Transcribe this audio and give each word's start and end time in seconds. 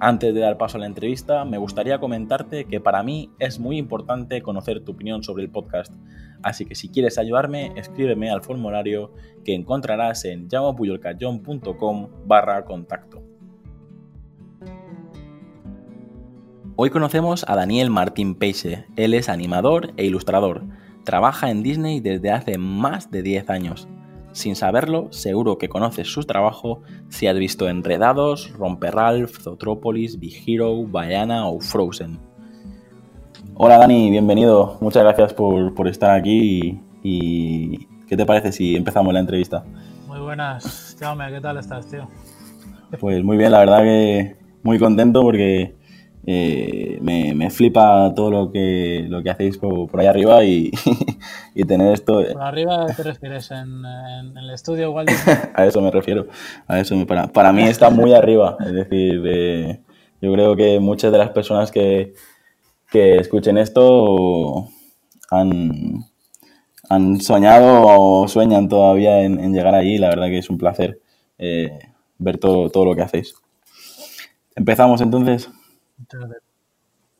Antes 0.00 0.32
de 0.32 0.40
dar 0.40 0.58
paso 0.58 0.76
a 0.76 0.80
la 0.80 0.86
entrevista, 0.86 1.44
me 1.44 1.58
gustaría 1.58 1.98
comentarte 1.98 2.66
que 2.66 2.80
para 2.80 3.02
mí 3.02 3.32
es 3.40 3.58
muy 3.58 3.78
importante 3.78 4.42
conocer 4.42 4.84
tu 4.84 4.92
opinión 4.92 5.24
sobre 5.24 5.42
el 5.42 5.50
podcast, 5.50 5.92
así 6.40 6.64
que 6.66 6.76
si 6.76 6.88
quieres 6.88 7.18
ayudarme, 7.18 7.72
escríbeme 7.74 8.30
al 8.30 8.42
formulario 8.42 9.12
que 9.44 9.54
encontrarás 9.54 10.24
en 10.24 10.48
llamapuyolcayón.com 10.48 12.10
barra 12.26 12.64
contacto. 12.64 13.24
Hoy 16.76 16.90
conocemos 16.90 17.44
a 17.48 17.56
Daniel 17.56 17.90
Martín 17.90 18.36
Peixe, 18.36 18.86
él 18.94 19.14
es 19.14 19.28
animador 19.28 19.94
e 19.96 20.04
ilustrador, 20.04 20.62
trabaja 21.02 21.50
en 21.50 21.64
Disney 21.64 21.98
desde 21.98 22.30
hace 22.30 22.56
más 22.56 23.10
de 23.10 23.22
10 23.22 23.50
años 23.50 23.88
sin 24.38 24.56
saberlo, 24.56 25.08
seguro 25.10 25.58
que 25.58 25.68
conoces 25.68 26.08
su 26.08 26.22
trabajo 26.22 26.80
si 27.08 27.26
has 27.26 27.36
visto 27.36 27.68
Enredados, 27.68 28.52
Romper 28.56 28.94
Ralph, 28.94 29.40
Zootropolis, 29.40 30.18
Big 30.18 30.42
Hero, 30.46 30.84
Bayana 30.84 31.48
o 31.48 31.60
Frozen. 31.60 32.18
Hola 33.54 33.78
Dani, 33.78 34.10
bienvenido. 34.10 34.78
Muchas 34.80 35.02
gracias 35.02 35.34
por, 35.34 35.88
estar 35.88 36.12
aquí 36.12 36.80
y, 37.02 37.86
¿qué 38.06 38.16
te 38.16 38.24
parece 38.24 38.52
si 38.52 38.76
empezamos 38.76 39.12
la 39.12 39.20
entrevista? 39.20 39.64
Muy 40.06 40.20
buenas, 40.20 40.96
Jaume, 40.98 41.30
¿qué 41.30 41.40
tal 41.40 41.58
estás, 41.58 41.88
tío? 41.88 42.08
Pues 43.00 43.22
muy 43.24 43.36
bien, 43.36 43.50
la 43.50 43.58
verdad 43.58 43.82
que 43.82 44.36
muy 44.62 44.78
contento 44.78 45.22
porque 45.22 45.74
eh, 46.30 46.98
me, 47.00 47.48
flipa 47.48 48.12
todo 48.14 48.30
lo 48.30 48.52
que, 48.52 49.06
lo 49.08 49.22
que 49.22 49.30
hacéis 49.30 49.56
por, 49.56 49.88
por 49.88 49.98
ahí 49.98 50.06
arriba 50.06 50.44
y, 50.44 50.70
tener 51.66 51.90
esto. 51.94 52.20
Eh. 52.20 52.34
Por 52.34 52.42
arriba 52.42 52.84
te 52.94 53.02
refieres 53.02 53.50
en, 53.50 53.82
el 54.36 54.50
estudio 54.50 54.94
a 55.54 55.64
eso 55.64 55.80
me 55.80 55.90
refiero. 55.90 56.26
A 56.66 56.80
eso 56.80 57.06
para, 57.06 57.28
para 57.28 57.50
mí 57.50 57.62
está 57.62 57.88
muy 57.88 58.12
arriba. 58.12 58.58
Es 58.60 58.74
decir, 58.74 59.22
eh, 59.26 59.80
yo 60.20 60.30
creo 60.34 60.54
que 60.54 60.78
muchas 60.80 61.12
de 61.12 61.16
las 61.16 61.30
personas 61.30 61.70
que, 61.70 62.12
que 62.90 63.16
escuchen 63.16 63.56
esto 63.56 64.68
han, 65.30 66.04
han 66.90 67.22
soñado 67.22 67.86
o 67.86 68.28
sueñan 68.28 68.68
todavía 68.68 69.22
en, 69.22 69.54
llegar 69.54 69.74
allí. 69.74 69.96
La 69.96 70.10
verdad 70.10 70.26
que 70.26 70.38
es 70.40 70.50
un 70.50 70.58
placer 70.58 71.00
ver 71.38 72.36
todo, 72.36 72.68
todo 72.68 72.84
lo 72.84 72.94
que 72.94 73.00
hacéis. 73.00 73.34
Empezamos 74.54 75.00
entonces. 75.00 75.48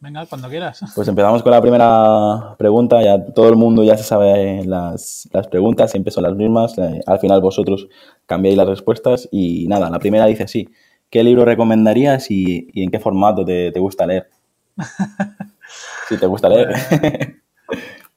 Venga, 0.01 0.27
cuando 0.27 0.48
quieras. 0.48 0.81
Pues 0.95 1.09
empezamos 1.09 1.43
con 1.43 1.51
la 1.51 1.61
primera 1.61 2.55
pregunta. 2.57 3.03
Ya 3.03 3.33
todo 3.33 3.48
el 3.48 3.57
mundo 3.57 3.83
ya 3.83 3.97
se 3.97 4.05
sabe 4.05 4.65
las, 4.65 5.29
preguntas, 5.51 5.91
siempre 5.91 6.12
son 6.12 6.23
las 6.23 6.34
mismas. 6.34 6.79
Eh, 6.79 7.01
al 7.06 7.19
final 7.19 7.41
vosotros 7.41 7.89
cambiáis 8.27 8.56
las 8.56 8.69
respuestas. 8.69 9.29
Y 9.33 9.67
nada, 9.67 9.91
la 9.91 9.99
primera 9.99 10.27
dice 10.27 10.47
sí. 10.47 10.69
¿Qué 11.11 11.25
libro 11.25 11.44
recomendarías 11.44 12.31
y, 12.31 12.69
en 12.75 12.91
qué 12.91 13.00
formato 13.00 13.44
te, 13.44 13.72
gusta 13.78 14.06
leer? 14.06 14.28
si 16.09 16.17
te 16.19 16.27
gusta 16.27 16.49
leer. 16.49 16.69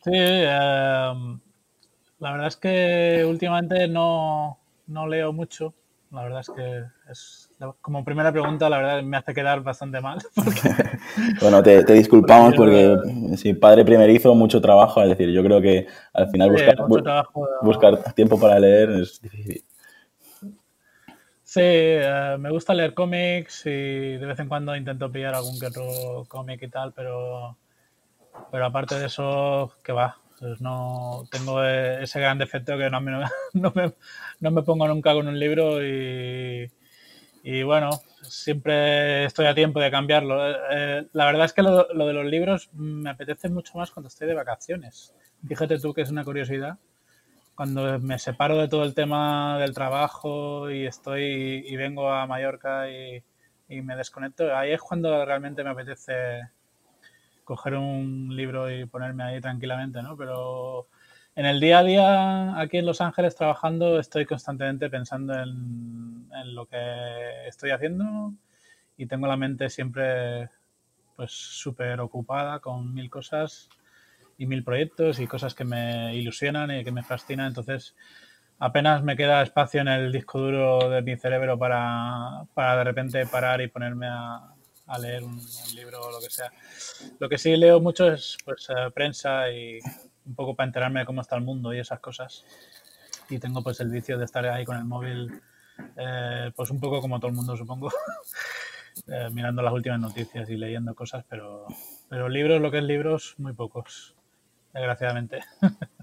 sí, 0.04 0.12
em, 0.14 1.40
la 2.20 2.32
verdad 2.32 2.48
es 2.48 2.58
que 2.58 3.26
últimamente 3.28 3.88
no, 3.88 4.60
no 4.88 5.08
leo 5.08 5.34
mucho. 5.34 5.74
La 6.12 6.24
verdad 6.24 6.42
es 6.42 6.50
que 6.50 6.84
es 7.10 7.51
como 7.82 8.04
primera 8.04 8.32
pregunta, 8.32 8.70
la 8.70 8.78
verdad 8.78 9.04
me 9.04 9.18
hace 9.18 9.34
quedar 9.34 9.62
bastante 9.62 10.02
mal. 10.02 10.20
bueno, 11.42 11.62
te, 11.64 11.84
disculpamos 11.94 12.56
porque, 12.56 12.98
si 13.38 13.54
padre 13.54 13.86
primerizo, 13.86 14.34
mucho 14.36 14.62
trabajo. 14.62 15.02
Es 15.02 15.10
decir, 15.10 15.30
yo 15.30 15.44
creo 15.44 15.62
que 15.62 15.88
al 16.14 16.30
final 16.30 16.52
buscar, 17.62 18.14
tiempo 18.14 18.40
para 18.40 18.60
leer 18.60 18.90
es 18.92 19.22
difícil. 19.22 19.64
Sí, 21.44 21.60
eh, 21.62 22.38
me 22.40 22.50
gusta 22.50 22.74
leer 22.74 22.94
cómics 22.94 23.66
y 23.66 24.18
de 24.18 24.26
vez 24.26 24.40
en 24.40 24.48
cuando 24.48 24.76
intento 24.76 25.12
pillar 25.12 25.36
algún 25.36 25.60
que 25.60 25.68
otro 25.68 26.24
cómic 26.30 26.62
y 26.64 26.70
tal, 26.70 26.94
pero, 26.94 27.58
pero 28.50 28.66
aparte 28.66 28.98
de 28.98 29.08
eso, 29.08 29.74
que 29.84 29.92
va. 29.92 30.18
Pues 30.40 30.60
no 30.60 31.26
tengo 31.30 31.64
ese 31.64 32.20
gran 32.20 32.40
defecto 32.40 32.76
que 32.76 32.90
no 33.54 33.72
me, 33.76 33.94
no 34.40 34.52
me 34.52 34.64
pongo 34.64 34.88
nunca 34.88 35.14
con 35.14 35.28
un 35.28 35.38
libro 35.38 35.86
y, 35.86 36.72
y 37.44 37.64
bueno, 37.64 37.90
siempre 38.22 39.26
estoy 39.26 39.48
a 39.48 39.56
tiempo 39.56 39.80
de 39.80 39.92
cambiarlo. 39.92 40.48
Eh, 40.48 40.56
eh, 40.72 41.08
la 41.14 41.26
verdad 41.26 41.46
es 41.46 41.54
que 41.54 41.64
lo, 41.64 41.86
de 41.86 42.14
los 42.14 42.26
libros 42.26 42.70
me 42.74 43.10
apetece 43.10 43.50
mucho 43.50 43.78
más 43.78 43.92
cuando 43.92 44.10
estoy 44.10 44.28
de 44.28 44.36
vacaciones. 44.36 45.16
Fíjate 45.48 45.80
tú 45.80 45.94
que 45.94 46.02
es 46.02 46.12
una 46.12 46.24
curiosidad. 46.24 46.78
Cuando 47.56 48.00
me 48.00 48.20
separo 48.20 48.58
de 48.58 48.68
todo 48.68 48.84
el 48.84 48.94
tema 48.94 49.58
del 49.60 49.74
trabajo 49.74 50.70
y 50.70 50.86
estoy 50.86 51.64
y 51.68 51.76
vengo 51.76 52.12
a 52.12 52.26
Mallorca 52.26 52.90
y, 52.90 53.24
y 53.68 53.82
me 53.82 53.96
desconecto, 53.96 54.56
ahí 54.56 54.72
es 54.72 54.82
cuando 54.82 55.26
realmente 55.26 55.64
me 55.64 55.72
apetece 55.72 56.50
coger 57.44 57.76
un 57.76 58.36
libro 58.36 58.72
y 58.72 58.86
ponerme 58.86 59.24
ahí 59.24 59.42
tranquilamente, 59.42 60.02
¿no? 60.02 60.16
Pero 60.16 60.88
en 61.42 61.48
el 61.48 61.60
día 61.60 61.80
a 61.80 61.84
día, 61.84 62.62
aquí 62.62 62.78
en 62.78 62.86
Los 62.86 63.02
Ángeles 63.02 63.36
trabajando, 63.36 64.00
estoy 64.00 64.28
constantemente 64.28 64.92
pensando 64.92 65.34
en, 65.34 66.30
lo 66.54 66.68
que 66.68 67.48
estoy 67.48 67.72
haciendo 67.72 68.34
y 68.96 69.08
tengo 69.08 69.26
la 69.26 69.38
mente 69.38 69.72
siempre 69.72 70.50
pues 71.16 71.32
súper 71.32 72.00
ocupada 72.00 72.60
con 72.60 72.94
mil 72.94 73.10
cosas 73.10 73.70
y 74.38 74.46
mil 74.46 74.64
proyectos 74.64 75.20
y 75.20 75.26
cosas 75.26 75.56
que 75.56 75.66
me 75.66 76.16
ilusionan 76.16 76.70
y 76.70 76.84
que 76.84 76.92
me 76.92 77.02
fascinan. 77.02 77.48
Entonces, 77.48 77.96
apenas 78.60 79.02
me 79.02 79.18
queda 79.18 79.42
espacio 79.42 79.82
en 79.82 79.88
el 79.88 80.12
disco 80.12 80.40
duro 80.40 80.92
de 80.92 81.02
mi 81.02 81.18
cerebro 81.18 81.58
para, 81.58 82.46
de 82.56 82.84
repente 82.84 83.26
parar 83.26 83.62
y 83.62 83.68
ponerme 83.68 84.08
a, 84.08 84.54
leer 85.00 85.24
un, 85.24 85.42
libro 85.74 86.02
o 86.02 86.12
lo 86.12 86.20
que 86.20 86.30
sea. 86.30 86.52
Lo 87.20 87.28
que 87.28 87.40
sí 87.40 87.58
leo 87.58 87.80
mucho 87.80 88.14
es 88.14 88.38
pues, 88.46 88.68
eh, 88.70 88.92
prensa 88.94 89.50
y 89.50 89.80
un 90.32 90.36
poco 90.36 90.56
para 90.56 90.68
enterarme 90.68 91.02
de 91.02 91.06
cómo 91.06 91.22
está 91.22 91.36
el 91.36 91.44
mundo 91.44 91.74
y 91.74 91.80
esas 91.80 92.00
cosas. 92.00 92.46
Y 93.30 93.38
tengo 93.38 93.62
pues 93.62 93.80
el 93.82 93.90
vicio 93.90 94.18
de 94.18 94.26
estar 94.26 94.46
ahí 94.46 94.64
con 94.66 94.78
el 94.78 94.86
móvil, 94.86 95.42
eh, 95.98 96.52
pues 96.56 96.72
un 96.72 96.80
poco 96.80 97.02
como 97.02 97.20
todo 97.20 97.30
el 97.30 97.36
mundo 97.36 97.56
supongo, 97.58 97.92
eh, 99.08 99.30
mirando 99.32 99.62
las 99.62 99.74
últimas 99.74 100.00
noticias 100.00 100.50
y 100.50 100.56
leyendo 100.56 100.96
cosas, 100.96 101.26
pero, 101.30 101.66
pero 102.10 102.30
libros, 102.30 102.62
lo 102.62 102.72
que 102.72 102.78
es 102.78 102.84
libros, 102.84 103.36
muy 103.38 103.54
pocos, 103.54 104.16
desgraciadamente. 104.74 105.42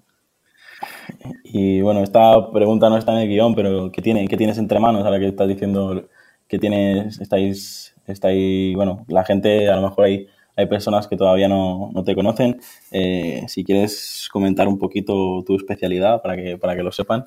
Y 1.43 1.81
bueno, 1.81 2.05
esta 2.05 2.53
pregunta 2.53 2.89
no 2.89 2.99
está 2.99 3.11
en 3.13 3.19
el 3.19 3.29
guion, 3.29 3.57
pero 3.57 3.91
¿qué, 3.91 4.01
tiene, 4.01 4.29
qué 4.29 4.37
tienes 4.37 4.59
entre 4.59 4.79
manos 4.79 5.05
ahora 5.05 5.19
que 5.19 5.27
estás 5.27 5.49
diciendo 5.49 6.09
que 6.47 6.59
tienes, 6.61 7.21
estáis, 7.21 7.97
estáis, 8.07 8.77
bueno, 8.77 9.05
la 9.09 9.25
gente 9.25 9.69
a 9.69 9.75
lo 9.75 9.83
mejor 9.89 10.05
hay 10.05 10.29
hay 10.59 10.67
personas 10.67 11.07
que 11.07 11.17
todavía 11.17 11.47
no, 11.47 11.93
te 12.05 12.17
conocen. 12.17 12.61
Eh, 12.91 13.45
si 13.47 13.63
quieres 13.63 14.29
comentar 14.33 14.67
un 14.67 14.77
poquito 14.77 15.45
tu 15.47 15.55
especialidad 15.55 16.21
para 16.21 16.35
que, 16.35 16.59
para 16.59 16.75
que 16.75 16.83
lo 16.83 16.91
sepan. 16.91 17.27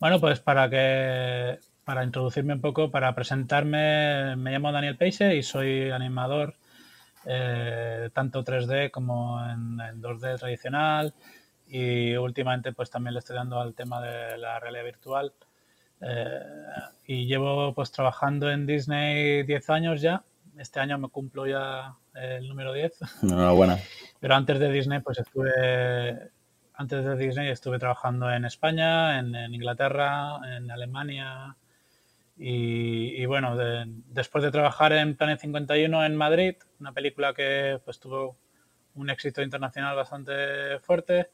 Bueno, 0.00 0.18
pues 0.18 0.40
para 0.40 0.68
que 0.68 1.60
para 1.84 2.02
introducirme 2.02 2.54
un 2.54 2.60
poco, 2.60 2.90
para 2.90 3.14
presentarme, 3.14 4.34
me 4.34 4.50
llamo 4.50 4.72
Daniel 4.72 4.96
Peixe 4.96 5.36
y 5.36 5.44
soy 5.44 5.90
animador 5.90 6.56
eh, 7.24 8.10
tanto 8.12 8.42
3D 8.42 8.90
como 8.90 9.40
en, 9.48 9.78
2D 10.02 10.40
tradicional 10.40 11.14
y 11.68 12.16
últimamente 12.16 12.72
pues 12.72 12.90
también 12.90 13.14
le 13.14 13.20
estoy 13.20 13.36
dando 13.36 13.60
al 13.60 13.74
tema 13.74 14.02
de 14.02 14.38
la 14.38 14.58
realidad 14.58 14.84
virtual 14.84 15.32
eh, 16.00 16.40
y 17.06 17.26
llevo 17.26 17.72
pues 17.74 17.92
trabajando 17.92 18.50
en 18.50 18.66
Disney 18.66 19.44
10 19.44 19.70
años 19.70 20.00
ya 20.00 20.24
este 20.58 20.80
año 20.80 20.98
me 20.98 21.08
cumplo 21.08 21.46
ya 21.46 21.94
el 22.14 22.48
número 22.48 22.72
10. 22.72 23.22
Enhorabuena. 23.22 23.78
Pero 24.20 24.34
antes 24.34 24.58
de 24.58 24.70
Disney, 24.70 25.00
pues 25.00 25.18
estuve, 25.18 26.30
antes 26.74 27.04
de 27.04 27.16
Disney 27.16 27.48
estuve 27.48 27.78
trabajando 27.78 28.30
en 28.30 28.44
España, 28.44 29.18
en, 29.18 29.34
Inglaterra, 29.52 30.38
en 30.56 30.70
Alemania. 30.70 31.56
Y, 32.36 33.24
bueno, 33.26 33.56
después 34.08 34.42
de 34.42 34.50
trabajar 34.50 34.92
en 34.92 35.16
Planet 35.16 35.40
51 35.40 36.04
en 36.04 36.16
Madrid, 36.16 36.54
una 36.80 36.92
película 36.92 37.34
que 37.34 37.80
pues 37.84 38.00
tuvo 38.00 38.36
un 38.94 39.10
éxito 39.10 39.42
internacional 39.42 39.94
bastante 39.94 40.78
fuerte, 40.80 41.30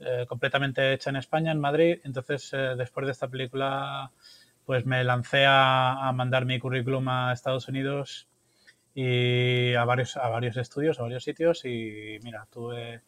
eh, 0.00 0.26
completamente 0.28 0.92
hecha 0.92 1.10
en 1.10 1.16
España, 1.16 1.52
en 1.52 1.60
Madrid. 1.60 2.00
Entonces, 2.04 2.50
eh, 2.52 2.74
después 2.76 3.06
de 3.06 3.12
esta 3.12 3.28
película, 3.28 4.10
pues 4.64 4.84
me 4.84 5.04
lancé 5.04 5.44
a, 5.44 6.08
a 6.08 6.12
mandar 6.12 6.44
mi 6.44 6.58
currículum 6.58 7.08
a 7.08 7.32
Estados 7.32 7.68
Unidos 7.68 8.28
y 8.94 9.74
a 9.74 9.84
varios, 9.84 10.16
a 10.16 10.28
varios 10.28 10.56
estudios, 10.56 10.98
a 10.98 11.02
varios 11.02 11.24
sitios 11.24 11.64
y 11.64 12.18
mira, 12.22 12.46
tuve, 12.50 13.02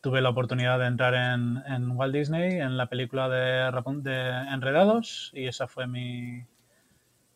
tuve 0.00 0.20
la 0.20 0.30
oportunidad 0.30 0.78
de 0.78 0.86
entrar 0.86 1.14
en, 1.14 1.62
en 1.66 1.90
Walt 1.90 2.14
Disney 2.14 2.60
en 2.60 2.76
la 2.76 2.86
película 2.86 3.28
de, 3.28 3.70
de 4.02 4.30
Enredados 4.52 5.30
y 5.34 5.46
esa 5.46 5.68
fue 5.68 5.86
mi, 5.86 6.44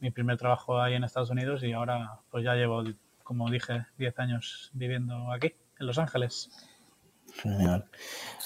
mi 0.00 0.10
primer 0.10 0.36
trabajo 0.38 0.80
ahí 0.80 0.94
en 0.94 1.04
Estados 1.04 1.30
Unidos 1.30 1.62
y 1.62 1.72
ahora 1.72 2.20
pues 2.30 2.44
ya 2.44 2.54
llevo, 2.54 2.84
como 3.22 3.50
dije, 3.50 3.86
10 3.98 4.18
años 4.18 4.70
viviendo 4.72 5.30
aquí, 5.32 5.54
en 5.78 5.86
Los 5.86 5.98
Ángeles. 5.98 6.50
Genial. 7.34 7.84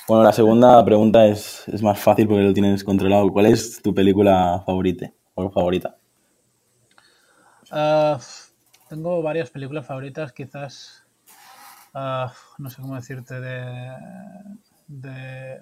Bueno, 0.08 0.24
la 0.24 0.32
segunda 0.32 0.84
pregunta 0.84 1.26
es, 1.26 1.68
es 1.68 1.82
más 1.82 1.98
fácil 1.98 2.26
porque 2.26 2.42
lo 2.42 2.54
tienes 2.54 2.82
controlado. 2.82 3.30
¿Cuál 3.30 3.46
es 3.46 3.82
tu 3.82 3.94
película 3.94 4.62
favorita? 4.64 5.12
O 5.34 5.50
favorita? 5.50 5.96
Uh, 7.70 8.18
tengo 8.88 9.22
varias 9.22 9.50
películas 9.50 9.86
favoritas, 9.86 10.32
quizás, 10.32 11.04
uh, 11.94 12.28
no 12.58 12.70
sé 12.70 12.80
cómo 12.80 12.96
decirte, 12.96 13.40
de... 13.40 13.96
de 14.86 15.60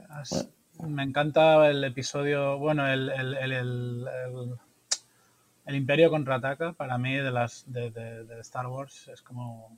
Me 0.81 1.03
encanta 1.03 1.69
el 1.69 1.83
episodio, 1.85 2.59
bueno, 2.59 2.87
el, 2.87 3.11
el, 3.11 3.35
el, 3.35 4.09
el 5.67 5.75
Imperio 5.75 6.11
contraataca, 6.11 6.73
para 6.75 6.97
mí, 6.99 7.15
de 7.17 7.31
las 7.31 7.65
de, 7.67 7.91
de, 7.91 8.41
Star 8.41 8.67
Wars, 8.69 9.09
es 9.09 9.23
como 9.23 9.77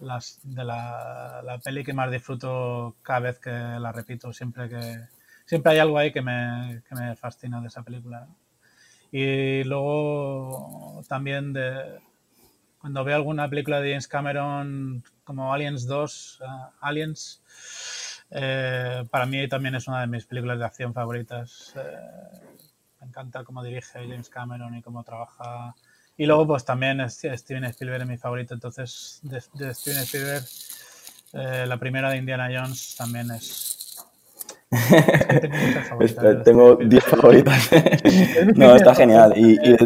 las, 0.00 0.40
de 0.42 0.64
la, 0.64 1.40
la, 1.44 1.58
peli 1.58 1.84
que 1.84 1.92
más 1.92 2.10
disfruto 2.10 2.96
cada 3.02 3.20
vez 3.20 3.38
que 3.38 3.50
la 3.50 3.92
repito, 3.92 4.32
siempre 4.32 4.68
que 4.68 4.98
siempre 5.46 5.72
hay 5.72 5.78
algo 5.78 5.98
ahí 5.98 6.12
que 6.12 6.22
me, 6.22 6.82
que 6.88 6.94
me 6.94 7.14
fascina 7.16 7.60
de 7.60 7.68
esa 7.68 7.82
película. 7.82 8.26
Y 9.12 9.62
luego 9.64 11.02
también 11.08 11.52
de 11.52 12.00
cuando 12.84 13.02
veo 13.02 13.16
alguna 13.16 13.48
película 13.48 13.80
de 13.80 13.92
James 13.92 14.06
Cameron 14.06 15.02
como 15.24 15.54
Aliens 15.54 15.86
2, 15.86 16.38
uh, 16.38 16.44
eh, 16.44 16.46
Aliens, 16.82 17.40
eh, 18.30 19.06
para 19.10 19.24
mí 19.24 19.48
también 19.48 19.74
es 19.74 19.88
una 19.88 20.02
de 20.02 20.06
mis 20.06 20.26
películas 20.26 20.58
de 20.58 20.66
acción 20.66 20.92
favoritas. 20.92 21.72
Eh, 21.76 22.60
me 23.00 23.06
encanta 23.06 23.42
cómo 23.42 23.62
dirige 23.62 24.06
James 24.06 24.28
Cameron 24.28 24.76
y 24.76 24.82
cómo 24.82 25.02
trabaja. 25.02 25.74
Y 26.18 26.26
luego 26.26 26.46
pues 26.46 26.66
también 26.66 27.08
Steven 27.08 27.64
Spielberg 27.64 28.02
es 28.02 28.08
mi 28.08 28.18
favorito, 28.18 28.52
entonces 28.52 29.18
de, 29.22 29.40
Steven 29.40 30.02
Spielberg 30.02 30.44
eh, 31.32 31.64
la 31.66 31.78
primera 31.78 32.10
de 32.10 32.18
Indiana 32.18 32.50
Jones 32.52 32.96
también 32.96 33.30
es, 33.30 33.96
tengo 36.44 36.76
10 36.76 37.02
favoritas. 37.02 37.70
no, 38.56 38.76
está 38.76 38.94
genial. 38.94 39.32
Y, 39.38 39.54
y, 39.54 39.76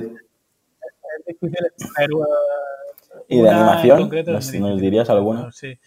y 3.28 3.40
de 3.42 3.50
animación, 3.50 4.08
¿nos, 4.26 4.54
¿nos, 4.54 4.80
dirías 4.80 5.10
alguna? 5.10 5.52
Sí. 5.52 5.78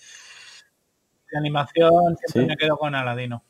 De 1.32 1.38
animación 1.38 2.18
siempre 2.18 2.46
me 2.46 2.58
quedo 2.58 2.78
con 2.78 2.94
Aladino. 2.96 3.44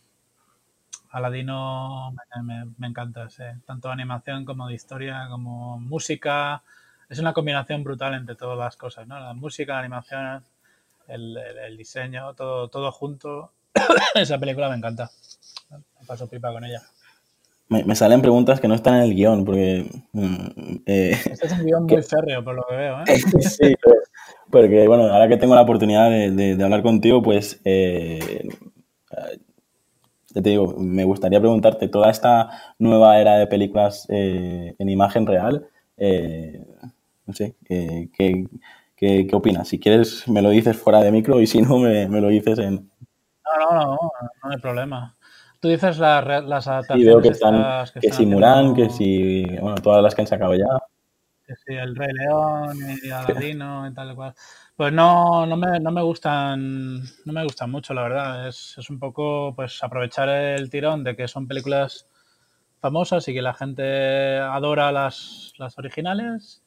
Aladino 1.09 2.13
me, 2.43 2.65
me, 2.77 2.87
encanta, 2.87 3.27
tanto 3.65 3.89
animación 3.89 4.45
como 4.45 4.67
de 4.67 4.75
historia, 4.75 5.27
como 5.29 5.77
música. 5.77 6.63
Es 7.09 7.19
una 7.19 7.33
combinación 7.33 7.83
brutal 7.83 8.13
entre 8.13 8.35
todas 8.35 8.57
las 8.57 8.77
cosas, 8.77 9.07
¿no? 9.07 9.19
La 9.19 9.33
música, 9.33 9.73
la 9.73 9.79
animación, 9.79 10.43
el, 11.07 11.37
el 11.37 11.75
diseño, 11.75 12.33
todo, 12.33 12.69
todo 12.69 12.91
junto. 12.91 13.51
Esa 14.15 14.39
película 14.39 14.69
me 14.69 14.77
encanta 14.77 15.11
paso 16.05 16.27
pipa 16.27 16.51
con 16.51 16.63
ella. 16.65 16.81
Me, 17.71 17.95
salen 17.95 18.21
preguntas 18.21 18.59
que 18.59 18.67
no 18.67 18.75
están 18.75 18.95
en 18.95 19.03
el 19.03 19.15
guion, 19.15 19.45
porque... 19.45 19.89
Mm, 20.11 20.81
eh, 20.85 21.11
este 21.23 21.47
es 21.47 21.53
un 21.53 21.65
guion 21.65 21.85
muy 21.85 22.01
férreo, 22.03 22.43
por 22.43 22.53
lo 22.53 22.63
que 22.67 22.75
veo, 22.75 22.99
¿eh? 22.99 23.05
sí, 23.39 23.73
porque, 24.49 24.85
bueno, 24.89 25.03
ahora 25.05 25.29
que 25.29 25.37
tengo 25.37 25.55
la 25.55 25.61
oportunidad 25.61 26.09
de, 26.09 26.57
hablar 26.61 26.83
contigo, 26.83 27.21
pues... 27.21 27.61
Eh, 27.63 28.49
te 30.33 30.41
digo, 30.41 30.75
me 30.77 31.05
gustaría 31.05 31.39
preguntarte, 31.39 31.87
toda 31.87 32.11
esta 32.11 32.49
nueva 32.77 33.19
era 33.19 33.37
de 33.37 33.47
películas 33.47 34.05
eh, 34.09 34.75
en 34.77 34.89
imagen 34.89 35.25
real, 35.25 35.67
no 37.25 37.33
sé, 37.33 37.55
¿qué, 37.65 38.09
qué, 38.97 39.29
opinas? 39.31 39.69
Si 39.69 39.79
quieres, 39.79 40.27
me 40.27 40.41
lo 40.41 40.49
dices 40.49 40.75
fuera 40.75 41.01
de 41.01 41.11
micro 41.11 41.39
y 41.39 41.47
si 41.47 41.61
no, 41.61 41.77
me, 41.77 42.09
me 42.09 42.19
lo 42.19 42.27
dices 42.27 42.59
en... 42.59 42.89
No, 43.45 43.75
no, 43.75 43.85
no, 43.85 43.97
no 44.43 44.49
hay 44.49 44.57
problema. 44.57 45.15
Tú 45.61 45.69
dices 45.69 45.99
las 45.99 46.67
adaptaciones. 46.67 47.05
Veo 47.05 47.21
que 47.21 47.27
están, 47.29 47.85
que, 48.01 48.11
si 48.11 48.25
Mulan, 48.25 48.73
que 48.73 48.89
si, 48.89 49.45
bueno, 49.59 49.75
todas 49.75 50.01
las 50.01 50.15
que 50.15 50.21
han 50.21 50.27
sacado 50.27 50.55
ya. 50.55 50.65
Que 51.45 51.55
si 51.55 51.75
el 51.75 51.95
Rey 51.95 52.11
León 52.13 52.77
y 53.03 53.11
Aladino 53.11 53.87
y 53.87 53.93
tal 53.93 54.11
y 54.11 54.15
cual. 54.15 54.33
Pues 54.75 54.91
no, 54.91 55.45
no 55.45 55.55
me, 55.57 55.79
no 55.79 55.91
me 55.91 56.01
gustan, 56.01 57.03
no 57.03 57.33
me 57.33 57.43
gustan 57.43 57.69
mucho, 57.69 57.93
la 57.93 58.01
verdad. 58.01 58.47
Es, 58.47 58.75
es 58.79 58.89
un 58.89 58.97
poco, 58.97 59.53
pues, 59.55 59.83
aprovechar 59.83 60.29
el 60.29 60.71
tirón 60.71 61.03
de 61.03 61.15
que 61.15 61.27
son 61.27 61.47
películas 61.47 62.07
famosas 62.79 63.27
y 63.27 63.33
que 63.35 63.43
la 63.43 63.53
gente 63.53 64.39
adora 64.39 64.91
las, 64.91 65.53
las 65.59 65.77
originales 65.77 66.63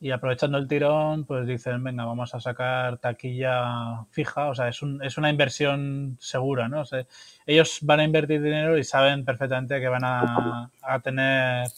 y 0.00 0.10
aprovechando 0.10 0.58
el 0.58 0.68
tirón, 0.68 1.24
pues 1.24 1.46
dicen, 1.46 1.82
venga, 1.82 2.04
vamos 2.04 2.34
a 2.34 2.40
sacar 2.40 2.98
taquilla 2.98 4.04
fija, 4.10 4.48
o 4.48 4.54
sea, 4.54 4.68
es, 4.68 4.82
un, 4.82 5.02
es 5.02 5.16
una 5.18 5.30
inversión 5.30 6.16
segura, 6.20 6.68
¿no? 6.68 6.80
O 6.82 6.84
sea, 6.84 7.06
ellos 7.46 7.78
van 7.82 8.00
a 8.00 8.04
invertir 8.04 8.42
dinero 8.42 8.76
y 8.76 8.84
saben 8.84 9.24
perfectamente 9.24 9.80
que 9.80 9.88
van 9.88 10.04
a, 10.04 10.70
a 10.82 11.00
tener 11.00 11.68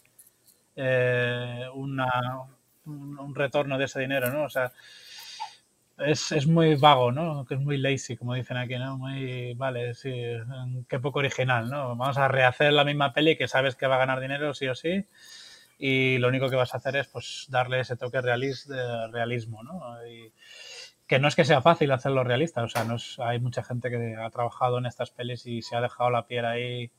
eh, 0.75 1.67
una, 1.75 2.09
un, 2.87 3.35
retorno 3.35 3.79
de 3.79 3.85
ese 3.85 4.01
dinero, 4.01 4.31
¿no? 4.31 4.45
O 4.45 4.51
sea, 4.51 4.73
es, 5.99 6.33
es, 6.33 6.47
muy 6.47 6.75
vago, 6.75 7.13
¿no? 7.13 7.45
Que 7.47 7.55
es 7.55 7.61
muy 7.61 7.79
lazy, 7.79 8.17
como 8.17 8.35
dicen 8.35 8.57
aquí, 8.57 8.77
¿no? 8.77 8.99
Muy, 8.99 9.55
vale, 9.55 9.95
sí, 9.95 10.13
qué 10.89 10.99
poco 10.99 11.21
original, 11.21 11.71
¿no? 11.71 11.97
Vamos 11.97 12.19
a 12.19 12.29
rehacer 12.29 12.73
la 12.73 12.85
misma 12.85 13.13
peli 13.13 13.37
que 13.37 13.49
sabes 13.49 13.77
que 13.77 13.87
va 13.87 13.97
a 13.97 13.99
ganar 13.99 14.21
dinero 14.21 14.53
sí 14.55 14.69
o 14.69 14.75
sí 14.75 15.07
y 15.79 16.19
lo 16.19 16.29
único 16.29 16.49
que 16.49 16.57
vas 16.57 16.75
a 16.75 16.79
hacer 16.79 16.97
es 16.97 17.09
pues 17.09 17.47
darle 17.49 17.81
ese 17.81 17.97
toque 17.97 18.21
realis, 18.21 18.67
de 18.67 19.09
realismo, 19.09 19.63
¿no? 19.63 20.07
Y 20.07 20.33
que 21.07 21.19
no 21.19 21.29
es 21.29 21.37
que 21.37 21.45
sea 21.45 21.61
fácil 21.61 21.93
hacerlo 21.93 22.25
realista, 22.25 22.63
o 22.63 22.69
sea, 22.69 22.85
no 22.85 22.97
hay 23.19 23.39
mucha 23.39 23.63
gente 23.63 23.91
que 23.91 24.17
ha 24.17 24.31
trabajado 24.31 24.79
en 24.79 24.87
estas 24.87 25.11
pelis 25.11 25.47
y 25.47 25.63
se 25.63 25.77
ha 25.77 25.81
dejado 25.81 26.11
la 26.11 26.27
piel 26.27 26.45
ahí 26.45 26.91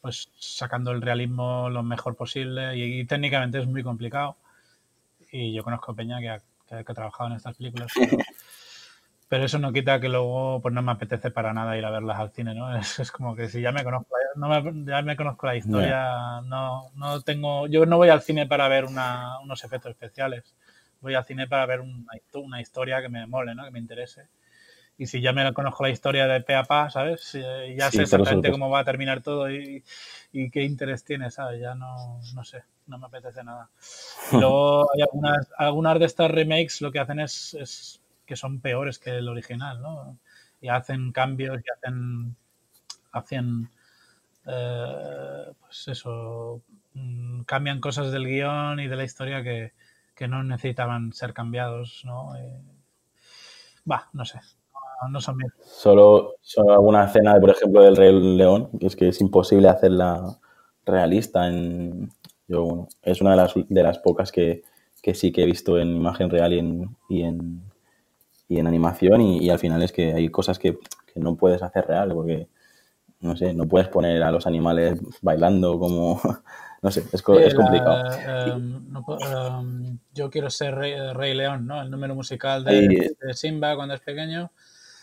pues 0.00 0.30
sacando 0.38 0.92
el 0.92 1.02
realismo 1.02 1.70
lo 1.70 1.82
mejor 1.82 2.14
posible 2.16 2.76
y, 2.76 3.04
técnicamente 3.06 3.58
es 3.58 3.66
muy 3.66 3.82
complicado 3.82 4.36
y 5.32 5.52
yo 5.52 5.64
conozco 5.64 5.94
Peña 5.94 6.20
que 6.20 6.28
ha, 6.28 6.84
que, 6.84 6.94
trabajado 6.94 7.30
en 7.30 7.36
estas 7.36 7.56
películas 7.56 7.90
pero 7.94 8.16
eso 9.30 9.58
no 9.58 9.72
quita 9.72 10.00
que 10.00 10.08
luego 10.08 10.60
pues 10.62 10.74
no 10.74 10.80
me 10.82 10.92
apetece 10.92 11.30
para 11.30 11.52
nada 11.52 11.76
ir 11.76 11.84
a 11.84 11.90
verlas 11.90 12.18
al 12.18 12.30
cine, 12.30 12.54
¿no? 12.54 12.74
Es, 12.78 13.12
como 13.12 13.36
que 13.36 13.48
si 13.48 13.60
ya 13.60 13.72
me 13.72 13.84
conozco, 13.84 14.14
no 14.36 14.48
me, 14.48 14.90
ya 14.90 15.02
me 15.02 15.16
conozco 15.16 15.46
la 15.46 15.56
historia, 15.56 16.40
no, 16.44 16.90
no 16.94 17.20
tengo, 17.20 17.66
yo 17.66 17.84
no 17.84 17.98
voy 17.98 18.08
al 18.08 18.22
cine 18.22 18.46
para 18.46 18.68
ver 18.68 18.86
una, 18.86 19.38
unos 19.40 19.64
efectos 19.64 19.90
especiales, 19.90 20.54
voy 21.00 21.14
al 21.14 21.24
cine 21.24 21.46
para 21.46 21.66
ver 21.66 21.80
una, 21.80 22.12
una, 22.34 22.60
historia 22.60 23.02
que 23.02 23.08
me 23.08 23.26
mole, 23.26 23.54
¿no? 23.54 23.64
Que 23.64 23.70
me 23.70 23.78
interese. 23.78 24.28
Y 24.96 25.06
si 25.06 25.20
ya 25.20 25.32
me 25.32 25.52
conozco 25.52 25.84
la 25.84 25.90
historia 25.90 26.26
de 26.26 26.40
pe 26.40 26.56
a 26.56 26.64
pa, 26.64 26.90
¿sabes? 26.90 27.32
Ya 27.76 27.90
sé 27.90 28.02
exactamente 28.02 28.50
cómo 28.50 28.68
va 28.68 28.80
a 28.80 28.84
terminar 28.84 29.22
todo 29.22 29.48
y, 29.48 29.84
y, 30.32 30.50
qué 30.50 30.64
interés 30.64 31.04
tiene, 31.04 31.30
¿sabes? 31.30 31.60
Ya 31.60 31.74
no, 31.76 32.18
no 32.34 32.44
sé, 32.44 32.64
no 32.86 32.98
me 32.98 33.06
apetece 33.06 33.44
nada. 33.44 33.68
luego 34.32 34.90
hay 34.92 35.02
algunas, 35.02 35.48
algunas 35.56 35.98
de 36.00 36.06
estas 36.06 36.30
remakes 36.30 36.80
lo 36.80 36.90
que 36.90 36.98
hacen 36.98 37.20
es, 37.20 37.54
es 37.54 38.00
que 38.28 38.36
son 38.36 38.60
peores 38.60 38.98
que 38.98 39.16
el 39.16 39.28
original, 39.28 39.80
¿no? 39.80 40.18
Y 40.60 40.68
hacen 40.68 41.12
cambios 41.12 41.58
y 41.64 41.70
hacen, 41.70 42.36
hacen 43.10 43.70
eh, 44.46 45.52
pues 45.60 45.88
eso, 45.88 46.60
mm, 46.92 47.42
cambian 47.42 47.80
cosas 47.80 48.12
del 48.12 48.26
guion 48.26 48.80
y 48.80 48.86
de 48.86 48.96
la 48.96 49.04
historia 49.04 49.42
que, 49.42 49.72
no 50.28 50.42
necesitaban 50.42 51.12
ser 51.12 51.32
cambiados, 51.32 52.02
¿no? 52.04 52.32
Va, 53.90 54.08
no 54.12 54.24
sé, 54.24 54.40
no, 55.10 55.20
son 55.20 55.36
bien. 55.38 55.52
Solo, 55.62 56.34
solo 56.40 56.72
alguna 56.72 57.04
escena, 57.04 57.38
por 57.38 57.50
ejemplo, 57.50 57.82
del 57.82 57.96
Rey 57.96 58.12
León, 58.36 58.68
que 58.80 58.88
es 58.88 58.96
que 58.96 59.08
es 59.08 59.20
imposible 59.20 59.68
hacerla 59.68 60.38
realista 60.84 61.46
en... 61.46 62.10
Yo, 62.48 62.88
es 63.02 63.20
una 63.20 63.30
de 63.30 63.36
las, 63.36 63.52
de 63.54 63.82
las 63.82 63.98
pocas 64.00 64.32
que, 64.32 64.64
sí 65.14 65.30
que 65.30 65.44
he 65.44 65.46
visto 65.46 65.78
en 65.78 65.94
imagen 65.94 66.30
real 66.30 66.52
y 66.52 66.58
en 66.58 66.96
y 67.08 67.22
en 67.22 67.62
animación 68.56 69.20
y, 69.20 69.50
al 69.50 69.58
final 69.58 69.82
es 69.82 69.92
que 69.92 70.12
hay 70.12 70.28
cosas 70.28 70.58
que, 70.58 70.78
no 71.14 71.34
puedes 71.34 71.62
hacer 71.62 71.84
real 71.84 72.12
porque, 72.14 72.46
no 73.20 73.36
sé, 73.36 73.52
no 73.52 73.66
puedes 73.66 73.88
poner 73.88 74.22
a 74.22 74.30
los 74.30 74.46
animales 74.46 75.00
bailando 75.20 75.78
como, 75.80 76.20
no 76.82 76.90
sé, 76.92 77.02
es, 77.12 77.22
complicado. 77.22 78.04
Em, 78.46 78.86
em, 79.24 79.98
yo 80.14 80.30
quiero 80.30 80.48
ser 80.48 80.76
rey, 80.76 81.34
León, 81.34 81.66
¿no? 81.66 81.82
El 81.82 81.90
número 81.90 82.14
musical 82.14 82.62
de, 82.62 83.16
Simba 83.32 83.74
cuando 83.74 83.94
es 83.94 84.00
pequeño. 84.00 84.52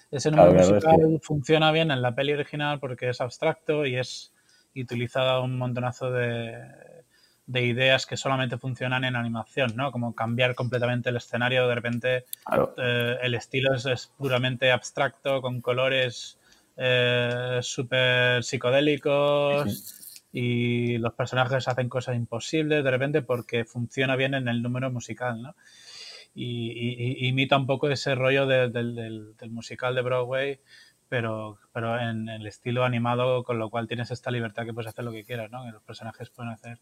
Ese 0.09 0.31
número 0.31 0.53
musical 0.53 1.19
funciona 1.21 1.71
bien 1.73 1.91
en 1.91 2.01
la 2.01 2.15
peli 2.15 2.31
original 2.31 2.79
porque 2.79 3.09
es 3.09 3.19
abstracto 3.19 3.85
y 3.85 3.97
es 3.97 4.31
utilizado 4.73 5.43
un 5.43 5.57
montonazo 5.57 6.11
de, 6.11 6.63
de 7.47 7.63
ideas 7.63 8.05
que 8.05 8.17
solamente 8.17 8.57
funcionan 8.57 9.03
en 9.03 9.15
animación, 9.15 9.75
¿no? 9.75 9.91
Como 9.91 10.15
cambiar 10.15 10.55
completamente 10.55 11.09
el 11.09 11.17
escenario, 11.17 11.67
de 11.67 11.75
repente 11.75 12.25
eh, 12.77 13.17
el 13.21 13.35
estilo 13.35 13.75
es, 13.75 14.11
puramente 14.17 14.71
abstracto, 14.71 15.41
con 15.41 15.61
colores 15.61 16.39
eh, 16.75 17.59
súper 17.61 18.43
psicodélicos 18.43 20.27
y 20.31 20.97
los 20.97 21.13
personajes 21.13 21.67
hacen 21.67 21.87
cosas 21.87 22.15
imposibles 22.15 22.83
de 22.83 22.91
repente 22.91 23.21
porque 23.21 23.63
funciona 23.63 24.15
bien 24.15 24.33
en 24.33 24.47
el 24.47 24.61
número 24.61 24.91
musical, 24.91 25.41
¿no? 25.41 25.55
Y, 26.37 27.27
imita 27.27 27.55
un 27.55 27.65
poco 27.65 27.89
ese 27.89 28.13
rollo 28.13 28.45
del, 28.45 29.35
musical 29.49 29.95
de 29.95 30.01
Broadway, 30.01 30.59
pero, 31.07 31.59
pero 31.71 31.97
en 31.97 32.27
el 32.27 32.45
estilo 32.45 32.83
animado, 32.83 33.43
con 33.45 33.57
lo 33.57 33.69
cual 33.69 33.87
tienes 33.87 34.11
esta 34.11 34.31
libertad 34.31 34.65
que 34.65 34.73
puedes 34.73 34.89
hacer 34.89 35.05
lo 35.05 35.13
que 35.13 35.23
quieras, 35.23 35.49
¿no? 35.49 35.63
Que 35.63 35.71
los 35.71 35.83
personajes 35.83 36.29
pueden 36.31 36.51
hacer 36.51 36.79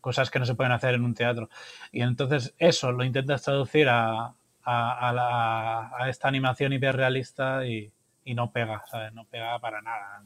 cosas 0.00 0.30
que 0.30 0.38
no 0.38 0.46
se 0.46 0.54
pueden 0.54 0.72
hacer 0.72 0.94
en 0.94 1.04
un 1.04 1.14
teatro. 1.14 1.48
Y 1.92 2.02
entonces 2.02 2.54
eso 2.58 2.92
lo 2.92 3.04
intentas 3.04 3.42
traducir 3.42 3.88
a, 3.88 4.34
a, 4.64 6.06
esta 6.08 6.28
animación 6.28 6.72
hiperrealista 6.72 7.66
y, 7.66 7.90
y 8.24 8.34
no 8.34 8.50
pega, 8.50 8.82
¿sabes? 8.90 9.12
No 9.12 9.24
pega 9.24 9.58
para 9.58 9.80
nada. 9.82 10.22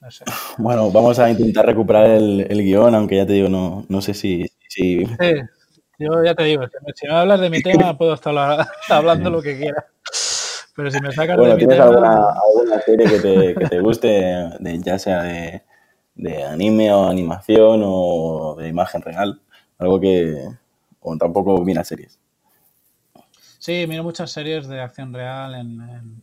No, 0.00 0.10
sé. 0.10 0.24
Bueno, 0.58 0.90
vamos 0.90 1.18
a 1.18 1.30
intentar 1.30 1.66
recuperar 1.66 2.06
el, 2.06 2.46
el, 2.48 2.62
guion, 2.62 2.94
aunque 2.94 3.16
ya 3.16 3.26
te 3.26 3.32
digo, 3.32 3.48
no, 3.48 3.84
no 3.88 4.00
sé 4.00 4.14
si... 4.14 4.44
si... 4.68 5.04
Sí, 5.06 5.34
yo 5.98 6.24
ya 6.24 6.34
te 6.34 6.42
digo, 6.44 6.64
si 6.94 7.06
me 7.06 7.14
hablas 7.14 7.40
de 7.40 7.50
mi 7.50 7.62
tema 7.62 7.96
puedo 7.96 8.14
estar 8.14 8.34
hablando 8.88 9.30
lo 9.30 9.40
que 9.40 9.56
quiera. 9.56 9.86
Pero 10.76 10.90
si 10.90 11.00
me 11.00 11.12
sacas 11.12 11.38
de 11.38 11.52
mi 11.52 11.56
¿tienes 11.56 11.78
Alguna, 11.78 12.30
alguna 12.30 12.80
serie 12.80 13.08
que 13.08 13.20
te, 13.20 13.54
que 13.54 13.68
te 13.68 13.80
guste, 13.80 14.08
de, 14.58 14.80
ya 14.80 14.98
sea 14.98 15.22
de 15.22 15.62
de 16.14 16.44
anime 16.44 16.92
o 16.92 17.08
animación 17.08 17.82
o 17.84 18.56
de 18.58 18.68
imagen 18.68 19.02
real. 19.02 19.40
Algo 19.78 20.00
que. 20.00 20.48
O 21.00 21.16
tampoco 21.16 21.62
mira 21.64 21.84
series. 21.84 22.18
Sí, 23.58 23.86
miro 23.86 24.04
muchas 24.04 24.30
series 24.30 24.68
de 24.68 24.80
acción 24.80 25.12
real. 25.12 25.54
En, 25.54 26.22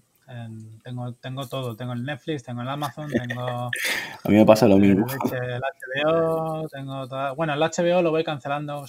tengo, 0.84 1.14
tengo 1.14 1.48
todo. 1.48 1.76
Tengo 1.76 1.94
el 1.94 2.04
Netflix, 2.04 2.44
tengo 2.44 2.62
el 2.62 2.70
Amazon, 2.70 3.10
tengo. 3.10 3.42
A 4.24 4.30
mí 4.30 4.36
me 4.36 4.46
pasa 4.46 4.68
lo 4.68 4.78
mismo. 4.78 5.06
El, 5.32 5.62
HBO, 6.06 6.68
tengo 6.70 7.36
Bueno, 7.36 7.54
el 7.54 7.60
HBO 7.60 8.02
lo 8.02 8.12
voy 8.12 8.24
cancelando. 8.24 8.82
O 8.82 8.88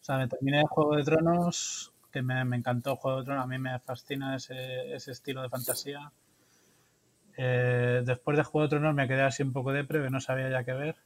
sea, 0.00 0.18
me 0.18 0.28
terminé 0.28 0.62
Juego 0.68 0.94
de 0.94 1.02
Tronos, 1.02 1.92
que 2.12 2.22
me, 2.22 2.44
me, 2.44 2.56
encantó 2.56 2.96
Juego 2.96 3.18
de 3.18 3.24
Tronos. 3.24 3.44
A 3.44 3.48
mí 3.48 3.58
me 3.58 3.78
fascina 3.80 4.36
ese, 4.36 4.94
ese 4.94 5.10
estilo 5.10 5.42
de 5.42 5.48
fantasía. 5.48 6.12
Eh, 7.36 8.02
después 8.04 8.36
de 8.36 8.44
Juego 8.44 8.64
de 8.66 8.70
Tronos 8.70 8.94
me 8.94 9.08
quedé 9.08 9.22
así 9.22 9.42
un 9.42 9.52
poco 9.52 9.72
depre, 9.72 10.02
que 10.02 10.10
no 10.10 10.20
sabía 10.20 10.48
ya 10.50 10.64
qué 10.64 10.72
ver. 10.72 10.96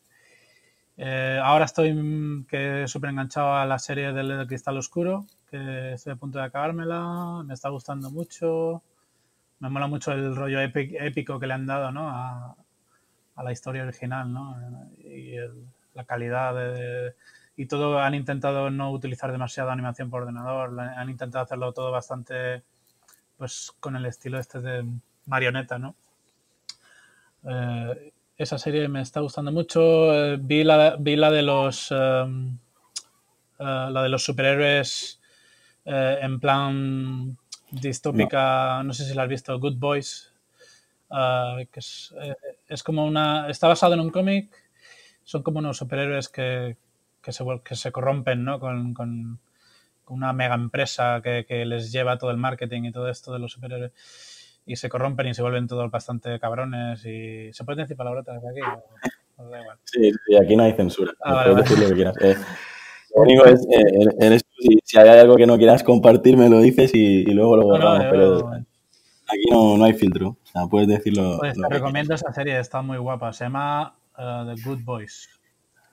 Eh, 0.97 1.41
ahora 1.43 1.65
estoy 1.65 1.93
mm, 1.95 2.47
que 2.47 2.87
súper 2.87 3.11
enganchado 3.11 3.55
a 3.55 3.67
la 3.67 3.79
serie 3.79 4.13
del, 4.13 4.47
Cristal 4.47 4.77
Oscuro, 4.77 5.27
que 5.51 5.95
estoy 5.95 6.13
a 6.13 6.17
punto 6.17 6.39
de 6.39 6.45
acabármela, 6.45 7.43
me 7.45 7.55
está 7.55 7.69
gustando 7.71 8.11
mucho. 8.11 8.83
Me 9.61 9.69
mola 9.69 9.87
mucho 9.87 10.13
el 10.13 10.37
rollo 10.37 10.61
épico 10.61 11.39
que 11.39 11.47
le 11.47 11.55
han 11.55 11.67
dado 11.67 11.93
¿no? 11.93 12.09
a, 12.09 12.57
la 13.43 13.53
historia 13.53 13.83
original 13.83 14.33
¿no? 14.33 14.57
y 14.99 15.37
la 15.95 16.05
calidad 16.05 16.55
de, 16.55 17.15
y 17.57 17.67
todo 17.67 17.99
han 18.01 18.15
intentado 18.15 18.71
no 18.71 18.91
utilizar 18.91 19.33
demasiado 19.33 19.71
animación 19.71 20.11
por 20.11 20.23
ordenador, 20.23 20.79
han 20.81 21.11
intentado 21.11 21.45
hacerlo 21.45 21.73
todo 21.73 21.91
bastante 21.91 22.63
pues 23.37 23.73
con 23.81 23.97
el 23.97 24.07
estilo 24.07 24.39
este 24.39 24.61
de 24.61 24.87
marioneta, 25.27 25.79
¿no? 25.79 25.95
Eh, 27.45 28.13
esa 28.37 28.59
serie 28.59 28.89
me 28.89 29.03
está 29.03 29.21
gustando 29.21 29.53
mucho. 29.53 30.15
Eh, 30.15 30.39
vi, 30.41 30.65
la, 30.65 30.97
vi 30.99 31.17
la 31.17 31.31
de 31.31 31.43
los 31.43 31.91
em, 31.91 32.59
eh, 33.59 33.89
la 33.91 34.03
de 34.03 34.09
los 34.09 34.25
superhéroes 34.25 35.21
en 35.85 36.41
plan 36.41 37.37
distópica. 37.71 38.83
No. 38.85 38.93
sé 38.93 39.05
si 39.05 39.15
la 39.15 39.25
has 39.25 39.29
visto, 39.29 39.59
Good 39.59 39.77
Boys. 39.77 40.33
que 41.11 41.81
es, 42.69 42.83
como 42.85 43.05
una. 43.05 43.49
Está 43.49 43.69
basado 43.69 43.95
en 43.95 44.01
un 44.01 44.11
cómic. 44.11 44.55
Son 45.25 45.43
como 45.43 45.59
unos 45.59 45.77
superhéroes 45.79 46.29
que, 46.29 46.77
que, 47.23 47.33
se, 47.33 47.45
que 47.65 47.75
se 47.75 47.93
corrompen, 47.93 48.45
¿no? 48.45 48.61
Con, 48.61 48.95
con, 48.95 49.41
una 50.07 50.33
mega 50.33 50.57
empresa 50.57 51.21
que, 51.23 51.45
que 51.47 51.65
les 51.65 51.93
lleva 51.93 52.19
todo 52.19 52.33
el 52.33 52.37
marketing 52.37 52.83
y 52.83 52.91
todo 52.91 53.09
esto 53.09 53.33
de 53.33 53.39
los 53.39 53.53
superhéroes 53.53 53.93
y 54.71 54.77
se 54.77 54.89
corrompen 54.89 55.27
y 55.27 55.35
se 55.35 55.43
vuelven 55.43 55.67
todos 55.67 55.91
bastante 55.91 56.39
cabrones 56.39 57.05
y 57.05 57.53
se 57.53 57.65
pueden 57.65 57.83
decir 57.83 57.97
palabrotas 57.97 58.39
aquí 58.39 58.61
o, 59.37 59.49
da 59.49 59.61
igual. 59.61 59.79
Sí, 59.85 60.13
sí, 60.13 60.37
aquí 60.37 60.55
no 60.55 60.63
hay 60.63 60.73
censura. 60.75 61.13
Ah, 61.25 61.43
puedes 61.45 61.69
decir 61.69 61.79
lo 61.81 61.89
que 61.89 61.95
quieras. 61.95 62.17
Eh, 62.21 62.37
lo 63.17 63.23
único 63.23 63.45
es, 63.47 63.67
eh, 63.69 64.39
si, 64.85 64.99
hay 64.99 65.09
algo 65.09 65.35
que 65.35 65.47
no 65.47 65.59
quieras 65.59 65.83
compartir, 65.83 66.37
me 66.37 66.49
lo 66.49 66.61
dices 66.61 66.95
y, 66.95 67.25
luego 67.25 67.57
lo 67.57 67.65
borramos, 67.65 68.07
pero 68.11 68.49
aquí 68.53 69.51
no, 69.51 69.77
no, 69.77 69.85
hay 69.85 69.95
filtro. 69.95 70.29
O 70.29 70.47
sea, 70.47 70.67
puedes 70.67 70.87
decirlo. 70.87 71.39
Pues 71.41 71.55
te 71.55 71.69
recomiendo 71.69 72.15
esa 72.15 72.33
serie, 72.33 72.61
está 72.61 72.81
muy 72.81 72.99
guapa. 72.99 73.33
Se 73.33 73.45
llama 73.45 73.97
uh, 74.19 74.55
The 74.55 74.63
Good 74.63 74.85
Boys. 74.85 75.29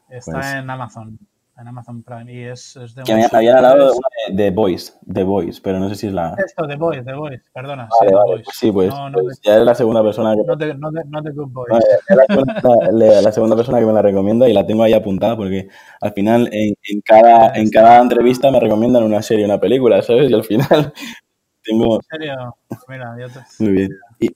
Está 0.10 0.34
pues 0.34 0.54
en 0.54 0.70
Amazon 0.70 1.18
en 1.60 1.68
Amazon 1.68 2.04
Prime 2.04 2.32
y 2.32 2.44
es, 2.44 2.76
es 2.76 2.94
de... 2.94 3.04
Que 3.04 3.16
me 3.16 3.26
habían 3.32 3.58
hablado 3.58 3.88
de 3.88 4.34
de 4.34 4.44
The 4.44 4.52
Voice, 4.52 4.94
The 5.12 5.24
Voice, 5.24 5.60
pero 5.64 5.80
no 5.80 5.90
sé 5.90 5.96
si 5.96 6.08
es 6.08 6.14
la... 6.14 6.36
Esto, 6.38 6.68
The 6.68 6.76
Voice, 6.76 7.04
The 7.04 7.14
Voice, 7.14 7.44
perdona. 7.52 7.88
Vale, 8.00 8.10
sí, 8.10 8.16
vale, 8.16 8.32
Voice. 8.32 8.44
Pues 8.44 8.58
sí, 8.58 8.72
pues, 8.72 8.90
no, 8.90 9.10
no 9.10 9.20
pues 9.20 9.42
ya 9.42 9.58
es 9.58 9.64
la 9.64 9.76
segunda 9.76 10.04
persona 10.04 10.36
que... 10.36 10.44
No 10.44 10.58
te, 10.58 10.74
no 10.76 10.92
te, 10.92 11.02
no 11.06 11.24
te 11.24 11.30
la 11.30 12.26
segunda, 12.28 12.92
la 13.22 13.32
segunda, 13.32 13.56
persona 13.56 13.80
que 13.80 13.86
me 13.86 13.94
la 13.94 14.02
recomienda 14.02 14.48
y 14.48 14.54
la 14.54 14.66
tengo 14.66 14.84
ahí 14.84 14.94
apuntada 14.94 15.36
porque 15.36 15.68
al 16.02 16.14
final 16.14 16.50
en, 16.52 16.76
en 16.84 17.02
cada, 17.02 17.56
en 17.56 17.70
cada 17.70 18.02
entrevista 18.02 18.52
me 18.52 18.60
recomiendan 18.60 19.04
una 19.04 19.22
serie, 19.22 19.46
una 19.46 19.60
película, 19.60 20.02
¿sabes? 20.02 20.30
Y 20.30 20.34
al 20.34 20.44
final 20.44 20.94
tengo... 21.64 21.96
¿En 21.96 22.20
serio? 22.20 22.58
Mira, 22.88 23.16
yo 23.20 23.28
te... 23.30 23.64
Muy 23.64 23.74
bien. 23.74 23.90
Y, 24.20 24.30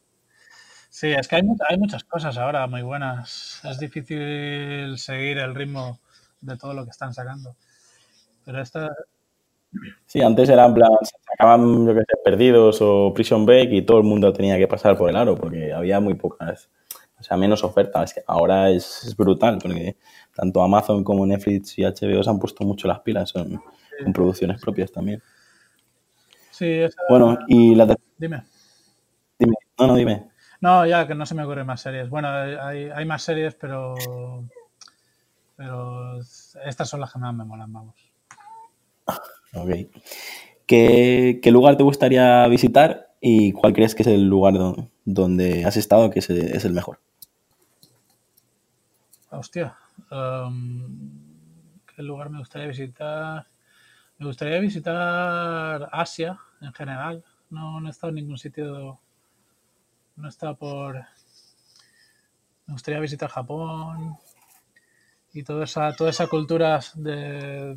Sí, 0.93 1.07
es 1.07 1.27
que 1.27 1.37
hay, 1.37 1.41
hay, 1.67 1.77
muchas 1.79 2.03
cosas 2.03 2.37
ahora 2.37 2.67
muy 2.67 2.83
buenas. 2.83 3.61
Es 3.63 3.79
difícil 3.79 4.99
seguir 4.99 5.39
el 5.39 5.55
ritmo 5.55 5.99
de 6.41 6.57
todo 6.57 6.73
lo 6.73 6.83
que 6.83 6.91
están 6.91 7.13
sacando. 7.13 7.55
Pero 8.45 8.61
esta... 8.61 8.89
Sí, 10.05 10.21
antes 10.21 10.49
eran 10.49 10.73
plan, 10.73 10.91
se 11.01 11.15
sacaban, 11.25 11.87
yo 11.87 11.93
que 11.93 12.01
sé, 12.01 12.17
perdidos 12.25 12.79
o 12.81 13.13
Prison 13.13 13.45
Break 13.45 13.71
y 13.71 13.81
todo 13.83 13.99
el 13.99 14.03
mundo 14.03 14.33
tenía 14.33 14.57
que 14.57 14.67
pasar 14.67 14.97
por 14.97 15.09
el 15.09 15.15
aro 15.15 15.37
porque 15.37 15.71
había 15.71 16.01
muy 16.01 16.15
pocas, 16.15 16.69
o 17.17 17.23
sea, 17.23 17.37
menos 17.37 17.63
ofertas. 17.63 18.15
Ahora 18.27 18.69
es, 18.69 19.15
brutal 19.17 19.59
porque 19.61 19.95
tanto 20.35 20.61
Amazon 20.61 21.05
como 21.05 21.25
Netflix 21.25 21.79
y 21.79 21.83
HBO 21.83 22.21
se 22.21 22.29
han 22.29 22.39
puesto 22.39 22.65
mucho 22.65 22.87
las 22.89 22.99
pilas, 22.99 23.29
son, 23.29 23.61
con 24.03 24.11
producciones 24.11 24.59
propias 24.59 24.91
también. 24.91 25.21
Sí, 26.49 26.67
esa... 26.67 26.99
Bueno, 27.07 27.37
y 27.47 27.73
la... 27.73 27.95
Dime. 28.17 28.43
Dime, 29.39 29.55
no, 29.79 29.87
no, 29.87 29.95
dime. 29.95 30.31
No, 30.59 30.85
ya 30.85 31.07
que 31.07 31.15
no 31.15 31.25
se 31.25 31.33
me 31.33 31.43
ocurren 31.43 31.65
más 31.65 31.81
series. 31.81 32.09
Bueno, 32.09 32.27
hay, 32.27 32.89
hay 32.93 33.05
más 33.05 33.23
series, 33.23 33.55
pero 33.55 33.95
pero 35.61 36.19
estas 36.65 36.89
son 36.89 37.01
las 37.01 37.13
que 37.13 37.19
más 37.19 37.35
me 37.35 37.45
molan, 37.45 37.71
vamos. 37.71 37.93
Ok. 39.53 39.69
¿Qué, 40.65 41.39
lugar 41.51 41.77
te 41.77 41.83
gustaría 41.83 42.47
visitar 42.47 43.13
y 43.21 43.51
cuál 43.51 43.71
crees 43.71 43.93
que 43.93 44.01
es 44.01 44.07
el 44.07 44.27
lugar 44.27 44.55
donde 45.05 45.63
has 45.63 45.77
estado 45.77 46.09
que 46.09 46.17
es 46.17 46.29
el, 46.31 46.73
mejor? 46.73 46.99
Hostia. 49.29 49.77
Um, 50.09 51.11
¿Qué 51.95 52.01
lugar 52.01 52.31
me 52.31 52.39
gustaría 52.39 52.67
visitar? 52.67 53.45
Me 54.17 54.25
gustaría 54.25 54.57
visitar 54.59 55.89
Asia 55.91 56.39
en 56.59 56.73
general. 56.73 57.23
No, 57.51 57.79
no 57.79 57.87
he 57.87 57.91
estado 57.91 58.09
en 58.09 58.15
ningún 58.15 58.39
sitio. 58.39 58.99
No 60.15 60.25
he 60.25 60.29
estado 60.29 60.55
por. 60.55 60.95
Me 62.65 62.73
gustaría 62.73 62.99
visitar 62.99 63.29
Japón 63.29 64.17
y 65.33 65.43
toda 65.43 65.63
esa, 65.65 65.95
toda 65.95 66.09
esa 66.09 66.27
cultura 66.27 66.79
de, 66.95 67.75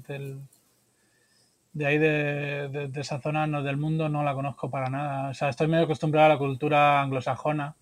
de 1.72 1.86
ahí 1.86 1.98
de, 1.98 2.88
de, 2.88 3.00
esa 3.00 3.20
zona 3.20 3.46
no, 3.46 3.62
del 3.62 3.76
mundo 3.76 4.08
no 4.08 4.22
la 4.22 4.34
conozco 4.34 4.70
para 4.70 4.88
nada. 4.88 5.30
O 5.30 5.34
sea, 5.34 5.48
estoy 5.48 5.68
medio 5.68 5.84
acostumbrado 5.84 6.26
a 6.26 6.34
la 6.34 6.38
cultura 6.38 7.00
anglosajona 7.00 7.76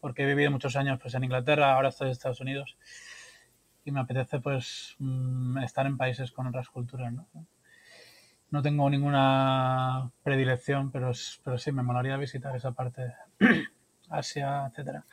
porque 0.00 0.22
he 0.22 0.26
vivido 0.26 0.50
muchos 0.50 0.76
años 0.76 0.98
pues, 1.00 1.14
en 1.14 1.24
Inglaterra, 1.24 1.74
ahora 1.74 1.88
estoy 1.88 2.08
en 2.08 2.12
Estados 2.12 2.40
Unidos 2.40 2.76
y 3.84 3.92
me 3.92 4.00
apetece 4.00 4.40
pues 4.40 4.96
mm, 4.98 5.58
estar 5.58 5.86
en 5.86 5.96
países 5.96 6.32
con 6.32 6.46
otras 6.46 6.68
culturas. 6.68 7.12
¿no? 7.12 7.26
no 8.50 8.62
tengo 8.62 8.88
ninguna 8.88 10.10
predilección, 10.22 10.90
pero, 10.90 11.12
pero 11.44 11.58
sí, 11.58 11.72
me 11.72 11.82
molaría 11.82 12.16
visitar 12.16 12.54
esa 12.54 12.72
parte, 12.72 13.14
Asia, 14.08 14.66
etcétera. 14.70 15.04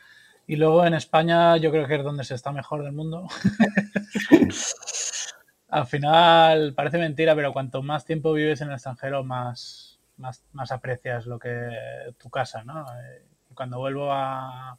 Y 0.46 0.58
luego 0.58 0.86
en 0.86 0.94
España 0.94 1.58
yo 1.58 1.72
creo 1.72 1.88
que 1.88 1.96
es 1.96 2.04
donde 2.04 2.24
se 2.24 2.36
está 2.36 2.52
mejor 2.52 2.84
del 2.84 2.92
mundo. 2.92 3.28
Al 5.70 5.88
final 5.88 6.74
parece 6.76 6.98
mentira, 6.98 7.36
pero 7.36 7.54
cuanto 7.54 7.82
más 7.82 8.06
tiempo 8.06 8.34
vives 8.34 8.62
en 8.62 8.68
el 8.68 8.76
extranjero, 8.76 9.24
más, 9.24 10.00
más, 10.18 10.44
más 10.52 10.72
aprecias 10.72 11.26
lo 11.26 11.40
que 11.40 11.70
tu 12.18 12.30
casa, 12.30 12.64
¿no? 12.64 12.82
Eh, 12.82 13.26
cuando 13.54 13.80
vuelvo 13.80 14.12
a, 14.12 14.78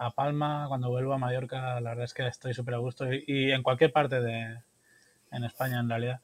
a 0.00 0.10
Palma, 0.12 0.64
cuando 0.68 0.88
vuelvo 0.88 1.12
a 1.12 1.18
Mallorca, 1.18 1.78
la 1.80 1.90
verdad 1.90 2.04
es 2.04 2.14
que 2.14 2.26
estoy 2.26 2.54
súper 2.54 2.74
a 2.74 2.78
gusto 2.78 3.04
y, 3.12 3.52
en 3.52 3.62
cualquier 3.62 3.92
parte 3.92 4.20
de 4.20 4.58
en 5.30 5.44
España 5.44 5.78
en 5.78 5.90
realidad. 5.90 6.20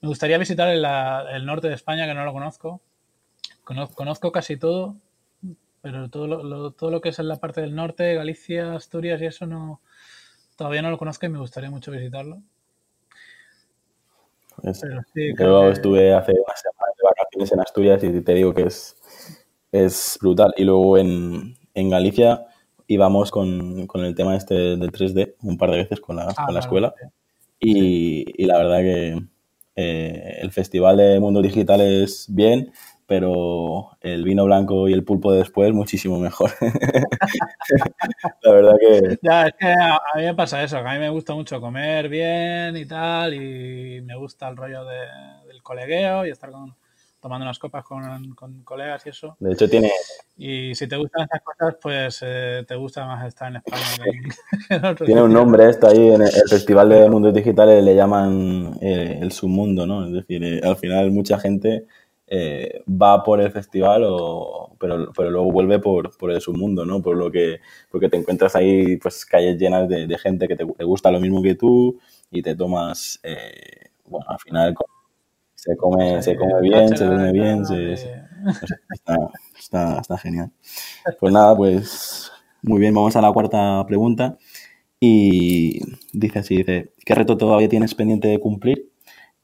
Me 0.00 0.08
gustaría 0.08 0.38
visitar 0.38 0.68
el, 0.68 1.46
norte 1.46 1.68
de 1.68 1.74
España, 1.74 2.06
que 2.06 2.14
no 2.14 2.24
lo 2.24 2.32
conozco. 2.32 2.80
Conozco, 3.62 4.32
casi 4.32 4.56
todo, 4.56 4.96
pero 5.82 6.08
todo 6.08 6.26
lo, 6.26 6.70
todo 6.70 6.90
lo 6.90 7.00
que 7.00 7.10
es 7.10 7.18
en 7.18 7.28
la 7.28 7.36
parte 7.36 7.60
del 7.60 7.74
norte, 7.74 8.14
Galicia, 8.14 8.74
Asturias 8.74 9.20
y 9.20 9.26
eso 9.26 9.46
no 9.46 9.80
todavía 10.56 10.82
no 10.82 10.90
lo 10.90 10.98
conozco 10.98 11.26
y 11.26 11.28
me 11.28 11.38
gustaría 11.38 11.70
mucho 11.70 11.90
visitarlo. 11.90 12.40
Pues, 14.62 14.80
yo 15.38 15.70
estuve 15.70 16.14
hace 16.14 16.32
una 16.32 16.56
semana 16.56 16.92
de 16.96 17.02
vacaciones 17.04 17.52
en 17.52 17.60
Asturias 17.60 18.04
y 18.04 18.20
te 18.20 18.34
digo 18.34 18.54
que 18.54 18.62
es, 18.62 18.96
es 19.72 20.18
brutal. 20.20 20.54
Y 20.56 20.64
luego 20.64 20.98
en, 20.98 21.56
en 21.74 21.90
Galicia 21.90 22.46
íbamos 22.86 23.30
con, 23.30 23.86
con, 23.86 24.04
el 24.04 24.14
tema 24.14 24.36
este 24.36 24.54
del 24.54 24.92
3D 24.92 25.34
un 25.42 25.56
par 25.56 25.70
de 25.70 25.78
veces 25.78 26.00
con 26.00 26.16
la, 26.16 26.28
ah, 26.36 26.44
con 26.46 26.54
la 26.54 26.60
escuela. 26.60 26.94
Y, 27.58 28.24
y, 28.42 28.44
la 28.46 28.58
verdad 28.58 28.78
que 28.78 29.22
eh, 29.76 30.38
el 30.42 30.50
Festival 30.50 30.96
de 30.96 31.18
Mundo 31.18 31.40
Digital 31.42 31.80
es 31.80 32.26
bien, 32.28 32.72
pero 33.12 33.90
el 34.00 34.24
vino 34.24 34.46
blanco 34.46 34.88
y 34.88 34.94
el 34.94 35.04
pulpo 35.04 35.32
de 35.32 35.40
después 35.40 35.70
muchísimo 35.74 36.18
mejor. 36.18 36.50
la 38.42 38.52
verdad 38.52 38.74
que... 38.80 39.18
Ya, 39.20 39.48
es 39.48 39.52
que 39.58 39.66
a, 39.70 40.00
mí 40.14 40.22
me 40.22 40.34
pasa 40.34 40.62
eso, 40.62 40.82
que 40.82 40.88
a 40.88 40.94
mí 40.94 40.98
me 40.98 41.10
gusta 41.10 41.34
mucho 41.34 41.60
comer 41.60 42.08
bien 42.08 42.74
y 42.74 42.86
tal, 42.86 43.34
y 43.34 44.00
me 44.00 44.16
gusta 44.16 44.48
el 44.48 44.56
rollo 44.56 44.86
del 44.86 45.62
colegueo 45.62 46.24
y 46.24 46.30
estar 46.30 46.50
con, 46.50 46.74
tomando 47.20 47.44
unas 47.44 47.58
copas 47.58 47.84
con, 47.84 48.34
con, 48.34 48.62
colegas 48.62 49.04
y 49.04 49.10
eso. 49.10 49.36
De 49.40 49.52
hecho, 49.52 49.68
tiene. 49.68 49.90
Y 50.38 50.74
si 50.74 50.86
te 50.86 50.96
gustan 50.96 51.26
esas 51.30 51.42
cosas, 51.42 51.76
pues 51.82 52.18
eh, 52.22 52.64
te 52.66 52.76
gusta 52.76 53.04
más 53.04 53.26
estar 53.26 53.50
en 53.50 53.56
España. 53.56 54.94
tiene 55.04 55.22
un 55.22 55.34
nombre 55.34 55.68
esto 55.68 55.86
ahí, 55.86 56.12
en 56.12 56.22
el 56.22 56.48
Festival 56.48 56.88
de 56.88 57.10
Mundos 57.10 57.34
Digitales 57.34 57.84
le 57.84 57.94
llaman 57.94 58.78
eh, 58.80 59.18
el 59.20 59.32
submundo, 59.32 59.86
¿no? 59.86 60.06
Es 60.06 60.12
decir, 60.14 60.42
eh, 60.42 60.62
al 60.64 60.76
final 60.76 61.10
mucha 61.10 61.38
gente 61.38 61.84
va 62.88 63.22
por 63.22 63.40
el 63.40 63.50
festival, 63.52 64.04
o, 64.06 64.74
pero, 64.78 65.12
pero 65.16 65.30
luego 65.30 65.52
vuelve 65.52 65.78
por, 65.78 66.16
por 66.16 66.30
el 66.30 66.40
submundo, 66.40 66.84
¿no? 66.84 67.02
Por 67.02 67.16
lo 67.16 67.30
que, 67.30 67.60
porque 67.90 68.08
te 68.08 68.16
encuentras 68.16 68.56
ahí, 68.56 68.96
pues, 68.96 69.26
calles 69.26 69.58
llenas 69.58 69.88
de, 69.88 70.06
de 70.06 70.18
gente 70.18 70.48
que 70.48 70.56
te, 70.56 70.64
te, 70.64 70.84
gusta 70.84 71.10
lo 71.10 71.20
mismo 71.20 71.42
que 71.42 71.54
tú 71.54 71.98
y 72.30 72.42
te 72.42 72.56
tomas, 72.56 73.20
bueno, 74.06 74.26
al 74.28 74.38
final 74.38 74.74
se 75.54 75.76
come, 75.76 76.22
se 76.22 76.36
come 76.36 76.60
bien, 76.60 76.96
se 76.96 77.04
duerme 77.04 77.32
bien, 77.32 77.62
está, 79.58 80.00
está, 80.00 80.18
genial. 80.18 80.50
Pues 81.20 81.32
nada, 81.32 81.56
pues 81.56 82.32
muy 82.62 82.80
bien, 82.80 82.94
vamos 82.94 83.14
a 83.14 83.20
la 83.20 83.32
cuarta 83.32 83.84
pregunta. 83.86 84.38
Y 84.98 85.80
dice 86.12 86.40
así, 86.40 86.56
dice, 86.56 86.92
¿qué 87.04 87.14
reto 87.14 87.36
todavía 87.36 87.68
tienes 87.68 87.94
pendiente 87.94 88.28
de 88.28 88.40
cumplir? 88.40 88.91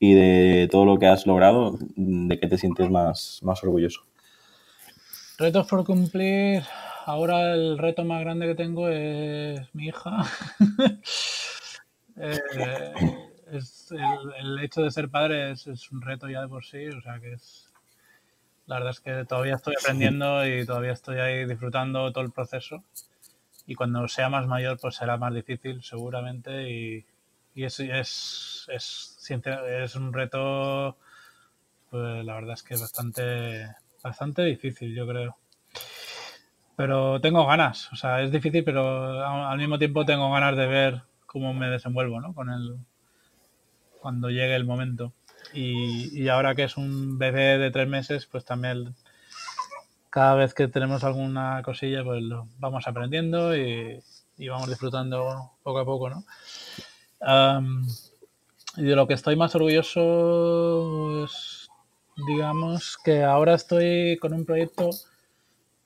Y 0.00 0.14
de 0.14 0.68
todo 0.70 0.84
lo 0.84 0.98
que 0.98 1.06
has 1.06 1.26
logrado, 1.26 1.76
¿de 1.96 2.38
qué 2.38 2.46
te 2.46 2.58
sientes 2.58 2.88
más, 2.90 3.40
más 3.42 3.62
orgulloso? 3.64 4.02
Retos 5.38 5.66
por 5.66 5.84
cumplir. 5.84 6.62
Ahora 7.06 7.54
el 7.54 7.78
reto 7.78 8.04
más 8.04 8.20
grande 8.20 8.46
que 8.46 8.54
tengo 8.54 8.88
es 8.88 9.60
mi 9.74 9.86
hija. 9.86 10.24
eh, 12.16 12.92
es 13.52 13.92
el, 13.92 14.58
hecho 14.60 14.82
de 14.82 14.90
ser 14.90 15.08
padre 15.08 15.52
es, 15.52 15.66
un 15.90 16.02
reto 16.02 16.28
ya 16.28 16.42
de 16.42 16.48
por 16.48 16.64
sí, 16.64 16.86
o 16.88 17.00
sea 17.00 17.18
que 17.20 17.32
es... 17.32 17.72
La 18.66 18.76
verdad 18.76 18.90
es 18.90 19.00
que 19.00 19.24
todavía 19.24 19.54
estoy 19.54 19.74
aprendiendo 19.80 20.46
y 20.46 20.66
todavía 20.66 20.92
estoy 20.92 21.20
ahí 21.20 21.46
disfrutando 21.46 22.12
todo 22.12 22.22
el 22.22 22.32
proceso. 22.32 22.84
Y 23.66 23.74
cuando 23.74 24.06
sea 24.08 24.28
más 24.28 24.46
mayor, 24.46 24.78
pues 24.78 24.96
será 24.96 25.16
más 25.16 25.32
difícil, 25.32 25.82
seguramente. 25.82 26.70
Y, 26.70 27.06
y 27.58 27.64
es, 27.64 27.80
es, 27.80 28.66
es, 28.68 29.18
es 29.28 29.96
un 29.96 30.12
reto, 30.12 30.96
pues 31.90 32.24
la 32.24 32.34
verdad 32.34 32.52
es 32.52 32.62
que 32.62 32.74
es 32.74 32.80
bastante, 32.80 33.66
bastante 34.00 34.44
difícil, 34.44 34.94
yo 34.94 35.08
creo. 35.08 35.36
Pero 36.76 37.20
tengo 37.20 37.44
ganas, 37.46 37.92
o 37.92 37.96
sea, 37.96 38.22
es 38.22 38.30
difícil, 38.30 38.62
pero 38.62 39.26
al 39.26 39.58
mismo 39.58 39.76
tiempo 39.76 40.04
tengo 40.04 40.30
ganas 40.30 40.56
de 40.56 40.68
ver 40.68 41.02
cómo 41.26 41.52
me 41.52 41.68
desenvuelvo 41.68 42.20
¿no? 42.20 42.32
con, 42.32 42.48
el, 42.48 42.76
cuando 44.00 44.30
llegue 44.30 44.54
el 44.54 44.64
momento. 44.64 45.12
Y, 45.52 46.28
ahora 46.28 46.54
que 46.54 46.62
es 46.62 46.76
un 46.76 47.18
bebé 47.18 47.58
de 47.58 47.72
tres 47.72 47.88
meses, 47.88 48.26
pues 48.26 48.44
también 48.44 48.94
cada 50.10 50.36
vez 50.36 50.54
que 50.54 50.68
tenemos 50.68 51.02
alguna 51.02 51.60
cosilla, 51.64 52.04
pues 52.04 52.22
lo 52.22 52.46
vamos 52.60 52.86
aprendiendo 52.86 53.56
y, 53.56 54.00
vamos 54.48 54.68
disfrutando 54.68 55.54
poco 55.64 55.80
a 55.80 55.84
poco, 55.84 56.08
¿no? 56.08 56.24
Y 57.20 58.82
de 58.82 58.96
lo 58.96 59.06
que 59.06 59.14
estoy 59.14 59.36
más 59.36 59.54
orgulloso 59.54 61.24
es, 61.24 61.68
digamos, 62.26 62.98
que 63.04 63.22
ahora 63.22 63.54
estoy 63.54 64.18
con 64.18 64.32
un 64.32 64.44
proyecto 64.44 64.90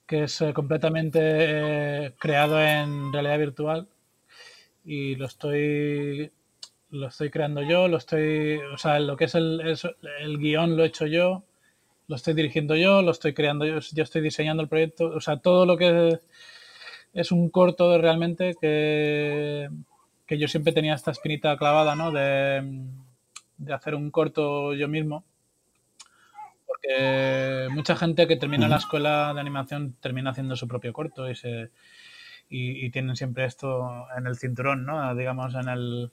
que 0.06 0.24
es 0.24 0.40
eh, 0.42 0.52
completamente 0.52 1.20
eh, 1.22 2.14
creado 2.18 2.60
en 2.60 3.12
realidad 3.12 3.38
virtual 3.38 3.88
y 4.84 5.14
lo 5.16 5.26
estoy 5.26 6.30
lo 6.90 7.08
estoy 7.08 7.30
creando 7.30 7.62
yo, 7.62 7.88
lo 7.88 7.96
estoy, 7.96 8.58
o 8.72 8.76
sea, 8.76 9.00
lo 9.00 9.16
que 9.16 9.24
es 9.24 9.34
el, 9.34 9.60
el, 10.20 10.38
guion 10.38 10.76
lo 10.76 10.84
he 10.84 10.88
hecho 10.88 11.06
yo, 11.06 11.44
lo 12.06 12.16
estoy 12.16 12.34
dirigiendo 12.34 12.76
yo, 12.76 13.00
lo 13.00 13.12
estoy 13.12 13.32
creando 13.32 13.64
yo, 13.64 13.78
yo 13.80 14.02
estoy 14.02 14.20
diseñando 14.20 14.62
el 14.62 14.68
proyecto, 14.68 15.06
o 15.06 15.20
sea, 15.20 15.38
todo 15.38 15.64
lo 15.64 15.78
que 15.78 16.20
es, 17.14 17.32
un 17.32 17.48
corto 17.48 17.96
realmente 17.98 18.54
que, 18.60 19.70
que 20.32 20.38
yo 20.38 20.48
siempre 20.48 20.72
tenía 20.72 20.94
esta 20.94 21.10
espinita 21.10 21.58
clavada, 21.58 21.94
¿no? 21.94 22.10
De, 22.10 22.62
de 23.58 23.72
hacer 23.74 23.94
un 23.94 24.10
corto 24.10 24.72
yo 24.72 24.88
mismo. 24.88 25.26
Porque 26.66 27.68
mucha 27.70 27.96
gente 27.96 28.26
que 28.26 28.36
termina 28.36 28.66
la 28.66 28.76
escuela 28.76 29.34
de 29.34 29.40
animación 29.40 29.94
termina 30.00 30.30
haciendo 30.30 30.56
su 30.56 30.66
propio 30.66 30.94
corto 30.94 31.28
y 31.28 31.34
se 31.34 31.70
y, 32.48 32.86
y 32.86 32.90
tienen 32.90 33.14
siempre 33.14 33.44
esto 33.44 34.06
en 34.16 34.26
el 34.26 34.38
cinturón, 34.38 34.86
¿no? 34.86 35.14
Digamos, 35.14 35.54
en 35.54 35.68
el 35.68 36.12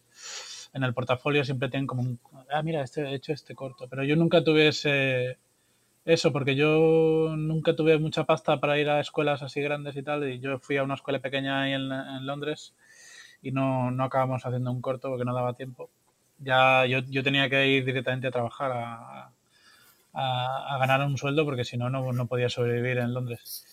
en 0.73 0.83
el 0.83 0.93
portafolio 0.93 1.45
siempre 1.45 1.69
tienen 1.69 1.87
como 1.87 2.01
un, 2.01 2.19
ah, 2.51 2.61
mira, 2.61 2.83
este, 2.83 3.03
he 3.03 3.13
hecho 3.13 3.31
este 3.31 3.55
corto, 3.55 3.87
pero 3.87 4.03
yo 4.03 4.17
nunca 4.17 4.43
tuve 4.43 4.67
ese, 4.67 5.37
eso, 6.03 6.33
porque 6.33 6.57
yo 6.57 7.35
nunca 7.37 7.73
tuve 7.73 7.97
mucha 7.97 8.25
pasta 8.25 8.59
para 8.59 8.77
ir 8.79 8.89
a 8.89 8.99
escuelas 8.99 9.43
así 9.43 9.61
grandes 9.61 9.95
y 9.95 10.03
tal, 10.03 10.29
y 10.29 10.41
yo 10.41 10.59
fui 10.59 10.75
a 10.75 10.83
una 10.83 10.95
escuela 10.95 11.19
pequeña 11.19 11.61
ahí 11.61 11.71
en, 11.71 11.89
en 11.89 12.25
Londres 12.25 12.75
y 13.41 13.51
no, 13.51 13.91
no, 13.91 14.03
acabamos 14.03 14.45
haciendo 14.45 14.71
un 14.71 14.81
corto 14.81 15.09
porque 15.09 15.25
no 15.25 15.33
daba 15.33 15.53
tiempo. 15.53 15.89
Ya 16.39 16.85
yo, 16.85 16.99
yo 16.99 17.23
tenía 17.23 17.49
que 17.49 17.67
ir 17.67 17.85
directamente 17.85 18.27
a 18.27 18.31
trabajar, 18.31 18.71
a, 18.71 19.31
a, 20.13 20.77
ganar 20.79 21.01
un 21.05 21.17
sueldo, 21.17 21.45
porque 21.45 21.65
si 21.65 21.77
no, 21.77 21.89
no 21.89 22.27
podía 22.27 22.49
sobrevivir 22.49 22.97
en 22.99 23.13
Londres. 23.13 23.65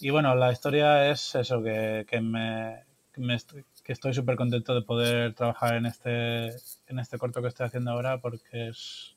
Y 0.00 0.10
bueno, 0.10 0.34
la 0.34 0.52
historia 0.52 1.10
es 1.10 1.34
eso, 1.34 1.62
que, 1.62 2.06
que 2.08 2.20
me, 2.20 2.84
que 3.12 3.20
me, 3.20 3.38
que 3.82 3.92
estoy 3.92 4.12
súper 4.12 4.36
contento 4.36 4.74
de 4.74 4.82
poder 4.82 5.34
trabajar 5.34 5.76
en 5.76 5.86
este, 5.86 6.48
en 6.88 6.98
este 6.98 7.18
corto 7.18 7.40
que 7.40 7.48
estoy 7.48 7.66
haciendo 7.66 7.92
ahora 7.92 8.18
porque 8.18 8.68
es, 8.68 9.16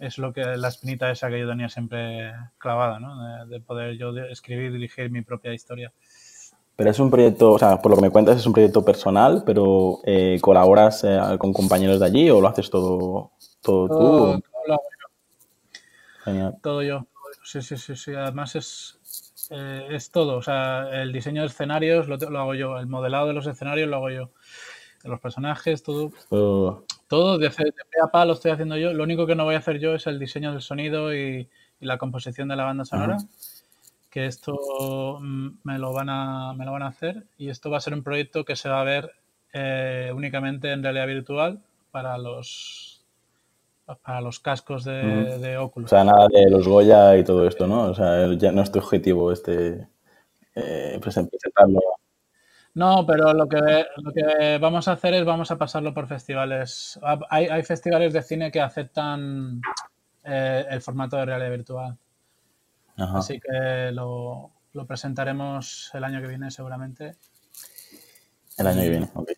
es 0.00 0.18
lo 0.18 0.32
que 0.32 0.42
la 0.42 0.68
espinita 0.68 1.10
esa 1.10 1.28
que 1.30 1.38
yo 1.38 1.48
tenía 1.48 1.68
siempre 1.68 2.32
clavada, 2.58 2.98
¿no? 2.98 3.46
De, 3.46 3.60
poder 3.60 3.96
yo 3.96 4.16
escribir 4.16 4.70
y 4.70 4.74
dirigir 4.74 5.10
mi 5.10 5.22
propia 5.22 5.54
historia. 5.54 5.92
Pero 6.76 6.90
es 6.90 6.98
un 6.98 7.10
proyecto, 7.10 7.52
o 7.52 7.58
sea, 7.58 7.80
por 7.80 7.90
lo 7.90 7.96
que 7.96 8.02
me 8.02 8.10
cuentas, 8.10 8.36
es 8.36 8.46
un 8.46 8.52
proyecto 8.52 8.84
personal, 8.84 9.42
pero 9.46 10.00
eh, 10.04 10.38
¿colaboras 10.42 11.04
eh, 11.04 11.18
con 11.38 11.54
compañeros 11.54 12.00
de 12.00 12.06
allí 12.06 12.28
o 12.30 12.40
lo 12.40 12.48
haces 12.48 12.68
todo, 12.68 13.32
todo, 13.62 13.88
tú? 13.88 13.94
Todo, 13.94 14.42
lo 14.66 14.74
hago 14.74 14.82
yo. 16.26 16.52
Todo 16.62 16.82
yo. 16.82 17.06
Sí, 17.42 17.62
sí, 17.62 17.78
sí, 17.78 17.96
sí. 17.96 18.12
Además 18.12 18.56
es, 18.56 19.48
eh, 19.50 19.86
es 19.90 20.10
todo. 20.10 20.36
O 20.36 20.42
sea, 20.42 20.88
el 21.00 21.12
diseño 21.12 21.42
de 21.42 21.48
escenarios 21.48 22.08
lo, 22.08 22.16
hago 22.38 22.54
yo, 22.54 22.78
el 22.78 22.86
modelado 22.86 23.28
de 23.28 23.32
los 23.32 23.46
escenarios 23.46 23.88
lo 23.88 23.96
hago 23.96 24.10
yo. 24.10 24.30
De 25.02 25.08
los 25.08 25.20
personajes, 25.20 25.82
todo. 25.82 26.10
Todo 27.08 27.38
de, 27.38 27.48
de 27.48 27.54
pe 27.54 28.00
a 28.04 28.08
pa 28.10 28.24
lo 28.24 28.32
estoy 28.32 28.50
haciendo 28.50 28.76
yo. 28.76 28.92
Lo 28.92 29.04
único 29.04 29.26
que 29.26 29.34
no 29.34 29.44
voy 29.44 29.54
a 29.54 29.58
hacer 29.58 29.78
yo 29.78 29.94
es 29.94 30.06
el 30.06 30.18
diseño 30.18 30.52
del 30.52 30.60
sonido 30.60 31.14
y, 31.14 31.48
la 31.78 31.98
composición 31.98 32.48
de 32.48 32.56
la 32.56 32.64
banda 32.64 32.84
sonora. 32.84 33.18
Que 34.16 34.24
esto 34.24 35.18
mm, 35.20 35.58
me 35.64 35.78
lo, 35.78 35.92
van 35.92 36.08
a, 36.08 36.54
me 36.54 36.64
lo 36.64 36.72
van 36.72 36.84
a 36.84 36.86
hacer. 36.86 37.24
Y 37.36 37.50
esto 37.50 37.68
va 37.68 37.76
a 37.76 37.82
ser 37.82 37.92
un 37.92 38.02
proyecto 38.02 38.46
que 38.46 38.56
se 38.56 38.70
va 38.70 38.80
a 38.80 38.84
ver 38.84 39.10
eh, 39.52 40.10
únicamente 40.14 40.72
en 40.72 40.82
realidad 40.82 41.06
virtual 41.06 41.60
para 41.90 42.16
los 42.16 43.04
para 44.02 44.22
los 44.22 44.40
cascos 44.40 44.84
de, 44.84 45.58
Oculus. 45.60 45.92
O 45.92 45.94
sea, 45.94 46.02
nada 46.02 46.28
de 46.28 46.48
los 46.48 46.66
Goya 46.66 47.14
y 47.18 47.24
todo 47.24 47.46
esto, 47.46 47.66
¿no? 47.66 47.90
O 47.90 47.94
sea, 47.94 48.32
ya 48.38 48.52
no 48.52 48.62
es 48.62 48.72
tu 48.72 48.78
objetivo 48.78 49.30
este 49.32 49.86
eh, 50.54 50.98
presentarlo. 50.98 51.82
No, 52.72 53.04
pero 53.04 53.34
lo 53.34 53.46
que, 53.46 53.84
lo 53.98 54.12
que 54.14 54.56
vamos 54.58 54.88
a 54.88 54.92
hacer 54.92 55.12
es 55.12 55.26
vamos 55.26 55.50
a 55.50 55.58
pasarlo 55.58 55.92
por 55.92 56.06
festivales. 56.06 56.98
Hay, 57.28 57.48
hay 57.48 57.62
festivales 57.64 58.14
de 58.14 58.22
cine 58.22 58.50
que 58.50 58.62
aceptan 58.62 59.60
eh, 60.24 60.64
el 60.70 60.80
formato 60.80 61.18
de 61.18 61.26
realidad 61.26 61.50
virtual. 61.50 61.98
Así 62.96 63.40
que 63.40 63.90
lo, 63.92 64.52
lo, 64.72 64.86
presentaremos 64.86 65.90
el 65.92 66.04
año 66.04 66.20
que 66.20 66.28
viene 66.28 66.50
seguramente 66.50 67.16
El 68.56 68.66
año 68.66 68.80
que 68.80 68.90
viene, 68.90 69.10
ok. 69.14 69.30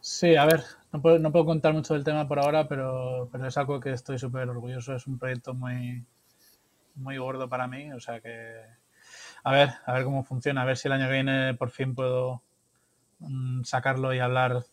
Sí, 0.00 0.36
a 0.36 0.44
ver, 0.44 0.62
no 0.92 1.00
puedo, 1.00 1.18
no 1.18 1.30
puedo 1.32 1.44
contar 1.44 1.72
mucho 1.72 1.94
del 1.94 2.04
tema 2.04 2.26
por 2.26 2.38
ahora, 2.38 2.68
pero, 2.68 3.28
pero 3.30 3.46
es 3.46 3.56
algo 3.56 3.80
que 3.80 3.92
estoy 3.92 4.18
súper 4.18 4.48
orgulloso. 4.48 4.94
Es 4.94 5.06
un 5.06 5.18
proyecto 5.18 5.54
muy, 5.54 6.04
muy 6.94 7.18
gordo 7.18 7.48
para 7.48 7.66
mí, 7.66 7.92
o 7.92 8.00
sea 8.00 8.20
que 8.20 8.80
a 9.42 9.52
ver, 9.52 9.70
a 9.86 9.92
ver 9.92 10.04
cómo 10.04 10.22
funciona, 10.22 10.62
a 10.62 10.64
ver 10.64 10.76
si 10.76 10.88
el 10.88 10.92
año 10.92 11.06
que 11.06 11.12
viene 11.12 11.54
por 11.54 11.70
fin 11.70 11.94
puedo 11.94 12.42
mm, 13.20 13.62
sacarlo 13.62 14.12
y 14.14 14.18
hablar 14.18 14.64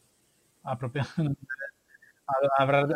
apropiadamente. 0.64 1.42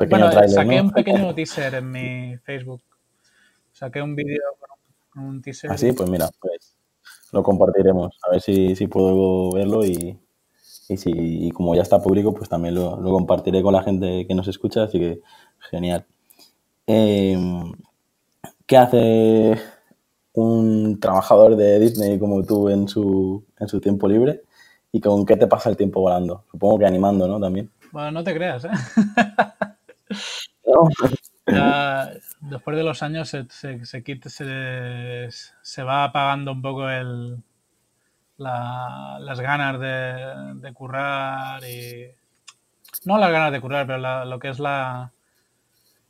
Bueno, 0.09 0.29
saqué 0.29 0.81
un 0.81 0.91
pequeño 0.91 1.33
teaser 1.33 1.75
en 1.75 1.89
mi 1.89 2.37
Facebook. 2.39 2.83
Saqué 3.71 4.01
un 4.01 4.13
vídeo 4.13 4.41
con 4.59 4.70
un 5.15 5.41
teaser. 5.41 5.71
Así, 5.71 5.89
ah, 5.89 5.93
pues 5.95 6.09
mira, 6.09 6.29
pues 6.39 6.75
lo 7.31 7.43
compartiremos. 7.43 8.17
A 8.27 8.31
ver 8.31 8.41
si, 8.41 8.75
si 8.75 8.87
puedo 8.87 9.51
verlo 9.51 9.85
y, 9.85 10.19
y, 10.89 10.97
si, 10.97 11.11
y 11.13 11.51
como 11.51 11.75
ya 11.75 11.81
está 11.81 12.01
público, 12.01 12.33
pues 12.33 12.49
también 12.49 12.75
lo, 12.75 12.99
lo, 12.99 13.11
compartiré 13.11 13.61
con 13.61 13.73
la 13.73 13.83
gente 13.83 14.25
que 14.27 14.35
nos 14.35 14.47
escucha, 14.47 14.83
así 14.83 14.99
que 14.99 15.21
genial. 15.69 16.05
Eh, 16.87 17.37
¿Qué 18.65 18.77
hace 18.77 19.61
un 20.33 20.99
trabajador 20.99 21.55
de 21.55 21.79
Disney 21.79 22.19
como 22.19 22.43
tú 22.43 22.69
en 22.69 22.87
su, 22.87 23.43
en 23.59 23.67
su 23.67 23.81
tiempo 23.81 24.07
libre? 24.07 24.43
¿Y 24.91 24.99
con 24.99 25.25
qué 25.25 25.37
te 25.37 25.47
pasa 25.47 25.69
el 25.69 25.77
tiempo 25.77 26.01
volando? 26.01 26.45
Supongo 26.51 26.79
que 26.79 26.85
animando, 26.85 27.27
¿no? 27.27 27.39
También. 27.39 27.71
Bueno, 27.91 28.11
no 28.11 28.23
te 28.23 28.33
creas, 28.33 28.65
¿eh? 28.65 28.69
después 32.41 32.75
de 32.75 32.83
los 32.83 33.03
años 33.03 33.29
se, 33.29 33.45
se, 33.49 33.85
se, 33.85 35.29
se, 35.61 35.83
va 35.83 36.03
apagando 36.03 36.51
un 36.51 36.61
poco 36.61 36.89
el, 36.89 37.37
las 38.37 39.39
ganas 39.39 39.79
de, 39.79 40.55
de, 40.55 40.73
currar 40.73 41.63
y... 41.63 42.07
No 43.05 43.17
las 43.17 43.31
ganas 43.31 43.51
de 43.51 43.61
currar, 43.61 43.87
pero 43.87 44.25
lo 44.25 44.39
que 44.39 44.49
es 44.49 44.59
la, 44.59 45.11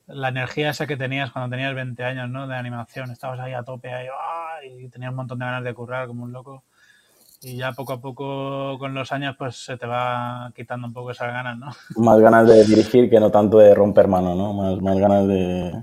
la 0.08 0.30
energía 0.30 0.72
esa 0.72 0.88
que 0.88 0.98
tenías 0.98 1.32
cuando 1.32 1.56
tenías 1.56 1.76
20 1.76 2.04
años, 2.04 2.30
¿no? 2.30 2.48
De 2.48 2.56
animación, 2.56 3.12
estabas 3.12 3.40
ahí 3.40 3.54
a 3.54 3.64
tope, 3.64 3.94
ahí, 3.94 4.08
y 4.80 4.90
tenías 4.90 5.12
un 5.12 5.18
montón 5.18 5.40
de 5.40 5.46
ganas 5.46 5.64
de 5.64 5.74
currar 5.74 6.08
como 6.08 6.24
un 6.24 6.32
loco. 6.32 6.64
Y 7.44 7.58
ya 7.58 7.72
poco 7.72 7.94
a 7.94 8.02
poco 8.02 8.78
con 8.78 8.94
los 8.94 9.12
años 9.12 9.36
pues 9.38 9.56
se 9.56 9.76
te 9.78 9.88
va 9.88 10.52
quitando 10.56 10.88
un 10.88 10.94
poco 10.94 11.12
esas 11.12 11.30
ganas, 11.34 11.58
¿no? 11.58 11.72
Más 11.96 12.20
ganas 12.20 12.48
de 12.48 12.64
dirigir 12.66 13.10
que 13.10 13.20
no 13.20 13.32
tanto 13.32 13.58
de 13.58 13.74
romper 13.74 14.08
mano, 14.08 14.36
¿no? 14.36 14.54
Más, 14.54 14.82
más 14.82 14.98
ganas 14.98 15.28
de, 15.28 15.74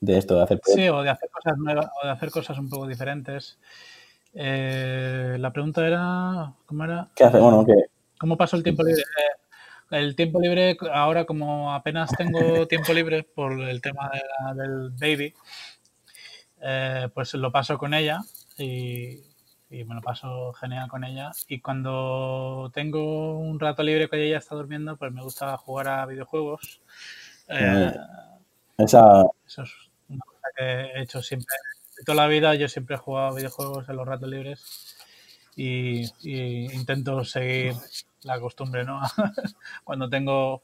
de 0.00 0.18
esto, 0.18 0.36
de 0.36 0.42
hacer... 0.42 0.60
Sí, 0.64 0.88
o 0.88 1.02
de 1.02 1.10
hacer 1.10 1.30
cosas 1.30 1.58
nuevas, 1.58 1.90
o 2.02 2.06
de 2.06 2.12
hacer 2.12 2.30
cosas 2.30 2.58
un 2.58 2.68
poco 2.68 2.86
diferentes. 2.86 3.58
Eh, 4.34 5.36
la 5.38 5.52
pregunta 5.52 5.86
era, 5.86 6.52
¿cómo 6.66 6.84
era? 6.84 7.08
¿Qué 7.14 7.24
hace? 7.24 7.38
Bueno, 7.38 7.64
¿qué? 7.64 7.74
¿Cómo 8.18 8.36
paso 8.36 8.56
el 8.56 8.62
tiempo 8.62 8.82
libre? 8.82 9.02
Eh, 9.02 9.38
el 9.90 10.16
tiempo 10.16 10.40
libre, 10.40 10.76
ahora 10.92 11.24
como 11.24 11.72
apenas 11.72 12.10
tengo 12.16 12.38
tiempo 12.68 12.92
libre 12.92 13.22
por 13.22 13.60
el 13.60 13.80
tema 13.80 14.10
del 14.54 14.90
baby, 14.90 15.34
eh, 16.60 17.08
pues 17.14 17.34
lo 17.34 17.50
paso 17.52 17.78
con 17.78 17.94
ella 17.94 18.20
y, 18.58 19.22
me 19.70 19.94
lo 19.94 20.00
paso 20.00 20.52
genial 20.54 20.88
con 20.88 21.04
ella. 21.04 21.30
Y 21.46 21.60
cuando 21.60 22.70
tengo 22.72 23.38
un 23.38 23.60
rato 23.60 23.82
libre 23.82 24.08
que 24.08 24.26
ella 24.26 24.38
está 24.38 24.54
durmiendo, 24.54 24.96
pues 24.96 25.12
me 25.12 25.22
gusta 25.22 25.56
jugar 25.58 25.88
a 25.88 26.06
videojuegos. 26.06 26.80
Eh, 27.48 27.94
Esa 28.78 29.24
es 29.46 29.58
una 30.08 30.24
cosa 30.24 30.47
que 30.47 30.47
he 30.58 31.02
hecho 31.02 31.22
siempre. 31.22 31.56
Toda 32.04 32.16
la 32.16 32.28
vida 32.28 32.54
yo 32.54 32.68
siempre 32.68 32.96
he 32.96 32.98
jugado 32.98 33.34
videojuegos 33.34 33.88
en 33.88 33.96
los 33.96 34.06
ratos 34.06 34.28
libres 34.28 34.96
y, 35.56 36.04
y 36.22 36.72
intento 36.72 37.24
seguir 37.24 37.74
la 38.22 38.38
costumbre, 38.40 38.84
¿no? 38.84 39.00
Cuando 39.84 40.08
tengo 40.08 40.62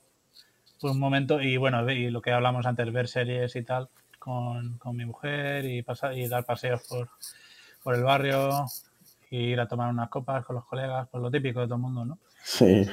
un 0.82 0.98
momento, 0.98 1.40
y 1.40 1.56
bueno, 1.56 1.88
y 1.90 2.10
lo 2.10 2.20
que 2.20 2.32
hablamos 2.32 2.66
antes, 2.66 2.92
ver 2.92 3.08
series 3.08 3.56
y 3.56 3.62
tal 3.62 3.88
con, 4.24 4.96
mi 4.96 5.04
mujer 5.04 5.66
y, 5.66 5.82
pasar, 5.82 6.16
y 6.16 6.26
dar 6.28 6.44
paseos 6.44 6.82
por, 6.88 7.10
por 7.82 7.94
el 7.94 8.02
barrio, 8.02 8.66
ir 9.30 9.60
a 9.60 9.68
tomar 9.68 9.90
unas 9.90 10.08
copas 10.08 10.44
con 10.46 10.56
los 10.56 10.64
colegas, 10.64 11.08
pues 11.10 11.22
lo 11.22 11.30
típico 11.30 11.60
de 11.60 11.66
todo 11.66 11.76
el 11.76 11.82
mundo, 11.82 12.04
¿no? 12.06 12.18
Sí. 12.42 12.86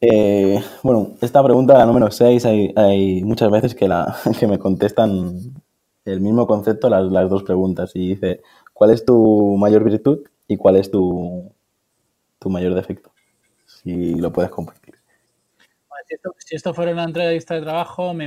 Eh, 0.00 0.62
bueno, 0.82 1.12
esta 1.20 1.42
pregunta, 1.42 1.78
la 1.78 1.86
número 1.86 2.10
6, 2.10 2.44
hay, 2.46 2.72
hay, 2.76 3.24
muchas 3.24 3.50
veces 3.50 3.74
que, 3.74 3.88
la, 3.88 4.16
que 4.38 4.46
me 4.46 4.58
contestan 4.58 5.38
el 6.04 6.20
mismo 6.20 6.46
concepto 6.46 6.88
las, 6.88 7.04
las 7.10 7.28
dos 7.30 7.42
preguntas 7.42 7.92
y 7.94 8.10
dice, 8.10 8.42
¿cuál 8.72 8.90
es 8.90 9.04
tu 9.04 9.56
mayor 9.58 9.84
virtud 9.84 10.20
y 10.46 10.56
cuál 10.56 10.76
es 10.76 10.90
tu, 10.90 11.50
tu 12.38 12.50
mayor 12.50 12.74
defecto, 12.74 13.12
si 13.66 14.14
lo 14.16 14.32
puedes 14.32 14.50
compartir. 14.50 14.94
Si 16.38 16.54
esto, 16.54 16.74
fuera 16.74 16.92
una 16.92 17.04
entrevista 17.04 17.54
de 17.54 17.62
trabajo, 17.62 18.12
mi, 18.12 18.26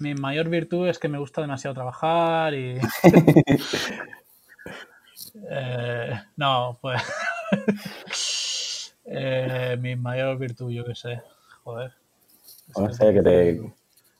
mi, 0.00 0.14
mayor 0.14 0.48
virtud 0.48 0.88
es 0.88 0.98
que 0.98 1.08
me 1.08 1.18
gusta 1.18 1.40
demasiado 1.40 1.74
trabajar 1.74 2.54
y... 2.54 2.78
Eh, 5.50 6.18
no, 6.36 6.78
pues... 6.80 7.02
Eh, 9.06 9.76
mi 9.80 9.96
mayor 9.96 10.38
virtud, 10.38 10.70
yo 10.70 10.84
qué 10.84 10.94
sé. 10.94 11.22
Joder. 11.64 11.92
No 12.76 12.92
sé, 12.92 13.12
que 13.12 13.22
te, 13.22 13.60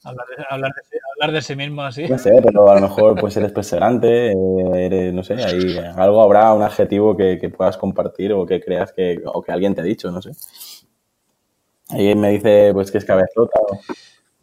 Hablar 0.06 1.32
de, 1.32 1.42
sí 1.42 1.56
mismo 1.56 1.82
así. 1.82 2.06
No 2.06 2.16
sé, 2.18 2.30
pero 2.44 2.70
a 2.70 2.76
lo 2.76 2.80
mejor 2.82 3.18
pues 3.18 3.36
eres 3.36 3.50
perseverante, 3.50 4.30
eh, 4.30 4.34
eres, 4.74 5.12
no 5.12 5.24
sé, 5.24 5.34
hay, 5.34 5.78
algo 5.96 6.22
habrá, 6.22 6.52
un 6.52 6.62
adjetivo 6.62 7.16
que, 7.16 7.52
puedas 7.56 7.76
compartir 7.76 8.32
o 8.32 8.46
que 8.46 8.60
creas 8.60 8.92
que, 8.92 9.20
o 9.24 9.42
que 9.42 9.50
alguien 9.50 9.74
te 9.74 9.80
ha 9.80 9.84
dicho, 9.84 10.10
no 10.12 10.22
sé. 10.22 10.30
Alguien 11.88 12.20
me 12.20 12.30
dice 12.30 12.70
pues 12.72 12.92
que 12.92 12.98
es 12.98 13.04
cabezota. 13.04 13.58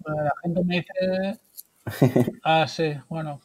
La 0.06 0.34
gente 0.42 0.64
me 0.64 0.76
dice... 0.76 1.40
Ah, 2.44 2.66
sí, 2.68 2.94
bueno, 3.10 3.42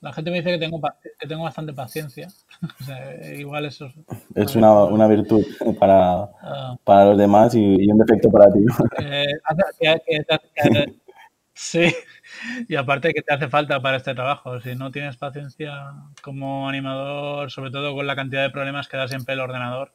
la 0.00 0.12
gente 0.12 0.30
me 0.30 0.38
dice 0.38 0.52
que 0.52 0.58
tengo, 0.58 0.80
que 1.18 1.26
tengo 1.26 1.42
bastante 1.42 1.72
paciencia. 1.72 2.28
o 2.80 2.84
sea, 2.84 3.34
igual 3.34 3.66
eso 3.66 3.92
es... 4.34 4.54
una, 4.54 4.84
una 4.84 5.06
virtud 5.08 5.44
para, 5.78 6.28
ah. 6.42 6.76
para 6.84 7.06
los 7.06 7.18
demás 7.18 7.54
y, 7.54 7.90
un 7.90 7.98
defecto 7.98 8.30
para 8.30 8.52
ti. 8.52 8.60
Eh, 9.00 9.26
que, 9.80 10.98
Sí, 11.60 11.92
y 12.68 12.76
aparte 12.76 13.12
que 13.12 13.22
te 13.22 13.34
hace 13.34 13.48
falta 13.48 13.82
para 13.82 13.96
este 13.96 14.14
trabajo. 14.14 14.60
Si 14.60 14.76
no 14.76 14.92
tienes 14.92 15.16
paciencia 15.16 15.92
como 16.22 16.68
animador, 16.68 17.50
sobre 17.50 17.72
todo 17.72 17.96
con 17.96 18.06
la 18.06 18.14
cantidad 18.14 18.42
de 18.42 18.50
problemas 18.50 18.86
que 18.86 18.96
da 18.96 19.08
siempre 19.08 19.34
el 19.34 19.40
ordenador 19.40 19.90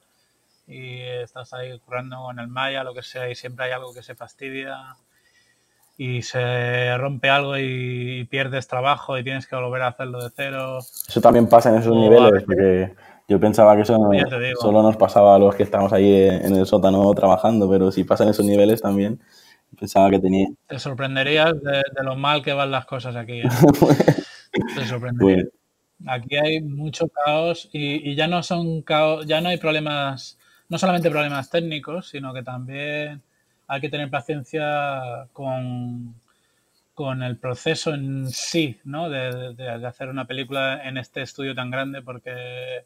y 0.68 1.00
estás 1.00 1.54
ahí 1.54 1.80
currando 1.80 2.18
con 2.18 2.40
el 2.40 2.50
Maya, 2.50 2.84
lo 2.84 2.94
que 2.94 3.02
sea, 3.02 3.30
y 3.30 3.36
siempre 3.36 3.66
hay 3.66 3.72
algo 3.72 3.94
que 3.94 4.04
se 4.04 4.14
fastidia 4.14 4.98
y 5.98 6.22
se 6.22 6.98
rompe 6.98 7.30
algo 7.30 7.58
y 7.58 8.26
pierdes 8.30 8.68
trabajo 8.68 9.18
y 9.18 9.24
tienes 9.24 9.48
que 9.48 9.56
volver 9.56 9.84
a 9.84 9.88
hacerlo 9.88 10.24
de 10.24 10.30
cero. 10.36 10.80
Eso 10.80 11.22
también 11.22 11.48
pasa 11.48 11.70
en 11.70 11.76
esos 11.78 11.96
niveles, 11.96 12.44
porque 12.44 12.94
yo 13.28 13.40
pensaba 13.40 13.76
que 13.76 13.84
eso 13.84 13.98
solo 14.60 14.82
nos 14.82 14.98
pasaba 14.98 15.36
a 15.36 15.40
los 15.40 15.56
que 15.56 15.64
estamos 15.64 15.94
ahí 15.94 16.14
en 16.14 16.56
el 16.56 16.66
sótano 16.66 17.14
trabajando, 17.14 17.70
pero 17.70 17.92
si 17.92 18.04
pasa 18.04 18.24
en 18.24 18.32
esos 18.32 18.46
niveles 18.46 18.82
también 18.82 19.20
Pensaba 19.80 20.10
que 20.10 20.20
tenía. 20.20 20.48
Te 20.68 20.80
sorprenderías 20.80 21.54
de, 21.62 21.82
lo 22.04 22.16
mal 22.16 22.44
que 22.44 22.54
van 22.54 22.72
las 22.72 22.86
cosas 22.86 23.16
aquí. 23.16 23.42
¿eh? 23.42 23.50
Te 24.76 24.86
sorprenderías. 24.86 25.48
Aquí 26.06 26.36
hay 26.36 26.62
mucho 26.62 27.08
caos 27.08 27.70
y, 27.72 28.14
ya 28.16 28.28
no 28.28 28.44
son 28.44 28.82
caos, 28.82 29.26
ya 29.26 29.40
no 29.42 29.50
hay 29.50 29.58
problemas, 29.58 30.38
no 30.68 30.78
solamente 30.78 31.10
problemas 31.10 31.50
técnicos, 31.50 32.10
sino 32.10 32.34
que 32.34 32.44
también 32.44 33.22
hay 33.74 33.82
que 33.82 33.90
tener 33.90 34.10
paciencia 34.10 35.28
con, 35.34 36.16
con 36.94 37.24
el 37.24 37.38
proceso 37.38 37.94
en 37.94 38.30
sí, 38.30 38.80
¿no? 38.84 39.10
De, 39.10 39.86
hacer 39.88 40.10
una 40.10 40.26
película 40.26 40.82
en 40.88 40.98
este 40.98 41.22
estudio 41.22 41.56
tan 41.56 41.72
grande, 41.72 42.02
porque 42.02 42.86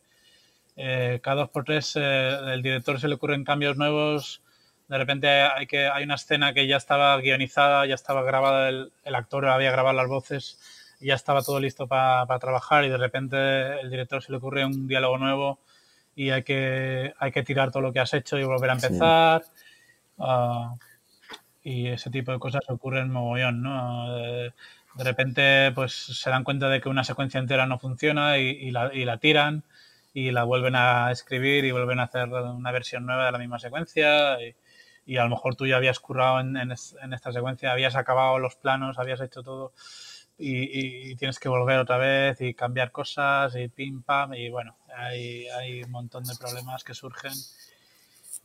eh, 0.75 1.19
cada 1.21 1.41
dos 1.41 1.49
por 1.49 1.63
tres 1.65 1.95
eh, 1.95 2.37
el 2.53 2.61
director 2.61 2.99
se 2.99 3.07
le 3.07 3.15
ocurren 3.15 3.43
cambios 3.43 3.77
nuevos 3.77 4.41
de 4.87 4.97
repente 4.97 5.27
hay, 5.27 5.67
que, 5.67 5.87
hay 5.87 6.03
una 6.03 6.15
escena 6.15 6.53
que 6.53 6.65
ya 6.67 6.77
estaba 6.77 7.17
guionizada, 7.17 7.85
ya 7.85 7.95
estaba 7.95 8.23
grabada, 8.23 8.69
el, 8.69 8.91
actor 9.15 9.45
había 9.47 9.71
grabado 9.71 9.95
las 9.95 10.07
voces, 10.07 10.59
ya 11.01 11.15
estaba 11.15 11.41
todo 11.41 11.59
listo 11.59 11.87
para 11.87 12.39
trabajar 12.39 12.85
y 12.85 12.89
de 12.89 12.97
repente 12.97 13.81
el 13.81 13.89
director 13.89 14.23
se 14.23 14.31
le 14.31 14.37
ocurre 14.37 14.65
un 14.65 14.87
diálogo 14.87 15.17
nuevo 15.17 15.59
y 16.15 16.29
hay 16.29 16.43
que, 16.43 17.13
hay 17.19 17.31
que 17.31 17.43
tirar 17.43 17.71
todo 17.71 17.81
lo 17.81 17.93
que 17.93 17.99
has 17.99 18.13
hecho 18.13 18.39
y 18.39 18.43
volver 18.43 18.69
a 18.69 18.73
empezar. 18.73 19.43
Ah, 20.19 20.75
y 21.63 21.87
ese 21.87 22.09
tipo 22.09 22.31
de 22.31 22.39
cosas 22.39 22.61
ocurren 22.69 23.11
mogollón, 23.11 23.61
¿no? 23.61 24.15
De, 24.15 24.53
repente 24.95 25.71
pues 25.75 25.93
se 25.93 26.29
dan 26.31 26.43
cuenta 26.43 26.69
de 26.69 26.81
que 26.81 26.89
una 26.89 27.03
secuencia 27.03 27.39
entera 27.39 27.67
no 27.67 27.77
funciona 27.77 28.39
y, 28.39 28.71
la, 28.71 28.91
y 28.93 29.05
la 29.05 29.17
tiran 29.17 29.63
y 30.13 30.31
la 30.31 30.43
vuelven 30.43 30.75
a 30.75 31.11
escribir 31.11 31.65
y 31.65 31.71
vuelven 31.71 31.99
a 31.99 32.03
hacer 32.03 32.29
una 32.29 32.71
versión 32.71 33.05
nueva 33.05 33.27
de 33.27 33.31
la 33.33 33.37
misma 33.37 33.59
secuencia. 33.59 34.41
Y, 34.41 34.55
y 35.07 35.17
a 35.17 35.23
lo 35.23 35.29
mejor 35.29 35.55
tú 35.55 35.65
ya 35.65 35.77
habías 35.77 35.99
currado 35.99 36.41
en, 36.41 36.71
esta 36.71 37.31
secuencia, 37.31 37.71
habías 37.71 37.95
acabado 37.95 38.37
los 38.39 38.57
planos, 38.57 38.99
habías 38.99 39.21
hecho 39.21 39.41
todo 39.41 39.73
y, 40.37 41.15
tienes 41.15 41.39
que 41.39 41.49
volver 41.49 41.79
otra 41.79 41.97
vez 41.97 42.41
y 42.41 42.53
cambiar 42.53 42.91
cosas 42.91 43.55
y 43.55 43.69
pim 43.69 44.03
pam 44.03 44.33
y 44.33 44.49
bueno, 44.49 44.77
hay, 44.95 45.47
hay 45.47 45.81
un 45.81 45.91
montón 45.91 46.25
de 46.25 46.35
problemas 46.35 46.83
que 46.83 46.93
surgen 46.93 47.31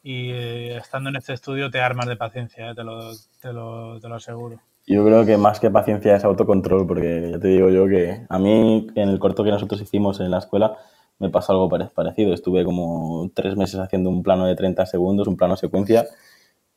y 0.02 0.30
eh, 0.32 0.76
estando 0.76 1.10
en 1.10 1.16
este 1.16 1.32
estudio 1.32 1.70
te 1.70 1.80
armas 1.80 2.06
de 2.06 2.16
paciencia, 2.16 2.70
eh, 2.70 2.74
te, 2.74 2.82
lo, 2.82 3.12
te, 3.40 3.52
lo, 3.52 4.00
te, 4.00 4.08
lo, 4.08 4.14
aseguro. 4.16 4.58
Yo 4.86 5.04
creo 5.04 5.24
que 5.24 5.36
más 5.36 5.60
que 5.60 5.70
paciencia 5.70 6.16
es 6.16 6.24
autocontrol, 6.24 6.86
porque 6.86 7.30
ya 7.32 7.38
te 7.38 7.48
digo 7.48 7.70
yo 7.70 7.86
que 7.86 8.26
a 8.28 8.38
mí 8.38 8.88
en 8.94 9.08
el 9.08 9.18
corto 9.18 9.44
que 9.44 9.50
nosotros 9.50 9.80
hicimos 9.80 10.20
en 10.20 10.30
la 10.30 10.38
escuela 10.38 10.76
me 11.18 11.30
pasó 11.30 11.52
algo 11.52 11.68
parecido. 11.68 12.34
Estuve 12.34 12.64
como 12.64 13.30
tres 13.32 13.56
meses 13.56 13.78
haciendo 13.78 14.10
un 14.10 14.24
plano 14.24 14.44
de 14.46 14.56
30 14.56 14.86
segundos, 14.86 15.28
un 15.28 15.36
plano 15.36 15.56
secuencia, 15.56 16.06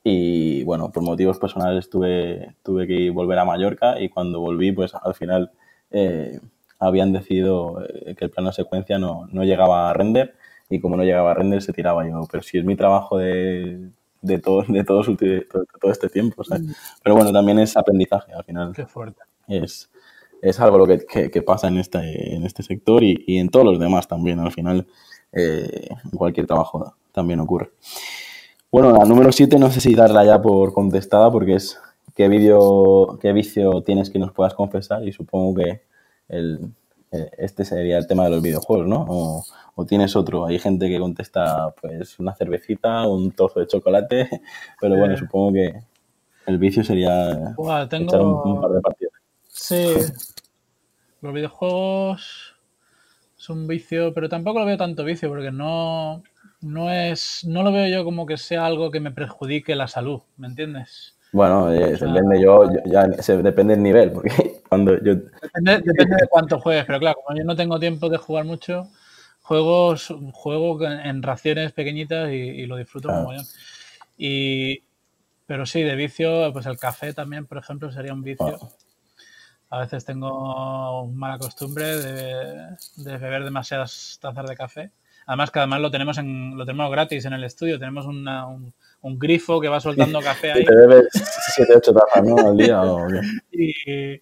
y 0.07 0.63
bueno, 0.65 0.91
por 0.91 1.01
motivos 1.01 1.39
personales 1.39 1.89
tuve, 1.89 2.55
tuve 2.63 2.85
que 2.85 3.09
volver 3.09 3.39
a 3.39 3.45
Mallorca 3.45 3.99
y 3.99 4.09
cuando 4.09 4.39
volví, 4.39 4.71
pues 4.71 4.93
al 4.93 5.15
final 5.15 5.51
eh, 5.89 6.39
habían 6.77 7.11
decidido 7.11 7.83
eh, 7.83 8.13
que 8.13 8.25
el 8.25 8.29
plano 8.29 8.51
secuencia 8.51 8.99
no, 8.99 9.27
no 9.31 9.43
llegaba 9.43 9.89
a 9.89 9.93
render 9.93 10.35
y 10.69 10.79
como 10.79 10.97
no 10.97 11.03
llegaba 11.03 11.31
a 11.31 11.33
render 11.35 11.61
se 11.61 11.73
tiraba 11.73 12.07
yo. 12.07 12.21
Pero 12.31 12.43
si 12.43 12.57
es 12.57 12.65
mi 12.65 12.75
trabajo 12.75 13.17
de, 13.17 13.89
de, 14.21 14.39
todo, 14.39 14.63
de, 14.67 14.83
todo, 14.83 15.03
todo, 15.03 15.91
este 15.91 16.09
tiempo. 16.09 16.43
¿sabes? 16.43 16.63
Mm. 16.63 16.71
Pero 17.03 17.15
bueno, 17.15 17.31
también 17.31 17.59
es 17.59 17.77
aprendizaje 17.77 18.33
al 18.33 18.43
final. 18.43 18.73
Qué 18.75 18.85
fuerte. 18.85 19.21
Es, 19.47 19.89
es 20.41 20.59
algo 20.59 20.77
lo 20.77 20.87
que, 20.87 21.29
que, 21.29 21.41
pasa 21.41 21.67
en 21.67 21.77
este, 21.77 22.35
en 22.35 22.45
este 22.45 22.63
sector 22.63 23.03
y, 23.03 23.23
y, 23.27 23.37
en 23.37 23.49
todos 23.49 23.65
los 23.65 23.79
demás 23.79 24.07
también. 24.07 24.39
Al 24.39 24.51
final, 24.51 24.87
eh, 25.31 25.89
en 26.03 26.11
cualquier 26.11 26.47
trabajo 26.47 26.95
también 27.11 27.39
ocurre. 27.39 27.71
Bueno, 28.71 28.91
la 28.91 29.05
número 29.05 29.31
7 29.31 29.57
no 29.57 29.71
sé 29.71 29.79
si 29.79 29.95
darla 29.95 30.25
ya 30.25 30.41
por 30.41 30.73
contestada 30.73 31.31
porque 31.31 31.55
es 31.55 31.79
qué 32.15 32.27
vídeo, 32.27 33.17
qué 33.21 33.31
vicio 33.33 33.81
tienes 33.83 34.09
que 34.09 34.19
nos 34.19 34.31
puedas 34.31 34.53
confesar 34.53 35.07
y 35.07 35.11
supongo 35.11 35.55
que 35.55 35.81
el, 36.27 36.73
este 37.37 37.65
sería 37.65 37.97
el 37.97 38.07
tema 38.07 38.25
de 38.25 38.31
los 38.31 38.41
videojuegos, 38.41 38.87
¿no? 38.87 39.05
O, 39.07 39.43
o, 39.75 39.85
tienes 39.85 40.15
otro. 40.15 40.45
Hay 40.45 40.59
gente 40.59 40.87
que 40.89 40.99
contesta, 40.99 41.73
pues, 41.81 42.19
una 42.19 42.33
cervecita, 42.35 43.07
un 43.07 43.31
trozo 43.31 43.59
de 43.59 43.67
chocolate, 43.67 44.29
pero 44.81 44.97
bueno, 44.97 45.13
eh. 45.13 45.17
supongo 45.17 45.53
que 45.53 45.73
el 46.47 46.57
vicio 46.57 46.83
sería 46.83 47.53
tengo... 47.89 48.07
echar 48.07 48.21
un, 48.21 48.61
par 48.61 48.71
de 48.71 48.81
partidas. 48.81 49.13
Sí. 49.47 49.95
Los 51.21 51.33
videojuegos 51.33 52.55
son 53.35 53.59
un 53.59 53.67
vicio, 53.67 54.13
pero 54.13 54.29
tampoco 54.29 54.59
lo 54.59 54.65
veo 54.65 54.77
tanto 54.77 55.03
vicio 55.03 55.29
porque 55.29 55.51
no, 55.51 56.23
no 56.61 56.91
es, 56.91 57.45
no 57.45 57.63
lo 57.63 57.71
veo 57.71 57.87
yo 57.87 58.03
como 58.03 58.25
que 58.25 58.37
sea 58.37 58.65
algo 58.65 58.91
que 58.91 58.99
me 58.99 59.11
perjudique 59.11 59.75
la 59.75 59.87
salud, 59.87 60.21
¿me 60.37 60.47
entiendes? 60.47 61.15
Bueno, 61.31 61.71
eh, 61.71 61.97
depende 61.99 62.41
yo, 62.41 62.63
ya 62.85 63.11
se, 63.21 63.41
depende 63.41 63.75
del 63.75 63.83
nivel, 63.83 64.11
porque 64.11 64.61
cuando 64.75 65.03
yo... 65.03 65.15
Depende, 65.15 65.81
depende, 65.83 66.15
de 66.21 66.27
cuánto 66.27 66.59
juegues, 66.59 66.85
pero 66.85 66.99
claro, 66.99 67.19
como 67.23 67.37
yo 67.37 67.43
no 67.43 67.55
tengo 67.55 67.79
tiempo 67.79 68.09
de 68.09 68.17
jugar 68.17 68.45
mucho, 68.45 68.89
juegos, 69.41 70.13
juego 70.33 70.83
en 70.85 71.23
raciones 71.23 71.71
pequeñitas 71.71 72.31
y, 72.31 72.65
lo 72.65 72.77
disfruto 72.77 73.07
claro. 73.07 73.25
como 73.25 73.37
yo. 73.37 73.41
Y, 74.17 74.83
pero 75.45 75.65
sí, 75.65 75.81
de 75.83 75.95
vicio, 75.95 76.51
pues 76.51 76.65
el 76.65 76.77
café 76.77 77.13
también, 77.13 77.45
por 77.45 77.57
ejemplo, 77.57 77.91
sería 77.91 78.13
un 78.13 78.23
vicio. 78.23 78.59
A 79.69 79.79
veces 79.79 80.05
tengo 80.05 81.07
mala 81.07 81.37
costumbre 81.37 81.85
de, 81.85 82.77
de, 82.97 83.17
beber 83.17 83.43
demasiadas 83.43 84.17
tazas 84.21 84.47
de 84.47 84.55
café. 84.55 84.91
Además 85.27 85.49
que 85.49 85.59
además 85.59 85.81
lo 85.81 85.89
tenemos 85.91 86.17
en, 86.19 86.55
lo 86.55 86.65
tenemos 86.65 86.91
gratis 86.91 87.25
en 87.25 87.33
el 87.33 87.43
estudio, 87.43 87.79
tenemos 87.79 88.05
una, 88.05 88.47
un, 88.47 88.73
un 89.01 89.19
grifo 89.19 89.59
que 89.59 89.67
va 89.67 89.79
soltando 89.79 90.19
café 90.23 90.51
ahí. 90.51 90.61
Y 90.61 90.65
te 90.65 90.75
bebes 90.75 91.07
7, 91.55 91.73
8 91.77 91.93
tazas, 91.93 92.23
¿no? 92.23 92.37
Al 92.37 92.57
día. 92.57 92.81
¿o 92.81 93.07
y, 93.51 94.21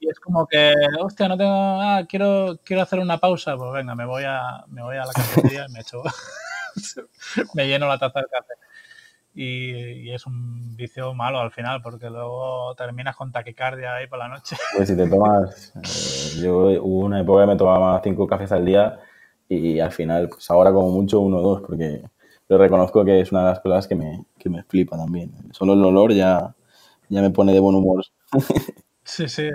y, 0.00 0.08
es 0.08 0.20
como 0.20 0.46
que, 0.46 0.74
hostia, 1.00 1.28
no 1.28 1.36
tengo. 1.36 1.52
Ah, 1.52 2.02
quiero, 2.08 2.58
quiero 2.64 2.82
hacer 2.82 2.98
una 2.98 3.18
pausa. 3.18 3.56
Pues 3.56 3.72
venga, 3.72 3.94
me 3.94 4.04
voy 4.04 4.24
a, 4.26 4.64
me 4.68 4.82
voy 4.82 4.96
a 4.96 5.04
la 5.04 5.12
cafetería 5.12 5.66
y 5.68 5.72
me 5.72 5.80
echo. 5.80 6.02
me 7.54 7.66
lleno 7.66 7.88
la 7.88 7.98
taza 7.98 8.20
de 8.20 8.26
café. 8.26 8.54
Y, 9.34 9.70
y, 10.08 10.12
es 10.12 10.26
un 10.26 10.76
vicio 10.76 11.14
malo 11.14 11.38
al 11.38 11.52
final, 11.52 11.80
porque 11.82 12.10
luego 12.10 12.74
terminas 12.76 13.14
con 13.14 13.30
taquicardia 13.30 13.94
ahí 13.94 14.06
por 14.06 14.18
la 14.18 14.28
noche. 14.28 14.56
Pues 14.76 14.88
si 14.88 14.96
te 14.96 15.08
tomas. 15.08 15.72
Eh, 15.76 16.42
yo 16.42 16.58
hubo 16.82 17.00
una 17.00 17.20
época 17.20 17.42
que 17.42 17.48
me 17.48 17.56
tomaba 17.56 18.00
5 18.02 18.26
cafés 18.26 18.52
al 18.52 18.64
día 18.64 18.98
y 19.48 19.80
al 19.80 19.92
final, 19.92 20.28
pues 20.28 20.50
ahora 20.50 20.72
como 20.72 20.90
mucho 20.90 21.20
uno 21.20 21.38
o 21.38 21.42
dos, 21.42 21.62
porque 21.62 22.02
pero 22.48 22.62
reconozco 22.62 23.04
que 23.04 23.20
es 23.20 23.30
una 23.30 23.42
de 23.42 23.50
las 23.50 23.60
cosas 23.60 23.86
que 23.86 23.94
me, 23.94 24.24
que 24.38 24.48
me 24.48 24.62
flipa 24.64 24.96
también. 24.96 25.32
Solo 25.52 25.74
el 25.74 25.84
olor 25.84 26.14
ya, 26.14 26.54
ya 27.10 27.20
me 27.20 27.30
pone 27.30 27.52
de 27.52 27.60
buen 27.60 27.76
humor. 27.76 28.04
Sí, 29.04 29.26
sí. 29.26 29.48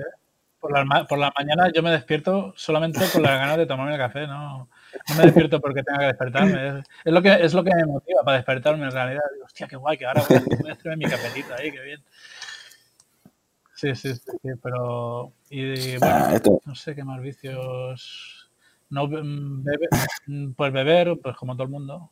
Por 0.64 0.72
la, 0.72 1.04
por 1.04 1.20
la 1.20 1.34
mañana 1.38 1.70
yo 1.76 1.84
me 1.84 1.92
despierto 1.92 2.54
solamente 2.56 3.02
con 3.12 3.22
las 3.22 3.38
ganas 3.38 3.58
de 3.58 3.66
tomarme 3.66 3.92
el 3.92 3.98
café, 3.98 4.26
¿no? 4.28 4.70
No 5.10 5.16
me 5.18 5.24
despierto 5.24 5.60
porque 5.60 5.84
tenga 5.84 6.00
que 6.00 6.06
despertarme. 6.06 6.80
Es, 6.80 6.86
es, 7.04 7.12
lo, 7.12 7.22
que, 7.22 7.34
es 7.34 7.54
lo 7.54 7.66
que 7.66 7.76
me 7.76 7.86
motiva 7.86 8.22
para 8.24 8.38
despertarme 8.38 8.86
en 8.86 8.92
realidad. 8.92 9.24
Digo, 9.34 9.46
hostia, 9.46 9.68
qué 9.68 9.76
guay, 9.76 9.98
que 9.98 10.06
ahora 10.06 10.24
voy, 10.30 10.40
voy 10.62 10.70
a 10.70 10.74
hacerme 10.74 10.96
mi 10.96 11.04
cafetito 11.04 11.54
ahí, 11.54 11.70
qué 11.70 11.82
bien. 11.82 12.02
Sí, 13.76 13.94
sí, 13.94 14.16
sí, 14.16 14.32
sí 14.42 14.50
pero... 14.64 15.34
Y, 15.50 15.98
bueno, 15.98 16.16
ah, 16.16 16.40
no 16.64 16.76
sé 16.76 16.96
qué 16.96 17.04
más 17.04 17.20
vicios... 17.20 18.50
No, 18.90 19.10
beber, 19.10 19.90
pues 20.56 20.72
beber, 20.72 21.20
pues 21.22 21.36
como 21.36 21.56
todo 21.56 21.64
el 21.64 21.72
mundo, 21.72 22.10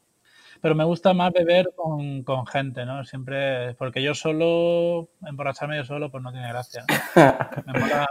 pero 0.61 0.75
me 0.75 0.83
gusta 0.83 1.13
más 1.13 1.33
beber 1.33 1.71
con, 1.75 2.23
con, 2.23 2.45
gente, 2.45 2.85
¿no? 2.85 3.03
Siempre, 3.03 3.73
porque 3.75 4.01
yo 4.03 4.13
solo, 4.13 5.09
emborracharme 5.25 5.77
yo 5.77 5.83
solo, 5.83 6.11
pues 6.11 6.23
no 6.23 6.31
tiene 6.31 6.49
gracia. 6.49 6.85
¿no? 6.87 7.21
Me, 7.65 7.79
mola, 7.79 8.07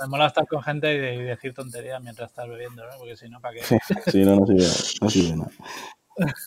me, 0.00 0.08
mola, 0.08 0.26
estar 0.26 0.46
con 0.46 0.62
gente 0.62 0.92
y, 0.94 1.20
y, 1.20 1.22
decir 1.24 1.52
tonterías 1.54 2.02
mientras 2.02 2.30
estás 2.30 2.48
bebiendo, 2.48 2.84
¿no? 2.84 2.92
Porque 2.98 3.16
si 3.16 3.28
no, 3.28 3.40
¿para 3.40 3.54
qué? 3.54 3.62
Sí, 3.62 3.76
sí, 4.06 4.24
no, 4.24 4.36
no 4.36 4.46
sirve, 4.46 4.66
no 5.00 5.10
sirve 5.10 5.36
nada. 5.36 5.50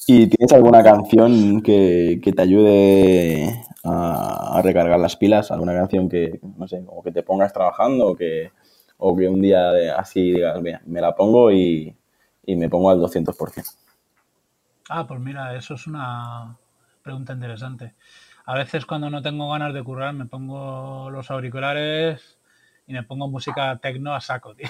¿Y 0.07 0.27
tienes 0.27 0.51
alguna 0.51 0.83
canción 0.83 1.61
que, 1.61 2.19
que 2.23 2.33
te 2.33 2.41
ayude 2.41 3.65
a, 3.83 4.57
a, 4.57 4.61
recargar 4.63 4.99
las 4.99 5.15
pilas? 5.15 5.51
¿Alguna 5.51 5.73
canción 5.73 6.09
que, 6.09 6.39
no 6.57 6.67
sé, 6.67 6.83
como 6.83 7.03
que 7.03 7.11
te 7.11 7.21
pongas 7.21 7.53
trabajando 7.53 8.07
o 8.07 8.15
que, 8.15 8.51
o 8.97 9.15
que 9.15 9.27
un 9.27 9.41
día 9.41 9.71
de, 9.71 9.91
así 9.91 10.33
digas, 10.33 10.59
mira, 10.61 10.81
me 10.85 11.01
la 11.01 11.15
pongo 11.15 11.51
y, 11.51 11.95
y 12.45 12.55
me 12.55 12.67
pongo 12.67 12.89
al 12.89 12.99
200%? 12.99 13.75
Ah, 14.89 15.05
pues 15.05 15.19
mira, 15.19 15.55
eso 15.55 15.75
es 15.75 15.85
una 15.85 16.57
pregunta 17.03 17.33
interesante. 17.33 17.93
A 18.45 18.55
veces 18.55 18.87
cuando 18.87 19.09
no 19.11 19.21
tengo 19.21 19.51
ganas 19.51 19.71
de 19.73 19.83
currar 19.83 20.13
me 20.13 20.25
pongo 20.25 21.11
los 21.11 21.29
auriculares 21.29 22.39
y 22.87 22.93
me 22.93 23.03
pongo 23.03 23.27
música 23.27 23.77
tecno 23.77 24.15
a 24.15 24.19
saco, 24.19 24.55
tío. 24.55 24.67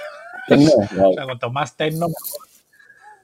¿Tecno? 0.47 0.71
o 1.09 1.13
sea, 1.13 1.23
cuanto 1.23 1.49
más 1.49 1.75
tecno 1.77 2.07
mejor. 2.07 2.47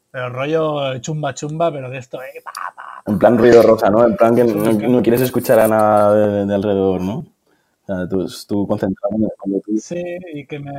Pero 0.10 0.30
rollo 0.30 0.98
chumba 1.00 1.34
chumba, 1.34 1.70
pero 1.70 1.90
de 1.90 1.98
esto, 1.98 2.24
eh, 2.24 2.42
pa, 2.42 2.54
pa, 2.74 3.04
En 3.06 3.20
plan 3.20 3.38
ruido 3.38 3.62
rosa, 3.62 3.90
¿no? 3.90 4.06
En 4.06 4.16
plan 4.16 4.34
que 4.34 4.46
no, 4.46 4.72
no 4.72 5.04
quieres 5.04 5.20
escuchar 5.20 5.60
a 5.60 5.68
nada 5.68 6.16
de, 6.16 6.46
de, 6.46 6.56
alrededor, 6.56 7.02
¿no? 7.02 7.18
O 7.18 7.86
sea, 7.86 8.08
tú, 8.08 8.26
tú 8.48 8.66
concentrado 8.66 9.18
cuando 9.38 9.60
tú... 9.60 9.78
Sí, 9.78 10.02
y 10.34 10.46
que 10.46 10.60
me, 10.60 10.72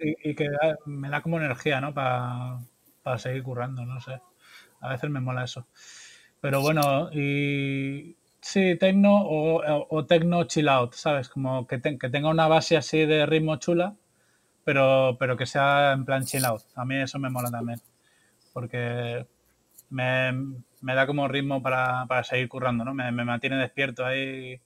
y, 0.00 0.30
y 0.30 0.34
que 0.34 0.48
me 0.86 1.08
da 1.08 1.22
como 1.22 1.38
energía, 1.38 1.80
¿no? 1.80 1.94
Para 1.94 2.58
pa 3.04 3.16
seguir 3.16 3.44
currando, 3.44 3.86
no 3.86 4.00
sé. 4.00 4.20
A 4.80 4.88
veces 4.88 5.10
me 5.10 5.20
mola 5.20 5.44
eso. 5.44 5.66
Pero 6.40 6.62
bueno, 6.62 7.10
y 7.12 8.16
sí, 8.40 8.76
techno 8.76 9.22
o, 9.22 9.86
o 9.90 10.06
techno 10.06 10.44
chill 10.44 10.68
out, 10.68 10.94
¿sabes? 10.94 11.28
Como 11.28 11.66
que, 11.66 11.78
te, 11.78 11.98
que, 11.98 12.08
tenga 12.08 12.30
una 12.30 12.48
base 12.48 12.76
así 12.76 13.04
de 13.04 13.26
ritmo 13.26 13.56
chula, 13.56 13.94
pero, 14.64 15.16
pero 15.18 15.36
que 15.36 15.46
sea 15.46 15.92
en 15.92 16.04
plan 16.04 16.24
chill 16.24 16.44
out. 16.44 16.62
A 16.74 16.84
mí 16.84 16.96
eso 16.96 17.18
me 17.18 17.30
mola 17.30 17.50
también. 17.50 17.80
Porque 18.52 19.26
me, 19.90 20.32
me 20.80 20.94
da 20.94 21.06
como 21.06 21.28
ritmo 21.28 21.62
para, 21.62 22.06
para, 22.06 22.24
seguir 22.24 22.48
currando, 22.48 22.84
¿no? 22.84 22.94
Me, 22.94 23.12
me 23.12 23.24
mantiene 23.24 23.56
despierto 23.56 24.04
ahí. 24.04 24.60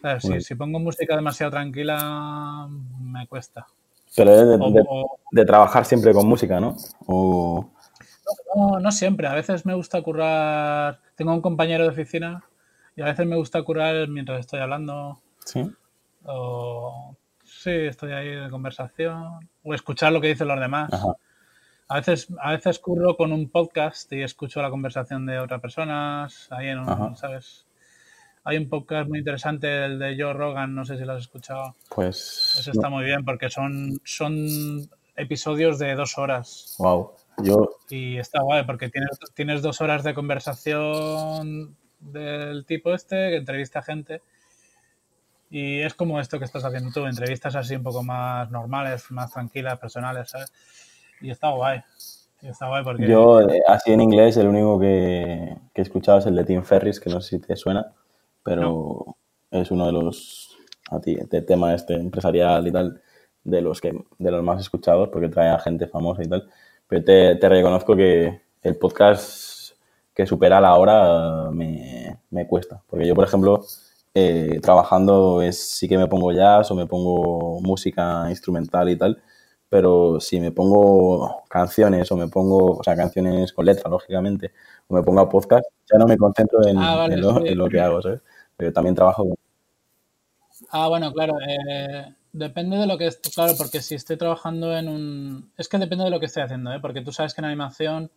¿Sabes? 0.00 0.22
Si, 0.22 0.40
si, 0.40 0.54
pongo 0.54 0.78
música 0.78 1.16
demasiado 1.16 1.52
tranquila, 1.52 2.68
me 3.00 3.26
cuesta. 3.26 3.66
Pero 4.16 4.30
es 4.32 4.46
de, 4.46 4.58
de, 4.58 4.84
de, 5.32 5.44
trabajar 5.44 5.84
siempre 5.84 6.12
con 6.12 6.28
música, 6.28 6.60
¿no? 6.60 6.76
O... 7.06 7.70
No, 8.54 8.80
no 8.80 8.92
siempre. 8.92 9.26
A 9.26 9.34
veces 9.34 9.66
me 9.66 9.74
gusta 9.74 10.00
currar. 10.02 11.00
Tengo 11.14 11.32
un 11.32 11.42
compañero 11.42 11.84
de 11.84 11.90
oficina 11.90 12.44
y 12.96 13.02
a 13.02 13.06
veces 13.06 13.26
me 13.26 13.36
gusta 13.36 13.62
currar 13.62 14.08
mientras 14.08 14.40
estoy 14.40 14.60
hablando. 14.60 15.20
Sí. 15.44 15.70
O 16.24 17.16
sí, 17.44 17.70
estoy 17.70 18.12
ahí 18.12 18.28
de 18.28 18.50
conversación. 18.50 19.48
O 19.62 19.74
escuchar 19.74 20.12
lo 20.12 20.20
que 20.20 20.28
dicen 20.28 20.48
los 20.48 20.60
demás. 20.60 20.92
Ajá. 20.92 21.16
A 21.88 21.96
veces, 21.96 22.28
a 22.40 22.52
veces 22.52 22.78
curro 22.78 23.16
con 23.16 23.30
un 23.32 23.50
podcast 23.50 24.10
y 24.12 24.22
escucho 24.22 24.62
la 24.62 24.70
conversación 24.70 25.26
de 25.26 25.38
otras 25.38 25.60
personas. 25.60 26.48
Ahí 26.50 26.68
en 26.68 26.78
un, 26.78 26.88
Ajá. 26.88 27.14
¿sabes? 27.14 27.66
Hay 28.44 28.56
un 28.58 28.68
podcast 28.68 29.08
muy 29.08 29.20
interesante, 29.20 29.86
el 29.86 29.98
de 29.98 30.16
Joe 30.18 30.34
Rogan, 30.34 30.74
no 30.74 30.84
sé 30.84 30.98
si 30.98 31.04
lo 31.04 31.14
has 31.14 31.20
escuchado. 31.20 31.74
Pues. 31.94 32.56
Eso 32.58 32.70
está 32.70 32.88
no. 32.88 32.96
muy 32.96 33.04
bien 33.04 33.24
porque 33.24 33.48
son, 33.48 34.00
son 34.04 34.46
episodios 35.16 35.78
de 35.78 35.94
dos 35.94 36.18
horas. 36.18 36.74
Wow. 36.78 37.12
Yo... 37.42 37.70
Y 37.88 38.18
está 38.18 38.42
guay 38.42 38.64
porque 38.64 38.88
tienes, 38.88 39.18
tienes 39.34 39.62
dos 39.62 39.80
horas 39.80 40.04
de 40.04 40.14
conversación 40.14 41.76
del 42.00 42.64
tipo 42.66 42.94
este, 42.94 43.30
que 43.30 43.36
entrevista 43.36 43.80
a 43.80 43.82
gente. 43.82 44.22
Y 45.50 45.80
es 45.80 45.94
como 45.94 46.20
esto 46.20 46.38
que 46.38 46.44
estás 46.44 46.64
haciendo 46.64 46.90
tú, 46.92 47.06
entrevistas 47.06 47.54
así 47.54 47.76
un 47.76 47.82
poco 47.82 48.02
más 48.02 48.50
normales, 48.50 49.10
más 49.10 49.32
tranquilas, 49.32 49.78
personales, 49.78 50.30
¿sabes? 50.30 50.52
Y 51.20 51.30
está 51.30 51.50
guay. 51.50 51.80
está 52.42 52.68
guay 52.68 52.82
porque... 52.82 53.06
Yo, 53.06 53.40
eh, 53.42 53.62
así 53.68 53.92
en 53.92 54.00
inglés, 54.00 54.36
el 54.36 54.48
único 54.48 54.80
que, 54.80 55.56
que, 55.72 55.80
he 55.80 55.84
escuchado 55.84 56.18
es 56.18 56.26
el 56.26 56.34
de 56.34 56.44
Tim 56.44 56.64
Ferris, 56.64 56.98
que 56.98 57.10
no 57.10 57.20
sé 57.20 57.36
si 57.36 57.38
te 57.38 57.56
suena, 57.56 57.86
pero 58.42 59.16
es 59.50 59.70
uno 59.70 59.86
de 59.86 59.92
los, 59.92 60.56
a 60.90 61.00
ti, 61.00 61.14
de 61.14 61.42
tema 61.42 61.74
este 61.74 61.94
empresarial 61.94 62.66
y 62.66 62.72
tal, 62.72 63.00
de 63.44 63.60
los, 63.60 63.80
que, 63.80 63.92
de 64.18 64.30
los 64.30 64.42
más 64.42 64.60
escuchados, 64.60 65.08
porque 65.10 65.28
trae 65.28 65.50
a 65.50 65.58
gente 65.58 65.86
famosa 65.86 66.22
y 66.22 66.28
tal. 66.28 66.48
Pero 66.88 67.04
te, 67.04 67.36
te 67.36 67.48
reconozco 67.48 67.96
que 67.96 68.40
el 68.62 68.76
podcast 68.76 69.72
que 70.14 70.26
supera 70.26 70.60
la 70.60 70.74
hora 70.76 71.50
me, 71.50 72.18
me 72.30 72.46
cuesta. 72.46 72.82
Porque 72.88 73.06
yo, 73.06 73.14
por 73.14 73.24
ejemplo, 73.24 73.64
eh, 74.14 74.60
trabajando 74.62 75.42
es, 75.42 75.58
sí 75.70 75.88
que 75.88 75.98
me 75.98 76.06
pongo 76.06 76.32
jazz 76.32 76.70
o 76.70 76.74
me 76.76 76.86
pongo 76.86 77.60
música 77.60 78.26
instrumental 78.30 78.88
y 78.88 78.96
tal, 78.96 79.20
pero 79.68 80.20
si 80.20 80.38
me 80.38 80.52
pongo 80.52 81.42
canciones 81.48 82.10
o 82.12 82.16
me 82.16 82.28
pongo, 82.28 82.78
o 82.78 82.84
sea, 82.84 82.94
canciones 82.94 83.52
con 83.52 83.66
letra, 83.66 83.90
lógicamente, 83.90 84.52
o 84.86 84.94
me 84.94 85.02
pongo 85.02 85.20
a 85.20 85.28
podcast, 85.28 85.64
ya 85.90 85.98
no 85.98 86.06
me 86.06 86.16
concentro 86.16 86.64
en, 86.64 86.78
ah, 86.78 87.08
lo, 87.08 87.68
que 87.68 87.80
hago, 87.80 88.00
¿sabes? 88.02 88.20
Pero 88.56 88.72
también 88.72 88.94
trabajo 88.94 89.26
Ah, 90.70 90.86
bueno, 90.88 91.12
claro, 91.12 91.34
eh, 91.40 92.14
depende 92.34 92.76
de 92.76 92.86
lo 92.86 92.98
que, 92.98 93.08
claro, 93.32 93.54
porque 93.56 93.80
si 93.80 93.94
estoy 93.94 94.16
trabajando 94.16 94.76
en 94.76 94.88
un, 94.88 95.50
es 95.56 95.68
que 95.68 95.78
depende 95.78 96.04
de 96.04 96.10
lo 96.10 96.20
que 96.20 96.26
estoy 96.26 96.42
haciendo, 96.42 96.72
¿eh? 96.72 96.80
Porque 96.80 97.00
tú 97.00 97.12
sabes 97.12 97.32
que 97.32 97.40
en 97.40 97.46
animación, 97.46 98.10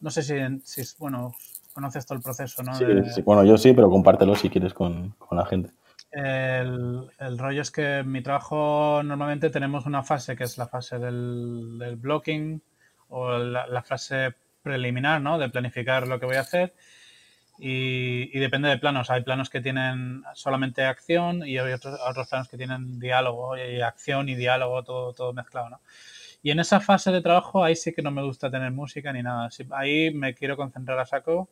no 0.00 0.10
sé 0.10 0.22
si, 0.22 0.34
si 0.62 0.82
bueno, 0.98 1.34
conoces 1.72 2.06
todo 2.06 2.16
el 2.16 2.22
proceso, 2.22 2.62
¿no? 2.62 2.74
Sí, 2.76 2.84
bueno, 3.22 3.44
yo 3.44 3.58
sí, 3.58 3.72
pero 3.72 3.90
compártelo 3.90 4.36
si 4.36 4.48
quieres 4.48 4.72
con, 4.72 5.14
la 5.32 5.44
gente. 5.44 5.70
El, 6.12 7.08
rollo 7.36 7.62
es 7.62 7.72
que 7.72 7.98
en 7.98 8.12
mi 8.12 8.22
trabajo 8.22 9.02
normalmente 9.02 9.50
tenemos 9.50 9.84
una 9.84 10.04
fase 10.04 10.36
que 10.36 10.44
es 10.44 10.56
la 10.56 10.68
fase 10.68 11.00
del, 11.00 11.96
blocking 11.96 12.62
o 13.08 13.36
la, 13.36 13.82
fase 13.82 14.32
preliminar, 14.62 15.20
¿no? 15.20 15.38
De 15.38 15.48
planificar 15.48 16.06
lo 16.06 16.20
que 16.20 16.26
voy 16.26 16.36
a 16.36 16.42
hacer. 16.42 16.72
Y, 17.58 18.38
depende 18.38 18.68
de 18.68 18.78
planos. 18.78 19.10
Hay 19.10 19.22
planos 19.22 19.48
que 19.50 19.60
tienen 19.60 20.22
solamente 20.34 20.84
acción 20.84 21.46
y 21.46 21.58
hay 21.58 21.72
otros, 21.72 21.98
otros 22.08 22.28
planos 22.28 22.48
que 22.48 22.56
tienen 22.56 22.98
diálogo 22.98 23.56
y 23.56 23.80
acción 23.80 24.28
y 24.28 24.34
diálogo 24.34 24.82
todo, 24.82 25.12
todo 25.12 25.32
mezclado, 25.32 25.70
¿no? 25.70 25.80
Y 26.42 26.50
en 26.50 26.60
esa 26.60 26.78
fase 26.78 27.10
de 27.10 27.22
trabajo 27.22 27.64
ahí 27.64 27.74
sí 27.74 27.94
que 27.94 28.02
no 28.02 28.10
me 28.10 28.22
gusta 28.22 28.50
tener 28.50 28.70
música 28.70 29.12
ni 29.14 29.22
nada. 29.22 29.48
Ahí 29.70 30.12
me 30.12 30.34
quiero 30.34 30.58
concentrar 30.58 30.98
a 30.98 31.06
saco 31.06 31.48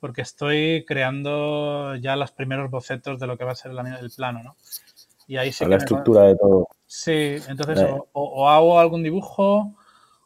porque 0.00 0.22
estoy 0.22 0.86
creando 0.86 1.94
ya 1.96 2.16
los 2.16 2.32
primeros 2.32 2.70
bocetos 2.70 3.20
de 3.20 3.26
lo 3.26 3.36
que 3.36 3.44
va 3.44 3.52
a 3.52 3.54
ser 3.54 3.72
el, 3.72 4.10
plano, 4.16 4.42
¿no? 4.42 4.56
Y 5.28 5.36
ahí 5.36 5.52
sí 5.52 5.66
La 5.66 5.76
estructura 5.76 6.22
de 6.22 6.36
todo. 6.36 6.68
Sí, 6.86 7.36
entonces 7.48 7.86
o, 8.12 8.48
hago 8.48 8.80
algún 8.80 9.02
dibujo 9.02 9.74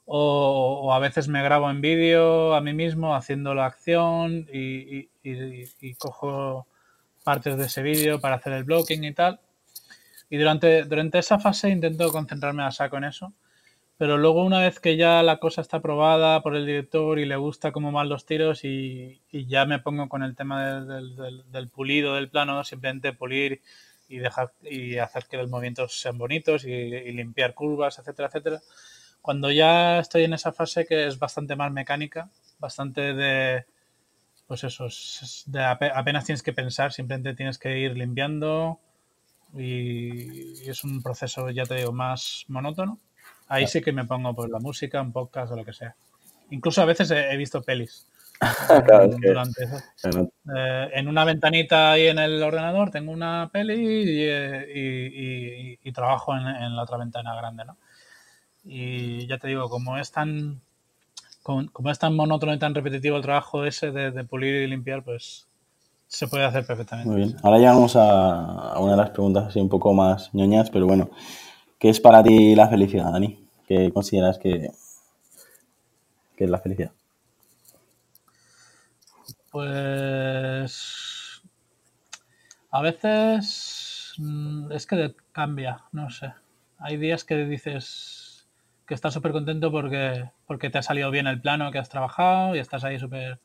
o, 0.07 0.93
a 0.93 0.99
veces 0.99 1.29
me 1.29 1.43
grabo 1.43 1.71
en 1.71 1.81
vídeo 1.81 2.55
a 2.55 2.61
mí 2.61 2.75
mismo 2.75 3.15
haciendo 3.15 3.55
la 3.55 3.67
acción 3.67 4.47
y, 4.53 5.09
cojo 5.99 6.67
partes 7.25 7.57
de 7.57 7.65
ese 7.67 7.83
vídeo 7.83 8.21
para 8.21 8.37
hacer 8.37 8.53
el 8.53 8.65
blocking 8.65 9.05
y 9.05 9.15
tal. 9.15 9.41
Y 10.31 10.37
durante, 10.37 10.85
durante 10.85 11.19
esa 11.19 11.39
fase 11.39 11.71
intento 11.71 12.11
concentrarme 12.11 12.63
a 12.63 12.71
saco 12.71 12.97
en 12.99 13.05
eso 13.05 13.33
pero 13.97 14.19
luego 14.19 14.45
una 14.45 14.61
vez 14.61 14.81
que 14.81 14.97
ya 14.97 15.23
la 15.23 15.39
cosa 15.39 15.61
está 15.61 15.77
aprobada 15.77 16.43
por 16.43 16.57
el 16.57 16.67
director 16.67 17.19
y 17.19 17.27
le 17.27 17.37
gusta 17.37 17.73
cómo 17.73 17.93
van 17.93 18.09
los 18.09 18.27
tiros 18.27 18.65
y, 18.65 19.23
ya 19.31 19.67
me 19.67 19.79
pongo 19.79 20.09
con 20.09 20.23
el 20.23 20.35
tema 20.35 20.85
del, 20.85 21.69
pulido 21.69 22.15
del 22.15 22.29
plano, 22.29 22.65
simplemente 22.65 23.13
pulir 23.13 23.63
y 24.09 24.19
dejar 24.19 24.53
y 24.63 24.99
hacer 24.99 25.27
que 25.27 25.37
los 25.37 25.49
movimientos 25.49 26.01
sean 26.01 26.19
bonitos 26.19 26.65
y, 26.65 26.91
limpiar 27.13 27.55
curvas, 27.55 27.99
etcétera, 27.99 28.29
etcétera. 28.29 28.61
Cuando 29.25 29.51
ya 29.51 30.01
estoy 30.01 30.25
en 30.25 30.35
esa 30.35 30.53
fase 30.53 30.85
que 30.85 31.07
es 31.07 31.19
bastante 31.19 31.57
más 31.57 31.73
mecánica, 31.73 32.29
bastante 32.59 33.15
de, 33.15 33.65
pues 34.47 34.65
eso, 34.65 34.89
de 35.47 35.65
apenas 35.65 36.27
tienes 36.27 36.43
que 36.43 36.53
pensar, 36.53 36.93
simplemente 36.93 37.33
tienes 37.33 37.57
que 37.57 37.79
ir 37.79 37.97
limpiando 37.97 38.79
y 39.55 40.69
es 40.69 40.85
un 40.85 41.03
proceso, 41.03 41.49
ya 41.49 41.65
te 41.65 41.77
digo, 41.77 41.93
más 41.93 42.45
monótono 42.49 43.01
Ahí 43.49 43.67
sí 43.67 43.81
que 43.81 43.93
me 43.93 44.05
pongo 44.05 44.35
por 44.35 44.51
la 44.51 44.59
música, 44.59 45.01
un 45.01 45.11
podcast 45.11 45.53
o 45.53 45.57
lo 45.57 45.65
que 45.65 45.73
sea. 45.73 45.97
Incluso 46.51 46.83
a 46.83 46.85
veces 46.85 47.11
he, 47.11 47.35
visto 47.39 47.63
pelis. 47.63 48.07
durante 49.23 49.65
eso. 49.65 50.31
Eh, 50.55 50.91
en 50.93 51.09
una 51.09 51.25
ventanita 51.25 51.93
ahí 51.93 52.09
en 52.09 52.19
el 52.19 52.43
ordenador 52.43 52.91
tengo 52.91 53.11
una 53.11 53.49
peli 53.51 54.59
y, 55.83 55.93
trabajo 55.93 56.37
en, 56.37 56.77
la 56.77 56.83
otra 56.83 56.99
ventana 56.99 57.35
grande, 57.35 57.65
¿no? 57.65 57.79
Y 58.65 59.27
ya 59.27 59.39
te 59.39 59.49
digo, 59.49 59.69
como 59.69 59.99
es 59.99 60.11
tan 60.11 60.61
como, 61.45 61.91
es 61.91 61.99
tan 61.99 62.17
monótono 62.17 62.55
y 62.55 62.59
tan 62.59 62.75
repetitivo 62.75 63.19
el 63.19 63.23
trabajo 63.23 63.67
ese 63.67 63.91
de, 63.91 64.25
pulir 64.25 64.63
y 64.63 64.67
limpiar, 64.67 65.05
pues 65.05 65.47
se 66.09 66.27
puede 66.27 66.45
hacer 66.45 66.67
perfectamente. 66.67 67.11
Muy 67.11 67.21
bien. 67.21 67.37
Ahora 67.43 67.59
llegamos 67.59 67.97
a, 67.97 68.79
una 68.79 68.93
de 68.93 68.97
las 68.97 69.11
preguntas 69.11 69.49
así 69.49 69.61
un 69.61 69.69
poco 69.69 69.93
más 69.93 70.33
ñoñas, 70.33 70.71
pero 70.71 70.87
bueno. 70.87 71.11
¿Qué 71.79 71.91
es 71.91 72.01
para 72.01 72.23
ti 72.23 72.55
la 72.55 72.69
felicidad, 72.69 73.13
Dani? 73.13 73.47
¿Qué 73.69 73.93
consideras 73.93 74.39
que, 74.39 74.71
es 76.39 76.51
la 76.51 76.59
felicidad? 76.59 76.93
Pues 79.51 81.43
a 82.71 82.81
veces 82.81 84.15
mm, 84.17 84.73
es 84.73 84.87
que 84.87 85.15
cambia, 85.31 85.83
no 85.93 86.09
sé. 86.09 86.33
Hay 86.79 86.97
días 86.97 87.23
que 87.25 87.37
dices 87.45 88.24
que 88.87 88.95
estás 88.95 89.15
súper 89.15 89.33
contento 89.33 89.71
porque, 89.71 90.31
porque 90.47 90.71
te 90.71 90.79
ha 90.79 90.83
salido 90.83 91.11
bien 91.11 91.27
el 91.27 91.41
plano 91.41 91.71
que 91.71 91.79
has 91.79 91.89
trabajado 91.89 92.55
y 92.55 92.59
estás 92.59 92.85
ahí 92.85 92.99
súper 92.99 93.39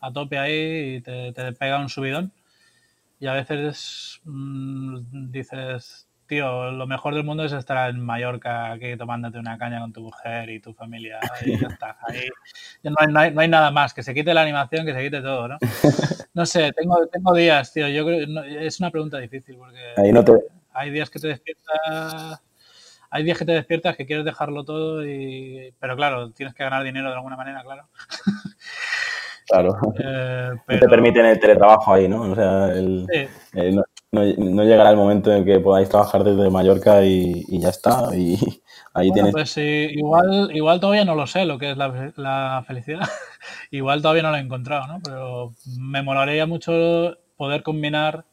a 0.00 0.12
tope 0.12 0.38
ahí 0.38 0.96
y 0.96 1.00
te, 1.00 1.32
pega 1.52 1.78
un 1.78 1.88
subidón. 1.88 2.32
Y 3.20 3.28
a 3.28 3.34
veces 3.34 4.20
mm, 4.24 5.30
dices, 5.30 6.08
lo 6.40 6.86
mejor 6.86 7.14
del 7.14 7.24
mundo 7.24 7.44
es 7.44 7.52
estar 7.52 7.90
en 7.90 8.00
Mallorca 8.00 8.72
aquí 8.72 8.96
tomándote 8.96 9.38
una 9.38 9.58
caña 9.58 9.80
con 9.80 9.92
tu 9.92 10.00
mujer 10.00 10.50
y 10.50 10.60
tu 10.60 10.72
familia 10.72 11.20
y 11.44 11.60
ya 11.60 11.68
está. 11.68 11.98
Ahí 12.08 12.28
no 12.82 12.94
hay, 12.98 13.32
no, 13.32 13.40
hay, 13.40 13.48
nada 13.48 13.70
más, 13.70 13.92
que 13.92 14.02
se 14.02 14.14
quite 14.14 14.32
la 14.32 14.42
animación, 14.42 14.86
que 14.86 14.94
se 14.94 15.02
quite 15.02 15.20
todo, 15.20 15.48
¿no? 15.48 15.58
No 16.34 16.46
sé, 16.46 16.72
tengo, 16.72 17.06
tengo 17.08 17.34
días, 17.34 17.74
tío, 17.74 17.86
yo 17.88 18.06
creo, 18.06 18.42
es 18.42 18.80
una 18.80 18.90
pregunta 18.90 19.18
difícil 19.18 19.54
porque 19.56 19.92
hay 20.72 20.90
días 20.90 21.10
que 21.10 21.18
te 21.18 21.28
despiertas 21.28 22.40
hay 23.12 23.24
días 23.24 23.38
que 23.38 23.44
te 23.44 23.52
despiertas 23.52 23.96
que 23.96 24.06
quieres 24.06 24.24
dejarlo 24.24 24.64
todo 24.64 25.06
y 25.06 25.72
pero 25.78 25.94
claro 25.96 26.30
tienes 26.30 26.54
que 26.54 26.64
ganar 26.64 26.82
dinero 26.82 27.08
de 27.08 27.14
alguna 27.14 27.36
manera 27.36 27.62
claro 27.62 27.88
claro 29.46 29.78
eh, 29.98 30.50
te 30.66 30.88
permiten 30.88 31.26
el 31.26 31.38
teletrabajo 31.38 31.94
ahí 31.94 32.08
no 32.08 32.22
o 32.22 32.34
sea 32.34 32.68
el, 32.72 33.06
no, 34.12 34.64
llegará 34.64 34.90
el 34.90 34.96
momento 34.96 35.32
en 35.32 35.44
que 35.44 35.58
podáis 35.58 35.88
trabajar 35.88 36.22
desde 36.22 36.50
Mallorca 36.50 37.02
y, 37.02 37.44
ya 37.58 37.70
está. 37.70 38.14
Y 38.14 38.36
ahí 38.94 39.10
tienes. 39.10 39.32
Pues 39.32 39.56
igual, 39.56 40.50
igual 40.54 40.80
todavía 40.80 41.06
no 41.06 41.14
lo 41.14 41.26
sé 41.26 41.46
lo 41.46 41.58
que 41.58 41.70
es 41.70 41.76
la, 41.78 42.62
felicidad. 42.66 43.08
igual 43.70 44.02
todavía 44.02 44.22
no 44.22 44.30
lo 44.30 44.36
he 44.36 44.40
encontrado, 44.40 44.86
¿no? 44.86 45.00
Pero 45.02 45.54
me 45.78 46.02
molaría 46.02 46.44
mucho 46.44 47.16
poder 47.38 47.62
combinar 47.62 48.26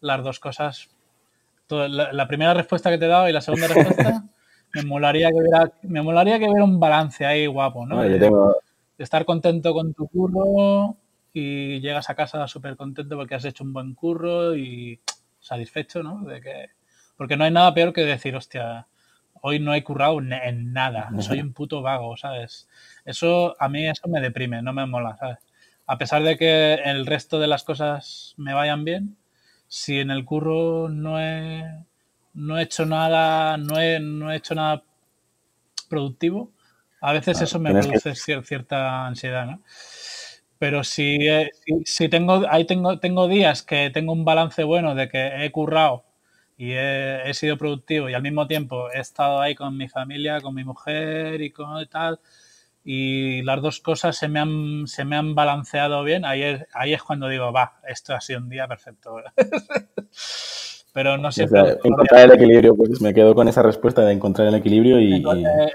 las 0.00 0.24
dos 0.24 0.40
cosas. 0.40 0.88
La, 1.68 2.28
primera 2.28 2.54
respuesta 2.54 2.90
que 2.90 2.98
te 2.98 3.06
he 3.06 3.08
dado 3.08 3.28
y 3.28 3.32
la 3.32 3.40
segunda 3.40 3.68
respuesta, 3.68 4.24
me 4.74 4.82
molaría 4.82 5.28
que 5.30 5.36
hubiera, 5.36 5.72
me 5.82 6.02
molaría 6.02 6.38
que 6.38 6.46
hubiera 6.46 6.64
un 6.64 6.78
balance 6.78 7.26
ahí 7.26 7.46
guapo, 7.46 7.86
¿no? 7.86 8.02
de 8.98 9.04
estar 9.04 9.24
contento 9.24 9.74
con 9.74 9.92
tu 9.92 10.08
curro 10.08 10.96
y 11.32 11.80
llegas 11.80 12.08
a 12.08 12.14
casa 12.14 12.46
súper 12.48 12.76
contento 12.76 13.16
porque 13.16 13.34
has 13.34 13.44
hecho 13.44 13.62
un 13.62 13.72
buen 13.72 13.94
curro 13.94 14.56
y 14.56 15.00
satisfecho, 15.38 16.02
¿no? 16.02 16.22
De 16.22 16.40
que, 16.40 16.70
porque 17.16 17.36
no 17.36 17.44
hay 17.44 17.50
nada 17.50 17.74
peor 17.74 17.92
que 17.92 18.02
decir, 18.02 18.34
hostia, 18.34 18.86
hoy 19.42 19.60
no 19.60 19.74
he 19.74 19.84
currado 19.84 20.18
en 20.20 20.72
nada, 20.72 21.10
soy 21.20 21.40
un 21.40 21.52
puto 21.52 21.82
vago, 21.82 22.16
¿sabes? 22.16 22.68
Eso, 23.04 23.54
a 23.60 23.68
mí 23.68 23.86
eso 23.86 24.08
me 24.08 24.20
deprime, 24.20 24.62
no 24.62 24.72
me 24.72 24.86
mola, 24.86 25.16
¿sabes? 25.18 25.38
A 25.86 25.98
pesar 25.98 26.22
de 26.22 26.36
que 26.36 26.74
el 26.74 27.06
resto 27.06 27.38
de 27.38 27.46
las 27.46 27.64
cosas 27.64 28.34
me 28.38 28.54
vayan 28.54 28.84
bien, 28.84 29.16
si 29.68 29.98
en 29.98 30.10
el 30.10 30.24
curro 30.24 30.88
no 30.88 31.20
he, 31.20 31.64
no 32.34 32.58
he 32.58 32.62
hecho 32.62 32.86
nada, 32.86 33.56
no 33.56 33.78
he, 33.78 34.00
no 34.00 34.30
he 34.30 34.36
hecho 34.36 34.54
nada 34.54 34.82
productivo, 35.88 36.50
a 37.00 37.12
veces 37.12 37.40
eso 37.40 37.58
me 37.58 37.72
produce 37.72 38.14
cierta 38.14 39.06
ansiedad, 39.06 39.46
¿no? 39.46 39.62
Pero 40.58 40.80
eh, 40.80 40.84
si, 40.84 41.18
si, 41.84 42.08
tengo, 42.08 42.44
ahí 42.48 42.64
tengo, 42.64 42.98
tengo 42.98 43.28
días 43.28 43.62
que 43.62 43.90
tengo 43.90 44.12
un 44.12 44.24
balance 44.24 44.64
bueno 44.64 44.94
de 44.94 45.08
que 45.08 45.44
he 45.44 45.50
currado 45.52 46.04
y 46.56 46.72
he, 46.72 47.34
sido 47.34 47.58
productivo 47.58 48.08
y 48.08 48.14
al 48.14 48.22
mismo 48.22 48.46
tiempo 48.46 48.90
he 48.90 49.00
estado 49.00 49.40
ahí 49.40 49.54
con 49.54 49.76
mi 49.76 49.88
familia, 49.88 50.40
con 50.40 50.54
mi 50.54 50.64
mujer 50.64 51.42
y 51.42 51.50
con 51.50 51.86
tal, 51.88 52.18
y 52.88 53.42
las 53.42 53.60
dos 53.60 53.80
cosas 53.80 54.16
se 54.16 54.28
me 54.28 54.38
han, 54.38 54.86
se 54.86 55.04
me 55.04 55.16
han 55.16 55.34
balanceado 55.34 56.04
bien, 56.04 56.24
ahí 56.24 56.44
es, 56.44 56.66
ahí 56.72 56.94
es 56.94 57.02
cuando 57.02 57.28
digo, 57.28 57.52
va, 57.52 57.80
esto 57.88 58.14
ha 58.14 58.20
sido 58.20 58.38
un 58.38 58.48
día 58.48 58.68
perfecto. 58.68 59.16
pero 60.92 61.18
no 61.18 61.32
siempre... 61.32 61.78
encontrar 61.82 62.26
el 62.26 62.32
equilibrio, 62.36 62.76
pues 62.76 63.00
me 63.00 63.12
quedo 63.12 63.34
con 63.34 63.48
esa 63.48 63.60
respuesta 63.64 64.02
de 64.02 64.12
encontrar 64.12 64.46
el 64.46 64.54
equilibrio 64.54 65.00
y, 65.00 65.20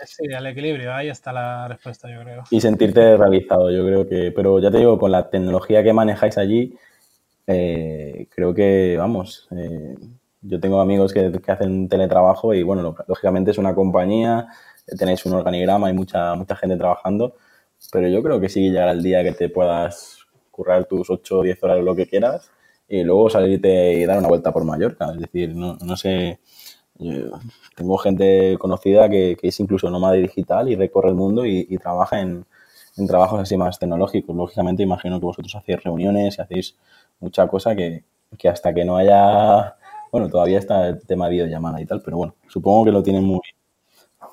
Sí, 0.05 0.23
el 0.23 0.47
equilibrio, 0.47 0.93
ahí 0.93 1.09
está 1.09 1.33
la 1.33 1.67
respuesta, 1.67 2.09
yo 2.09 2.21
creo. 2.21 2.43
Y 2.49 2.61
sentirte 2.61 3.17
realizado, 3.17 3.69
yo 3.69 3.85
creo 3.85 4.07
que... 4.07 4.31
Pero 4.31 4.59
ya 4.59 4.71
te 4.71 4.77
digo, 4.77 4.97
con 4.97 5.11
la 5.11 5.29
tecnología 5.29 5.83
que 5.83 5.91
manejáis 5.91 6.37
allí, 6.37 6.77
eh, 7.45 8.27
creo 8.33 8.53
que, 8.53 8.95
vamos, 8.97 9.49
eh, 9.51 9.97
yo 10.41 10.59
tengo 10.61 10.79
amigos 10.79 11.13
que, 11.13 11.29
hacen 11.47 11.89
teletrabajo 11.89 12.53
y, 12.53 12.63
bueno, 12.63 12.95
lógicamente 13.05 13.51
es 13.51 13.57
una 13.57 13.75
compañía, 13.75 14.47
tenéis 14.95 15.25
un 15.25 15.33
organigrama, 15.33 15.87
hay 15.87 15.93
mucha, 15.93 16.35
mucha 16.35 16.55
gente 16.55 16.77
trabajando, 16.77 17.35
pero 17.91 18.07
yo 18.07 18.21
creo 18.23 18.39
que 18.39 18.49
sí 18.49 18.69
llegará 18.69 18.91
el 18.91 19.03
día 19.03 19.23
que 19.23 19.33
te 19.33 19.49
puedas 19.49 20.19
currar 20.51 20.85
tus 20.85 21.09
8 21.09 21.39
o 21.39 21.43
10 21.43 21.63
horas 21.63 21.83
lo 21.83 21.95
que 21.95 22.07
quieras 22.07 22.51
y 22.87 23.03
luego 23.03 23.29
salirte 23.29 23.93
y 23.93 24.05
dar 24.05 24.19
una 24.19 24.27
vuelta 24.27 24.51
por 24.51 24.65
Mallorca. 24.65 25.11
Es 25.13 25.21
decir, 25.21 25.55
no, 25.55 25.77
no 25.81 25.95
sé, 25.95 26.39
tengo 27.75 27.97
gente 27.97 28.57
conocida 28.59 29.09
que, 29.09 29.37
es 29.41 29.59
incluso 29.59 29.89
nómada 29.89 30.15
digital 30.15 30.69
y 30.69 30.75
recorre 30.75 31.09
el 31.09 31.15
mundo 31.15 31.45
y, 31.45 31.77
trabaja 31.77 32.19
en, 32.19 32.45
trabajos 33.07 33.39
así 33.39 33.57
más 33.57 33.79
tecnológicos. 33.79 34.35
Lógicamente, 34.35 34.83
imagino 34.83 35.19
que 35.19 35.25
vosotros 35.25 35.55
hacéis 35.55 35.83
reuniones 35.83 36.37
y 36.37 36.41
hacéis 36.41 36.77
mucha 37.19 37.47
cosa 37.47 37.75
que, 37.75 38.03
hasta 38.47 38.73
que 38.73 38.85
no 38.85 38.97
haya, 38.97 39.75
bueno, 40.11 40.29
todavía 40.29 40.59
está 40.59 40.89
el 40.89 41.05
tema 41.05 41.25
de 41.25 41.31
videollamada 41.31 41.81
y 41.81 41.85
tal, 41.85 42.01
pero 42.03 42.17
bueno, 42.17 42.35
supongo 42.47 42.85
que 42.85 42.91
lo 42.91 43.01
tienen 43.01 43.23
muy, 43.23 43.39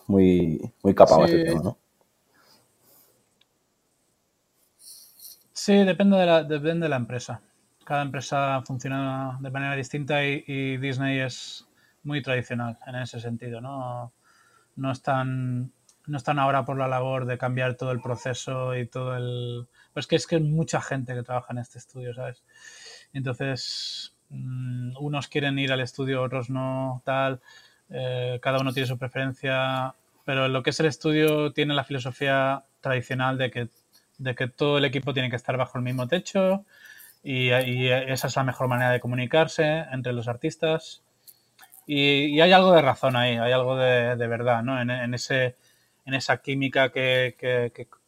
muy, 0.08 0.72
muy 0.82 0.94
capado 0.94 1.24
ese 1.24 1.44
tema, 1.44 1.62
¿no? 1.62 1.78
Sí, 5.52 5.74
depende 5.84 6.16
de 6.16 6.26
la, 6.26 6.42
depende 6.42 6.86
de 6.86 6.90
la 6.90 6.96
empresa 6.96 7.40
cada 7.88 8.02
empresa 8.02 8.60
funciona 8.66 9.38
de 9.40 9.50
manera 9.50 9.74
distinta 9.74 10.22
y, 10.22 10.76
Disney 10.76 11.20
es 11.20 11.66
muy 12.02 12.20
tradicional 12.20 12.76
en 12.86 12.96
ese 12.96 13.18
sentido, 13.18 13.62
¿no? 13.62 14.12
No 14.76 14.92
están, 14.92 15.72
no 16.06 16.18
están 16.18 16.38
ahora 16.38 16.66
por 16.66 16.76
la 16.76 16.86
labor 16.86 17.24
de 17.24 17.38
cambiar 17.38 17.76
todo 17.76 17.90
el 17.92 18.02
proceso 18.02 18.76
y 18.76 18.86
todo 18.86 19.16
el... 19.16 19.68
Pues 19.94 20.06
que 20.06 20.16
es 20.16 20.26
que 20.26 20.36
hay 20.36 20.42
mucha 20.42 20.82
gente 20.82 21.14
que 21.14 21.22
trabaja 21.22 21.54
en 21.54 21.60
este 21.60 21.78
estudio, 21.78 22.12
¿sabes? 22.12 22.44
Entonces, 23.14 24.14
mm, 24.28 24.98
unos 25.00 25.28
quieren 25.28 25.58
ir 25.58 25.72
al 25.72 25.80
estudio, 25.80 26.22
otros 26.22 26.50
no, 26.50 27.00
tal. 27.06 27.40
Eh, 27.90 28.38
cada 28.42 28.58
uno 28.60 28.72
tiene 28.72 28.86
su 28.86 28.98
preferencia, 28.98 29.94
pero 30.24 30.48
lo 30.48 30.62
que 30.62 30.70
es 30.70 30.80
el 30.80 30.86
estudio 30.86 31.52
tiene 31.52 31.74
la 31.74 31.84
filosofía 31.84 32.64
tradicional 32.80 33.38
de 33.38 33.50
que, 33.50 33.68
de 34.18 34.34
que 34.34 34.48
todo 34.48 34.78
el 34.78 34.84
equipo 34.84 35.14
tiene 35.14 35.30
que 35.30 35.36
estar 35.36 35.56
bajo 35.56 35.78
el 35.78 35.84
mismo 35.84 36.06
techo, 36.08 36.64
y, 37.22 37.50
esa 37.50 38.26
es 38.28 38.36
la 38.36 38.44
mejor 38.44 38.68
manera 38.68 38.90
de 38.90 39.00
comunicarse 39.00 39.84
entre 39.92 40.12
los 40.12 40.28
artistas. 40.28 41.02
Y, 41.86 42.40
hay 42.40 42.52
algo 42.52 42.72
de 42.72 42.82
razón 42.82 43.16
ahí, 43.16 43.36
hay 43.36 43.52
algo 43.52 43.76
de, 43.76 44.14
verdad, 44.16 44.62
¿no? 44.62 44.80
En, 44.80 45.14
ese, 45.14 45.56
en 46.06 46.14
esa 46.14 46.38
química 46.42 46.90
que, 46.92 47.36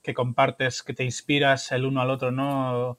que, 0.02 0.14
compartes, 0.14 0.82
que 0.82 0.94
te 0.94 1.04
inspiras 1.04 1.72
el 1.72 1.86
uno 1.86 2.00
al 2.02 2.10
otro, 2.10 2.30
¿no? 2.30 2.98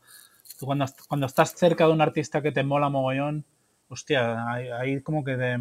Cuando, 0.59 0.85
cuando 1.07 1.27
estás 1.27 1.55
cerca 1.55 1.85
de 1.87 1.93
un 1.93 2.01
artista 2.01 2.41
que 2.41 2.51
te 2.51 2.63
mola 2.63 2.89
mogollón, 2.89 3.45
hostia, 3.89 4.47
hay, 4.51 5.01
como 5.01 5.23
que 5.23 5.37
de, 5.37 5.59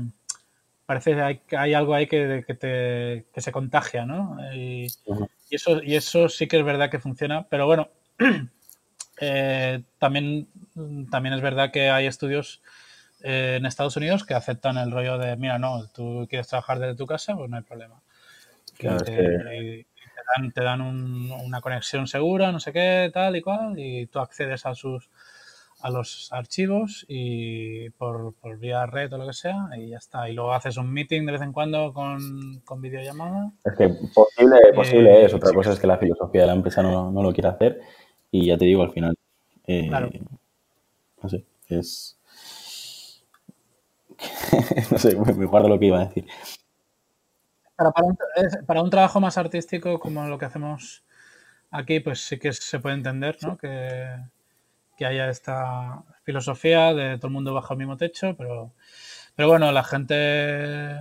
parece 0.91 1.15
que 1.15 1.21
hay, 1.21 1.41
hay, 1.57 1.75
algo 1.75 1.95
ahí 1.95 2.09
que, 2.09 2.43
que, 2.45 2.55
te, 2.55 3.27
que 3.33 3.41
se 3.41 3.53
contagia, 3.53 4.05
¿no? 4.05 4.39
Y, 4.53 4.89
y, 5.49 5.55
eso, 5.55 5.81
y 5.83 5.95
eso 5.95 6.29
sí 6.29 6.49
que 6.49 6.59
es 6.59 6.65
verdad 6.65 6.91
que 6.91 6.99
funciona, 6.99 7.47
pero 7.49 7.67
bueno, 7.67 7.89
Eh, 9.21 9.83
también, 9.99 10.49
también 11.11 11.35
es 11.35 11.43
verdad 11.43 11.71
que 11.71 11.91
hay 11.91 12.07
estudios 12.07 12.63
eh, 13.23 13.57
en 13.59 13.67
Estados 13.67 13.97
Unidos 13.97 14.25
que 14.25 14.33
aceptan 14.33 14.79
el 14.79 14.91
rollo 14.91 15.19
de, 15.19 15.37
mira, 15.37 15.59
no, 15.59 15.87
tú 15.89 16.27
quieres 16.29 16.49
trabajar 16.49 16.79
desde 16.79 16.97
tu 16.97 17.07
casa, 17.07 17.37
pues 17.37 17.51
no 17.51 17.59
hay 17.59 17.63
problema. 17.63 18.01
te, 18.79 20.63
dan, 20.63 20.81
una 20.81 21.61
conexión 21.61 22.07
segura, 22.07 22.51
no 22.51 22.61
sé 22.61 22.73
qué, 22.73 23.11
tal 23.13 23.37
y 23.37 23.43
cual, 23.43 23.79
y 23.79 24.07
tú 24.07 24.21
accedes 24.21 24.65
a 24.65 24.75
sus 24.75 25.11
a 25.83 25.91
los 25.91 26.33
archivos 26.33 27.05
y 27.09 27.91
por, 27.91 28.35
vía 28.59 28.87
red 28.87 29.13
o 29.13 29.19
lo 29.19 29.27
que 29.27 29.33
sea 29.33 29.69
y 29.77 29.91
ya 29.91 29.99
está. 29.99 30.29
Y 30.29 30.35
luego 30.35 30.53
haces 30.53 30.77
un 30.77 30.93
meeting 30.93 31.25
de 31.27 31.33
vez 31.33 31.43
en 31.43 31.53
cuando 31.53 31.93
con, 31.93 32.61
con 32.65 32.81
videollamada. 32.81 33.53
Es 33.65 33.75
que 33.77 33.89
posible, 34.15 34.57
posible 34.75 35.25
es, 35.25 35.35
otra 35.35 35.53
cosa 35.53 35.73
es 35.73 35.81
que 35.81 35.87
la 35.87 35.99
filosofía 35.99 36.43
de 36.43 36.47
la 36.49 36.53
empresa 36.55 36.83
no, 36.83 37.11
no 37.11 37.23
lo 37.23 37.33
quiere 37.33 37.49
hacer 37.49 37.81
y 38.31 38.47
ya 38.47 38.57
te 38.57 38.65
digo, 38.65 38.83
al 38.83 38.93
final, 38.93 39.17
eh, 39.67 39.91
no 41.23 41.29
sé, 41.29 41.45
es... 41.69 42.17
no 44.91 44.99
sé, 44.99 45.17
me 45.17 45.47
guardo 45.47 45.69
lo 45.69 45.79
que 45.79 45.87
iba 45.87 46.01
a 46.01 46.07
decir. 46.07 46.27
Para, 47.77 47.93
para, 48.67 48.83
un, 48.83 48.91
trabajo 48.91 49.21
más 49.21 49.39
artístico 49.39 49.99
como 49.99 50.27
lo 50.27 50.37
que 50.37 50.45
hacemos 50.45 51.03
aquí, 51.71 52.01
pues 52.01 52.21
sí 52.21 52.39
que 52.39 52.53
se 52.53 52.79
puede 52.79 52.97
entender, 52.97 53.39
¿no? 53.41 53.57
Que, 53.57 54.17
que 55.01 55.07
haya 55.07 55.31
esta 55.31 56.03
filosofía 56.25 56.93
de 56.93 57.17
todo 57.17 57.29
el 57.29 57.33
mundo 57.33 57.55
bajo 57.55 57.73
el 57.73 57.79
mismo 57.79 57.97
techo, 57.97 58.37
pero, 58.37 58.75
pero 59.35 59.49
bueno, 59.49 59.73
la 59.73 59.83
gente 59.83 60.95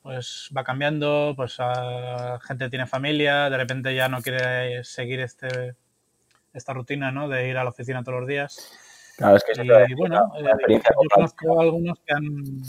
pues 0.00 0.48
va 0.56 0.64
cambiando, 0.64 1.34
pues 1.36 1.58
la 1.58 2.40
gente 2.42 2.70
tiene 2.70 2.86
familia, 2.86 3.50
de 3.50 3.58
repente 3.58 3.94
ya 3.94 4.08
no 4.08 4.22
quiere 4.22 4.82
seguir 4.82 5.20
este 5.20 5.74
esta 6.54 6.72
rutina, 6.72 7.12
¿no? 7.12 7.28
De 7.28 7.50
ir 7.50 7.58
a 7.58 7.64
la 7.64 7.68
oficina 7.68 8.02
todos 8.02 8.20
los 8.20 8.28
días. 8.28 8.72
Claro, 9.18 9.36
es 9.36 9.44
que 9.44 9.62
y, 9.62 9.94
bueno, 9.94 10.32
eh, 10.38 10.44
yo 10.70 10.80
conozco 11.12 11.60
a 11.60 11.62
algunos 11.64 12.00
que 12.00 12.14
han... 12.14 12.64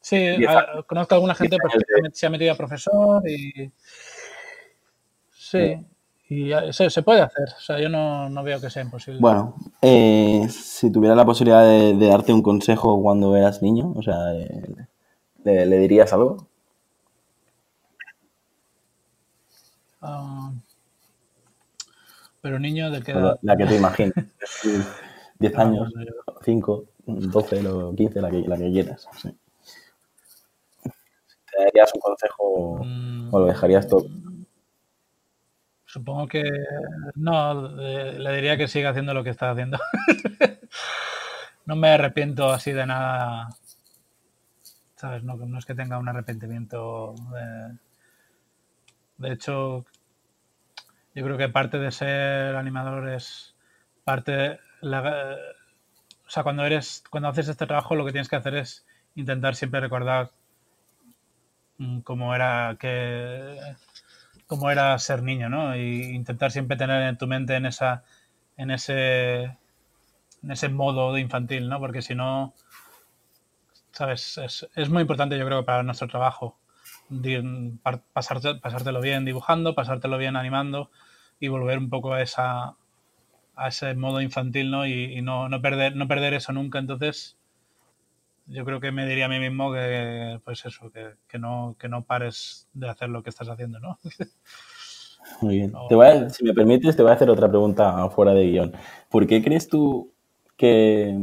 Sí, 0.00 0.38
conozco 0.86 1.14
a 1.14 1.16
alguna 1.16 1.34
gente 1.34 1.58
pues, 1.60 1.74
que 1.74 2.10
se 2.12 2.26
ha 2.26 2.30
metido 2.30 2.54
a 2.54 2.56
profesor 2.56 3.28
y... 3.28 3.70
Sí, 5.30 5.84
y 6.30 6.50
se, 6.72 6.90
se, 6.90 7.02
puede 7.02 7.22
hacer. 7.22 7.48
O 7.56 7.60
sea, 7.60 7.80
yo 7.80 7.88
no, 7.88 8.28
no 8.28 8.42
veo 8.42 8.60
que 8.60 8.68
sea 8.68 8.82
imposible. 8.82 9.18
Bueno, 9.18 9.54
eh, 9.80 10.46
si 10.50 10.92
tuviera 10.92 11.14
la 11.14 11.24
posibilidad 11.24 11.64
de, 11.64 11.94
darte 12.06 12.34
un 12.34 12.42
consejo 12.42 13.00
cuando 13.00 13.34
eras 13.34 13.62
niño, 13.62 13.92
o 13.96 14.02
sea, 14.02 14.34
eh, 14.34 14.86
¿le, 15.44 15.78
dirías 15.78 16.12
algo? 16.12 16.46
Ah, 20.02 20.52
pero 22.42 22.58
niño, 22.58 22.90
¿de 22.90 23.02
qué 23.02 23.12
edad? 23.12 23.38
La, 23.40 23.56
que 23.56 23.64
te 23.64 23.76
imaginas. 23.76 24.14
10 25.38 25.54
ah, 25.56 25.62
años, 25.62 25.90
5, 26.44 26.84
12 27.06 27.68
o 27.68 27.94
15, 27.94 28.20
la 28.20 28.30
que, 28.30 28.40
la 28.40 28.58
que 28.58 28.70
quieras. 28.70 29.08
¿Te 30.82 31.64
darías 31.64 31.90
un 31.94 32.00
consejo 32.00 32.44
o 33.30 33.38
lo 33.38 33.46
dejarías 33.46 33.88
todo? 33.88 34.04
Supongo 35.88 36.28
que 36.28 36.44
no, 37.14 37.68
le, 37.76 38.34
diría 38.34 38.58
que 38.58 38.68
siga 38.68 38.90
haciendo 38.90 39.14
lo 39.14 39.24
que 39.24 39.30
está 39.30 39.50
haciendo. 39.50 39.78
no 41.64 41.76
me 41.76 41.88
arrepiento 41.88 42.52
así 42.52 42.72
de 42.72 42.84
nada. 42.84 43.48
¿Sabes? 44.96 45.22
No, 45.24 45.36
no 45.36 45.58
es 45.58 45.64
que 45.64 45.74
tenga 45.74 45.96
un 45.96 46.06
arrepentimiento. 46.06 47.14
De, 47.32 47.78
de 49.16 49.32
hecho, 49.32 49.86
yo 51.14 51.24
creo 51.24 51.38
que 51.38 51.48
parte 51.48 51.78
de 51.78 51.90
ser 51.90 52.54
animador 52.54 53.08
es 53.08 53.56
parte 54.04 54.60
o 56.28 56.30
sea, 56.30 56.42
cuando 56.42 56.66
eres, 56.66 57.02
cuando 57.08 57.30
haces 57.30 57.48
este 57.48 57.66
trabajo, 57.66 57.94
lo 57.94 58.04
que 58.04 58.12
tienes 58.12 58.28
que 58.28 58.36
hacer 58.36 58.54
es 58.56 58.86
intentar 59.14 59.54
siempre 59.56 59.80
recordar 59.80 60.32
mm, 61.78 62.00
cómo 62.00 62.34
era 62.34 62.76
que 62.78 63.58
cómo 64.48 64.70
era 64.70 64.98
ser 64.98 65.22
niño, 65.22 65.48
¿no? 65.48 65.76
Y 65.76 66.02
intentar 66.14 66.50
siempre 66.50 66.76
tener 66.76 67.02
en 67.02 67.16
tu 67.18 67.28
mente 67.28 67.54
en 67.54 67.66
esa 67.66 68.02
en 68.56 68.72
ese 68.72 69.44
en 70.42 70.50
ese 70.50 70.68
modo 70.68 71.12
de 71.12 71.20
infantil, 71.20 71.68
¿no? 71.68 71.78
Porque 71.78 72.02
si 72.02 72.16
no, 72.16 72.54
sabes, 73.92 74.38
es, 74.38 74.68
es 74.74 74.90
muy 74.90 75.02
importante 75.02 75.38
yo 75.38 75.46
creo 75.46 75.64
para 75.64 75.84
nuestro 75.84 76.08
trabajo 76.08 76.58
pasarte, 78.12 78.56
pasártelo 78.56 79.00
bien 79.00 79.24
dibujando, 79.24 79.74
pasártelo 79.74 80.18
bien 80.18 80.36
animando 80.36 80.90
y 81.40 81.48
volver 81.48 81.78
un 81.78 81.90
poco 81.90 82.12
a 82.12 82.22
esa 82.22 82.74
a 83.56 83.68
ese 83.68 83.94
modo 83.94 84.20
infantil, 84.20 84.70
¿no? 84.70 84.86
Y, 84.86 85.20
no, 85.20 85.48
no, 85.48 85.60
perder, 85.60 85.96
no 85.96 86.06
perder 86.06 86.32
eso 86.32 86.52
nunca. 86.52 86.78
Entonces, 86.78 87.36
yo 88.48 88.64
creo 88.64 88.80
que 88.80 88.92
me 88.92 89.06
diría 89.06 89.26
a 89.26 89.28
mí 89.28 89.38
mismo 89.38 89.72
que, 89.72 90.40
pues 90.44 90.64
eso, 90.64 90.90
que, 90.90 91.38
no, 91.38 91.76
que 91.78 91.88
no 91.88 92.04
pares 92.04 92.68
de 92.72 92.88
hacer 92.88 93.08
lo 93.08 93.22
que 93.22 93.30
estás 93.30 93.48
haciendo, 93.48 93.78
¿no? 93.78 93.98
Muy 95.42 95.56
bien. 95.56 95.72
Te 95.88 95.94
voy 95.94 96.06
si 96.30 96.44
me 96.44 96.54
permites, 96.54 96.96
te 96.96 97.02
voy 97.02 97.10
a 97.10 97.14
hacer 97.14 97.28
otra 97.28 97.48
pregunta 97.48 98.08
fuera 98.10 98.32
de 98.32 98.50
guion. 98.50 98.72
¿Por 99.10 99.26
qué 99.26 99.42
crees 99.42 99.68
tú 99.68 100.12
que, 100.56 101.14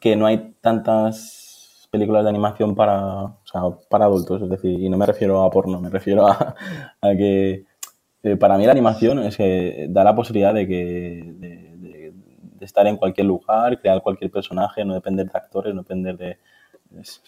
que 0.00 0.16
no 0.16 0.26
hay 0.26 0.54
tantas 0.60 1.88
películas 1.90 2.24
de 2.24 2.30
animación 2.30 2.74
para, 2.74 3.36
para 3.88 4.06
adultos? 4.06 4.42
Es 4.42 4.50
decir, 4.50 4.80
y 4.80 4.88
no 4.88 4.96
me 4.96 5.06
refiero 5.06 5.42
a 5.42 5.50
porno, 5.50 5.80
me 5.80 5.90
refiero 5.90 6.26
a 6.26 6.56
que 7.16 7.64
eh, 8.24 8.36
para 8.36 8.56
mí 8.56 8.64
la 8.66 8.72
animación 8.72 9.18
es 9.20 9.36
que 9.36 9.86
da 9.90 10.04
la 10.04 10.14
posibilidad 10.14 10.54
de 10.54 10.68
que, 10.68 11.32
de, 11.36 11.71
estar 12.64 12.86
en 12.86 12.96
cualquier 12.96 13.26
lugar, 13.26 13.80
crear 13.80 14.02
cualquier 14.02 14.30
personaje, 14.30 14.84
no 14.84 14.94
depender 14.94 15.26
de 15.30 15.38
actores, 15.38 15.74
no 15.74 15.82
depender 15.82 16.16
de... 16.16 16.38
Es, 17.00 17.22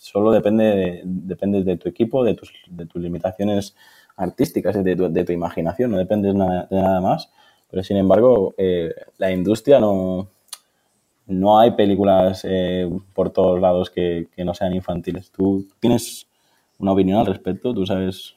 solo 0.00 0.32
depende 0.32 1.02
de, 1.04 1.62
de 1.62 1.76
tu 1.76 1.88
equipo, 1.88 2.24
de 2.24 2.34
tus, 2.34 2.52
de 2.66 2.84
tus 2.86 3.00
limitaciones 3.00 3.76
artísticas, 4.16 4.82
de 4.82 4.96
tu, 4.96 5.08
de 5.08 5.24
tu 5.24 5.32
imaginación, 5.32 5.92
no 5.92 5.98
dependes 5.98 6.34
de 6.34 6.80
nada 6.82 7.00
más. 7.00 7.30
Pero 7.70 7.82
sin 7.84 7.96
embargo, 7.96 8.54
eh, 8.58 8.92
la 9.18 9.30
industria 9.30 9.78
no, 9.78 10.28
no 11.26 11.58
hay 11.60 11.72
películas 11.72 12.44
eh, 12.44 12.90
por 13.14 13.30
todos 13.30 13.60
lados 13.60 13.90
que, 13.90 14.26
que, 14.34 14.44
no 14.44 14.52
sean 14.52 14.74
infantiles. 14.74 15.30
¿Tú 15.30 15.68
tienes 15.78 16.26
una 16.78 16.92
opinión 16.92 17.20
al 17.20 17.26
respecto? 17.26 17.72
¿Tú 17.72 17.86
sabes 17.86 18.34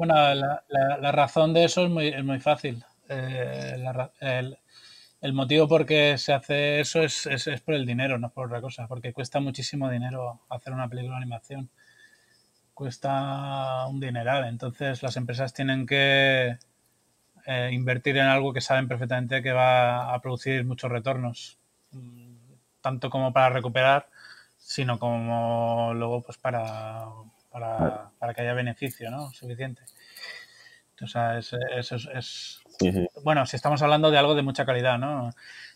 bueno, 0.00 0.14
la, 0.14 0.64
la, 0.98 1.12
razón 1.12 1.52
de 1.52 1.64
eso 1.64 1.84
es 1.84 1.90
muy, 1.90 2.08
es 2.08 2.24
muy 2.24 2.40
fácil. 2.40 2.82
Eh, 3.10 3.76
el, 4.20 4.58
el, 5.20 5.32
motivo 5.32 5.68
por 5.68 5.86
qué 5.86 6.16
se 6.18 6.32
hace 6.32 6.80
eso 6.80 7.02
es, 7.02 7.26
es, 7.26 7.46
es, 7.46 7.60
por 7.60 7.74
el 7.74 7.86
dinero, 7.86 8.18
no 8.18 8.30
por 8.30 8.46
otra 8.46 8.60
cosa, 8.60 8.86
porque 8.88 9.12
cuesta 9.12 9.40
muchísimo 9.40 9.90
dinero 9.90 10.40
hacer 10.48 10.72
una 10.72 10.88
película 10.88 11.16
de 11.16 11.22
animación. 11.22 11.70
Cuesta 12.74 13.86
un 13.86 14.00
dineral, 14.00 14.48
entonces 14.48 15.02
las 15.02 15.16
empresas 15.16 15.52
tienen 15.52 15.86
que 15.86 16.56
eh, 17.46 17.70
invertir 17.72 18.16
en 18.16 18.26
algo 18.26 18.52
que 18.52 18.60
saben 18.60 18.88
perfectamente 18.88 19.42
que 19.42 19.52
va 19.52 20.14
a 20.14 20.20
producir 20.22 20.64
muchos 20.64 20.90
retornos, 20.90 21.58
mm, 21.92 22.36
tanto 22.80 23.10
como 23.10 23.32
para 23.32 23.50
recuperar, 23.50 24.08
sino 24.56 24.98
como 24.98 25.92
luego 25.94 26.22
pues 26.22 26.38
para 26.38 27.06
para, 27.50 28.10
para 28.18 28.32
que 28.32 28.42
haya 28.42 28.54
beneficio 28.54 29.10
¿no? 29.10 29.30
suficiente. 29.32 29.82
O 31.02 31.06
sea, 31.06 31.38
es, 31.38 31.52
es, 31.52 32.59
bueno, 33.22 33.46
si 33.46 33.56
estamos 33.56 33.82
hablando 33.82 34.10
de 34.10 34.18
algo 34.18 34.34
de 34.34 34.42
mucha 34.42 34.64
calidad, 34.64 34.98
¿no? 34.98 35.30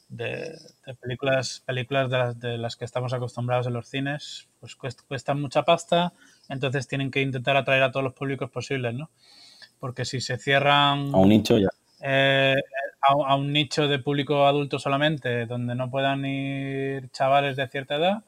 De, 0.09 0.57
películas, 1.01 1.63
películas 1.67 2.11
de 2.11 2.19
las, 2.19 2.41
de 2.41 2.59
las, 2.59 2.77
que 2.77 2.85
estamos 2.85 3.13
acostumbrados 3.13 3.67
en 3.67 3.73
los 3.73 3.89
cines, 3.89 4.49
pues 4.61 4.77
cuestan 4.77 5.41
mucha 5.41 5.65
pasta, 5.65 6.13
entonces 6.49 6.87
tienen 6.87 7.11
que 7.11 7.23
intentar 7.23 7.57
atraer 7.57 7.83
a 7.83 7.91
todos 7.91 8.05
los 8.05 8.15
públicos 8.15 8.51
posibles, 8.51 8.95
¿no? 8.95 9.11
Porque 9.81 10.05
si 10.05 10.21
se 10.21 10.39
cierran... 10.39 11.15
A 11.15 11.19
un 11.19 11.29
nicho 11.29 11.59
ya. 11.59 11.69
Eh, 12.01 12.55
a, 13.01 13.33
a, 13.33 13.37
un 13.37 13.53
nicho 13.53 13.89
de 13.89 13.99
público 13.99 14.47
adulto 14.47 14.79
solamente, 14.79 15.47
donde 15.47 15.75
no 15.75 15.91
puedan 15.91 16.25
ir 16.25 17.11
chavales 17.11 17.57
de 17.57 17.69
cierta 17.69 17.97
edad, 17.97 18.25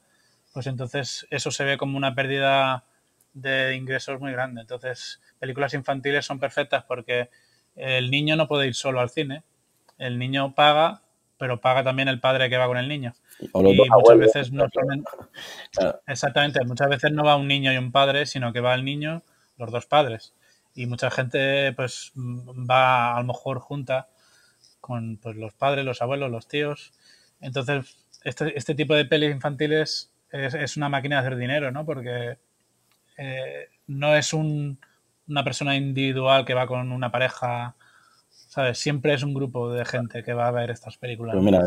pues 0.53 0.67
entonces 0.67 1.27
eso 1.31 1.51
se 1.51 1.65
ve 1.65 1.77
como 1.77 1.97
una 1.97 2.15
pérdida 2.15 2.85
de 3.37 3.77
ingresos 3.77 4.19
muy 4.19 4.33
grande. 4.33 4.63
Entonces, 4.63 5.21
películas 5.39 5.75
infantiles 5.75 6.25
son 6.25 6.41
perfectas 6.41 6.85
porque 6.85 7.29
el 7.77 8.11
niño 8.11 8.37
no 8.37 8.49
puede 8.49 8.67
ir 8.67 8.75
solo 8.75 9.01
al 9.01 9.11
cine. 9.11 9.45
El 9.99 10.19
niño 10.19 10.55
paga, 10.55 11.03
pero 11.39 11.61
paga 11.61 11.85
también 11.85 12.09
el 12.09 12.21
padre 12.21 12.49
que 12.51 12.57
va 12.57 12.67
con 12.67 12.79
el 12.79 12.89
niño. 12.89 13.13
y 13.41 13.49
muchas 13.53 14.19
veces 14.19 14.53
no 14.53 14.67
exactamente, 16.07 16.65
muchas 16.65 16.89
veces 16.89 17.13
no 17.13 17.25
va 17.25 17.37
un 17.37 17.49
niño 17.49 17.73
y 17.73 17.77
un 17.77 17.93
padre, 17.93 18.27
sino 18.27 18.53
que 18.53 18.61
va 18.61 18.75
el 18.75 18.85
niño, 18.85 19.23
los 19.59 19.71
dos 19.71 19.87
padres. 19.87 20.35
Y 20.75 20.87
mucha 20.87 21.11
gente 21.11 21.73
pues 21.73 22.13
va 22.17 23.17
a 23.17 23.21
lo 23.21 23.27
mejor 23.27 23.61
junta 23.61 24.09
con 24.81 25.17
pues, 25.19 25.37
los 25.37 25.55
padres, 25.55 25.85
los 25.85 26.03
abuelos, 26.03 26.31
los 26.31 26.49
tíos. 26.49 26.93
Entonces, 27.41 27.99
este, 28.25 28.57
este 28.57 28.75
tipo 28.75 28.95
de 28.95 29.05
pelis 29.05 29.31
infantiles 29.31 30.11
es, 30.31 30.55
es, 30.55 30.77
una 30.77 30.89
máquina 30.89 31.17
de 31.17 31.27
hacer 31.27 31.39
dinero, 31.39 31.71
¿no? 31.71 31.85
Porque 31.85 32.39
eh, 33.17 33.69
no 33.87 34.15
es 34.15 34.33
un, 34.33 34.79
una 35.29 35.45
persona 35.45 35.77
individual 35.77 36.45
que 36.45 36.55
va 36.55 36.67
con 36.67 36.93
una 36.93 37.11
pareja, 37.11 37.75
¿sabes? 38.31 38.79
Siempre 38.79 39.15
es 39.15 39.23
un 39.23 39.35
grupo 39.35 39.73
de 39.73 39.85
gente 39.85 40.23
que 40.23 40.35
va 40.35 40.49
a 40.49 40.53
ver 40.53 40.71
estas 40.71 40.97
películas. 40.97 41.35
Pues 41.35 41.45
mira, 41.45 41.63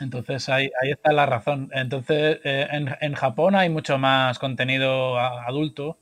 Entonces 0.00 0.48
ahí, 0.48 0.70
ahí, 0.82 0.90
está 0.92 1.12
la 1.12 1.26
razón. 1.26 1.70
Entonces 1.72 2.40
eh, 2.44 2.66
en, 2.70 2.94
en, 3.00 3.14
Japón 3.14 3.54
hay 3.54 3.68
mucho 3.68 3.98
más 3.98 4.38
contenido 4.38 5.18
adulto, 5.18 5.98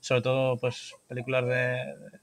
sobre 0.00 0.22
todo 0.22 0.56
pues 0.58 0.94
películas 1.08 1.46
de, 1.46 1.78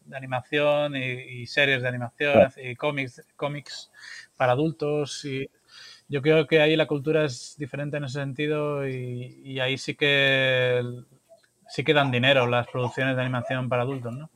de 0.06 0.18
animación 0.18 0.96
y, 0.96 1.42
y, 1.42 1.48
series 1.48 1.82
de 1.82 1.88
animación 1.88 2.52
y 2.58 2.76
cómics, 2.76 3.22
cómics 3.36 3.92
para 4.36 4.52
adultos 4.54 5.24
y 5.26 5.50
yo 6.10 6.24
creo 6.24 6.48
que 6.48 6.60
ahí 6.60 6.76
la 6.76 6.88
cultura 6.88 7.24
es 7.24 7.56
diferente 7.58 7.98
en 7.98 8.04
ese 8.04 8.20
sentido 8.20 8.88
y, 8.88 9.42
y 9.44 9.60
ahí 9.60 9.78
sí 9.78 9.96
que 9.96 10.82
sí 11.70 11.84
que 11.84 11.94
dan 11.94 12.12
dinero 12.12 12.48
las 12.48 12.68
producciones 12.68 13.16
de 13.16 13.22
animación 13.22 13.70
para 13.70 13.84
adultos, 13.84 14.14
¿no? 14.14 14.30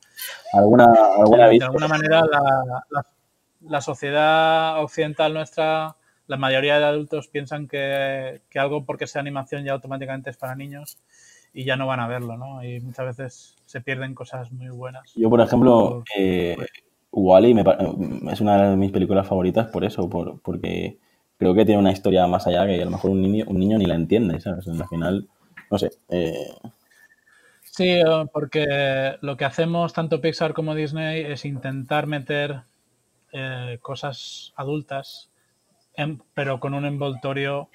¿Alguna, 0.52 0.86
alguna 1.18 1.48
de, 1.48 1.58
de 1.58 1.64
alguna 1.64 1.88
manera 1.88 2.22
la, 2.22 2.84
la, 2.90 3.06
la, 3.60 3.80
sociedad 3.80 4.82
occidental 4.82 5.34
nuestra, 5.34 5.96
la 6.26 6.36
mayoría 6.36 6.78
de 6.78 6.84
adultos 6.84 7.28
piensan 7.28 7.66
que, 7.66 8.42
que, 8.48 8.58
algo 8.58 8.84
porque 8.84 9.06
sea 9.06 9.20
animación 9.20 9.64
ya 9.64 9.72
automáticamente 9.72 10.30
es 10.30 10.36
para 10.36 10.54
niños 10.54 10.98
y 11.52 11.64
ya 11.64 11.76
no 11.76 11.86
van 11.86 12.00
a 12.00 12.08
verlo, 12.08 12.36
¿no? 12.36 12.64
Y 12.64 12.80
muchas 12.80 13.06
veces 13.06 13.56
se 13.64 13.80
pierden 13.80 14.14
cosas 14.14 14.50
muy 14.52 14.68
buenas. 14.68 15.12
Yo, 15.14 15.30
por 15.30 15.40
ejemplo, 15.40 16.04
eh, 16.16 16.56
Wally 17.12 17.54
me, 17.54 17.64
es 18.32 18.40
una 18.40 18.70
de 18.70 18.76
mis 18.76 18.90
películas 18.90 19.26
favoritas 19.26 19.68
por 19.68 19.84
eso, 19.84 20.08
por, 20.08 20.40
porque 20.40 20.98
creo 21.36 21.54
que 21.54 21.64
tiene 21.64 21.80
una 21.80 21.92
historia 21.92 22.26
más 22.26 22.46
allá 22.46 22.66
que 22.66 22.80
a 22.80 22.84
lo 22.84 22.90
mejor 22.90 23.10
un 23.10 23.22
niño, 23.22 23.44
un 23.48 23.58
niño 23.58 23.78
ni 23.78 23.86
la 23.86 23.94
entiende, 23.94 24.40
¿sabes? 24.40 24.66
Al 24.66 24.88
final, 24.88 25.28
no 25.70 25.78
sé, 25.78 25.90
eh, 26.08 26.48
Sí, 27.76 27.88
eh, 27.88 28.04
porque 28.32 29.16
lo 29.20 29.36
que 29.36 29.44
hacemos 29.44 29.92
tanto 29.92 30.20
Pixar 30.20 30.54
como 30.54 30.76
Disney 30.76 31.22
es 31.24 31.44
intentar 31.44 32.06
meter 32.06 32.62
eh, 33.32 33.78
cosas 33.82 34.52
adultas, 34.54 35.28
en, 35.96 36.22
pero 36.34 36.60
con 36.60 36.72
un 36.74 36.84
envoltorio 36.84 37.68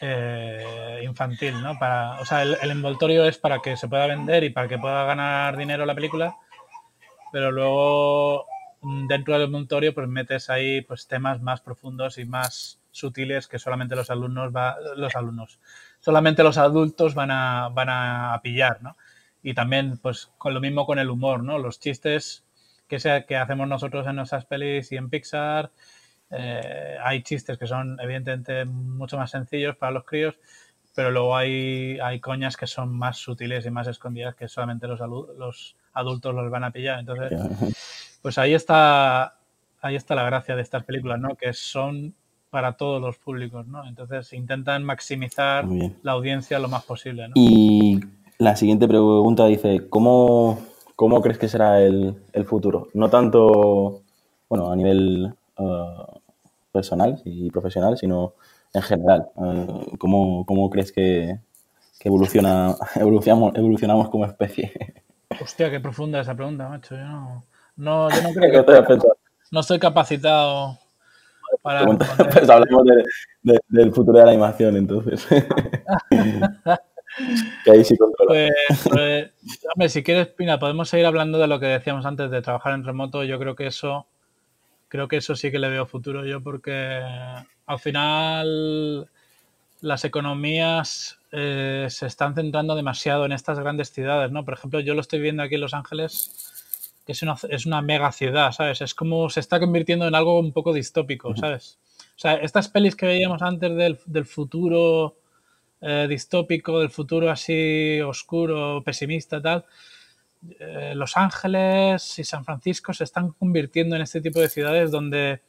eh, 0.00 1.00
infantil, 1.02 1.60
¿no? 1.60 1.76
Para, 1.76 2.20
o 2.20 2.24
sea, 2.24 2.42
el, 2.42 2.56
el, 2.62 2.70
envoltorio 2.70 3.24
es 3.24 3.36
para 3.36 3.58
que 3.58 3.76
se 3.76 3.88
pueda 3.88 4.06
vender 4.06 4.44
y 4.44 4.50
para 4.50 4.68
que 4.68 4.78
pueda 4.78 5.04
ganar 5.06 5.56
dinero 5.56 5.86
la 5.86 5.96
película, 5.96 6.36
pero 7.32 7.50
luego 7.50 8.46
mm, 8.82 9.08
dentro 9.08 9.34
del 9.34 9.46
envoltorio 9.46 9.92
pues 9.92 10.06
metes 10.06 10.50
ahí 10.50 10.82
pues 10.82 11.08
temas 11.08 11.42
más 11.42 11.60
profundos 11.62 12.18
y 12.18 12.26
más 12.26 12.78
sutiles 12.92 13.48
que 13.48 13.58
solamente 13.58 13.96
los 13.96 14.08
alumnos 14.08 14.54
va, 14.54 14.76
los 14.94 15.16
alumnos, 15.16 15.58
solamente 15.98 16.44
los 16.44 16.58
adultos 16.58 17.14
van 17.14 17.32
a, 17.32 17.70
van 17.70 17.88
a 17.90 18.40
pillar, 18.40 18.80
¿no? 18.82 18.96
Y 19.46 19.54
también 19.54 19.96
pues 19.98 20.32
con 20.38 20.54
lo 20.54 20.60
mismo 20.60 20.86
con 20.86 20.98
el 20.98 21.08
humor, 21.08 21.44
¿no? 21.44 21.56
Los 21.58 21.78
chistes 21.78 22.44
que, 22.88 22.98
sea, 22.98 23.26
que 23.26 23.36
hacemos 23.36 23.68
nosotros 23.68 24.04
en 24.08 24.16
nuestras 24.16 24.44
pelis 24.44 24.90
y 24.90 24.96
en 24.96 25.08
Pixar, 25.08 25.70
eh, 26.32 26.96
hay 27.00 27.22
chistes 27.22 27.56
que 27.56 27.68
son 27.68 27.96
evidentemente 28.00 28.64
mucho 28.64 29.16
más 29.16 29.30
sencillos 29.30 29.76
para 29.76 29.92
los 29.92 30.04
críos, 30.04 30.34
pero 30.96 31.12
luego 31.12 31.36
hay, 31.36 31.96
hay 32.02 32.18
coñas 32.18 32.56
que 32.56 32.66
son 32.66 32.92
más 32.92 33.18
sutiles 33.18 33.64
y 33.64 33.70
más 33.70 33.86
escondidas 33.86 34.34
que 34.34 34.48
solamente 34.48 34.88
los, 34.88 34.98
los 34.98 35.76
adultos 35.92 36.34
los 36.34 36.50
van 36.50 36.64
a 36.64 36.72
pillar. 36.72 36.98
Entonces, 36.98 37.40
pues 38.22 38.38
ahí 38.38 38.52
está, 38.52 39.38
ahí 39.80 39.94
está 39.94 40.16
la 40.16 40.24
gracia 40.24 40.56
de 40.56 40.62
estas 40.62 40.82
películas, 40.82 41.20
¿no? 41.20 41.36
Que 41.36 41.52
son 41.52 42.16
para 42.50 42.72
todos 42.72 43.00
los 43.02 43.18
públicos, 43.18 43.66
¿no? 43.66 43.86
Entonces 43.86 44.32
intentan 44.32 44.82
maximizar 44.82 45.66
la 46.02 46.12
audiencia 46.12 46.58
lo 46.58 46.68
más 46.68 46.84
posible, 46.84 47.28
¿no? 47.28 47.34
Y 47.36 47.75
la 48.38 48.56
siguiente 48.56 48.86
pregunta 48.86 49.46
dice, 49.46 49.88
¿cómo, 49.88 50.58
cómo 50.94 51.20
crees 51.22 51.38
que 51.38 51.48
será 51.48 51.80
el, 51.80 52.16
el, 52.32 52.44
futuro? 52.44 52.88
No 52.94 53.08
tanto, 53.08 54.02
bueno, 54.48 54.70
a 54.70 54.76
nivel 54.76 55.34
uh, 55.58 56.18
personal 56.72 57.20
y 57.24 57.50
profesional, 57.50 57.96
sino 57.96 58.34
en 58.74 58.82
general. 58.82 59.28
Uh, 59.36 59.96
¿cómo, 59.98 60.44
¿cómo, 60.44 60.68
crees 60.70 60.92
que, 60.92 61.38
que 61.98 62.08
evoluciona, 62.08 62.74
evolucionamos, 62.96 63.54
evolucionamos 63.54 64.10
como 64.10 64.26
especie? 64.26 64.72
Hostia, 65.40 65.70
qué 65.70 65.80
profunda 65.80 66.20
esa 66.20 66.34
pregunta, 66.34 66.68
macho. 66.68 66.94
Yo 66.94 67.04
no, 67.04 67.44
no, 67.76 68.10
yo 68.10 68.22
no 68.22 68.30
creo 68.34 68.64
que... 68.86 68.98
no 69.50 69.60
estoy 69.60 69.78
capacitado 69.78 70.78
para... 71.62 71.86
Pues 72.32 72.50
hablamos 72.50 72.84
de, 72.84 73.04
de, 73.42 73.60
del 73.68 73.92
futuro 73.92 74.18
de 74.18 74.24
la 74.24 74.30
animación, 74.32 74.76
entonces. 74.76 75.26
Que 77.64 77.70
ahí 77.70 77.84
sí 77.84 77.96
controla. 77.96 78.28
Pues, 78.28 78.88
pues, 78.88 79.30
hombre, 79.74 79.88
si 79.88 80.02
quieres, 80.02 80.28
Pina, 80.28 80.58
podemos 80.58 80.88
seguir 80.88 81.06
hablando 81.06 81.38
de 81.38 81.46
lo 81.46 81.58
que 81.58 81.66
decíamos 81.66 82.04
antes 82.06 82.30
de 82.30 82.42
trabajar 82.42 82.74
en 82.74 82.84
remoto. 82.84 83.24
Yo 83.24 83.38
creo 83.38 83.56
que 83.56 83.66
eso, 83.66 84.06
creo 84.88 85.08
que 85.08 85.16
eso 85.16 85.36
sí 85.36 85.50
que 85.50 85.58
le 85.58 85.70
veo 85.70 85.86
futuro 85.86 86.24
yo, 86.24 86.42
porque 86.42 87.02
al 87.66 87.78
final 87.78 89.08
las 89.80 90.04
economías 90.04 91.18
eh, 91.32 91.86
se 91.90 92.06
están 92.06 92.34
centrando 92.34 92.74
demasiado 92.74 93.24
en 93.24 93.32
estas 93.32 93.58
grandes 93.58 93.92
ciudades, 93.92 94.30
¿no? 94.30 94.44
Por 94.44 94.54
ejemplo, 94.54 94.80
yo 94.80 94.94
lo 94.94 95.00
estoy 95.00 95.20
viendo 95.20 95.42
aquí 95.42 95.56
en 95.56 95.60
Los 95.60 95.74
Ángeles, 95.74 96.92
que 97.04 97.12
es 97.12 97.22
una, 97.22 97.36
es 97.50 97.66
una 97.66 97.82
mega 97.82 98.10
ciudad, 98.12 98.52
¿sabes? 98.52 98.80
Es 98.80 98.94
como 98.94 99.30
se 99.30 99.40
está 99.40 99.60
convirtiendo 99.60 100.06
en 100.06 100.14
algo 100.14 100.38
un 100.38 100.52
poco 100.52 100.72
distópico, 100.72 101.36
¿sabes? 101.36 101.78
O 102.16 102.18
sea, 102.18 102.34
estas 102.34 102.68
pelis 102.68 102.96
que 102.96 103.06
veíamos 103.06 103.42
antes 103.42 103.76
del, 103.76 103.98
del 104.06 104.24
futuro 104.24 105.16
eh, 105.88 106.06
distópico 106.08 106.80
del 106.80 106.90
futuro 106.90 107.30
así 107.30 108.00
oscuro, 108.00 108.82
pesimista, 108.84 109.40
tal, 109.40 109.64
eh, 110.58 110.94
Los 110.94 111.16
Ángeles 111.16 112.18
y 112.18 112.24
San 112.24 112.44
Francisco 112.44 112.92
se 112.92 113.04
están 113.04 113.30
convirtiendo 113.32 113.96
en 113.96 114.02
este 114.02 114.20
tipo 114.20 114.40
de 114.40 114.48
ciudades 114.48 114.90
donde 114.90 115.42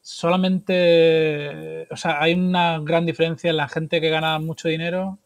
solamente, 0.00 1.88
o 1.90 1.96
sea, 1.96 2.22
hay 2.22 2.34
una 2.34 2.78
gran 2.80 3.06
diferencia 3.06 3.50
en 3.50 3.56
la 3.56 3.68
gente 3.68 4.00
que 4.00 4.10
gana 4.10 4.38
mucho 4.38 4.68
dinero 4.68 5.18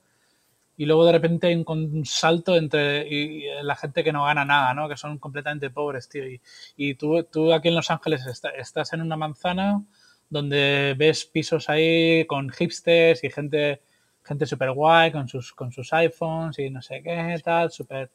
y 0.77 0.87
luego 0.87 1.05
de 1.05 1.13
repente 1.13 1.49
hay 1.49 1.63
un, 1.67 2.07
salto 2.07 2.57
entre 2.57 3.07
y, 3.07 3.45
la 3.63 3.77
gente 3.77 4.03
que 4.03 4.13
no 4.13 4.25
gana 4.25 4.47
nada, 4.47 4.73
¿no? 4.73 4.89
Que 4.89 4.97
son 4.97 5.19
completamente 5.19 5.69
pobres, 5.69 6.09
tío. 6.09 6.27
Y, 6.27 6.41
y 6.77 6.95
tú, 6.95 7.23
tú, 7.25 7.53
aquí 7.53 7.69
en 7.69 7.75
Los 7.75 7.91
Ángeles 7.91 8.25
estás 8.57 8.93
en 8.95 9.03
una 9.03 9.17
manzana 9.19 9.85
donde 10.31 10.95
ves 10.97 11.27
pisos 11.27 11.69
ahí 11.69 12.25
con 12.27 12.49
hipsters 12.51 13.23
y 13.25 13.31
gente, 13.31 13.83
gente 14.25 14.47
súper 14.47 14.73
guay 14.73 15.13
con 15.13 15.29
sus, 15.29 15.53
con 15.53 15.73
sus 15.73 15.93
iPhones 15.93 16.59
y 16.59 16.71
no 16.71 16.83
sé 16.83 17.03
qué, 17.03 17.41
tal, 17.45 17.71
súper 17.71 18.11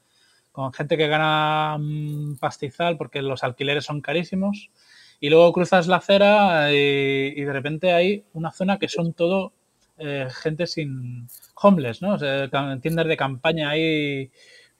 con 0.52 0.72
gente 0.74 0.98
que 0.98 1.08
gana 1.08 1.78
pastizal 2.40 2.98
porque 2.98 3.22
los 3.22 3.44
alquileres 3.44 3.86
son 3.86 4.02
carísimos. 4.02 4.70
Y 5.20 5.30
luego 5.30 5.54
cruzas 5.54 5.88
la 5.88 5.98
acera 5.98 6.74
y, 6.74 7.34
y 7.36 7.42
de 7.42 7.54
repente 7.54 7.94
hay 7.94 8.26
una 8.34 8.52
zona 8.52 8.78
que 8.78 8.88
son 8.88 9.14
todo 9.14 9.54
eh, 9.98 10.28
gente 10.42 10.68
sin 10.68 11.28
homeless, 11.56 12.02
¿no? 12.02 12.16
O 12.16 12.80
tiendas 12.80 13.08
de 13.08 13.18
campaña 13.18 13.70
ahí 13.70 14.30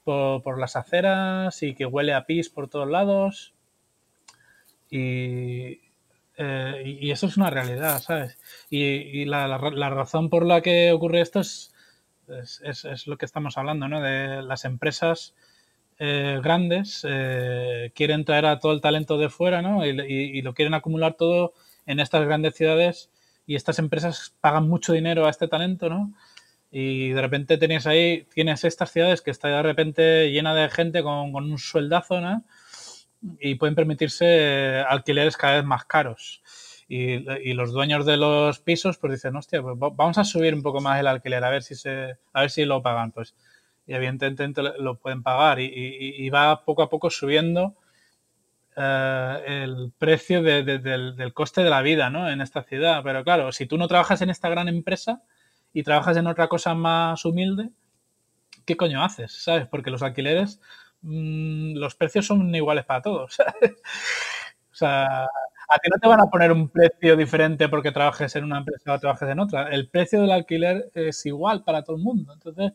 por, 0.04 0.58
las 0.58 0.76
aceras 0.76 1.62
y 1.62 1.74
que 1.74 1.86
huele 1.86 2.12
a 2.12 2.26
pis 2.26 2.50
por 2.50 2.68
todos 2.68 2.88
lados. 2.88 3.54
Y, 4.90 5.80
eh, 6.36 6.82
y 6.84 7.10
eso 7.10 7.26
es 7.26 7.36
una 7.36 7.50
realidad, 7.50 8.00
¿sabes? 8.00 8.38
Y, 8.70 9.24
la, 9.24 9.48
la, 9.48 9.90
razón 9.90 10.30
por 10.30 10.44
la 10.44 10.60
que 10.60 10.92
ocurre 10.92 11.20
esto 11.20 11.40
es, 11.40 11.72
es, 12.62 12.84
es, 12.84 13.06
lo 13.06 13.16
que 13.16 13.24
estamos 13.24 13.56
hablando, 13.58 13.88
¿no? 13.88 14.00
De 14.00 14.42
las 14.42 14.64
empresas 14.64 15.34
eh, 15.98 16.40
grandes 16.42 17.06
quieren 17.94 18.24
traer 18.24 18.46
a 18.46 18.58
todo 18.58 18.72
el 18.72 18.80
talento 18.80 19.16
de 19.18 19.30
fuera, 19.30 19.62
¿no? 19.62 19.84
y, 19.86 20.42
lo 20.42 20.52
quieren 20.52 20.74
acumular 20.74 21.14
todo 21.14 21.54
en 21.86 22.00
estas 22.00 22.26
grandes 22.26 22.54
ciudades 22.54 23.10
y 23.46 23.54
estas 23.54 23.78
empresas 23.78 24.34
pagan 24.40 24.68
mucho 24.68 24.92
dinero 24.92 25.26
a 25.26 25.30
este 25.30 25.48
talento, 25.48 25.88
¿no? 25.88 26.12
Y 26.70 27.10
de 27.10 27.22
repente 27.22 27.58
tienes 27.58 27.86
ahí, 27.86 28.26
tienes 28.34 28.64
estas 28.64 28.90
ciudades 28.90 29.22
que 29.22 29.30
está 29.30 29.48
de 29.48 29.62
repente 29.62 30.30
llena 30.32 30.54
de 30.54 30.68
gente 30.68 31.02
con, 31.02 31.34
un 31.34 31.58
sueldazo, 31.58 32.20
¿no? 32.20 32.44
Y 33.40 33.56
pueden 33.56 33.74
permitirse 33.74 34.84
alquileres 34.88 35.36
cada 35.36 35.56
vez 35.56 35.64
más 35.64 35.84
caros. 35.84 36.42
Y, 36.88 37.52
los 37.54 37.72
dueños 37.72 38.06
de 38.06 38.16
los 38.16 38.60
pisos 38.60 38.98
pues 38.98 39.14
dicen, 39.14 39.34
hostia, 39.36 39.60
pues 39.60 39.76
vamos 39.78 40.18
a 40.18 40.24
subir 40.24 40.54
un 40.54 40.62
poco 40.62 40.80
más 40.80 41.00
el 41.00 41.08
alquiler, 41.08 41.42
a 41.42 41.50
ver 41.50 41.62
si 41.62 41.74
se, 41.74 42.16
a 42.32 42.40
ver 42.42 42.50
si 42.50 42.64
lo 42.64 42.82
pagan, 42.82 43.12
pues. 43.12 43.34
Y 43.86 43.94
evidentemente 43.94 44.62
lo 44.78 44.98
pueden 44.98 45.22
pagar 45.22 45.60
y, 45.60 46.28
va 46.30 46.64
poco 46.64 46.82
a 46.82 46.88
poco 46.88 47.08
subiendo 47.10 47.76
eh, 48.76 49.42
el 49.46 49.92
precio 49.96 50.42
del, 50.42 51.32
coste 51.34 51.62
de 51.62 51.70
la 51.70 51.82
vida 51.82 52.10
¿no? 52.10 52.28
en 52.28 52.40
esta 52.40 52.62
ciudad. 52.62 53.02
Pero 53.04 53.24
claro, 53.24 53.52
si 53.52 53.66
tú 53.66 53.78
no 53.78 53.88
trabajas 53.88 54.22
en 54.22 54.30
esta 54.30 54.48
gran 54.48 54.68
empresa 54.68 55.22
y 55.72 55.82
trabajas 55.82 56.16
en 56.16 56.26
otra 56.26 56.48
cosa 56.48 56.74
más 56.74 57.24
humilde, 57.24 57.70
¿qué 58.64 58.76
coño 58.76 59.04
haces? 59.04 59.32
¿Sabes? 59.32 59.66
Porque 59.66 59.90
los 59.90 60.02
alquileres, 60.02 60.60
mm, 61.06 61.76
los 61.76 61.94
precios 61.94 62.26
son 62.26 62.54
iguales 62.54 62.84
para 62.84 63.02
todos. 63.02 63.38
o 63.40 64.74
sea, 64.74 65.26
a 65.68 65.78
ti 65.78 65.90
no 65.90 65.98
te 66.00 66.08
van 66.08 66.20
a 66.20 66.30
poner 66.30 66.52
un 66.52 66.68
precio 66.68 67.16
diferente 67.16 67.68
porque 67.68 67.92
trabajes 67.92 68.34
en 68.36 68.44
una 68.44 68.58
empresa 68.58 68.92
o 68.92 69.00
trabajes 69.00 69.28
en 69.28 69.40
otra. 69.40 69.68
El 69.68 69.88
precio 69.88 70.20
del 70.20 70.30
alquiler 70.30 70.90
es 70.94 71.24
igual 71.26 71.64
para 71.64 71.82
todo 71.82 71.96
el 71.96 72.02
mundo. 72.02 72.32
Entonces, 72.32 72.72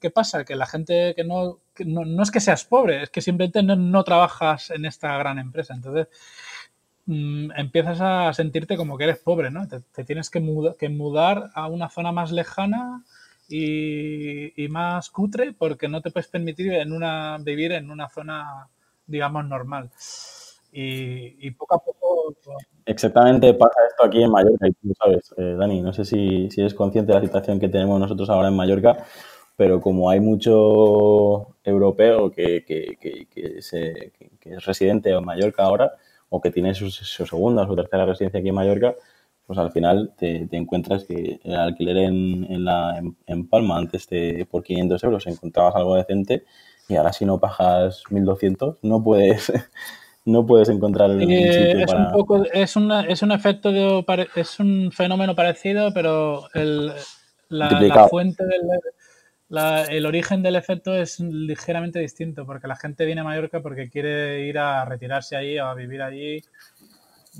¿qué 0.00 0.10
pasa? 0.10 0.44
Que 0.44 0.56
la 0.56 0.66
gente 0.66 1.14
que 1.14 1.24
no, 1.24 1.60
no, 1.84 2.22
es 2.22 2.30
que 2.30 2.40
seas 2.40 2.64
pobre, 2.64 3.02
es 3.02 3.10
que 3.10 3.20
simplemente 3.20 3.62
no, 3.62 4.04
trabajas 4.04 4.70
en 4.70 4.84
esta 4.86 5.16
gran 5.18 5.38
empresa. 5.38 5.74
Entonces, 5.74 6.08
mm, 7.06 7.52
empiezas 7.56 8.00
a 8.00 8.32
sentirte 8.32 8.76
como 8.76 8.98
que 8.98 9.04
eres 9.04 9.18
pobre, 9.18 9.50
¿no? 9.50 9.68
Te, 9.68 10.04
tienes 10.04 10.30
que, 10.30 10.40
que, 10.78 10.88
mudar 10.88 11.50
a 11.54 11.68
una 11.68 11.88
zona 11.88 12.12
más 12.12 12.32
lejana 12.32 13.04
y, 13.48 14.68
más 14.68 15.10
cutre 15.10 15.52
porque 15.52 15.88
no 15.88 16.00
te 16.02 16.10
puedes 16.10 16.28
permitir 16.28 16.72
en 16.72 16.92
una, 16.92 17.38
vivir 17.38 17.72
en 17.72 17.90
una 17.90 18.08
zona, 18.08 18.68
digamos, 19.06 19.44
normal. 19.46 19.90
Y, 20.72 21.50
poco 21.52 21.76
a 21.76 21.78
poco... 21.78 22.34
Exactamente 22.84 23.54
pasa 23.54 23.80
esto 23.88 24.04
aquí 24.04 24.22
en 24.22 24.30
Mallorca 24.30 24.68
y 24.68 24.72
tú 24.72 24.92
sabes, 25.02 25.34
eh, 25.36 25.56
Dani, 25.58 25.80
no 25.80 25.92
sé 25.92 26.04
si, 26.04 26.50
si 26.50 26.60
eres 26.60 26.74
consciente 26.74 27.12
de 27.12 27.18
la 27.18 27.24
situación 27.24 27.58
que 27.58 27.68
tenemos 27.68 27.98
nosotros 27.98 28.28
ahora 28.30 28.48
en 28.48 28.56
Mallorca 28.56 29.04
pero 29.56 29.80
como 29.80 30.10
hay 30.10 30.20
mucho 30.20 31.56
europeo 31.64 32.30
que, 32.30 32.64
que, 32.64 32.96
que, 33.00 33.26
que, 33.26 33.58
es 34.44 34.64
residente 34.64 35.10
en 35.10 35.24
Mallorca 35.24 35.64
ahora, 35.64 35.92
o 36.28 36.40
que 36.40 36.50
tiene 36.50 36.74
su, 36.74 36.90
segunda 36.90 37.62
o 37.62 37.66
su 37.66 37.74
tercera 37.74 38.04
residencia 38.04 38.40
aquí 38.40 38.50
en 38.50 38.54
Mallorca, 38.54 38.94
pues 39.46 39.58
al 39.58 39.70
final 39.70 40.12
te, 40.18 40.48
encuentras 40.52 41.04
que 41.04 41.40
el 41.42 41.54
alquiler 41.54 41.96
en, 41.98 42.44
en, 42.50 42.64
la, 42.64 43.00
en, 43.26 43.48
Palma 43.48 43.78
antes 43.78 44.08
de 44.08 44.46
por 44.50 44.62
500 44.62 45.04
euros 45.04 45.26
encontrabas 45.26 45.76
algo 45.76 45.94
decente 45.94 46.44
y 46.88 46.96
ahora 46.96 47.12
si 47.12 47.24
no 47.24 47.38
pagas 47.38 48.02
1200 48.10 48.78
no 48.82 49.02
puedes 49.02 49.52
no 50.24 50.44
puedes 50.44 50.68
encontrar 50.68 51.10
un 51.10 51.20
sitio 51.20 51.36
es 51.36 51.92
un 51.92 52.12
poco 52.12 52.44
es, 52.52 52.74
una, 52.76 53.02
es 53.02 53.22
un 53.22 53.32
efecto 53.32 53.70
de, 53.70 54.28
es 54.34 54.58
un 54.58 54.90
fenómeno 54.92 55.36
parecido 55.36 55.94
pero 55.94 56.48
el, 56.54 56.92
la, 57.48 57.80
la 57.80 58.08
fuente 58.08 58.44
del 58.44 58.62
el 59.48 60.06
origen 60.06 60.42
del 60.42 60.56
efecto 60.56 60.94
es 60.96 61.20
ligeramente 61.20 62.00
distinto, 62.00 62.44
porque 62.46 62.66
la 62.66 62.76
gente 62.76 63.04
viene 63.04 63.20
a 63.20 63.24
Mallorca 63.24 63.60
porque 63.62 63.88
quiere 63.88 64.46
ir 64.46 64.58
a 64.58 64.84
retirarse 64.84 65.36
allí, 65.36 65.58
a 65.58 65.72
vivir 65.74 66.02
allí, 66.02 66.42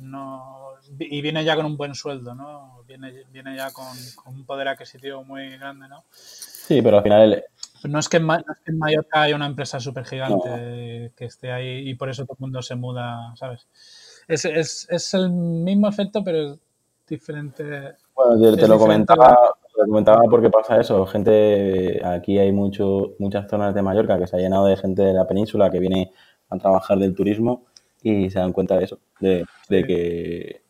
no, 0.01 0.73
y 0.99 1.21
viene 1.21 1.45
ya 1.45 1.57
con 1.57 1.67
un 1.67 1.77
buen 1.77 1.95
sueldo, 1.95 2.35
¿no? 2.35 2.83
Viene, 2.87 3.25
viene 3.31 3.57
ya 3.57 3.71
con, 3.73 3.87
un 4.27 4.45
poder 4.45 4.69
adquisitivo 4.69 5.25
muy 5.25 5.57
grande, 5.57 5.89
¿no? 5.89 6.05
Sí, 6.11 6.83
pero 6.83 6.99
al 6.99 7.03
final... 7.03 7.45
No 7.85 7.99
es 7.99 8.09
que 8.09 8.17
en, 8.17 8.25
Mallorca 8.79 9.23
haya 9.23 9.37
una 9.37 9.47
empresa 9.47 9.79
súper 9.79 10.05
gigante 10.07 11.13
que 11.17 11.25
esté 11.25 11.53
ahí 11.53 11.89
y 11.89 11.95
por 11.95 12.09
eso 12.09 12.25
todo 12.25 12.37
el 12.39 12.41
mundo 12.41 12.63
se 12.63 12.75
muda, 12.75 13.35
¿sabes? 13.37 13.69
Es, 14.27 14.45
es, 14.45 14.87
es 14.91 15.15
el 15.15 15.31
mismo 15.31 15.89
efecto, 15.89 16.25
pero 16.25 16.59
diferente. 17.07 17.97
Bueno, 18.15 18.57
te, 18.57 18.67
lo 18.67 18.79
comentaba 18.79 19.37
lo 19.77 19.87
comentaba 19.87 20.23
porque 20.31 20.51
pasa 20.51 20.81
eso. 20.81 21.07
Gente, 21.07 22.01
aquí 22.05 22.39
hay 22.39 22.51
mucho, 22.51 23.15
muchas 23.19 23.49
zonas 23.49 23.75
de 23.75 23.83
Mallorca 23.83 24.19
que 24.19 24.27
se 24.27 24.37
ha 24.37 24.41
llenado 24.41 24.67
de 24.67 24.77
gente 24.77 25.03
de 25.03 25.13
la 25.13 25.27
península 25.27 25.71
que 25.71 25.79
viene 25.79 26.13
a 26.49 26.59
trabajar 26.59 26.99
del 26.99 27.15
turismo 27.15 27.67
y 28.11 28.31
se 28.31 28.39
dan 28.39 28.53
cuenta 28.53 28.77
de 28.77 28.85
eso, 28.85 28.99
de, 29.21 29.47
que... 29.69 30.63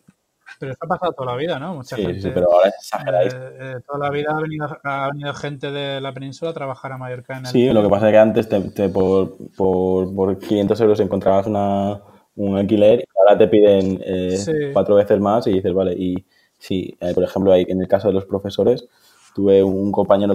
Pero 0.59 0.73
esto 0.73 0.87
ha 0.87 0.89
pasado 0.89 1.13
toda 1.13 1.33
la 1.33 1.37
vida, 1.37 1.59
¿no? 1.59 1.75
Mucha 1.75 1.97
gente, 1.97 2.21
sí, 2.21 2.31
pero 2.33 2.47
ahora 2.51 2.71
es 2.71 2.91
eh, 2.95 3.57
eh, 3.61 3.75
toda 3.87 3.99
la 3.99 4.11
vida 4.11 4.31
ha 4.31 4.41
venido, 4.41 4.79
ha 4.85 5.09
venido, 5.09 5.35
gente 5.35 5.71
de 5.71 6.01
la 6.01 6.15
península 6.15 6.53
a 6.53 6.55
trabajar 6.55 6.93
a 6.93 6.99
Mallorca. 6.99 7.37
En 7.37 7.47
el... 7.47 7.53
Sí, 7.53 7.69
lo 7.71 7.83
que 7.83 7.91
pasa 7.91 8.09
es 8.09 8.13
que 8.13 8.19
antes 8.19 8.49
te, 8.49 8.89
por, 8.89 9.37
por, 9.57 10.15
por, 10.15 10.39
500 10.39 10.81
euros 10.81 11.01
encontrabas 11.01 11.47
una, 11.47 12.01
un 12.37 12.57
alquiler 12.57 13.01
y 13.01 13.05
ahora 13.19 13.37
te 13.37 13.49
piden 13.49 14.01
eh, 14.03 14.71
cuatro 14.73 14.95
veces 14.95 15.21
más 15.21 15.47
y 15.47 15.53
dices, 15.53 15.75
vale, 15.75 15.93
y 15.93 16.25
Sí, 16.59 16.97
por 17.15 17.23
ejemplo, 17.25 17.55
en 17.55 17.81
el 17.81 17.89
caso 17.89 18.09
de 18.09 18.15
los 18.15 18.25
profesores, 18.25 18.89
tuve 19.35 19.63
un 19.63 19.93
compañero 19.93 20.35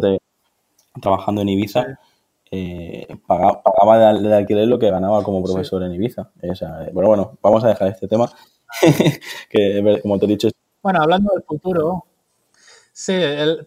trabajando 1.01 1.41
en 1.41 1.49
Ibiza, 1.49 1.99
eh, 2.51 3.07
pagaba, 3.25 4.13
de, 4.19 4.35
alquiler 4.35 4.67
lo 4.67 4.77
que 4.77 4.91
ganaba 4.91 5.23
como 5.23 5.41
profesor 5.41 5.83
en 5.83 5.93
Ibiza. 5.93 6.31
Eh, 6.41 6.51
bueno, 6.93 7.07
bueno, 7.07 7.37
vamos 7.41 7.63
a 7.63 7.69
dejar 7.69 7.87
este 7.87 8.09
tema, 8.09 8.29
que 9.49 9.99
como 10.01 10.19
te 10.19 10.25
he 10.25 10.29
dicho... 10.29 10.49
Bueno, 10.83 10.99
hablando 11.01 11.31
del 11.33 11.43
futuro, 11.43 12.05
sí, 12.91 13.13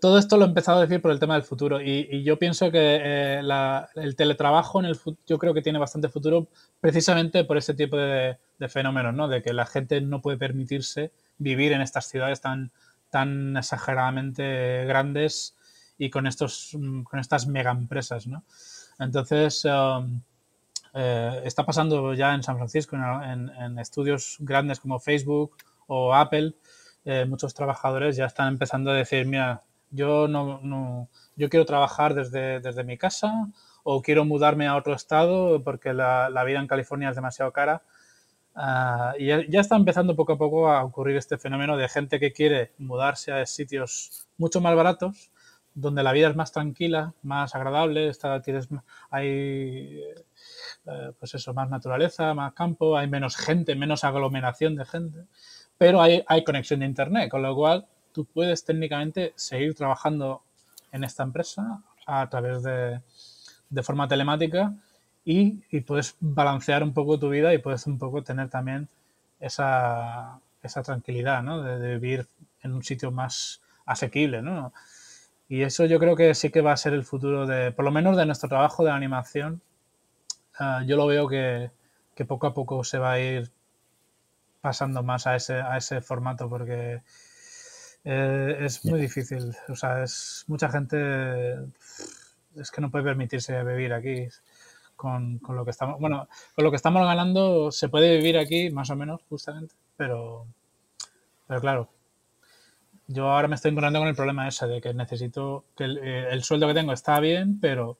todo 0.01 0.18
esto 0.18 0.37
lo 0.37 0.45
he 0.45 0.49
empezado 0.49 0.78
a 0.78 0.82
decir 0.82 1.01
por 1.01 1.12
el 1.12 1.18
tema 1.18 1.35
del 1.35 1.45
futuro 1.45 1.80
y, 1.80 2.22
yo 2.24 2.39
pienso 2.39 2.70
que 2.70 3.39
el 3.39 4.16
teletrabajo 4.16 4.80
en 4.80 4.87
el 4.87 4.99
yo 5.26 5.39
creo 5.39 5.55
que 5.55 5.62
tiene 5.62 5.78
bastante 5.78 6.09
futuro 6.09 6.49
precisamente 6.80 7.45
por 7.45 7.57
ese 7.57 7.72
tipo 7.72 7.97
de, 7.97 8.37
de 8.59 8.68
fenómenos, 8.68 9.14
¿no? 9.14 9.28
De 9.28 9.43
que 9.43 9.53
la 9.55 9.64
gente 9.64 10.01
no 10.01 10.20
puede 10.20 10.37
permitirse 10.37 11.12
vivir 11.39 11.72
en 11.72 11.80
estas 11.80 12.07
ciudades 12.09 12.41
tan, 12.41 12.72
tan 13.11 13.57
exageradamente 13.57 14.85
grandes 14.87 15.55
y 15.97 16.11
con, 16.11 16.26
estos, 16.26 16.76
con 17.05 17.20
estas 17.20 17.47
mega 17.47 17.70
empresas, 17.70 18.26
¿no? 18.26 18.45
Entonces, 18.99 19.65
um, 19.65 20.21
eh, 20.95 21.43
está 21.45 21.65
pasando 21.65 22.15
ya 22.15 22.35
en 22.35 22.43
San 22.43 22.57
Francisco, 22.57 22.97
en, 22.97 23.79
estudios 23.79 24.37
grandes 24.41 24.81
como 24.81 25.01
Facebook 25.01 25.57
o 25.87 26.15
Apple, 26.15 26.55
eh, 27.05 27.25
muchos 27.27 27.55
trabajadores 27.55 28.17
ya 28.17 28.27
están 28.27 28.49
empezando 28.49 28.91
a 28.91 28.95
decir, 28.95 29.27
mira, 29.27 29.63
yo 29.91 30.29
no, 30.29 30.61
no, 30.63 31.09
yo 31.37 31.49
quiero 31.49 31.67
trabajar 31.67 32.15
desde, 32.15 32.61
desde 32.61 32.85
mi 32.85 32.97
casa 32.97 33.33
o 33.83 34.03
quiero 34.03 34.25
mudarme 34.25 34.67
a 34.67 34.77
otro 34.77 34.95
estado 34.95 35.63
porque 35.63 35.93
la, 35.93 36.45
vida 36.47 36.61
en 36.61 36.67
California 36.67 37.11
es 37.11 37.17
demasiado 37.17 37.53
cara 37.53 37.83
Ah, 38.57 39.15
y 39.19 39.27
ya, 39.27 39.61
está 39.61 39.75
empezando 39.77 40.15
poco 40.15 40.35
a 40.35 40.39
poco 40.39 40.71
a 40.71 40.85
ocurrir 40.85 41.17
este 41.17 41.39
fenómeno 41.39 41.77
de 41.77 41.89
gente 41.89 42.21
que 42.21 42.33
quiere 42.33 42.73
mudarse 42.79 43.33
a 43.33 43.45
sitios 43.47 44.29
mucho 44.39 44.61
más 44.61 44.77
baratos, 44.77 45.33
donde 45.75 46.03
la 46.03 46.12
vida 46.12 46.29
es 46.29 46.37
más 46.37 46.53
tranquila, 46.53 47.12
más 47.22 47.55
agradable, 47.55 48.09
está, 48.09 48.41
tienes, 48.41 48.68
hay 49.11 50.01
eh, 50.87 51.12
pues 51.18 51.35
eso, 51.35 51.53
más 51.53 51.68
naturaleza, 51.68 52.35
más 52.35 52.53
campo, 52.53 52.97
hay 52.97 53.09
menos 53.09 53.37
gente, 53.37 53.75
menos 53.75 54.05
aglomeración 54.05 54.77
de 54.77 54.85
gente, 54.85 55.25
pero 55.77 56.01
hay, 56.01 56.22
hay 56.29 56.45
conexión 56.45 56.81
de 56.81 56.87
internet, 56.87 57.31
con 57.31 57.43
lo 57.43 57.55
cual 57.55 57.87
tú 58.12 58.25
puedes 58.25 58.64
técnicamente 58.64 59.33
seguir 59.37 59.75
trabajando 59.75 60.43
en 60.93 61.03
esta 61.03 61.25
empresa 61.25 61.83
a 62.07 62.29
través 62.29 62.62
de, 62.62 63.01
de 63.68 63.83
forma 63.83 64.07
telemática 64.07 64.72
y, 65.25 65.64
y, 65.70 65.81
puedes 65.81 66.16
balancear 66.20 66.83
un 66.83 66.93
poco 66.93 67.18
tu 67.18 67.31
vida 67.31 67.53
y 67.53 67.59
puedes 67.59 67.87
un 67.87 67.99
poco 67.99 68.22
tener 68.22 68.51
también 68.51 68.89
esa, 69.41 70.39
esa 70.62 70.83
tranquilidad, 70.83 71.43
¿no? 71.43 71.62
De, 71.62 71.79
de, 71.79 71.99
vivir 71.99 72.27
en 72.62 72.75
un 72.75 72.85
sitio 72.85 73.11
más 73.11 73.62
asequible, 73.87 74.43
¿no? 74.43 74.72
Y 75.49 75.63
eso 75.63 75.85
yo 75.85 75.99
creo 75.99 76.17
que 76.17 76.35
sí 76.35 76.51
que 76.51 76.63
va 76.63 76.73
a 76.73 76.77
ser 76.77 76.95
el 76.95 77.05
futuro 77.05 77.47
de, 77.47 77.73
por 77.73 77.85
lo 77.85 77.91
menos 77.91 78.17
de 78.17 78.27
nuestro 78.27 78.49
trabajo 78.49 78.85
de 78.85 78.91
animación, 78.91 79.61
uh, 80.61 80.85
yo 80.87 80.97
lo 80.97 81.07
veo 81.07 81.29
que, 81.29 81.71
que, 82.15 82.25
poco 82.25 82.47
a 82.47 82.55
poco 82.55 82.83
se 82.85 82.99
va 82.99 83.13
a 83.13 83.21
ir 83.21 83.51
pasando 84.61 85.03
más 85.03 85.27
a 85.27 85.37
ese, 85.37 85.55
a 85.55 85.77
ese 85.77 86.01
formato 86.01 86.49
porque 86.49 87.03
eh, 88.05 88.57
es 88.61 88.85
muy 88.85 89.01
difícil. 89.01 89.55
O 89.69 89.77
sea, 89.77 90.03
es 90.03 90.45
mucha 90.47 90.71
gente 90.71 91.57
es 92.57 92.71
que 92.71 92.81
no 92.81 92.91
puede 92.91 93.05
permitirse 93.05 93.63
vivir 93.65 93.93
aquí 93.93 94.29
con, 94.97 95.39
con, 95.39 95.57
lo 95.57 95.65
que 95.65 95.71
estamos. 95.71 96.01
Bueno, 96.01 96.29
con 96.55 96.65
lo 96.65 96.71
que 96.71 96.77
estamos 96.77 97.03
ganando 97.03 97.73
se 97.73 97.89
puede 97.89 98.17
vivir 98.17 98.39
aquí 98.39 98.71
más 98.71 98.91
o 98.91 98.97
menos, 98.97 99.21
justamente, 99.29 99.75
pero, 99.97 100.47
pero 101.47 101.61
claro. 101.61 101.94
Yo 103.07 103.29
ahora 103.29 103.49
me 103.49 103.55
estoy 103.55 103.71
encontrando 103.71 103.99
con 103.99 104.09
el 104.09 104.15
problema 104.15 104.49
ese 104.49 104.67
de 104.67 104.81
que 104.81 104.95
necesito 104.95 105.65
que 105.77 105.85
el, 105.85 105.99
eh, 105.99 106.29
el 106.31 106.43
sueldo 106.43 106.67
que 106.67 106.75
tengo 106.75 106.93
está 106.93 107.21
bien, 107.21 107.61
pero 107.61 107.99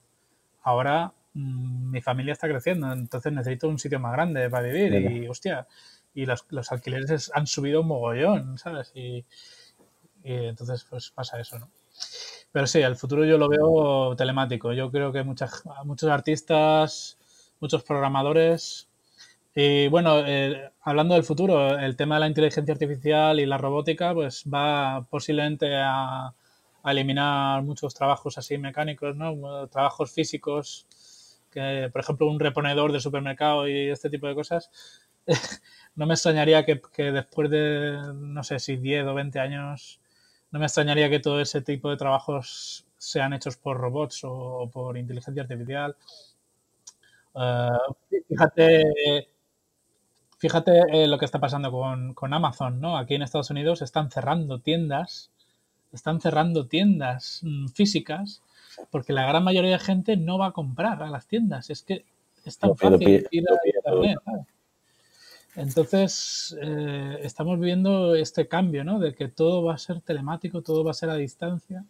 ahora 0.63 1.13
mmm, 1.33 1.91
mi 1.91 2.01
familia 2.01 2.33
está 2.33 2.47
creciendo, 2.47 2.91
entonces 2.91 3.31
necesito 3.31 3.67
un 3.67 3.79
sitio 3.79 3.99
más 3.99 4.13
grande 4.13 4.49
para 4.49 4.67
vivir 4.67 4.91
Venga. 4.91 5.11
y 5.11 5.27
hostia, 5.27 5.67
y 6.13 6.25
los, 6.25 6.45
los, 6.49 6.71
alquileres 6.71 7.31
han 7.35 7.45
subido 7.45 7.81
un 7.81 7.87
mogollón, 7.87 8.57
¿sabes? 8.57 8.91
Y, 8.95 9.25
y, 10.23 10.33
entonces 10.33 10.85
pues 10.89 11.11
pasa 11.11 11.39
eso, 11.39 11.59
¿no? 11.59 11.69
Pero 12.51 12.67
sí, 12.67 12.79
el 12.79 12.95
futuro 12.95 13.25
yo 13.25 13.37
lo 13.37 13.49
veo 13.49 14.15
telemático. 14.15 14.71
Yo 14.71 14.89
creo 14.89 15.11
que 15.11 15.23
muchas, 15.23 15.63
muchos 15.83 16.09
artistas, 16.09 17.17
muchos 17.59 17.83
programadores. 17.83 18.87
Y 19.55 19.87
bueno, 19.87 20.19
eh, 20.25 20.69
hablando 20.81 21.15
del 21.15 21.23
futuro, 21.23 21.79
el 21.79 21.95
tema 21.95 22.15
de 22.15 22.19
la 22.21 22.27
inteligencia 22.27 22.73
artificial 22.73 23.39
y 23.39 23.45
la 23.45 23.57
robótica, 23.57 24.13
pues 24.13 24.43
va 24.53 25.07
posiblemente 25.09 25.73
a, 25.77 26.27
a 26.83 26.91
eliminar 26.91 27.63
muchos 27.63 27.93
trabajos 27.95 28.37
así 28.37 28.57
mecánicos, 28.57 29.15
¿no? 29.15 29.67
Trabajos 29.69 30.11
físicos, 30.11 30.85
que 31.51 31.89
por 31.91 32.01
ejemplo 32.01 32.27
un 32.27 32.39
reponedor 32.39 32.91
de 32.91 32.99
supermercado 32.99 33.67
y 33.67 33.89
este 33.89 34.09
tipo 34.09 34.27
de 34.27 34.35
cosas. 34.35 34.69
no 35.95 36.05
me 36.05 36.15
extrañaría 36.15 36.65
que, 36.65 36.81
que, 36.93 37.11
después 37.13 37.49
de, 37.49 37.97
no 38.13 38.43
sé 38.43 38.59
si 38.59 38.75
10 38.75 39.05
o 39.07 39.13
20 39.13 39.39
años, 39.39 40.01
no 40.51 40.59
me 40.59 40.65
extrañaría 40.65 41.09
que 41.09 41.19
todo 41.19 41.39
ese 41.41 41.61
tipo 41.61 41.89
de 41.89 41.97
trabajos 41.97 42.85
sean 42.97 43.33
hechos 43.33 43.55
por 43.57 43.77
robots 43.77 44.21
o, 44.25 44.69
por 44.71 44.97
inteligencia 44.97 45.43
artificial. 45.43 45.95
Uh, 47.33 47.93
fíjate, 48.29 49.29
fíjate 50.37 50.83
eh, 50.91 51.07
lo 51.07 51.17
que 51.17 51.25
está 51.25 51.39
pasando 51.39 51.71
con, 51.71 52.13
con, 52.13 52.33
Amazon, 52.33 52.79
¿no? 52.79 52.97
Aquí 52.97 53.15
en 53.15 53.21
Estados 53.21 53.49
Unidos 53.49 53.81
están 53.81 54.11
cerrando 54.11 54.59
tiendas, 54.59 55.31
están 55.91 56.21
cerrando 56.21 56.67
tiendas 56.67 57.41
mmm, 57.43 57.67
físicas 57.67 58.41
porque 58.91 59.13
la 59.13 59.25
gran 59.25 59.43
mayoría 59.43 59.71
de 59.71 59.79
gente 59.79 60.17
no 60.17 60.37
va 60.37 60.47
a 60.47 60.51
comprar 60.51 61.01
a 61.01 61.09
las 61.09 61.27
tiendas. 61.27 61.69
Es 61.69 61.81
que 61.83 62.05
es 62.43 62.57
tan 62.57 62.75
fácil 62.75 63.27
ir 63.31 63.43
a 63.49 63.91
internet. 63.91 64.17
¿sabes? 64.25 64.45
Entonces, 65.55 66.57
eh, 66.61 67.19
estamos 67.21 67.57
viviendo 67.59 68.13
este 68.15 68.47
cambio, 68.47 68.83
¿no? 68.83 68.99
De 68.99 69.15
que 69.15 69.29
todo 69.29 69.63
va 69.63 69.75
a 69.75 69.77
ser 69.77 70.01
telemático, 70.01 70.61
todo 70.61 70.83
va 70.83 70.91
a 70.91 70.95
ser 70.95 71.09
a 71.09 71.15
distancia 71.15 71.85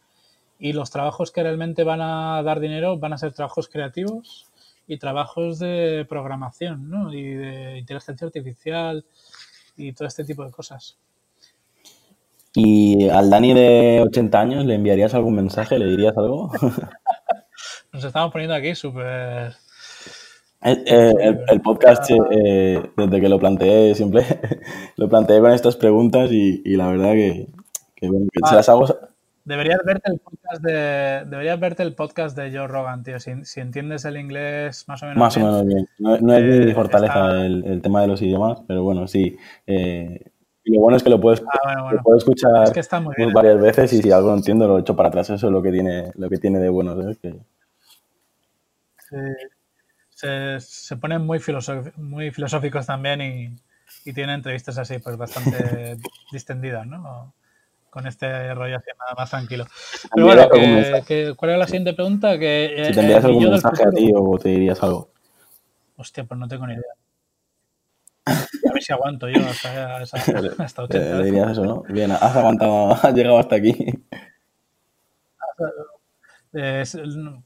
y 0.59 0.73
los 0.73 0.91
trabajos 0.91 1.31
que 1.31 1.43
realmente 1.43 1.83
van 1.83 2.01
a 2.01 2.41
dar 2.43 2.59
dinero 2.59 2.97
van 2.97 3.13
a 3.13 3.17
ser 3.17 3.33
trabajos 3.33 3.67
creativos 3.67 4.47
y 4.88 4.97
trabajos 4.97 5.59
de 5.59 6.05
programación, 6.07 6.89
¿no? 6.89 7.13
Y 7.13 7.23
de 7.23 7.77
inteligencia 7.79 8.27
artificial 8.27 9.05
y 9.77 9.93
todo 9.93 10.07
este 10.07 10.23
tipo 10.23 10.45
de 10.45 10.51
cosas. 10.51 10.97
¿Y 12.53 13.09
al 13.09 13.29
Dani 13.29 13.53
de 13.53 14.01
80 14.07 14.39
años 14.39 14.65
le 14.65 14.75
enviarías 14.75 15.13
algún 15.13 15.36
mensaje? 15.36 15.77
¿Le 15.77 15.88
dirías 15.88 16.17
algo? 16.17 16.51
Nos 17.91 18.03
estamos 18.03 18.31
poniendo 18.31 18.55
aquí 18.55 18.75
súper 18.75 19.55
el, 20.65 20.83
el, 20.88 21.39
el, 21.47 21.61
podcast, 21.61 22.09
eh, 22.09 22.81
desde 22.97 23.21
que 23.21 23.29
lo 23.29 23.38
planteé, 23.38 23.93
siempre 23.93 24.25
lo 24.95 25.07
planteé 25.07 25.39
con 25.39 25.51
estas 25.51 25.75
preguntas 25.75 26.31
y, 26.31 26.63
y 26.65 26.75
la 26.75 26.88
verdad 26.88 27.11
que, 27.11 27.47
que, 27.95 28.09
bueno, 28.09 28.25
que 28.33 28.39
ah, 28.43 28.49
se 28.49 28.55
las 28.55 28.69
hago. 28.69 28.88
Deberías 29.45 29.79
verte 29.85 30.11
el 30.11 30.19
podcast 30.19 30.63
de 30.63 31.23
deberías 31.25 31.59
verte 31.59 31.83
el 31.83 31.93
podcast 31.93 32.37
de 32.37 32.51
Joe 32.51 32.67
Rogan, 32.67 33.03
tío. 33.03 33.19
Si, 33.19 33.45
si 33.45 33.61
entiendes 33.61 34.03
el 34.05 34.17
inglés 34.17 34.85
más 34.87 35.01
o 35.03 35.05
menos 35.05 35.19
más 35.19 35.35
bien. 35.35 35.47
o 35.47 35.51
menos 35.51 35.65
bien. 35.65 35.89
No, 35.99 36.17
no 36.17 36.33
es 36.33 36.43
eh, 36.43 36.65
mi 36.65 36.73
fortaleza 36.73 37.13
está... 37.13 37.45
el, 37.45 37.65
el, 37.65 37.81
tema 37.81 38.01
de 38.01 38.07
los 38.07 38.21
idiomas, 38.21 38.61
pero 38.67 38.83
bueno, 38.83 39.07
sí. 39.07 39.37
Eh, 39.67 40.31
y 40.63 40.73
lo 40.73 40.81
bueno 40.81 40.97
es 40.97 41.03
que 41.03 41.11
lo 41.11 41.21
puedes, 41.21 41.41
ah, 41.41 41.59
bueno, 41.63 41.83
bueno. 41.83 41.97
Lo 41.97 42.03
puedes 42.03 42.23
escuchar 42.23 42.63
es 42.63 42.71
que 42.71 42.79
está 42.79 42.99
muy 42.99 43.13
bien, 43.15 43.31
varias 43.31 43.61
veces 43.61 43.93
y 43.93 44.01
si 44.01 44.11
algo 44.11 44.31
no 44.31 44.37
entiendo 44.37 44.67
lo 44.67 44.79
echo 44.79 44.95
para 44.95 45.09
atrás. 45.09 45.29
Eso 45.29 45.45
es 45.47 45.53
lo 45.53 45.61
que 45.61 45.71
tiene, 45.71 46.11
lo 46.15 46.27
que 46.29 46.37
tiene 46.37 46.59
de 46.59 46.69
bueno. 46.69 46.95
¿sabes? 46.99 47.17
Que... 47.19 47.31
Sí 48.97 49.17
se, 50.15 50.59
se 50.61 50.97
ponen 50.97 51.25
muy, 51.25 51.39
muy 51.97 52.31
filosóficos 52.31 52.85
también 52.85 53.21
y, 53.21 53.55
y, 54.05 54.13
tienen 54.13 54.35
entrevistas 54.35 54.77
así, 54.77 54.97
pues 54.99 55.17
bastante 55.17 55.97
distendidas, 56.31 56.87
¿no? 56.87 57.33
Con 57.95 58.07
este 58.07 58.53
rollo 58.53 58.75
así 58.75 58.89
más, 58.99 59.17
más 59.17 59.29
tranquilo. 59.29 59.65
Pero 60.13 60.25
bueno, 60.25 60.49
que, 60.49 61.01
que, 61.07 61.33
¿cuál 61.33 61.51
era 61.51 61.59
la 61.59 61.65
siguiente 61.65 61.93
pregunta? 61.93 62.37
Que, 62.37 62.87
si 62.87 62.93
te 62.93 62.99
envías 62.99 63.23
algún 63.23 63.51
mensaje 63.51 63.83
a 63.87 63.89
ti 63.89 64.11
o 64.13 64.37
te 64.37 64.49
dirías 64.49 64.83
algo. 64.83 65.13
Hostia, 65.95 66.25
pues 66.25 66.37
no 66.37 66.45
tengo 66.45 66.67
ni 66.67 66.73
idea. 66.73 66.83
A 68.25 68.73
ver 68.73 68.83
si 68.83 68.91
aguanto 68.91 69.29
yo 69.29 69.39
hasta, 69.47 69.95
hasta, 69.95 70.17
hasta 70.59 70.83
80. 70.83 71.19
Le 71.19 71.23
dirías 71.23 71.51
eso, 71.51 71.63
¿no? 71.63 71.83
Bien, 71.87 72.11
has 72.11 72.35
aguantado, 72.35 72.91
has 73.01 73.13
llegado 73.13 73.39
hasta 73.39 73.55
aquí. 73.55 73.73
Eh, 76.57 76.83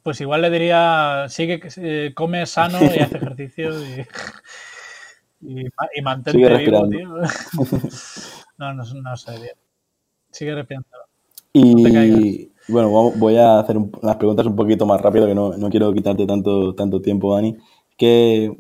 pues 0.04 0.22
igual 0.22 0.44
le 0.44 0.52
diría, 0.52 1.26
sigue, 1.30 1.60
eh, 1.78 2.12
come 2.14 2.46
sano 2.46 2.80
y 2.80 3.00
hace 3.00 3.18
ejercicio 3.18 3.72
y, 3.84 4.06
y, 5.42 5.66
y 5.96 6.02
mantente 6.04 6.58
vivo, 6.58 6.88
tío. 6.88 7.08
No, 8.60 8.74
no, 8.74 8.84
no 8.84 9.18
sé 9.18 9.32
bien. 9.40 9.56
Sigue 10.40 10.56
respirando. 10.56 10.88
Y 11.52 11.76
no 11.76 12.50
bueno, 12.70 13.12
voy 13.18 13.36
a 13.36 13.60
hacer 13.60 13.76
un, 13.76 13.92
las 14.02 14.16
preguntas 14.16 14.46
un 14.46 14.56
poquito 14.56 14.86
más 14.86 15.02
rápido, 15.02 15.28
que 15.28 15.36
no, 15.36 15.58
no 15.58 15.70
quiero 15.70 15.92
quitarte 15.92 16.26
tanto, 16.26 16.74
tanto 16.76 17.02
tiempo, 17.02 17.36
Dani. 17.36 17.58
Que, 17.98 18.58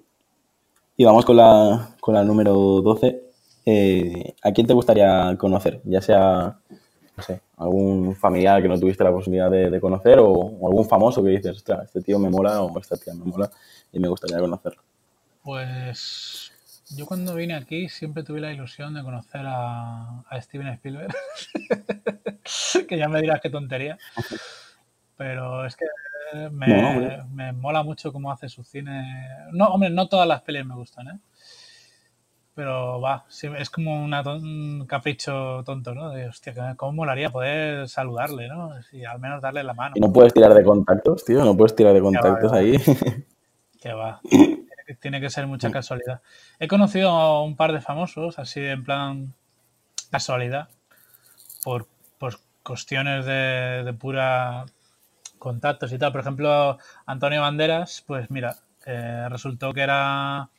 y 0.98 1.06
vamos 1.06 1.24
con 1.24 1.38
la, 1.38 1.96
con 2.02 2.16
la 2.16 2.26
número 2.26 2.54
12. 2.82 3.24
Eh, 3.66 4.36
¿A 4.44 4.52
quién 4.52 4.68
te 4.68 4.74
gustaría 4.74 5.34
conocer? 5.38 5.80
Ya 5.86 6.02
sea 6.02 6.60
no 7.16 7.24
sé, 7.24 7.42
algún 7.56 8.14
familiar 8.14 8.62
que 8.62 8.68
no 8.68 8.78
tuviste 8.78 9.06
la 9.06 9.14
posibilidad 9.14 9.50
de, 9.50 9.70
de 9.70 9.80
conocer 9.80 10.20
o, 10.20 10.32
o, 10.32 10.68
algún 10.68 10.86
famoso 10.86 11.24
que 11.24 11.30
dices, 11.30 11.56
ostras, 11.56 11.86
este 11.86 12.02
tío 12.02 12.20
me 12.20 12.30
mola 12.30 12.62
o 12.62 12.78
esta 12.78 12.98
tía 12.98 13.14
me 13.14 13.24
mola 13.24 13.50
y 13.94 14.00
me 14.00 14.10
gustaría 14.10 14.40
conocerlo? 14.40 14.82
Pues 15.44 16.49
yo 16.96 17.06
cuando 17.06 17.36
vine 17.36 17.56
aquí 17.56 17.90
siempre 17.90 18.24
tuve 18.24 18.40
la 18.40 18.52
ilusión 18.52 18.94
de 18.94 19.04
conocer 19.04 19.42
a, 19.46 20.22
a 20.22 20.42
Steven 20.42 20.68
Spielberg, 20.70 21.14
que 22.88 22.98
ya 22.98 23.08
me 23.08 23.22
dirás 23.22 23.42
qué 23.42 23.50
tontería, 23.50 23.98
pero 25.16 25.66
es 25.66 25.76
que 25.76 25.86
me, 26.52 26.68
no, 26.68 27.28
me 27.34 27.54
mola 27.54 27.84
mucho 27.84 28.14
cómo 28.14 28.32
hace 28.32 28.50
su 28.50 28.64
cine. 28.64 29.28
No, 29.52 29.68
hombre, 29.68 29.90
no 29.90 30.08
todas 30.08 30.28
las 30.28 30.42
pelis 30.42 30.66
me 30.66 30.76
gustan, 30.76 31.08
¿eh? 31.08 31.20
pero 32.60 33.00
va, 33.00 33.24
es 33.58 33.70
como 33.70 34.04
una 34.04 34.22
ton, 34.22 34.44
un 34.44 34.86
capricho 34.86 35.64
tonto, 35.64 35.96
¿no? 35.96 36.10
De, 36.10 36.28
hostia, 36.28 36.76
¿cómo 36.76 36.92
molaría 36.92 37.30
poder 37.30 37.88
saludarle, 37.88 38.50
¿no? 38.50 38.72
Y 38.92 39.06
al 39.06 39.18
menos 39.18 39.42
darle 39.42 39.64
la 39.64 39.74
mano. 39.74 39.94
Y 39.96 40.02
no 40.02 40.12
puedes 40.12 40.34
tirar 40.34 40.54
de 40.54 40.62
contactos, 40.62 41.24
tío, 41.24 41.46
no 41.46 41.56
puedes 41.56 41.74
tirar 41.74 41.94
de 41.94 42.02
contactos 42.02 42.52
ahí. 42.52 42.76
Que 43.80 43.94
va, 43.94 44.20
tiene 44.96 45.22
que, 45.22 45.30
ser 45.30 45.48
mucha 45.48 45.72
casualidad. 45.72 46.22
He 46.60 46.68
conocido 46.68 47.10
a 47.10 47.44
un 47.44 47.56
par 47.56 47.74
de 47.74 47.82
famosos, 47.82 48.40
así 48.40 48.62
en 48.62 48.84
plan 48.84 49.34
casualidad, 50.12 50.70
por, 51.64 51.88
por 52.18 52.40
cuestiones 52.64 53.26
de, 53.26 53.84
de 53.86 53.94
pura 53.94 54.66
contactos 55.38 55.92
y 55.92 55.98
tal. 55.98 56.12
Por 56.12 56.22
ejemplo, 56.22 56.78
Antonio 57.06 57.42
Banderas, 57.42 58.04
pues 58.06 58.30
mira, 58.30 58.58
eh, 58.86 59.28
resultó 59.30 59.74
que 59.74 59.82
era 59.82 60.50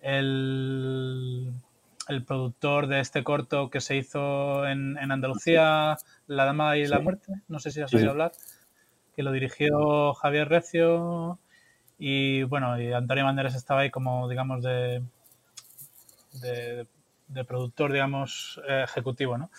el, 0.00 1.52
el, 2.08 2.24
productor 2.24 2.88
de 2.88 3.00
este 3.00 3.22
corto 3.22 3.70
que 3.70 3.80
se 3.80 3.96
hizo 3.96 4.66
en, 4.66 4.98
en 4.98 5.12
Andalucía, 5.12 5.96
La 6.26 6.44
Dama 6.44 6.76
y 6.76 6.84
sí. 6.84 6.90
la 6.90 6.98
Muerte, 6.98 7.32
no 7.48 7.60
sé 7.60 7.70
si 7.70 7.80
has 7.80 7.92
oído 7.94 8.06
sí. 8.06 8.10
hablar, 8.10 8.32
que 9.14 9.22
lo 9.22 9.32
dirigió 9.32 10.14
Javier 10.14 10.48
Recio 10.48 11.38
Y 12.04 12.42
bueno, 12.42 12.80
y 12.80 12.92
Antonio 12.92 13.24
Banderas 13.24 13.54
estaba 13.54 13.82
ahí 13.82 13.90
como, 13.90 14.28
digamos, 14.28 14.60
de, 14.60 15.02
de, 16.40 16.88
de 17.28 17.44
productor, 17.44 17.92
digamos, 17.92 18.60
ejecutivo, 18.66 19.38
¿no? 19.38 19.50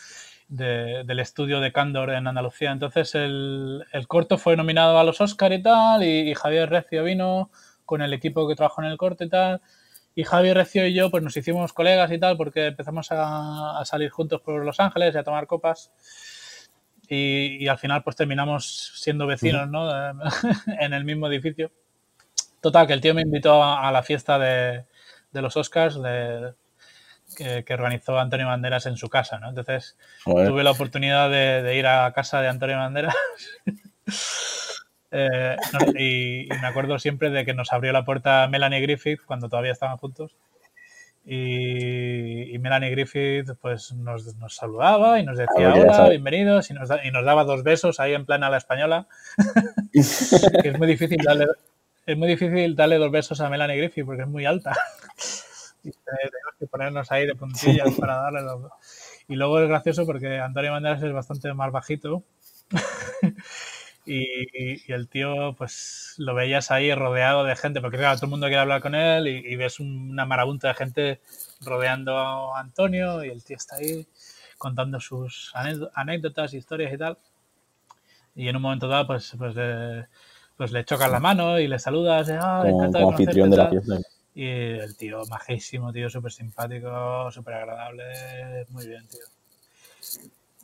del 0.49 1.19
estudio 1.19 1.61
de 1.61 1.71
Candor 1.71 2.11
en 2.11 2.27
Andalucía. 2.27 2.71
Entonces 2.71 3.15
el, 3.15 3.85
el 3.91 4.07
corto 4.07 4.37
fue 4.37 4.55
nominado 4.55 4.99
a 4.99 5.03
los 5.03 5.21
Oscar 5.21 5.53
y 5.53 5.63
tal, 5.63 6.03
y, 6.03 6.33
Javier 6.35 6.69
Recio 6.69 7.03
vino 7.03 7.49
con 7.85 8.01
el 8.01 8.13
equipo 8.13 8.47
que 8.47 8.55
trabajó 8.55 8.81
en 8.83 8.89
el 8.89 8.97
corto 8.97 9.23
y 9.23 9.29
tal. 9.29 9.61
Y 10.15 10.23
Javier 10.25 10.57
Recio 10.57 10.85
y 10.85 10.93
yo 10.93 11.09
pues 11.09 11.23
nos 11.23 11.35
hicimos 11.37 11.73
colegas 11.73 12.11
y 12.11 12.19
tal 12.19 12.37
porque 12.37 12.67
empezamos 12.67 13.07
a, 13.11 13.81
salir 13.85 14.09
juntos 14.11 14.41
por 14.41 14.63
Los 14.63 14.79
Ángeles 14.79 15.15
y 15.15 15.17
a 15.17 15.23
tomar 15.23 15.47
copas. 15.47 15.91
Y, 17.09 17.67
al 17.67 17.77
final 17.77 18.03
pues 18.03 18.15
terminamos 18.15 18.91
siendo 18.95 19.25
vecinos, 19.25 19.69
¿no? 19.69 19.89
en 20.79 20.93
el 20.93 21.03
mismo 21.03 21.27
edificio. 21.27 21.71
Total, 22.63 22.87
que 22.87 22.93
el 22.93 23.01
tío 23.01 23.13
me 23.13 23.23
invitó 23.23 23.61
a, 23.61 23.91
la 23.91 24.03
fiesta 24.03 24.39
de, 24.39 24.85
de 25.33 25.41
los 25.41 25.57
Oscars, 25.57 26.01
de, 26.01 26.53
que, 27.35 27.73
organizó 27.73 28.17
Antonio 28.17 28.47
Banderas 28.47 28.85
en 28.85 28.95
su 28.95 29.09
casa, 29.09 29.37
¿no? 29.37 29.49
Entonces 29.49 29.97
tuve 30.23 30.63
la 30.63 30.71
oportunidad 30.71 31.29
de, 31.29 31.75
ir 31.75 31.85
a 31.87 32.09
casa 32.13 32.39
de 32.39 32.47
Antonio 32.47 32.77
Banderas. 32.77 33.13
Eh, 35.15 35.55
y, 35.95 36.47
me 36.59 36.65
acuerdo 36.65 36.97
siempre 36.97 37.29
de 37.29 37.45
que 37.45 37.53
nos 37.53 37.71
abrió 37.71 37.93
la 37.93 38.03
puerta 38.03 38.47
Melanie 38.47 38.81
Griffith 38.81 39.21
cuando 39.23 39.47
todavía 39.47 39.71
estaban 39.71 39.97
juntos. 39.97 40.35
Y, 41.23 42.57
Melanie 42.57 42.89
Griffith 42.89 43.51
pues 43.61 43.93
nos, 43.93 44.25
saludaba 44.47 45.19
y 45.19 45.23
nos 45.23 45.37
decía 45.37 45.71
hola, 45.71 46.09
bienvenidos 46.09 46.71
y 46.71 46.73
nos, 46.73 46.89
y 47.03 47.11
nos 47.11 47.23
daba 47.23 47.43
dos 47.43 47.61
besos 47.61 47.99
ahí 47.99 48.15
en 48.15 48.25
plan 48.25 48.43
a 48.43 48.49
la 48.49 48.57
española. 48.57 49.07
Que 50.63 50.69
es 50.69 50.79
muy 50.79 50.87
difícil 50.87 51.19
darle 51.23 51.45
es 52.05 52.17
muy 52.17 52.27
difícil 52.27 52.75
darle 52.75 52.97
dos 52.97 53.11
besos 53.11 53.39
a 53.41 53.49
Melanie 53.49 53.77
Griffith 53.77 54.05
porque 54.05 54.23
es 54.23 54.27
muy 54.27 54.45
alta. 54.45 54.75
Y 55.85 55.91
tenemos 55.91 56.53
que 56.57 56.65
ponernos 56.65 57.11
ahí 57.11 57.27
de 57.27 57.35
puntillas 57.35 57.93
para 57.99 58.15
darle 58.15 58.41
los... 58.41 58.71
Y 59.27 59.35
luego 59.35 59.59
es 59.59 59.67
gracioso 59.67 60.05
porque 60.05 60.39
Antonio 60.39 60.71
Banderas 60.71 61.03
es 61.03 61.11
bastante 61.11 61.53
más 61.53 61.73
bajito. 61.73 62.23
Y, 64.05 64.91
el 64.91 65.07
tío 65.07 65.55
pues 65.57 66.15
lo 66.17 66.35
veías 66.35 66.71
ahí 66.71 66.93
rodeado 66.93 67.45
de 67.45 67.55
gente 67.55 67.79
porque 67.79 67.97
claro, 67.97 68.15
todo 68.17 68.25
el 68.25 68.31
mundo 68.31 68.47
quiere 68.47 68.59
hablar 68.61 68.81
con 68.81 68.95
él 68.95 69.27
y, 69.27 69.55
ves 69.55 69.79
una 69.79 70.25
marabunta 70.25 70.67
de 70.67 70.73
gente 70.73 71.21
rodeando 71.61 72.17
a 72.17 72.59
Antonio 72.59 73.23
y 73.23 73.29
el 73.29 73.43
tío 73.43 73.55
está 73.55 73.77
ahí 73.77 74.05
contando 74.57 74.99
sus 74.99 75.53
anécdotas, 75.93 76.53
historias 76.53 76.93
y 76.93 76.97
tal. 76.97 77.17
Y 78.35 78.49
en 78.49 78.55
un 78.55 78.61
momento 78.61 78.87
dado 78.87 79.07
pues, 79.07 79.35
pues, 79.37 79.55
pues 80.57 80.71
le 80.71 80.85
chocas 80.85 81.11
la 81.11 81.19
mano 81.19 81.59
y 81.59 81.67
le 81.67 81.79
saludas, 81.79 82.29
ah, 82.31 82.63
como, 82.63 83.11
anfitrión 83.11 83.49
de 83.49 83.57
la 83.57 83.69
fiesta. 83.69 83.99
Y 84.35 84.47
el 84.47 84.97
tío 84.97 85.21
majísimo, 85.29 85.93
tío, 85.93 86.09
súper 86.09 86.31
simpático, 86.31 87.29
súper 87.31 87.55
agradable, 87.55 88.65
muy 88.69 88.87
bien, 88.87 89.07
tío. 89.07 89.25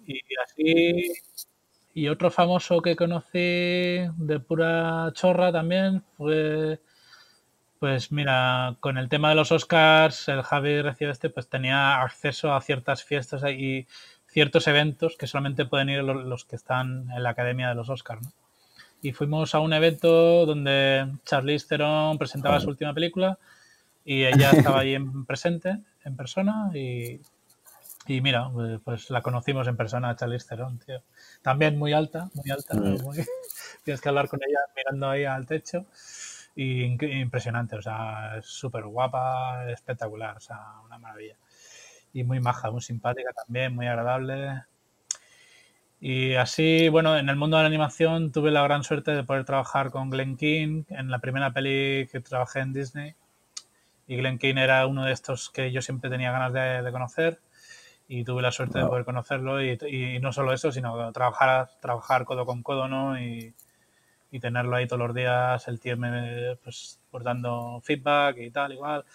Y 0.08 0.22
así, 0.44 1.14
y 1.94 2.08
otro 2.08 2.32
famoso 2.32 2.82
que 2.82 2.96
conocí 2.96 4.08
de 4.18 4.40
pura 4.40 5.12
chorra 5.14 5.52
también 5.52 6.04
fue, 6.18 6.80
pues 7.80 8.12
mira, 8.12 8.76
con 8.80 8.98
el 8.98 9.10
tema 9.10 9.30
de 9.30 9.36
los 9.36 9.52
Oscars, 9.52 10.28
el 10.30 10.42
Javi 10.42 10.82
recibe 10.82 11.12
este, 11.12 11.30
pues 11.30 11.48
tenía 11.48 12.02
acceso 12.02 12.54
a 12.54 12.62
ciertas 12.62 13.04
fiestas 13.04 13.44
y 13.52 13.88
ciertos 14.28 14.68
eventos 14.68 15.18
que 15.18 15.28
solamente 15.28 15.66
pueden 15.66 15.90
ir 15.90 16.04
los, 16.04 16.46
que 16.46 16.56
están 16.56 17.10
en 17.12 17.24
la 17.24 17.32
Academia 17.32 17.70
de 17.70 17.76
los 17.76 17.90
Oscars, 17.90 18.22
¿no? 18.22 18.32
Y 19.02 19.14
fuimos 19.14 19.56
a 19.56 19.60
un 19.60 19.74
evento 19.74 20.46
donde 20.46 21.10
Charlize 21.26 21.68
Theron 21.68 22.18
presentaba 22.18 22.60
su 22.60 22.70
última 22.70 22.94
película 22.94 23.38
y 24.04 24.26
ella 24.26 24.52
estaba 24.52 24.80
ahí 24.80 24.96
en 24.96 25.26
presente, 25.26 25.80
en 26.04 26.16
persona, 26.16 26.72
y, 26.74 27.22
y 28.08 28.22
mira, 28.22 28.50
pues, 28.52 28.80
pues 28.84 29.10
la 29.10 29.22
conocimos 29.22 29.68
en 29.68 29.78
persona, 29.78 30.16
Charlize 30.16 30.48
Theron, 30.48 30.80
tío. 30.80 31.04
También 31.42 31.78
muy 31.78 31.94
alta, 31.94 32.30
muy 32.34 32.50
alta. 32.52 32.76
Mm. 32.76 32.98
tienes 33.84 34.02
que 34.02 34.10
hablar 34.10 34.28
con 34.28 34.40
ella 34.46 34.60
mirando 34.76 35.10
ahí 35.10 35.26
al 35.26 35.46
techo. 35.46 35.86
Y 36.56 36.84
impresionante, 36.84 37.78
o 37.78 37.82
sea, 37.82 38.40
súper 38.42 38.84
guapa, 38.86 39.72
espectacular, 39.72 40.36
o 40.36 40.40
sea, 40.42 40.60
una 40.84 40.98
maravilla. 40.98 41.36
Y 42.12 42.24
muy 42.24 42.40
maja, 42.40 42.72
muy 42.72 42.82
simpática 42.82 43.32
también, 43.32 43.76
muy 43.76 43.88
agradable. 43.88 44.64
Y 46.02 46.36
así, 46.36 46.88
bueno, 46.90 47.18
en 47.18 47.28
el 47.30 47.36
mundo 47.36 47.58
de 47.58 47.64
la 47.64 47.68
animación 47.68 48.32
tuve 48.32 48.52
la 48.52 48.64
gran 48.64 48.84
suerte 48.84 49.12
de 49.12 49.24
poder 49.24 49.44
trabajar 49.44 49.92
con 49.92 50.10
Glenn 50.10 50.38
King 50.38 50.84
en 50.90 51.12
la 51.12 51.20
primera 51.20 51.52
peli 51.52 52.08
que 52.12 52.22
trabajé 52.22 52.60
en 52.60 52.72
Disney, 52.74 53.16
y 54.10 54.18
Glenn 54.18 54.40
Keane 54.40 54.64
era 54.64 54.88
uno 54.88 55.06
de 55.06 55.12
estos 55.12 55.52
que 55.52 55.72
yo 55.72 55.84
siempre 55.84 56.10
tenía 56.10 56.32
ganas 56.32 56.52
de, 56.52 56.92
conocer. 56.92 57.40
Y 58.08 58.24
tuve 58.24 58.42
la 58.42 58.52
suerte 58.52 58.80
de 58.80 58.88
poder 58.88 59.06
conocerlo. 59.06 59.64
Y, 59.64 60.20
no 60.20 60.34
solo 60.34 60.52
eso, 60.52 60.72
sino 60.72 61.12
trabajar, 61.12 61.70
trabajar 61.80 62.26
codo 62.26 62.44
con 62.44 62.64
codo, 62.64 62.88
¿no? 62.88 63.22
Y, 63.22 63.54
tenerlo 64.42 64.76
ahí 64.76 64.88
todos 64.88 65.00
los 65.00 65.16
días, 65.16 65.68
el 65.68 65.80
tío 65.80 65.96
me, 65.96 66.56
pues, 66.64 67.00
pues 67.12 67.24
dando 67.24 67.82
feedback 67.84 68.38
y 68.40 68.50
tal, 68.50 68.74
igual. 68.74 69.06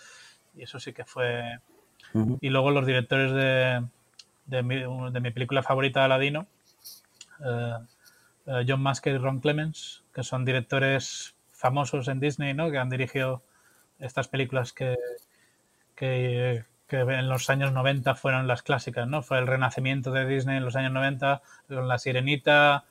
Y 0.54 0.62
eso 0.62 0.78
sí 0.78 0.92
que 0.92 1.04
fue... 1.04 1.58
Y 2.40 2.50
luego 2.50 2.70
los 2.70 2.86
directores 2.86 3.32
de, 3.32 3.84
de, 4.46 4.62
mi, 4.62 4.76
de 5.10 5.20
mi 5.20 5.32
película 5.32 5.64
favorita, 5.64 6.04
Aladino, 6.04 6.46
John 7.40 8.80
Masker 8.80 9.14
y 9.14 9.18
Ron 9.18 9.40
Clements, 9.40 10.02
que 10.14 10.22
son 10.22 10.44
directores 10.44 11.34
famosos 11.52 12.08
en 12.08 12.20
Disney, 12.20 12.52
¿no? 12.54 12.70
Que 12.70 12.78
han 12.78 12.90
dirigido 12.90 13.42
estas 13.98 14.28
películas 14.28 14.72
que, 14.72 14.96
que, 15.96 16.64
en 16.90 17.28
los 17.28 17.50
años 17.50 17.72
90 17.72 18.14
fueron 18.14 18.46
las 18.46 18.62
clásicas, 18.62 19.08
¿no? 19.08 19.22
Fue 19.22 19.38
el 19.38 19.46
renacimiento 19.46 20.12
de 20.12 20.26
Disney 20.26 20.58
en 20.58 20.64
los 20.64 20.76
años 20.76 20.92
90, 20.92 21.42
con 21.68 21.88
La 21.88 21.98
Sirenita, 21.98 22.84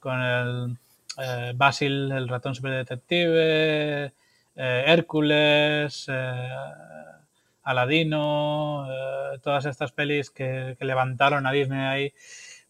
con 0.00 0.20
el 0.20 0.76
eh, 1.18 1.52
Basil, 1.54 2.12
el 2.12 2.28
ratón 2.28 2.54
superdetective, 2.54 4.12
eh, 4.56 4.84
Hércules, 4.86 6.06
eh, 6.08 6.48
Aladino, 7.62 8.86
todas 9.42 9.64
estas 9.66 9.92
pelis 9.92 10.30
que, 10.30 10.76
levantaron 10.80 11.46
a 11.46 11.52
Disney 11.52 11.80
ahí 11.80 12.14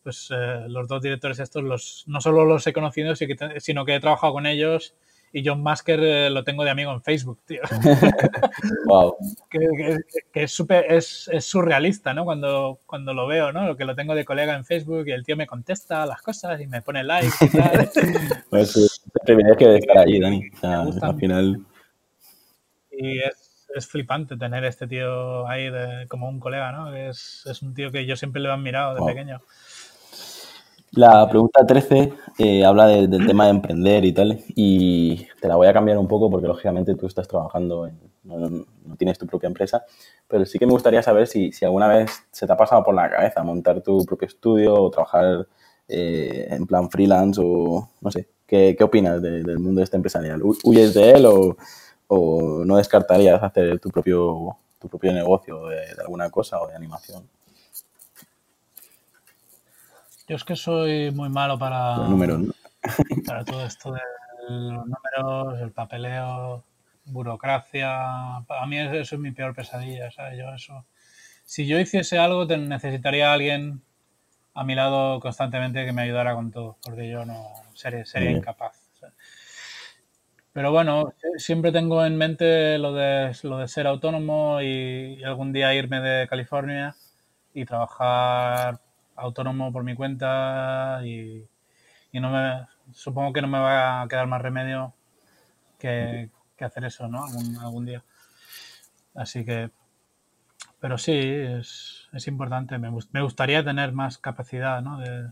pues 0.06 0.28
los 0.68 0.86
dos 0.86 1.02
directores 1.02 1.40
estos 1.40 1.64
los, 1.64 2.04
no 2.06 2.20
solo 2.20 2.44
los 2.44 2.64
he 2.68 2.72
conocido, 2.72 3.14
sino 3.16 3.84
que 3.84 3.94
he 3.96 4.00
trabajado 4.00 4.34
con 4.34 4.46
ellos 4.46 4.94
y 5.32 5.44
John 5.44 5.62
Masker 5.62 6.00
eh, 6.02 6.30
lo 6.30 6.44
tengo 6.44 6.64
de 6.64 6.70
amigo 6.70 6.92
en 6.92 7.02
Facebook, 7.02 7.40
tío. 7.44 7.60
wow. 8.86 9.16
que, 9.50 9.98
es, 10.32 10.52
super, 10.52 10.86
es, 10.88 11.28
es, 11.32 11.44
surrealista, 11.44 12.14
¿no? 12.14 12.24
Cuando, 12.24 12.80
cuando 12.86 13.12
lo 13.12 13.26
veo, 13.26 13.52
¿no? 13.52 13.66
Lo 13.66 13.76
que 13.76 13.84
lo 13.84 13.94
tengo 13.94 14.14
de 14.14 14.24
colega 14.24 14.54
en 14.54 14.64
Facebook 14.64 15.08
y 15.08 15.12
el 15.12 15.24
tío 15.24 15.36
me 15.36 15.46
contesta 15.46 16.06
las 16.06 16.22
cosas 16.22 16.60
y 16.60 16.66
me 16.66 16.82
pone 16.82 17.04
like 17.04 17.28
y 17.40 17.48
tal. 17.48 17.90
pues 18.50 18.76
es 18.76 19.02
privilegio 19.24 19.72
de 19.72 19.78
estar 19.78 19.98
allí, 19.98 20.20
Dani. 20.20 20.50
al 20.62 21.18
final... 21.18 21.66
Y 22.98 23.18
es, 23.18 23.66
es, 23.74 23.86
flipante 23.86 24.38
tener 24.38 24.64
este 24.64 24.86
tío 24.86 25.46
ahí 25.46 25.68
de, 25.68 26.06
como 26.08 26.30
un 26.30 26.40
colega, 26.40 26.72
¿no? 26.72 26.94
Es, 26.94 27.42
es 27.44 27.60
un 27.60 27.74
tío 27.74 27.90
que 27.90 28.06
yo 28.06 28.16
siempre 28.16 28.40
le 28.40 28.48
he 28.48 28.52
admirado 28.52 28.94
de 28.94 29.12
pequeño. 29.12 29.42
La 30.96 31.28
pregunta 31.28 31.66
13 31.66 32.14
eh, 32.38 32.64
habla 32.64 32.86
del 32.86 33.26
tema 33.26 33.44
de 33.44 33.50
emprender 33.50 34.06
y 34.06 34.14
tal, 34.14 34.42
y 34.48 35.26
te 35.42 35.46
la 35.46 35.56
voy 35.56 35.66
a 35.66 35.74
cambiar 35.74 35.98
un 35.98 36.08
poco 36.08 36.30
porque 36.30 36.46
lógicamente 36.46 36.94
tú 36.94 37.06
estás 37.06 37.28
trabajando, 37.28 37.86
en, 37.86 38.00
no, 38.24 38.64
tienes 38.96 39.18
tu 39.18 39.26
propia 39.26 39.48
empresa, 39.48 39.84
pero 40.26 40.46
sí 40.46 40.58
que 40.58 40.64
me 40.64 40.72
gustaría 40.72 41.02
saber 41.02 41.26
si, 41.26 41.52
si, 41.52 41.66
alguna 41.66 41.86
vez 41.86 42.24
se 42.30 42.46
te 42.46 42.52
ha 42.54 42.56
pasado 42.56 42.82
por 42.82 42.94
la 42.94 43.10
cabeza 43.10 43.42
montar 43.42 43.82
tu 43.82 44.06
propio 44.06 44.26
estudio 44.26 44.72
o 44.72 44.90
trabajar 44.90 45.46
eh, 45.86 46.46
en 46.48 46.66
plan 46.66 46.88
freelance 46.88 47.42
o 47.44 47.90
no 48.00 48.10
sé, 48.10 48.30
¿qué, 48.46 48.74
qué 48.74 48.82
opinas 48.82 49.20
del 49.20 49.58
mundo 49.58 49.82
este 49.82 49.96
empresarial? 49.98 50.40
¿Huyes 50.64 50.94
de 50.94 51.10
él 51.10 51.26
o, 51.26 51.58
o, 52.06 52.64
no 52.64 52.78
descartarías 52.78 53.42
hacer 53.42 53.78
tu 53.80 53.90
propio, 53.90 54.56
tu 54.80 54.88
propio 54.88 55.12
negocio 55.12 55.66
de 55.66 55.78
alguna 56.00 56.30
cosa 56.30 56.58
o 56.58 56.68
de 56.68 56.74
animación? 56.74 57.35
Yo 60.28 60.36
es 60.36 60.44
que 60.44 60.56
soy 60.56 61.12
muy 61.12 61.28
malo 61.28 61.58
para, 61.58 61.96
para 63.26 63.44
todo 63.44 63.64
esto 63.64 63.92
de 63.92 64.00
los 64.48 64.84
números, 64.86 65.60
el 65.60 65.70
papeleo, 65.72 66.64
burocracia. 67.04 68.36
A 68.36 68.66
mí 68.66 68.78
eso 68.78 69.14
es 69.14 69.20
mi 69.20 69.30
peor 69.30 69.54
pesadilla, 69.54 70.10
¿sabes? 70.10 70.38
Yo 70.38 70.52
eso. 70.52 70.84
Si 71.44 71.66
yo 71.66 71.78
hiciese 71.78 72.18
algo, 72.18 72.44
necesitaría 72.44 73.30
a 73.30 73.34
alguien 73.34 73.82
a 74.54 74.64
mi 74.64 74.74
lado 74.74 75.20
constantemente 75.20 75.84
que 75.84 75.92
me 75.92 76.02
ayudara 76.02 76.34
con 76.34 76.50
todo, 76.50 76.76
porque 76.82 77.08
yo 77.08 77.24
no 77.24 77.46
sería, 77.74 78.04
sería 78.04 78.30
incapaz. 78.32 78.86
Pero 80.52 80.72
bueno, 80.72 81.12
siempre 81.36 81.70
tengo 81.70 82.04
en 82.04 82.16
mente 82.16 82.78
lo 82.78 82.94
de, 82.94 83.36
lo 83.42 83.58
de 83.58 83.68
ser 83.68 83.86
autónomo 83.86 84.62
y 84.62 85.22
algún 85.22 85.52
día 85.52 85.74
irme 85.74 86.00
de 86.00 86.26
California 86.26 86.96
y 87.52 87.66
trabajar 87.66 88.80
autónomo 89.16 89.72
por 89.72 89.84
mi 89.84 89.94
cuenta 89.94 91.00
y, 91.04 91.44
no 92.12 92.30
me, 92.30 92.66
supongo 92.92 93.32
que 93.32 93.42
no 93.42 93.48
me 93.48 93.58
va 93.58 94.02
a 94.02 94.08
quedar 94.08 94.26
más 94.26 94.40
remedio 94.40 94.94
que, 95.78 96.30
hacer 96.60 96.84
eso, 96.84 97.08
¿no? 97.08 97.24
Algún, 97.60 97.84
día. 97.84 98.02
Así 99.14 99.44
que, 99.44 99.70
pero 100.80 100.96
sí, 100.96 101.12
es, 101.14 102.08
importante. 102.26 102.78
Me, 102.78 102.90
me, 103.12 103.22
gustaría 103.22 103.62
tener 103.62 103.92
más 103.92 104.16
capacidad, 104.18 104.80
¿no? 104.80 104.98
De, 104.98 105.28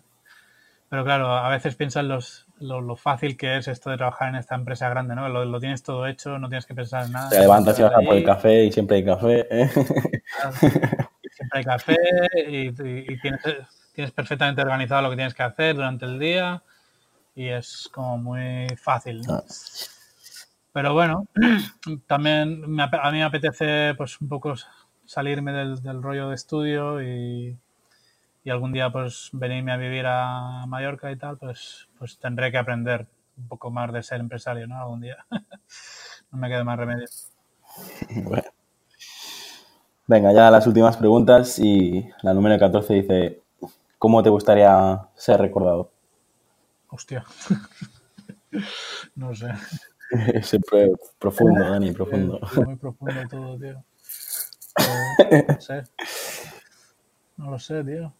pero 0.94 1.04
claro, 1.04 1.32
a 1.32 1.48
veces 1.48 1.74
piensas 1.74 2.04
los, 2.04 2.46
lo, 2.60 2.94
fácil 2.96 3.36
que 3.36 3.56
es 3.56 3.66
esto 3.66 3.90
de 3.90 3.96
trabajar 3.96 4.28
en 4.28 4.36
esta 4.36 4.54
empresa 4.54 4.88
grande, 4.88 5.14
¿no? 5.14 5.28
Lo, 5.28 5.58
tienes 5.58 5.82
todo 5.82 6.06
hecho, 6.06 6.38
no 6.38 6.48
tienes 6.48 6.66
que 6.66 6.74
pensar 6.74 7.06
en 7.06 7.12
nada. 7.12 7.30
Te 7.30 7.40
levantas 7.40 7.78
y 7.78 7.82
vas 7.82 7.92
a 7.92 8.00
por 8.00 8.14
el 8.14 8.24
café 8.24 8.64
y 8.64 8.70
siempre 8.72 8.98
hay 8.98 9.04
café. 9.04 9.46
¿eh? 9.50 9.70
Siempre 11.54 11.58
hay 11.58 11.64
café 11.64 11.96
y, 12.48 12.72
tienes, 12.72 13.40
tienes, 13.92 14.12
perfectamente 14.12 14.62
organizado 14.62 15.02
lo 15.02 15.10
que 15.10 15.16
tienes 15.16 15.34
que 15.34 15.42
hacer 15.42 15.76
durante 15.76 16.04
el 16.04 16.18
día 16.18 16.62
y 17.34 17.48
es 17.48 17.88
como 17.92 18.18
muy 18.18 18.66
fácil, 18.76 19.22
¿no? 19.22 19.34
Ah. 19.34 19.44
Pero 20.72 20.92
bueno, 20.92 21.26
también 22.06 22.64
a 22.80 23.10
mí 23.10 23.18
me 23.18 23.22
apetece 23.22 23.94
pues 23.96 24.20
un 24.20 24.28
poco 24.28 24.54
salirme 25.04 25.52
del, 25.52 25.80
del 25.82 26.02
rollo 26.02 26.30
de 26.30 26.34
estudio 26.34 27.02
y, 27.02 27.56
y 28.42 28.50
algún 28.50 28.72
día 28.72 28.90
pues 28.90 29.30
venirme 29.32 29.72
a 29.72 29.76
vivir 29.76 30.06
a 30.06 30.66
Mallorca 30.66 31.12
y 31.12 31.16
tal, 31.16 31.38
pues, 31.38 31.88
pues 31.98 32.18
tendré 32.18 32.50
que 32.50 32.58
aprender 32.58 33.06
un 33.36 33.48
poco 33.48 33.70
más 33.70 33.92
de 33.92 34.02
ser 34.02 34.20
empresario, 34.20 34.66
¿no? 34.66 34.80
Algún 34.80 35.00
día. 35.00 35.24
no 36.30 36.38
me 36.38 36.48
queda 36.48 36.64
más 36.64 36.78
remedio. 36.78 37.06
Bueno. 38.24 38.54
Venga, 40.06 40.32
ya 40.32 40.50
las 40.50 40.66
últimas 40.66 40.98
preguntas 40.98 41.58
y 41.58 42.06
la 42.22 42.34
número 42.34 42.58
14 42.58 42.94
dice, 42.94 43.42
¿cómo 43.98 44.22
te 44.22 44.28
gustaría 44.28 45.08
ser 45.14 45.40
recordado? 45.40 45.90
Hostia. 46.88 47.24
no 49.16 49.34
sé. 49.34 49.48
Siempre 50.42 50.90
profundo, 51.18 51.64
Dani, 51.70 51.92
profundo. 51.92 52.38
muy 52.66 52.76
profundo 52.76 53.14
todo, 53.30 53.58
tío. 53.58 53.82
Eh, 55.30 55.46
no 55.48 55.60
sé. 55.60 55.84
No 57.36 57.50
lo 57.50 57.58
sé, 57.58 57.82
tío. 57.82 58.12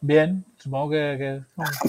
Bien, 0.00 0.44
supongo 0.56 0.90
que, 0.90 1.42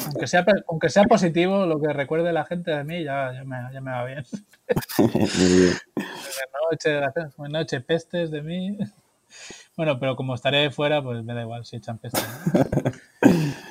aunque, 0.06 0.28
sea, 0.28 0.46
aunque 0.68 0.90
sea 0.90 1.04
positivo, 1.04 1.66
lo 1.66 1.80
que 1.80 1.94
recuerde 1.94 2.34
la 2.34 2.46
gente 2.46 2.72
de 2.72 2.84
mí 2.84 3.04
ya, 3.04 3.32
ya, 3.34 3.44
me, 3.44 3.58
ya 3.72 3.80
me, 3.80 3.92
va 3.92 4.06
bien. 4.06 4.24
Buenas 7.38 7.62
noches, 7.62 7.84
pestes 7.84 8.32
de 8.32 8.42
mí. 8.42 8.78
Bueno, 9.76 10.00
pero 10.00 10.16
como 10.16 10.34
estaré 10.34 10.72
fuera, 10.72 11.04
pues 11.04 11.22
me 11.24 11.34
da 11.34 11.42
igual 11.42 11.66
si 11.66 11.76
echan 11.76 12.00
pestes. 12.00 12.24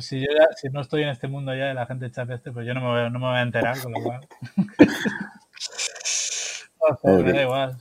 Si, 0.00 0.18
yo 0.18 0.26
si 0.56 0.70
no 0.70 0.80
estoy 0.80 1.04
en 1.04 1.10
este 1.10 1.28
mundo 1.28 1.54
ya 1.54 1.70
y 1.70 1.74
la 1.74 1.86
gente 1.86 2.06
echa 2.06 2.26
pestes, 2.26 2.52
pues 2.52 2.66
yo 2.66 2.74
no 2.74 2.80
me 2.80 2.88
voy, 2.88 3.08
no 3.12 3.20
me 3.20 3.26
voy 3.26 3.36
a 3.36 3.42
enterar, 3.42 3.80
con 3.80 3.92
lo 3.92 4.02
cual. 4.02 4.26
me 7.04 7.32
da 7.32 7.42
igual. 7.42 7.78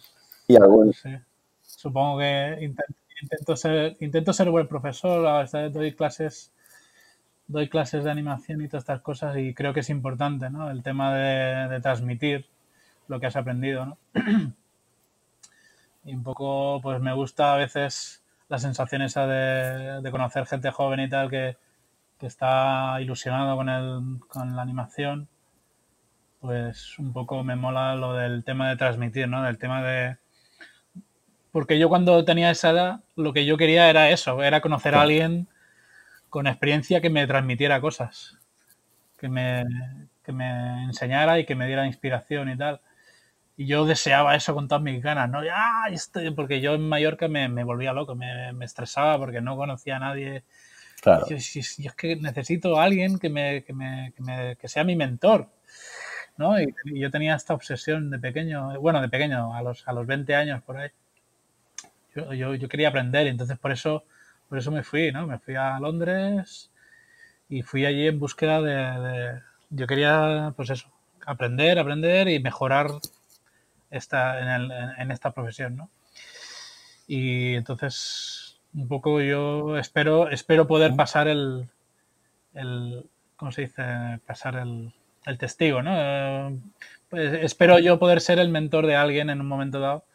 ¿Y 0.48 0.56
algún? 0.56 0.94
Supongo 1.64 2.20
que 2.20 2.72
intento 3.24 3.56
ser, 3.56 3.98
intento 4.00 4.32
ser 4.32 4.50
buen 4.50 4.68
profesor, 4.68 5.48
doy 5.72 5.96
clases, 5.96 6.52
doy 7.48 7.70
clases 7.70 8.04
de 8.04 8.12
animación 8.12 8.62
y 8.62 8.68
todas 8.68 8.84
estas 8.84 9.02
cosas 9.02 9.38
y 9.38 9.54
creo 9.54 9.74
que 9.74 9.82
es 9.82 9.90
importante, 9.90 10.50
¿no? 10.50 10.70
El 10.70 10.84
tema 10.84 11.16
de, 11.16 11.80
transmitir 11.82 12.48
lo 13.08 13.20
que 13.20 13.28
has 13.28 13.36
aprendido, 13.36 13.86
¿no? 13.86 13.98
y 16.06 16.14
un 16.14 16.24
poco, 16.24 16.80
pues 16.82 17.00
me 17.02 17.14
gusta 17.14 17.54
a 17.54 17.58
veces 17.58 18.24
la 18.50 18.60
sensación 18.60 19.02
esa 19.02 19.28
de, 19.28 20.12
conocer 20.12 20.46
gente 20.46 20.72
joven 20.72 21.00
y 21.02 21.10
tal 21.10 21.30
que, 21.30 21.58
está 22.22 23.02
ilusionado 23.02 23.58
con, 23.58 23.68
el, 23.68 24.20
con 24.30 24.56
la 24.56 24.62
animación, 24.62 25.28
pues 26.40 26.98
un 26.98 27.12
poco 27.12 27.44
me 27.44 27.58
mola 27.58 27.96
lo 27.96 28.14
del 28.14 28.46
tema 28.46 28.70
de 28.70 28.78
transmitir, 28.78 29.28
¿no? 29.28 29.44
Del 29.44 29.58
tema 29.58 29.84
de, 29.84 30.16
porque 31.54 31.78
yo 31.78 31.88
cuando 31.88 32.26
tenía 32.26 32.50
esa 32.50 32.72
edad, 32.72 33.00
lo 33.16 33.32
que 33.32 33.46
yo 33.46 33.58
quería 33.58 33.88
era 33.88 34.10
eso, 34.10 34.42
era 34.42 34.60
conocer 34.60 34.96
a 34.96 35.02
alguien 35.02 35.48
con 36.30 36.48
experiencia 36.48 37.00
que 37.00 37.12
me 37.12 37.28
transmitiera 37.28 37.80
cosas, 37.80 38.40
que 39.20 39.30
me, 39.30 39.64
me 40.34 40.84
enseñara 40.86 41.38
y 41.38 41.46
que 41.46 41.54
me 41.54 41.68
diera 41.68 41.86
inspiración 41.86 42.50
y 42.50 42.58
tal. 42.58 42.82
Y 43.56 43.68
yo 43.68 43.86
deseaba 43.86 44.36
eso 44.36 44.56
con 44.56 44.68
todas 44.68 44.84
mis 44.84 45.02
ganas, 45.02 45.30
¿no? 45.30 45.44
Ya, 45.44 45.84
estoy, 45.92 46.32
porque 46.32 46.60
yo 46.60 46.74
en 46.74 46.88
Mallorca 46.88 47.28
me, 47.28 47.64
volvía 47.64 47.94
loco, 47.94 48.16
me, 48.16 48.52
estresaba 48.62 49.18
porque 49.20 49.42
no 49.42 49.56
conocía 49.56 49.98
a 49.98 50.00
nadie. 50.00 50.44
Claro. 51.02 51.26
Y 51.28 51.32
yo, 51.32 51.90
es 51.90 51.96
que 51.96 52.16
necesito 52.16 52.80
a 52.80 52.84
alguien 52.84 53.20
que, 53.20 53.30
me, 53.30 53.64
que, 53.64 53.74
me, 53.74 54.14
que, 54.60 54.68
sea 54.68 54.84
mi 54.84 54.96
mentor. 54.96 55.50
¿no? 56.38 56.60
Y, 56.60 56.74
yo 56.86 57.12
tenía 57.12 57.36
esta 57.36 57.54
obsesión 57.54 58.10
de 58.10 58.20
pequeño, 58.20 58.80
bueno, 58.80 59.02
de 59.02 59.10
pequeño, 59.10 59.56
a 59.56 59.62
los, 59.62 59.88
a 59.88 59.94
los 59.94 60.08
20 60.08 60.34
años 60.36 60.64
por 60.64 60.78
ahí, 60.78 60.90
yo, 62.16 62.56
yo, 62.56 62.70
quería 62.70 62.90
aprender, 62.90 63.26
y 63.28 63.30
entonces 63.30 63.58
por 63.58 63.72
eso, 63.72 64.04
por 64.48 64.58
eso 64.58 64.72
me 64.72 64.84
fui, 64.84 65.12
¿no? 65.12 65.26
Me 65.26 65.40
fui 65.40 65.56
a 65.56 65.80
Londres 65.80 66.72
y 67.50 67.64
fui 67.64 67.86
allí 67.86 68.08
en 68.08 68.20
búsqueda 68.20 68.62
de, 68.62 69.42
yo 69.70 69.88
quería, 69.88 70.54
pues 70.56 70.70
eso, 70.70 70.88
aprender, 71.26 71.80
aprender 71.80 72.28
y 72.28 72.40
mejorar 72.40 72.88
esta, 73.94 74.40
en, 74.42 74.48
el, 74.48 74.72
en, 74.98 75.12
esta 75.12 75.32
profesión, 75.32 75.76
¿no? 75.78 75.90
Y 77.08 77.56
entonces, 77.56 78.60
un 78.74 78.88
poco 78.88 79.22
yo 79.22 79.78
espero, 79.78 80.30
espero 80.30 80.68
poder 80.68 80.96
pasar 80.96 81.28
el, 81.28 81.70
el 82.54 83.10
¿cómo 83.36 83.52
se 83.52 83.62
dice? 83.62 83.84
Pasar 84.26 84.56
el, 84.56 84.94
el 85.26 85.38
testigo, 85.38 85.82
¿no? 85.82 86.62
Pues 87.10 87.34
espero 87.44 87.80
yo 87.80 88.00
poder 88.00 88.22
ser 88.22 88.40
el 88.40 88.50
mentor 88.50 88.88
de 88.88 88.96
alguien 88.96 89.30
en 89.30 89.42
un 89.42 89.48
momento 89.48 89.80
dado 89.80 90.06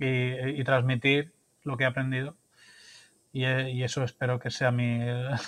y, 0.00 0.62
transmitir 0.64 1.32
lo 1.64 1.76
que 1.76 1.84
he 1.84 1.86
aprendido. 1.86 2.36
Y, 3.32 3.44
eso 3.82 4.02
espero 4.02 4.38
que 4.38 4.50
sea 4.50 4.70
mi, 4.70 5.00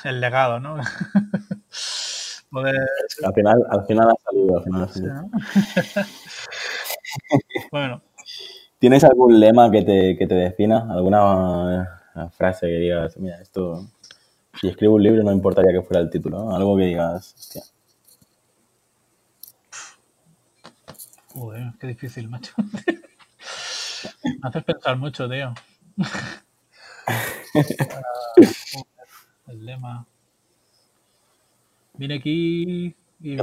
el 0.05 0.21
legado, 0.21 0.61
¿no? 0.61 0.77
al, 2.53 3.35
final, 3.35 3.67
al 3.69 3.87
final 3.87 4.11
ha 4.11 4.17
salido, 4.25 4.59
al 4.59 4.65
final 4.65 4.83
ha 4.83 4.89
salido. 4.89 5.31
bueno. 7.71 8.03
¿Tienes 8.79 9.05
algún 9.05 9.39
lema 9.39 9.71
que 9.71 9.83
te, 9.83 10.17
que 10.17 10.27
te 10.27 10.35
defina? 10.35 10.87
¿Alguna 10.91 12.01
frase 12.29 12.67
que 12.67 12.79
digas, 12.79 13.17
mira, 13.19 13.41
esto, 13.41 13.87
si 14.61 14.69
escribo 14.69 14.95
un 14.95 15.03
libro 15.03 15.23
no 15.23 15.33
importaría 15.33 15.73
que 15.73 15.83
fuera 15.83 16.03
el 16.03 16.11
título, 16.11 16.55
Algo 16.55 16.77
que 16.77 16.85
digas, 16.85 17.35
hostia. 17.35 17.63
Joder, 21.29 21.73
qué 21.79 21.87
difícil, 21.87 22.29
macho. 22.29 22.53
Me 24.25 24.39
haces 24.43 24.65
pensar 24.65 24.97
mucho, 24.97 25.29
tío. 25.29 25.55
el 29.47 29.65
lema. 29.65 30.07
Vine 31.95 32.15
aquí 32.15 32.95
y... 33.21 33.37
Te 33.37 33.43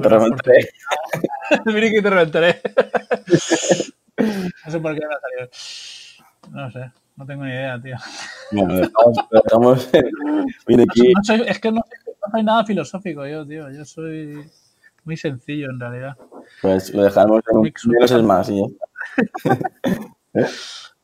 aquí 1.66 1.98
y 2.00 2.02
te 2.02 2.10
reventaré. 2.10 2.62
no 4.18 4.72
sé 4.72 4.80
por 4.80 4.94
qué 4.96 5.02
me 5.06 5.16
ha 5.16 5.20
salido. 5.20 5.50
No 6.52 6.72
sé, 6.72 6.92
no 7.16 7.26
tengo 7.26 7.44
ni 7.44 7.52
idea, 7.52 7.82
tío. 7.82 7.96
Bueno, 8.52 8.90
estamos, 9.32 9.90
Vine 10.68 10.84
aquí... 10.84 11.14
es 11.46 11.60
que 11.60 11.72
no, 11.72 11.78
no 11.82 12.32
soy 12.32 12.44
nada 12.44 12.66
filosófico 12.66 13.26
yo, 13.28 13.46
tío. 13.46 13.70
Yo 13.72 13.86
soy 13.86 14.50
muy 15.04 15.18
sencillo 15.18 15.70
en 15.70 15.80
realidad. 15.80 16.18
Pues 16.62 16.94
lo 16.94 17.04
dejamos 17.04 17.42
en 17.52 17.58
un 17.58 17.72
es 18.04 18.24
más 18.24 18.50
y 18.50 18.62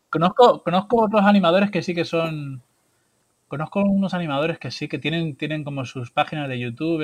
Conozco, 0.10 0.62
conozco 0.62 1.02
otros 1.02 1.24
animadores 1.24 1.72
que 1.72 1.82
sí 1.82 1.96
que 1.96 2.06
son. 2.06 2.62
Conozco 3.48 3.82
unos 3.82 4.14
animadores 4.14 4.60
que 4.60 4.70
sí 4.72 4.88
que 4.88 5.00
tienen, 5.00 5.36
tienen 5.36 5.64
como 5.64 5.86
sus 5.86 6.12
páginas 6.12 6.50
de 6.50 6.60
YouTube 6.60 7.04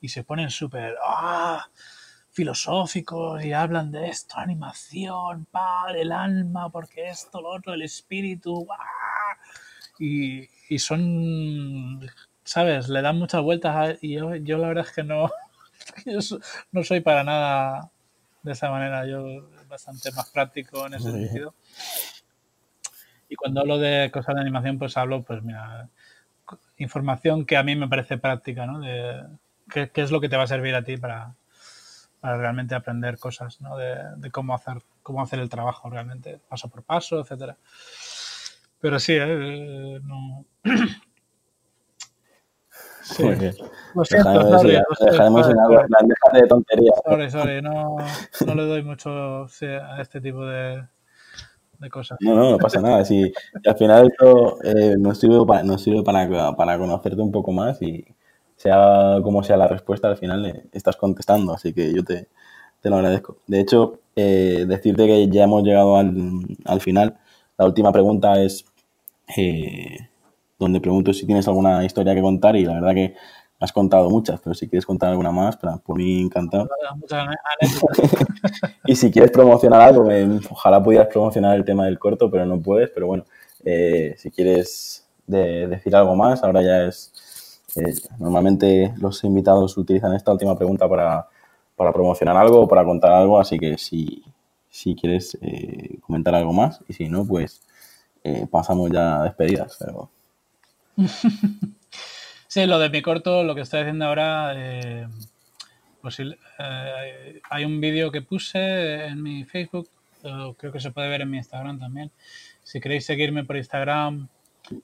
y, 0.00 0.08
se 0.08 0.24
ponen 0.24 0.48
súper 0.50 0.96
¡ah! 1.04 1.66
Filosóficos 2.32 3.44
y 3.44 3.52
hablan 3.52 3.92
de 3.92 4.08
esto, 4.08 4.38
animación, 4.38 5.46
pa, 5.50 5.86
el 5.94 6.12
alma, 6.12 6.70
porque 6.70 7.08
esto, 7.08 7.40
lo 7.40 7.50
otro, 7.50 7.74
el 7.74 7.82
espíritu, 7.82 8.66
y, 9.98 10.48
y, 10.68 10.78
son, 10.78 12.00
¿sabes? 12.42 12.88
Le 12.88 13.02
dan 13.02 13.18
muchas 13.18 13.42
vueltas 13.42 13.98
y 14.00 14.14
yo, 14.14 14.34
yo 14.36 14.58
la 14.58 14.68
verdad 14.68 14.86
es 14.88 14.92
que 14.92 15.04
no, 15.04 15.30
no 16.72 16.84
soy 16.84 17.00
para 17.00 17.22
nada 17.22 17.90
de 18.42 18.52
esa 18.52 18.70
manera. 18.70 19.06
Yo 19.06 19.48
bastante 19.68 20.12
más 20.12 20.30
práctico 20.30 20.86
en 20.86 20.94
ese 20.94 21.10
sentido. 21.10 21.54
Y 23.28 23.36
cuando 23.36 23.60
hablo 23.60 23.78
de 23.78 24.10
cosas 24.12 24.34
de 24.34 24.42
animación, 24.42 24.78
pues 24.78 24.96
hablo, 24.96 25.22
pues 25.22 25.42
mira, 25.42 25.88
información 26.76 27.46
que 27.46 27.56
a 27.56 27.62
mí 27.62 27.74
me 27.76 27.88
parece 27.88 28.18
práctica, 28.18 28.66
¿no? 28.66 28.80
De 28.80 29.22
qué, 29.70 29.90
es 29.94 30.10
lo 30.10 30.20
que 30.20 30.28
te 30.28 30.36
va 30.36 30.42
a 30.42 30.46
servir 30.48 30.74
a 30.74 30.84
ti 30.84 30.98
para, 30.98 31.34
para 32.22 32.38
realmente 32.38 32.76
aprender 32.76 33.18
cosas, 33.18 33.60
¿no? 33.60 33.76
De, 33.76 34.30
cómo 34.30 34.54
hacer 34.54 34.76
cómo 35.02 35.20
hacer 35.20 35.40
el 35.40 35.48
trabajo 35.48 35.90
realmente, 35.90 36.38
paso 36.48 36.68
por 36.68 36.84
paso, 36.84 37.18
etcétera. 37.18 37.56
Pero 38.80 39.00
sí, 39.00 39.14
¿eh? 39.18 40.00
no... 40.02 40.46
Sí. 43.04 43.24
Lo 43.94 44.04
siento, 44.04 44.62
dejaremos 44.62 45.50
en 45.50 45.58
algo, 45.58 45.82
de 46.32 46.46
tonterías. 46.46 46.94
Sorry, 47.04 47.30
sorry, 47.30 47.60
no, 47.60 47.96
no 48.46 48.54
le 48.54 48.62
doy 48.62 48.82
mucho 48.84 49.10
a 49.42 50.00
este 50.00 50.20
tipo 50.20 50.46
de, 50.46 50.84
de 51.80 51.90
cosas. 51.90 52.16
No, 52.20 52.36
no, 52.36 52.50
no 52.52 52.58
pasa 52.58 52.80
nada. 52.80 53.04
Si, 53.04 53.30
al 53.66 53.76
final 53.76 54.06
esto 54.06 54.62
eh, 54.62 54.94
nos 54.96 55.18
sirve, 55.18 55.44
para, 55.44 55.64
nos 55.64 55.82
sirve 55.82 56.04
para, 56.04 56.54
para 56.54 56.78
conocerte 56.78 57.20
un 57.20 57.32
poco 57.32 57.50
más 57.50 57.82
y 57.82 58.06
sea 58.62 59.18
como 59.22 59.42
sea 59.42 59.56
la 59.56 59.68
respuesta, 59.68 60.08
al 60.08 60.16
final 60.16 60.64
estás 60.72 60.96
contestando. 60.96 61.52
Así 61.52 61.72
que 61.72 61.92
yo 61.92 62.04
te, 62.04 62.28
te 62.80 62.90
lo 62.90 62.96
agradezco. 62.96 63.38
De 63.46 63.60
hecho, 63.60 64.00
eh, 64.14 64.64
decirte 64.68 65.06
que 65.06 65.28
ya 65.28 65.44
hemos 65.44 65.62
llegado 65.64 65.96
al, 65.96 66.14
al 66.64 66.80
final. 66.80 67.18
La 67.58 67.66
última 67.66 67.92
pregunta 67.92 68.40
es 68.42 68.64
eh, 69.36 70.08
donde 70.58 70.80
pregunto 70.80 71.12
si 71.12 71.26
tienes 71.26 71.48
alguna 71.48 71.84
historia 71.84 72.14
que 72.14 72.22
contar 72.22 72.56
y 72.56 72.64
la 72.64 72.74
verdad 72.74 72.94
que 72.94 73.14
has 73.58 73.72
contado 73.72 74.10
muchas, 74.10 74.40
pero 74.40 74.54
si 74.54 74.68
quieres 74.68 74.84
contar 74.84 75.10
alguna 75.10 75.30
más, 75.30 75.56
por 75.56 75.96
mí 75.96 76.20
encantado. 76.20 76.68
y 78.86 78.96
si 78.96 79.10
quieres 79.10 79.30
promocionar 79.30 79.80
algo, 79.80 80.08
ojalá 80.50 80.82
pudieras 80.82 81.06
promocionar 81.08 81.56
el 81.56 81.64
tema 81.64 81.84
del 81.84 81.98
corto, 81.98 82.28
pero 82.28 82.44
no 82.44 82.60
puedes, 82.60 82.90
pero 82.90 83.06
bueno, 83.06 83.24
eh, 83.64 84.14
si 84.18 84.32
quieres 84.32 85.06
decir 85.26 85.94
algo 85.94 86.16
más, 86.16 86.42
ahora 86.42 86.62
ya 86.62 86.86
es... 86.86 87.12
Eh, 87.76 87.94
normalmente 88.18 88.94
los 88.98 89.22
invitados 89.24 89.76
utilizan 89.76 90.14
esta 90.14 90.32
última 90.32 90.56
pregunta 90.56 90.88
para, 90.88 91.26
promocionar 91.76 92.36
algo 92.36 92.60
o 92.60 92.68
para 92.68 92.84
contar 92.84 93.12
algo, 93.12 93.40
así 93.40 93.58
que 93.58 93.76
si, 93.76 94.22
si 94.70 94.94
quieres 94.94 95.36
eh, 95.40 95.98
comentar 96.00 96.34
algo 96.34 96.52
más 96.52 96.80
y 96.88 96.92
si 96.92 97.08
no, 97.08 97.26
pues 97.26 97.62
pasamos 98.52 98.88
ya 98.92 99.20
a 99.20 99.24
despedidas. 99.24 99.76
Pero... 99.80 100.08
Sí, 102.52 102.66
lo 102.66 102.78
de 102.78 102.90
mi 102.90 103.00
corto, 103.00 103.44
lo 103.44 103.54
que 103.54 103.62
estoy 103.62 103.80
haciendo 103.80 104.04
ahora, 104.04 104.52
eh, 104.54 105.08
pues 106.02 106.20
eh, 106.20 107.40
hay 107.48 107.64
un 107.64 107.80
vídeo 107.80 108.12
que 108.12 108.20
puse 108.20 109.06
en 109.06 109.22
mi 109.22 109.44
Facebook, 109.44 109.88
creo 110.58 110.70
que 110.70 110.78
se 110.78 110.90
puede 110.90 111.08
ver 111.08 111.22
en 111.22 111.30
mi 111.30 111.38
Instagram 111.38 111.80
también. 111.80 112.10
Si 112.62 112.78
queréis 112.78 113.06
seguirme 113.06 113.44
por 113.44 113.56
Instagram, 113.56 114.28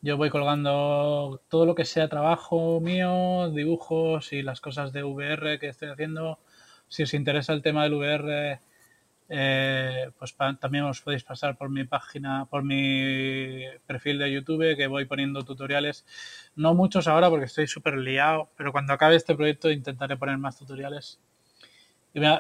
yo 0.03 0.17
voy 0.17 0.31
colgando 0.31 1.41
todo 1.49 1.67
lo 1.67 1.75
que 1.75 1.85
sea 1.85 2.09
trabajo 2.09 2.81
mío, 2.81 3.51
dibujos 3.51 4.33
y 4.33 4.43
las 4.43 4.61
cosas 4.61 4.93
de 4.93 5.05
VR 5.05 5.59
que 5.59 5.69
estoy 5.69 5.89
haciendo. 5.89 6.39
Si 6.89 7.03
os 7.03 7.15
interesa 7.15 7.53
el 7.53 7.63
tema 7.63 7.85
del 7.85 7.95
VR, 7.95 8.61
eh, 9.29 10.11
pues 10.19 10.35
también 10.61 10.85
os 10.85 11.01
podéis 11.03 11.25
pasar 11.25 11.57
por 11.57 11.71
mi 11.71 11.85
página, 11.85 12.47
por 12.47 12.65
mi 12.65 13.63
perfil 13.87 14.19
de 14.19 14.33
YouTube, 14.33 14.77
que 14.77 14.87
voy 14.87 15.05
poniendo 15.05 15.45
tutoriales. 15.45 16.07
No 16.57 16.75
muchos 16.75 17.07
ahora 17.09 17.29
porque 17.31 17.47
estoy 17.47 17.67
súper 17.67 17.99
liado, 17.99 18.51
pero 18.57 18.73
cuando 18.73 18.93
acabe 18.95 19.17
este 19.17 19.35
proyecto 19.35 19.71
intentaré 19.71 20.17
poner 20.17 20.39
más 20.39 20.59
tutoriales. 20.59 21.21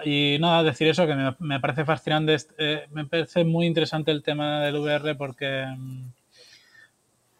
Y, 0.04 0.38
nada, 0.40 0.62
decir 0.64 0.88
eso, 0.88 1.06
que 1.06 1.14
me, 1.38 1.60
parece 1.60 1.84
fascinante, 1.84 2.36
eh, 2.58 2.86
me 2.90 3.04
parece 3.04 3.44
muy 3.44 3.66
interesante 3.66 4.10
el 4.10 4.22
tema 4.22 4.62
del 4.62 4.76
VR 4.76 5.14
porque 5.14 5.66
mm, 5.66 6.08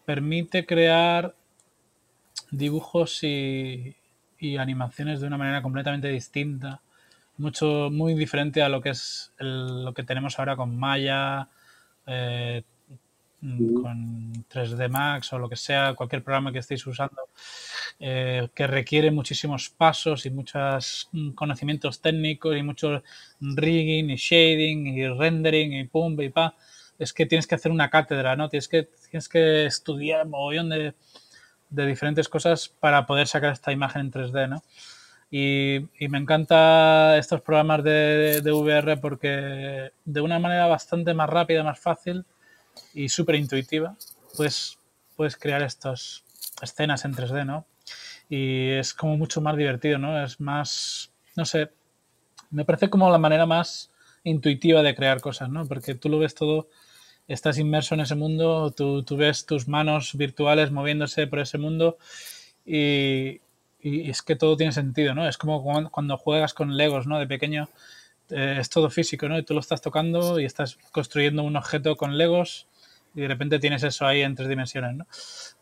permite 0.09 0.64
crear 0.64 1.34
dibujos 2.50 3.22
y 3.22 3.94
animaciones 4.59 5.20
de 5.20 5.26
una 5.26 5.36
manera 5.36 5.61
completamente 5.61 6.09
distinta 6.09 6.80
mucho, 7.38 7.88
muy 7.90 8.14
diferente 8.14 8.62
a 8.62 8.68
lo 8.68 8.80
que 8.80 8.90
es 8.90 9.32
lo 9.38 9.94
que 9.94 10.02
tenemos 10.02 10.38
ahora 10.38 10.56
con 10.56 10.76
Maya, 10.78 11.48
eh, 12.06 12.62
con 13.40 14.32
3D 14.48 14.88
Max 14.88 15.32
o 15.32 15.38
lo 15.38 15.48
que 15.48 15.56
sea, 15.56 15.94
cualquier 15.94 16.24
programa 16.24 16.52
que 16.52 16.59
estéis 16.59 16.84
usando, 16.86 17.28
eh, 18.00 18.48
que 18.54 18.66
requiere 18.66 19.12
muchísimos 19.12 19.70
pasos 19.70 20.26
y 20.26 20.30
muchos 20.30 21.09
mm, 21.12 21.30
conocimientos 21.30 22.00
técnicos 22.00 22.56
y 22.56 22.62
mucho 22.62 23.02
rigging 23.40 24.11
y 24.11 24.16
shading 24.16 24.86
y 24.88 25.09
rendering 25.09 25.72
y 25.74 25.84
pum 25.84 26.20
y 26.20 26.30
pa. 26.30 26.56
Es 26.99 27.12
que 27.12 27.26
tienes 27.26 27.46
que 27.46 27.55
hacer 27.55 27.70
una 27.72 27.90
cátedra, 27.90 28.36
¿no? 28.36 28.49
Tienes 28.49 28.68
que, 28.68 28.88
tienes 29.11 29.28
que 29.28 29.66
estudiar 29.66 30.24
un 30.24 30.30
mogollón 30.30 30.68
de, 30.68 30.94
de 31.70 31.86
diferentes 31.86 32.28
cosas 32.28 32.68
para 32.68 33.07
poder 33.07 33.26
sacar 33.26 33.53
esta 33.53 33.72
imagen 33.72 34.03
en 34.03 34.12
3D, 34.12 34.49
¿no? 34.49 34.62
Y, 35.30 35.88
me 36.09 36.18
encanta 36.18 37.18
estos 37.18 37.42
programas 37.42 37.84
de, 37.84 38.40
VR 38.44 38.96
porque 38.96 39.92
de 40.05 40.20
una 40.20 40.38
manera 40.38 40.66
bastante 40.66 41.12
más 41.12 41.28
rápida, 41.28 41.62
más 41.62 41.78
fácil 41.78 42.24
y 42.94 43.09
súper 43.09 43.34
intuitiva, 43.34 43.94
pues 44.36 44.78
puedes 45.16 45.36
crear 45.36 45.62
estas 45.62 46.24
escenas 46.62 47.05
en 47.05 47.14
3D, 47.14 47.44
¿no? 47.44 47.66
Y 48.30 48.70
es 48.70 48.94
como 48.94 49.16
mucho 49.16 49.40
más 49.40 49.57
divertido, 49.57 49.99
¿no? 49.99 50.22
Es 50.22 50.40
más, 50.40 51.12
no 51.36 51.44
sé, 51.44 51.70
me 52.51 52.64
parece 52.64 52.88
como 52.88 53.11
la 53.11 53.18
manera 53.18 53.46
más 53.46 53.90
intuitiva 54.24 54.82
de 54.82 54.94
crear 54.94 55.20
cosas, 55.20 55.51
¿no? 55.51 55.66
Porque 55.66 55.94
tú 55.94 56.09
lo 56.09 56.18
ves 56.18 56.34
todo, 56.34 56.68
estás 57.28 57.58
inmerso 57.58 57.94
en 57.94 58.00
ese 58.00 58.14
mundo, 58.14 58.72
tú, 58.72 59.02
tú 59.02 59.16
ves 59.16 59.46
tus 59.46 59.68
manos 59.68 60.14
virtuales 60.14 60.70
moviéndose 60.70 61.26
por 61.26 61.40
ese 61.40 61.58
mundo 61.58 61.98
y, 62.64 63.40
y 63.80 64.10
es 64.10 64.22
que 64.22 64.34
todo 64.34 64.56
tiene 64.56 64.72
sentido, 64.72 65.14
¿no? 65.14 65.28
Es 65.28 65.36
como 65.36 65.62
cuando 65.90 66.16
juegas 66.16 66.54
con 66.54 66.76
Legos, 66.76 67.06
¿no? 67.06 67.18
De 67.18 67.26
pequeño 67.26 67.68
eh, 68.30 68.56
es 68.60 68.70
todo 68.70 68.90
físico, 68.90 69.28
¿no? 69.28 69.38
Y 69.38 69.42
tú 69.42 69.54
lo 69.54 69.60
estás 69.60 69.80
tocando 69.80 70.40
y 70.40 70.44
estás 70.44 70.78
construyendo 70.90 71.42
un 71.42 71.56
objeto 71.56 71.96
con 71.96 72.16
Legos 72.16 72.66
y 73.14 73.22
de 73.22 73.28
repente 73.28 73.58
tienes 73.58 73.82
eso 73.82 74.06
ahí 74.06 74.22
en 74.22 74.34
tres 74.34 74.48
dimensiones, 74.48 74.94
¿no? 74.96 75.06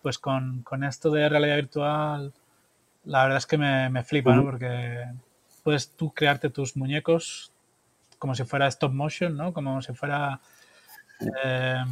Pues 0.02 0.18
con, 0.18 0.64
esto 0.88 1.10
de 1.10 1.28
realidad 1.28 1.56
virtual, 1.56 2.32
la 3.04 3.22
verdad 3.22 3.38
es 3.38 3.46
que 3.46 3.58
me, 3.58 3.90
me 3.90 4.04
flipa, 4.04 4.34
¿no? 4.34 4.44
Porque 4.44 5.04
puedes 5.62 5.90
tú 5.90 6.12
crearte 6.12 6.48
tus 6.48 6.76
muñecos 6.76 7.52
como 8.18 8.34
si 8.34 8.44
fuera 8.44 8.66
stop 8.68 8.92
motion, 8.92 9.36
¿no? 9.36 9.52
Como 9.52 9.82
si 9.82 9.92
fuera 9.92 10.40
eh, 11.20 11.82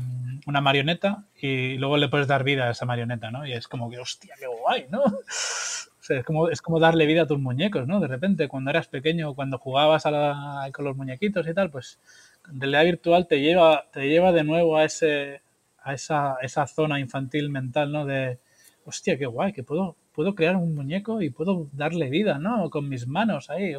una 0.46 0.60
marioneta 0.60 1.24
y 1.40 1.76
luego 1.78 1.96
le 1.96 2.08
puedes 2.08 2.26
dar 2.26 2.44
vida 2.44 2.68
a 2.68 2.70
esa 2.70 2.84
marioneta, 2.84 3.30
¿no? 3.30 3.46
Y 3.46 3.52
es 3.52 3.68
como 3.68 3.90
que, 3.90 3.98
hostia, 3.98 4.34
qué 4.38 4.46
guay, 4.46 4.86
¿no? 4.90 5.02
es, 6.08 6.24
como, 6.24 6.48
es 6.48 6.60
como 6.60 6.78
darle 6.80 7.06
vida 7.06 7.22
a 7.22 7.26
tus 7.26 7.38
muñecos, 7.38 7.86
¿no? 7.86 8.00
De 8.00 8.08
repente, 8.08 8.48
cuando 8.48 8.70
eras 8.70 8.88
pequeño, 8.88 9.34
cuando 9.34 9.58
jugabas 9.58 10.04
a 10.06 10.68
con 10.72 10.84
los 10.84 10.96
muñequitos 10.96 11.46
y 11.46 11.54
tal, 11.54 11.70
pues 11.70 11.98
realidad 12.44 12.84
virtual 12.84 13.26
te 13.26 13.40
lleva, 13.40 13.86
te 13.92 14.08
lleva 14.08 14.32
de 14.32 14.44
nuevo 14.44 14.76
a, 14.76 14.84
ese, 14.84 15.40
a 15.82 15.94
esa, 15.94 16.36
esa 16.42 16.66
zona 16.66 17.00
infantil 17.00 17.50
mental, 17.50 17.92
¿no? 17.92 18.04
De, 18.04 18.38
hostia, 18.84 19.16
qué 19.18 19.26
guay, 19.26 19.52
que 19.52 19.62
puedo, 19.62 19.96
puedo 20.12 20.34
crear 20.34 20.56
un 20.56 20.74
muñeco 20.74 21.22
y 21.22 21.30
puedo 21.30 21.68
darle 21.72 22.10
vida, 22.10 22.38
¿no? 22.38 22.68
Con 22.70 22.88
mis 22.88 23.06
manos 23.06 23.48
ahí. 23.50 23.74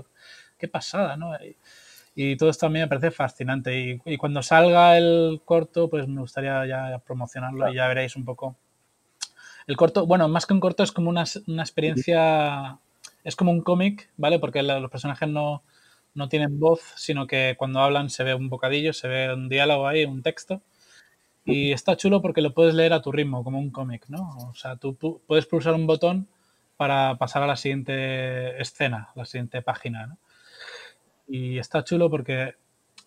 Qué 0.58 0.68
pasada, 0.68 1.18
¿no? 1.18 1.36
Y, 1.36 1.56
todo 2.38 2.50
esto 2.50 2.66
a 2.66 2.70
mí 2.70 2.80
me 2.80 2.88
parece 2.88 3.12
fascinante. 3.12 4.00
Y, 4.06 4.18
cuando 4.18 4.42
salga 4.42 4.98
el 4.98 5.42
corto, 5.46 5.90
pues 5.90 6.08
me 6.08 6.22
gustaría 6.22 6.66
ya 6.66 7.00
promocionarlo 7.00 7.70
y 7.72 7.76
ya 7.76 7.88
veréis 7.88 8.16
un 8.16 8.26
poco 8.26 8.56
el 9.68 9.78
corto, 9.78 10.06
bueno, 10.06 10.28
más 10.28 10.46
que 10.46 10.54
un 10.54 10.60
corto 10.60 10.84
es 10.84 10.92
como 10.92 11.10
una, 11.10 11.24
experiencia, 11.24 12.78
es 13.24 13.36
como 13.36 13.52
un 13.52 13.62
cómic, 13.62 14.10
¿vale? 14.18 14.40
Porque 14.40 14.62
los 14.62 14.92
personajes 14.92 15.28
no, 15.28 15.64
tienen 16.30 16.60
voz, 16.60 16.82
sino 16.96 17.26
que 17.28 17.56
cuando 17.58 17.80
hablan 17.80 18.10
se 18.10 18.24
ve 18.24 18.36
un 18.36 18.50
bocadillo, 18.50 18.94
se 18.94 19.08
ve 19.08 19.34
un 19.34 19.50
diálogo 19.50 19.88
ahí, 19.88 20.06
un 20.06 20.22
texto. 20.22 20.62
Y 21.46 21.72
está 21.74 21.96
chulo 21.96 22.22
porque 22.22 22.42
lo 22.42 22.54
puedes 22.54 22.74
leer 22.74 22.94
a 22.94 23.02
tu 23.02 23.12
ritmo, 23.12 23.44
como 23.44 23.60
un 23.60 23.70
cómic, 23.70 24.06
¿no? 24.08 24.36
O 24.50 24.56
sea, 24.56 24.78
tú 24.78 24.96
puedes 25.28 25.46
pulsar 25.46 25.74
un 25.74 25.86
botón 25.86 26.28
para 26.78 27.18
pasar 27.18 27.44
a 27.44 27.48
la 27.48 27.56
siguiente 27.56 28.60
escena, 28.60 29.10
la 29.16 29.26
siguiente 29.26 29.62
página, 29.62 30.08
¿no? 30.08 30.18
Y 31.28 31.58
está 31.58 31.84
chulo 31.84 32.10
porque 32.10 32.56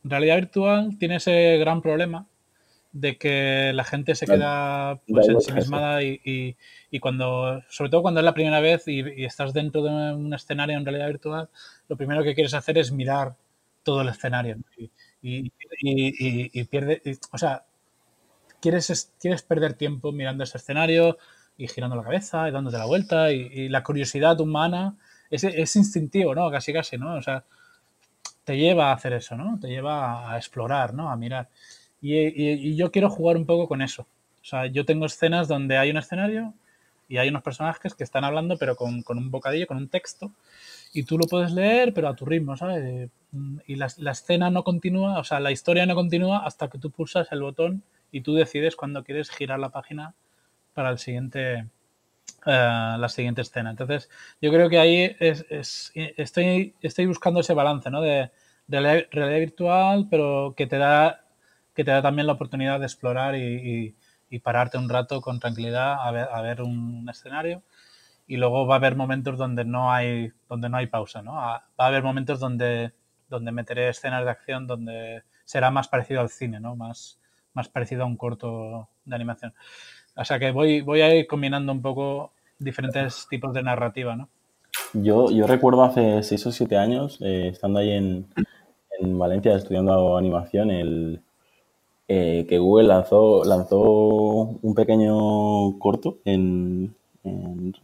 realidad 0.05 0.36
virtual 0.36 0.97
tiene 0.99 1.16
ese 1.16 1.57
gran 1.59 1.82
problema 1.82 2.27
de 2.93 3.19
que 3.19 3.73
la 3.74 3.85
gente 3.85 4.15
se 4.15 4.27
queda 4.27 5.01
pues, 5.07 5.28
ensimismada 5.28 6.03
y, 6.03 6.57
y, 6.90 7.01
cuando, 7.01 7.62
sobre 7.69 7.90
todo 7.90 8.03
cuando 8.03 8.20
es 8.20 8.24
la 8.24 8.35
primera 8.35 8.61
vez 8.61 8.89
y, 8.89 9.24
estás 9.24 9.53
dentro 9.53 9.82
de 9.82 10.15
un 10.15 10.32
escenario 10.32 10.77
en 10.77 10.85
realidad 10.85 11.09
virtual, 11.09 11.51
lo 11.89 11.97
primero 11.97 12.23
que 12.23 12.35
quieres 12.35 12.55
hacer 12.55 12.78
es 12.78 12.90
mirar 12.90 13.36
todo 13.82 14.03
el 14.03 14.09
escenario 14.09 14.57
y, 15.23 15.53
y, 15.81 16.65
pierde, 16.65 17.03
o 17.32 17.39
sea, 17.39 17.65
quieres, 18.61 19.12
quieres 19.20 19.43
perder 19.43 19.74
tiempo 19.74 20.12
mirando 20.12 20.45
ese 20.45 20.59
escenario 20.59 21.19
y 21.57 21.69
girando 21.69 21.97
la 21.97 22.05
cabeza 22.05 22.49
y 22.49 22.53
dándote 22.53 22.78
la 22.78 22.86
vuelta 22.86 23.32
y, 23.32 23.69
la 23.69 23.82
curiosidad 23.82 24.40
humana 24.40 24.97
es, 25.31 25.45
es 25.45 25.77
instintivo, 25.77 26.35
¿no? 26.35 26.51
Casi, 26.51 26.73
casi, 26.73 26.97
¿no? 26.97 27.15
O 27.15 27.23
sea, 27.23 27.45
te 28.49 28.57
lleva 28.57 28.89
a 28.89 28.95
hacer 28.95 29.12
eso, 29.12 29.37
¿no? 29.37 29.61
Te 29.61 29.69
lleva 29.69 30.33
a 30.33 30.39
explorar, 30.39 30.95
¿no? 30.95 31.11
A 31.11 31.16
mirar. 31.19 31.51
Y, 32.01 32.75
yo 32.77 32.91
quiero 32.91 33.11
jugar 33.11 33.37
un 33.37 33.45
poco 33.45 33.69
con 33.69 33.83
eso. 33.83 34.07
O 34.41 34.45
sea, 34.45 34.65
yo 34.69 34.87
tengo 34.87 35.05
escenas 35.05 35.49
donde 35.49 35.77
hay 35.77 35.91
un 35.91 35.99
escenario 35.99 36.55
y 37.11 37.19
hay 37.19 37.29
unos 37.29 37.43
personajes 37.43 37.95
que 37.95 38.05
están 38.05 38.25
hablando, 38.25 38.57
pero 38.57 38.75
con, 38.75 39.05
un 39.07 39.31
bocadillo, 39.31 39.66
con 39.66 39.77
un 39.77 39.89
texto, 39.91 40.33
y 40.95 41.03
tú 41.03 41.19
lo 41.19 41.27
puedes 41.27 41.53
leer, 41.53 41.93
pero 41.93 42.09
a 42.09 42.16
tu 42.16 42.25
ritmo, 42.25 42.57
¿sabes? 42.57 43.11
Y 43.66 43.75
la, 43.75 44.12
escena 44.12 44.49
no 44.49 44.65
continúa, 44.65 45.19
o 45.19 45.25
sea, 45.25 45.41
la 45.41 45.53
historia 45.53 45.85
no 45.85 45.95
continúa 45.95 46.47
hasta 46.47 46.70
que 46.70 46.79
tú 46.79 46.91
pulsas 46.91 47.29
el 47.33 47.43
botón 47.43 47.83
y 48.11 48.23
tú 48.23 48.33
decides 48.33 48.77
cuando 48.77 49.05
quieres 49.05 49.29
girar 49.29 49.59
la 49.59 49.69
página 49.69 50.15
para 50.73 50.89
el 50.89 50.97
siguiente 50.97 51.66
eh, 52.47 52.97
la 52.99 53.09
siguiente 53.09 53.43
escena. 53.43 53.71
Entonces, 53.71 54.09
yo 54.41 54.51
creo 54.51 54.69
que 54.69 54.79
ahí 54.79 55.17
es, 55.19 55.47
estoy, 55.95 56.75
estoy 56.81 57.07
buscando 57.07 57.41
ese 57.41 57.55
balance, 57.55 57.91
¿no? 57.91 58.01
De, 58.01 58.31
realidad 58.69 59.39
virtual, 59.39 60.09
pero 60.11 60.55
que 60.57 60.67
te 60.67 60.77
da 60.77 61.25
que 61.75 61.85
te 61.85 61.91
da 61.91 62.03
también 62.03 62.27
la 62.27 62.35
oportunidad 62.35 62.81
de 62.81 62.87
explorar 62.87 63.35
y, 63.37 63.95
pararte 64.43 64.77
un 64.77 64.91
rato 64.91 65.23
con 65.23 65.41
tranquilidad 65.41 66.07
a 66.07 66.11
ver, 66.11 66.29
a 66.31 66.43
ver, 66.43 66.61
un 66.63 67.09
escenario 67.09 67.63
y 68.27 68.37
luego 68.37 68.67
va 68.67 68.75
a 68.75 68.79
haber 68.79 68.95
momentos 68.95 69.39
donde 69.39 69.65
no 69.65 69.93
hay 69.93 70.33
donde 70.49 70.69
no 70.69 70.77
hay 70.77 70.87
pausa, 70.87 71.23
¿no? 71.23 71.33
Va 71.35 71.65
a 71.79 71.87
haber 71.87 72.03
momentos 72.03 72.39
donde 72.41 72.93
donde 73.29 73.53
meteré 73.53 73.89
escenas 73.89 74.25
de 74.25 74.31
acción 74.31 74.67
donde 74.67 75.23
será 75.45 75.71
más 75.71 75.89
parecido 75.89 76.21
al 76.21 76.29
cine, 76.29 76.61
¿no? 76.61 76.77
Más, 76.77 77.19
más 77.55 77.69
parecido 77.69 78.03
a 78.03 78.07
un 78.07 78.17
corto 78.17 78.89
de 79.05 79.15
animación. 79.15 79.55
O 80.19 80.24
sea 80.24 80.39
que 80.39 80.51
voy, 80.51 80.81
voy 80.81 81.01
a 81.01 81.15
ir 81.15 81.27
combinando 81.27 81.70
un 81.70 81.81
poco 81.81 82.32
diferentes 82.59 83.27
tipos 83.31 83.55
de 83.55 83.62
narrativa, 83.62 84.16
¿no? 84.16 84.28
Yo, 84.93 85.31
yo 85.31 85.47
recuerdo 85.47 85.85
hace 85.85 86.23
6 86.23 86.47
o 86.47 86.53
7 86.53 86.77
años, 86.77 87.19
eh, 87.20 87.49
estando 87.53 87.78
ahí 87.78 87.93
en, 87.93 88.27
en, 88.99 89.19
Valencia 89.19 89.55
estudiando 89.55 90.16
animación, 90.16 90.70
el, 90.70 91.20
eh, 92.09 92.47
que 92.49 92.59
Google 92.59 92.89
lanzó, 92.89 93.45
lanzó 93.45 93.81
un 93.81 94.74
pequeño 94.74 95.78
corto 95.78 96.19
en, 96.24 96.95
en 97.23 97.74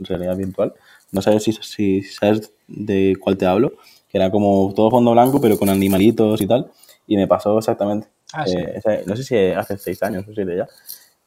realidad 0.00 0.36
virtual. 0.36 0.74
No 1.10 1.20
sabes 1.20 1.42
si, 1.42 1.52
si 1.52 2.02
sabes 2.02 2.52
de 2.68 3.16
cuál 3.20 3.36
te 3.36 3.46
hablo, 3.46 3.72
que 4.08 4.18
era 4.18 4.30
como 4.30 4.72
todo 4.74 4.90
fondo 4.90 5.12
blanco, 5.12 5.40
pero 5.40 5.58
con 5.58 5.68
animalitos 5.68 6.40
y 6.40 6.46
tal. 6.46 6.70
Y 7.06 7.16
me 7.16 7.26
pasó 7.26 7.58
exactamente. 7.58 8.08
Ah, 8.32 8.44
eh, 8.46 9.02
no 9.06 9.16
sé 9.16 9.24
si 9.24 9.36
hace 9.36 9.76
seis 9.76 10.02
años 10.02 10.24
o 10.26 10.32
siete 10.32 10.56
ya, 10.56 10.66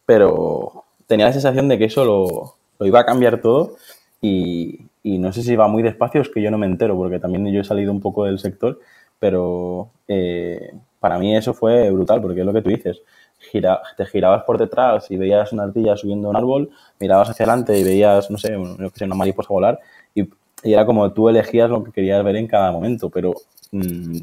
pero 0.05 0.85
tenía 1.07 1.27
la 1.27 1.33
sensación 1.33 1.67
de 1.67 1.77
que 1.77 1.85
eso 1.85 2.05
lo, 2.05 2.55
lo 2.79 2.85
iba 2.85 2.99
a 2.99 3.05
cambiar 3.05 3.41
todo 3.41 3.75
y, 4.21 4.79
y, 5.03 5.17
no 5.17 5.31
sé 5.31 5.43
si 5.43 5.55
va 5.55 5.67
muy 5.67 5.83
despacio, 5.83 6.21
es 6.21 6.29
que 6.29 6.41
yo 6.41 6.51
no 6.51 6.57
me 6.57 6.65
entero, 6.65 6.95
porque 6.95 7.19
también 7.19 7.45
yo 7.51 7.61
he 7.61 7.63
salido 7.63 7.91
un 7.91 8.01
poco 8.01 8.25
del 8.25 8.39
sector, 8.39 8.79
pero 9.19 9.89
eh, 10.07 10.73
para 10.99 11.19
mí 11.19 11.35
eso 11.35 11.53
fue 11.53 11.91
brutal, 11.91 12.21
porque 12.21 12.39
es 12.39 12.45
lo 12.45 12.53
que 12.53 12.61
tú 12.61 12.69
dices. 12.69 13.01
Gira, 13.37 13.81
te 13.97 14.05
girabas 14.05 14.43
por 14.43 14.57
detrás 14.57 15.11
y 15.11 15.17
veías 15.17 15.53
una 15.53 15.63
ardilla 15.63 15.95
subiendo 15.97 16.29
un 16.29 16.35
árbol, 16.35 16.71
mirabas 16.99 17.29
hacia 17.29 17.45
adelante 17.45 17.77
y 17.77 17.83
veías, 17.83 18.31
no 18.31 18.37
sé, 18.37 18.55
una 18.57 19.15
mariposa 19.15 19.49
volar 19.49 19.79
y 20.15 20.27
y 20.65 20.73
era 20.73 20.85
como 20.85 21.13
tú 21.13 21.29
elegías 21.29 21.69
lo 21.69 21.83
que 21.83 21.91
querías 21.91 22.23
ver 22.23 22.35
en 22.37 22.47
cada 22.47 22.71
momento, 22.71 23.11
pero 23.11 23.35
mm, 23.71 24.17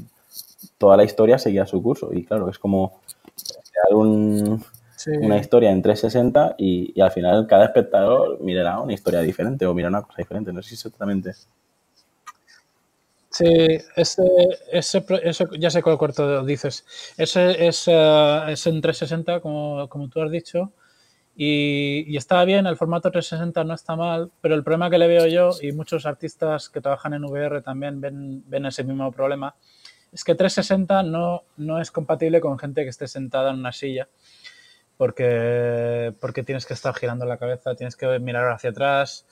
toda 0.77 0.97
la 0.97 1.05
historia 1.05 1.39
seguía 1.39 1.67
su 1.67 1.81
curso. 1.81 2.13
Y 2.13 2.25
claro, 2.25 2.51
es 2.51 2.59
como 2.59 3.01
crear 3.71 3.95
una 5.07 5.39
historia 5.39 5.71
en 5.71 5.83
360 5.83 6.57
y, 6.59 6.93
y, 6.95 7.01
al 7.01 7.11
final 7.11 7.47
cada 7.47 7.67
espectador 7.67 8.41
mirará 8.41 8.81
una 8.81 8.93
historia 8.93 9.21
diferente 9.21 9.67
o 9.67 9.75
mirará 9.75 9.99
una 9.99 10.03
cosa 10.03 10.19
diferente. 10.19 10.53
No 10.53 10.63
sé 10.63 10.71
si 10.71 10.75
exactamente. 10.75 11.33
Sí, 13.33 13.47
ese, 13.97 14.23
ese, 14.71 15.05
ya 15.59 15.71
sé 15.71 15.83
cuál 15.83 15.97
corto 15.97 16.45
dices. 16.45 16.85
Ese 17.17 17.67
es, 17.67 17.89
uh, 17.89 18.49
es 18.49 18.67
en 18.67 18.83
360, 18.83 19.41
como, 19.41 19.89
como 19.89 20.09
tú 20.09 20.21
has 20.21 20.31
dicho. 20.31 20.71
Y, 21.35 22.15
está 22.15 22.45
bien, 22.45 22.67
el 22.67 22.77
formato 22.77 23.11
360 23.11 23.65
no 23.65 23.73
está 23.73 23.97
mal, 23.97 24.31
pero 24.43 24.55
el 24.55 24.63
problema 24.63 24.91
que 24.91 24.99
le 24.99 25.09
veo 25.09 25.27
yo, 25.27 25.51
y 25.63 25.73
muchos 25.73 26.05
artistas 26.05 26.69
que 26.69 26.83
trabajan 26.83 27.15
en 27.15 27.25
VR 27.25 27.63
también 27.63 28.03
ven, 28.03 28.45
ven 28.49 28.67
ese 28.67 28.85
mismo 28.85 29.11
problema, 29.13 29.55
es 30.13 30.25
que 30.25 30.35
360 30.35 31.03
no, 31.05 31.45
no 31.57 31.81
es 31.81 31.91
compatible 31.91 32.39
con 32.41 32.59
gente 32.59 32.83
que 32.83 32.91
esté 32.91 33.09
sentada 33.09 33.51
en 33.51 33.61
una 33.61 33.73
silla, 33.73 34.09
porque, 35.03 36.15
porque 36.21 36.45
tienes 36.45 36.65
que 36.65 36.75
estar 36.75 36.95
girando 36.95 37.27
la 37.27 37.37
cabeza, 37.37 37.75
tienes 37.75 37.97
que 37.97 38.21
mirar 38.21 38.53
hacia 38.53 38.71
atrás. 38.71 39.27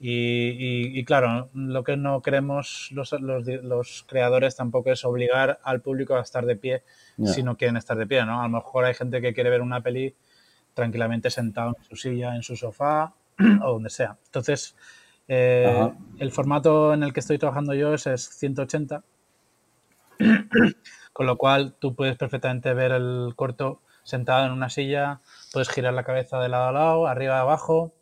Y, 0.00 0.98
y, 0.98 1.04
claro, 1.04 1.48
lo 1.54 1.84
que 1.84 1.96
no 1.96 2.22
queremos 2.22 2.88
los, 2.90 3.12
los, 3.12 3.46
los, 3.46 4.04
creadores 4.08 4.56
tampoco 4.56 4.90
es 4.90 5.04
obligar 5.04 5.60
al 5.62 5.80
público 5.80 6.16
a 6.16 6.22
estar 6.22 6.44
de 6.44 6.56
pie 6.56 6.82
si 7.24 7.44
no 7.44 7.56
quieren 7.56 7.76
estar 7.76 7.96
de 7.96 8.08
pie, 8.08 8.26
¿no? 8.26 8.40
A 8.40 8.48
lo 8.48 8.48
mejor 8.48 8.84
hay 8.84 8.94
gente 8.94 9.20
que 9.20 9.32
quiere 9.32 9.48
ver 9.48 9.62
una 9.62 9.80
peli 9.80 10.12
tranquilamente 10.74 11.30
sentado 11.30 11.76
en 11.78 11.84
su 11.84 11.94
silla, 11.94 12.34
en 12.34 12.42
su 12.42 12.56
sofá 12.56 13.14
o 13.62 13.74
donde 13.74 13.90
sea. 13.90 14.18
Entonces, 14.24 14.74
eh, 15.28 15.92
el 16.18 16.32
formato 16.32 16.94
en 16.94 17.04
el 17.04 17.12
que 17.12 17.20
estoy 17.20 17.38
trabajando 17.38 17.74
yo 17.74 17.94
es, 17.94 18.02
180, 18.02 19.04
con 21.12 21.26
lo 21.26 21.38
cual 21.38 21.76
tú 21.78 21.94
puedes 21.94 22.16
perfectamente 22.16 22.74
ver 22.74 22.90
el 22.90 23.34
corto 23.36 23.82
sentado 24.02 24.46
en 24.46 24.52
una 24.52 24.70
silla, 24.70 25.20
puedes 25.52 25.68
girar 25.68 25.94
la 25.94 26.04
cabeza 26.04 26.40
de 26.40 26.48
lado 26.48 26.68
a 26.68 26.72
lado, 26.72 27.06
arriba 27.06 27.38
a 27.38 27.42
abajo, 27.42 27.92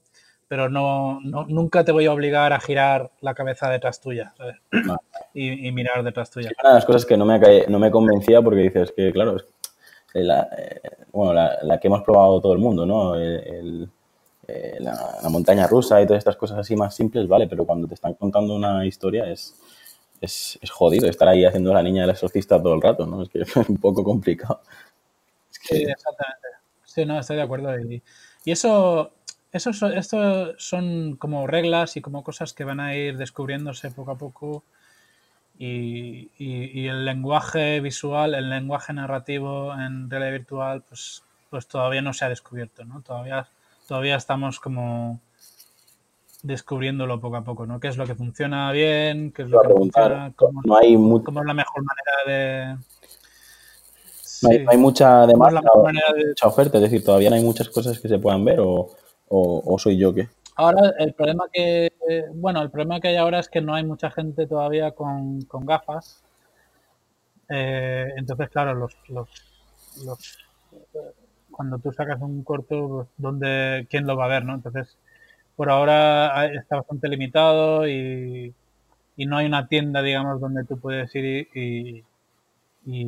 pero 0.49 0.69
no, 0.69 1.21
nunca 1.21 1.85
te 1.85 1.93
voy 1.93 2.07
a 2.07 2.13
obligar 2.13 2.53
a 2.53 2.61
girar 2.61 3.13
la 3.21 3.35
cabeza 3.35 3.71
detrás 3.71 4.01
tuya 4.01 4.35
y, 5.33 5.71
mirar 5.71 6.03
detrás 6.03 6.31
tuya. 6.31 6.51
una 6.61 6.71
de 6.71 6.75
las 6.75 6.85
cosas 6.85 7.07
que 7.07 7.17
no 7.17 7.25
me, 7.25 7.39
no 7.69 7.79
me 7.79 7.91
convencía 7.91 8.43
porque 8.43 8.63
dices 8.63 8.93
que, 8.97 9.13
claro, 9.13 9.37
eh, 10.13 10.25
la, 10.25 10.49
eh, 10.59 10.81
bueno, 11.13 11.35
la, 11.63 11.79
que 11.79 11.87
hemos 11.87 12.03
probado 12.03 12.41
todo 12.41 12.53
el 12.53 12.59
mundo, 12.59 12.85
¿no? 12.85 13.15
Eh, 13.17 14.81
la, 14.81 15.29
montaña 15.31 15.69
rusa 15.69 16.03
y 16.03 16.07
todas 16.07 16.19
estas 16.19 16.37
cosas 16.37 16.59
así 16.59 16.75
más 16.75 16.95
simples, 16.95 17.29
vale, 17.29 17.47
pero 17.47 17.65
cuando 17.65 17.87
te 17.87 17.95
están 17.95 18.15
contando 18.15 18.57
una 18.57 18.85
historia 18.85 19.31
es, 19.31 19.55
es, 20.21 20.59
jodido 20.71 21.09
estar 21.09 21.29
ahí 21.29 21.45
haciendo 21.45 21.73
la 21.73 21.83
niña 21.83 22.03
del 22.03 22.11
exorcista 22.11 22.61
todo 22.61 22.75
el 22.75 22.83
rato, 22.83 23.07
¿no? 23.07 23.23
Es 23.23 23.29
que 23.29 23.43
es 23.43 23.57
un 23.57 23.77
poco 23.77 24.03
complicado. 24.03 24.61
Sí, 25.71 25.83
exactamente. 25.83 26.49
Sí, 26.85 27.05
no, 27.05 27.19
estoy 27.19 27.37
de 27.37 27.43
acuerdo. 27.43 27.79
Y, 27.79 28.03
y 28.45 28.53
eso, 28.53 29.13
eso, 29.53 29.89
esto 29.89 30.59
son 30.59 31.17
como 31.17 31.47
reglas 31.47 31.97
y 31.97 32.01
como 32.01 32.25
cosas 32.25 32.53
que 32.53 32.65
van 32.65 32.81
a 32.81 32.95
ir 32.97 33.17
descubriéndose 33.17 33.91
poco 33.91 34.13
a 34.13 34.19
poco 34.19 34.65
y, 35.63 36.89
el 36.89 37.05
lenguaje 37.05 37.81
visual, 37.81 38.35
el 38.35 38.49
lenguaje 38.49 38.95
narrativo 38.95 39.75
en 39.75 40.09
realidad 40.09 40.33
virtual, 40.33 40.83
pues, 40.89 41.23
pues 41.51 41.67
todavía 41.67 42.01
no 42.01 42.15
se 42.15 42.25
ha 42.25 42.31
descubierto, 42.31 42.85
¿no? 42.85 43.03
Todavía, 43.03 43.47
todavía 43.87 44.17
estamos 44.17 44.59
como 44.59 45.21
descubriéndolo 46.43 47.21
poco 47.21 47.37
a 47.37 47.45
poco, 47.45 47.67
¿no? 47.67 47.79
¿Qué 47.79 47.89
es 47.89 47.99
lo 47.99 48.07
que 48.07 48.15
funciona 48.15 48.73
bien? 48.73 49.33
¿Qué 49.33 49.43
es 49.43 49.51
lo 49.51 49.61
que 49.61 49.69
funciona? 49.69 50.33
¿Cómo, 50.35 50.63
no 50.65 50.79
hay 50.79 50.95
es 50.95 51.47
la 51.47 51.55
mejor 51.55 51.85
manera 51.85 52.17
de...? 52.27 52.77
Hay, 54.69 54.79
mucha 54.79 55.27
demanda, 55.27 55.61
mucha 55.63 56.47
oferta, 56.47 56.79
es 56.79 56.85
decir, 56.85 57.05
todavía 57.05 57.31
no 57.31 57.37
hay 57.37 57.45
muchas 57.45 57.69
cosas 57.69 57.99
que 57.99 58.09
se 58.09 58.19
puedan 58.19 58.45
ver 58.45 58.61
o, 58.61 58.89
o 59.29 59.79
soy 59.79 59.97
yo 59.97 60.15
que... 60.15 60.29
Ahora, 60.61 60.93
el 60.99 61.15
problema 61.15 61.45
que, 61.51 61.91
bueno, 62.35 62.61
el 62.61 62.71
problema 62.71 63.01
que 63.01 63.09
hay 63.09 63.17
ahora 63.17 63.39
es 63.39 63.49
que 63.49 63.63
no 63.63 63.75
hay 63.75 63.83
mucha 63.83 64.11
gente 64.11 64.47
todavía 64.47 64.91
con, 64.91 65.41
gafas. 65.63 66.23
Eh, 67.49 68.13
entonces, 68.19 68.51
claro, 68.51 68.75
los, 68.75 68.95
los, 69.09 70.39
cuando 71.51 71.79
tú 71.79 71.93
sacas 71.93 72.21
un 72.21 72.45
corto, 72.45 73.09
¿dónde, 73.17 73.87
¿quién 73.89 74.07
lo 74.07 74.19
va 74.19 74.27
a 74.27 74.29
ver, 74.29 74.45
no? 74.45 74.55
Entonces, 74.55 74.99
por 75.57 75.71
ahora 75.71 76.45
está 76.47 76.77
bastante 76.77 77.09
limitado 77.09 77.89
y, 77.89 78.55
no 79.17 79.39
hay 79.39 79.47
una 79.47 79.67
tienda, 79.67 80.03
digamos, 80.03 80.43
donde 80.43 80.65
tú 80.65 80.79
puedes 80.79 81.15
ir 81.15 81.49
y, 81.55 82.05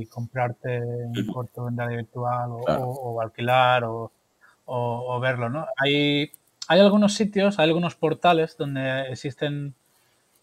comprarte 0.08 0.80
un 0.80 1.26
corto 1.32 1.68
en 1.68 1.76
realidad 1.76 1.98
virtual 1.98 2.50
o, 2.50 3.20
alquilar 3.20 3.84
o, 3.84 4.12
o, 4.66 5.20
verlo, 5.20 5.48
¿no? 5.48 5.66
Hay 5.76 6.30
hay 6.68 6.80
algunos 6.80 7.14
sitios, 7.14 7.58
hay 7.58 7.68
algunos 7.68 7.96
portales 7.96 8.56
donde 8.56 9.10
existen 9.10 9.74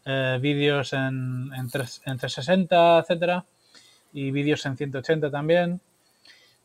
eh, 0.06 0.38
vídeos 0.42 0.94
en, 0.94 1.52
en, 1.56 1.70
360, 1.70 3.00
etcétera, 3.00 3.46
y 4.14 4.32
vídeos 4.32 4.66
en 4.66 4.78
180 4.78 5.32
también, 5.32 5.82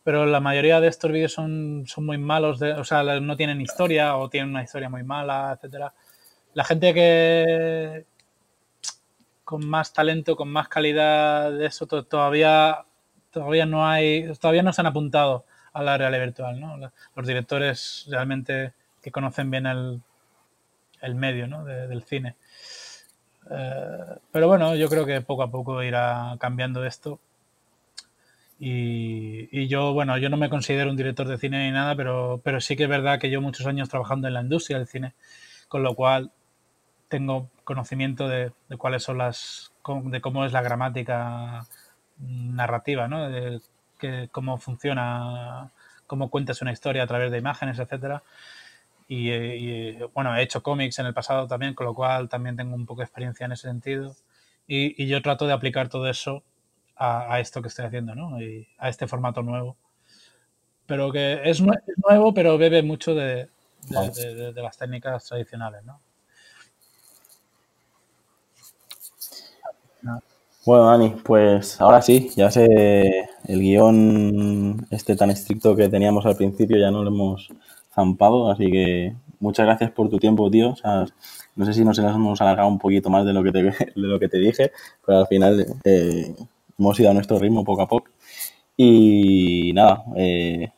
pero 0.03 0.25
la 0.25 0.39
mayoría 0.39 0.81
de 0.81 0.87
estos 0.87 1.11
vídeos 1.11 1.33
son, 1.33 1.85
son 1.87 2.05
muy 2.05 2.17
malos, 2.17 2.59
de, 2.59 2.73
o 2.73 2.83
sea, 2.83 3.03
no 3.19 3.35
tienen 3.35 3.61
historia 3.61 4.17
o 4.17 4.29
tienen 4.29 4.51
una 4.51 4.63
historia 4.63 4.89
muy 4.89 5.03
mala, 5.03 5.53
etcétera. 5.55 5.93
La 6.53 6.63
gente 6.63 6.93
que 6.93 8.05
con 9.45 9.65
más 9.65 9.93
talento, 9.93 10.35
con 10.35 10.49
más 10.49 10.67
calidad 10.67 11.51
de 11.51 11.67
eso, 11.67 11.85
todavía, 11.87 12.83
todavía 13.31 13.65
no 13.65 13.87
hay, 13.87 14.33
todavía 14.41 14.63
no 14.63 14.73
se 14.73 14.81
han 14.81 14.87
apuntado 14.87 15.45
a 15.71 15.83
la 15.83 15.97
realidad 15.97 16.25
virtual, 16.25 16.59
¿no? 16.59 16.91
Los 17.15 17.27
directores 17.27 18.07
realmente 18.09 18.73
que 19.01 19.11
conocen 19.11 19.51
bien 19.51 19.67
el, 19.67 20.01
el 21.01 21.15
medio 21.15 21.47
¿no? 21.47 21.63
del 21.63 22.03
cine. 22.03 22.35
Eh, 23.51 24.17
pero 24.31 24.47
bueno, 24.47 24.75
yo 24.75 24.89
creo 24.89 25.05
que 25.05 25.21
poco 25.21 25.43
a 25.43 25.51
poco 25.51 25.83
irá 25.83 26.35
cambiando 26.39 26.83
esto. 26.85 27.19
Y, 28.57 29.49
y, 29.51 29.67
yo, 29.67 29.93
bueno, 29.93 30.17
yo 30.17 30.29
no 30.29 30.37
me 30.37 30.49
considero 30.49 30.89
un 30.89 30.95
director 30.95 31.27
de 31.27 31.37
cine 31.37 31.65
ni 31.65 31.71
nada, 31.71 31.95
pero, 31.95 32.39
pero 32.43 32.61
sí 32.61 32.77
que 32.77 32.83
es 32.83 32.89
verdad 32.89 33.19
que 33.19 33.29
yo 33.29 33.41
muchos 33.41 33.67
años 33.67 33.89
trabajando 33.89 34.27
en 34.29 34.33
la 34.33 34.41
industria 34.41 34.77
del 34.77 34.87
cine, 34.87 35.13
con 35.67 35.83
lo 35.83 35.93
cual 35.93 36.31
tengo 37.09 37.49
conocimiento 37.65 38.29
de, 38.29 38.53
de 38.69 38.77
cuáles 38.77 39.03
son 39.03 39.17
las, 39.17 39.73
de 40.05 40.21
cómo 40.21 40.45
es 40.45 40.53
la 40.53 40.61
gramática 40.61 41.65
narrativa, 42.19 43.07
¿no? 43.09 43.29
De 43.29 43.59
que, 43.99 44.29
cómo 44.31 44.57
funciona, 44.57 45.71
cómo 46.07 46.29
cuentas 46.29 46.61
una 46.61 46.71
historia 46.71 47.03
a 47.03 47.07
través 47.07 47.31
de 47.31 47.37
imágenes, 47.39 47.79
etcétera. 47.79 48.23
y, 49.07 49.97
bueno, 50.13 50.35
he 50.35 50.41
hecho 50.43 50.63
cómics 50.63 50.99
en 50.99 51.07
el 51.07 51.13
pasado 51.13 51.47
también, 51.47 51.73
con 51.75 51.85
lo 51.85 51.93
cual 51.93 52.29
también 52.29 52.55
tengo 52.55 52.75
un 52.75 52.85
poco 52.85 53.01
de 53.01 53.05
experiencia 53.05 53.45
en 53.45 53.51
ese 53.51 53.67
sentido. 53.67 54.15
Y, 54.67 55.05
yo 55.07 55.21
trato 55.21 55.47
de 55.47 55.53
aplicar 55.53 55.89
todo 55.89 56.09
eso 56.09 56.43
a, 56.95 57.39
esto 57.39 57.61
que 57.61 57.67
estoy 57.67 57.85
haciendo, 57.85 58.15
¿no? 58.15 58.41
Y 58.41 58.67
a 58.77 58.89
este 58.89 59.07
formato 59.07 59.41
nuevo. 59.43 59.77
Pero 60.87 61.11
que 61.11 61.41
es, 61.43 61.61
nuevo, 61.61 62.33
pero 62.33 62.57
bebe 62.57 62.83
mucho 62.83 63.15
de, 63.15 63.49
de 63.89 64.61
las 64.61 64.77
técnicas 64.77 65.25
tradicionales, 65.25 65.83
¿no? 65.83 65.99
Bueno, 70.65 70.85
Dani, 70.85 71.09
pues 71.23 71.79
ahora 71.79 72.01
sí, 72.01 72.31
ya 72.35 72.49
sé 72.49 73.29
el 73.47 73.59
guion 73.59 74.87
este 74.89 75.15
tan 75.15 75.29
estricto 75.29 75.75
que 75.75 75.89
teníamos 75.89 76.25
al 76.25 76.35
principio, 76.35 76.77
ya 76.77 76.89
no 76.89 77.03
lo 77.03 77.09
hemos 77.09 77.49
zampado, 77.93 78.49
así 78.49 78.71
que 78.71 79.15
muchas 79.39 79.67
gracias 79.67 79.91
por 79.91 80.09
tu 80.09 80.17
tiempo, 80.17 80.49
tío. 80.49 80.73
No 81.55 81.65
sé 81.65 81.73
si 81.73 81.85
nos 81.85 81.99
hemos 81.99 82.41
alargado 82.41 82.67
un 82.67 82.79
poquito 82.79 83.09
más 83.09 83.25
de 83.25 83.33
lo 83.33 83.43
que 83.43 83.51
te, 83.51 83.63
de 83.63 83.91
lo 83.95 84.19
que 84.19 84.27
te 84.27 84.39
dije, 84.39 84.71
pero 85.05 85.19
al 85.19 85.27
final 85.27 85.65
eh, 85.83 86.35
hemos 86.79 86.99
ido 86.99 87.11
a 87.11 87.13
nuestro 87.13 87.39
ritmo 87.39 87.63
poco 87.63 87.83
a 87.83 87.87
poco. 87.87 88.07
Y 88.77 89.71
nada, 89.73 90.03
eh, 90.15 90.71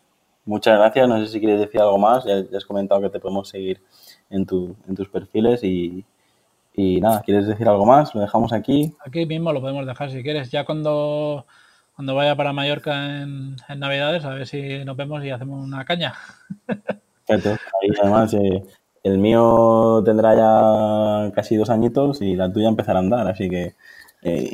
muchas 0.46 0.78
gracias. 0.78 1.08
No 1.08 1.20
sé 1.20 1.32
si 1.32 1.40
quieres 1.40 1.60
decir 1.60 1.82
algo 1.82 1.98
más. 1.98 2.26
Ya, 2.26 2.44
has 2.56 2.66
comentado 2.66 3.02
que 3.02 3.10
te 3.10 3.20
podemos 3.20 3.50
seguir 3.50 3.82
tu, 4.46 4.76
en 4.88 4.96
tus 4.96 5.10
perfiles 5.10 5.64
y, 5.64 6.06
y 6.80 7.02
nada, 7.02 7.24
¿quieres 7.24 7.48
decir 7.48 7.68
algo 7.68 7.88
más? 7.88 8.14
Lo 8.14 8.22
dejamos 8.22 8.54
aquí. 8.54 8.94
Aquí 9.04 9.26
mismo 9.26 9.52
lo 9.52 9.62
podemos 9.62 9.88
dejar 9.88 10.12
si 10.12 10.22
quieres. 10.22 10.52
Ya 10.52 10.64
cuando, 10.64 11.48
cuando 11.96 12.14
vaya 12.14 12.36
para 12.36 12.54
Mallorca 12.54 13.24
en, 13.24 13.56
Navidades, 13.78 14.24
a 14.24 14.30
ver 14.30 14.46
si 14.46 14.86
nos 14.86 14.96
vemos 14.96 15.26
y 15.26 15.32
hacemos 15.32 15.66
una 15.66 15.84
caña. 15.86 16.14
Perfecto. 17.26 17.50
Ahí 17.82 17.90
además 18.00 18.32
eh, 18.36 18.64
el 19.02 19.18
mío 19.18 20.04
tendrá 20.06 20.36
ya 20.36 21.32
casi 21.34 21.56
dos 21.56 21.72
añitos 21.72 22.22
y 22.22 22.36
la 22.36 22.54
tuya 22.54 22.68
empezará 22.68 23.00
a 23.00 23.02
andar, 23.02 23.28
así 23.28 23.50
que... 23.50 23.74
Eh, 24.22 24.52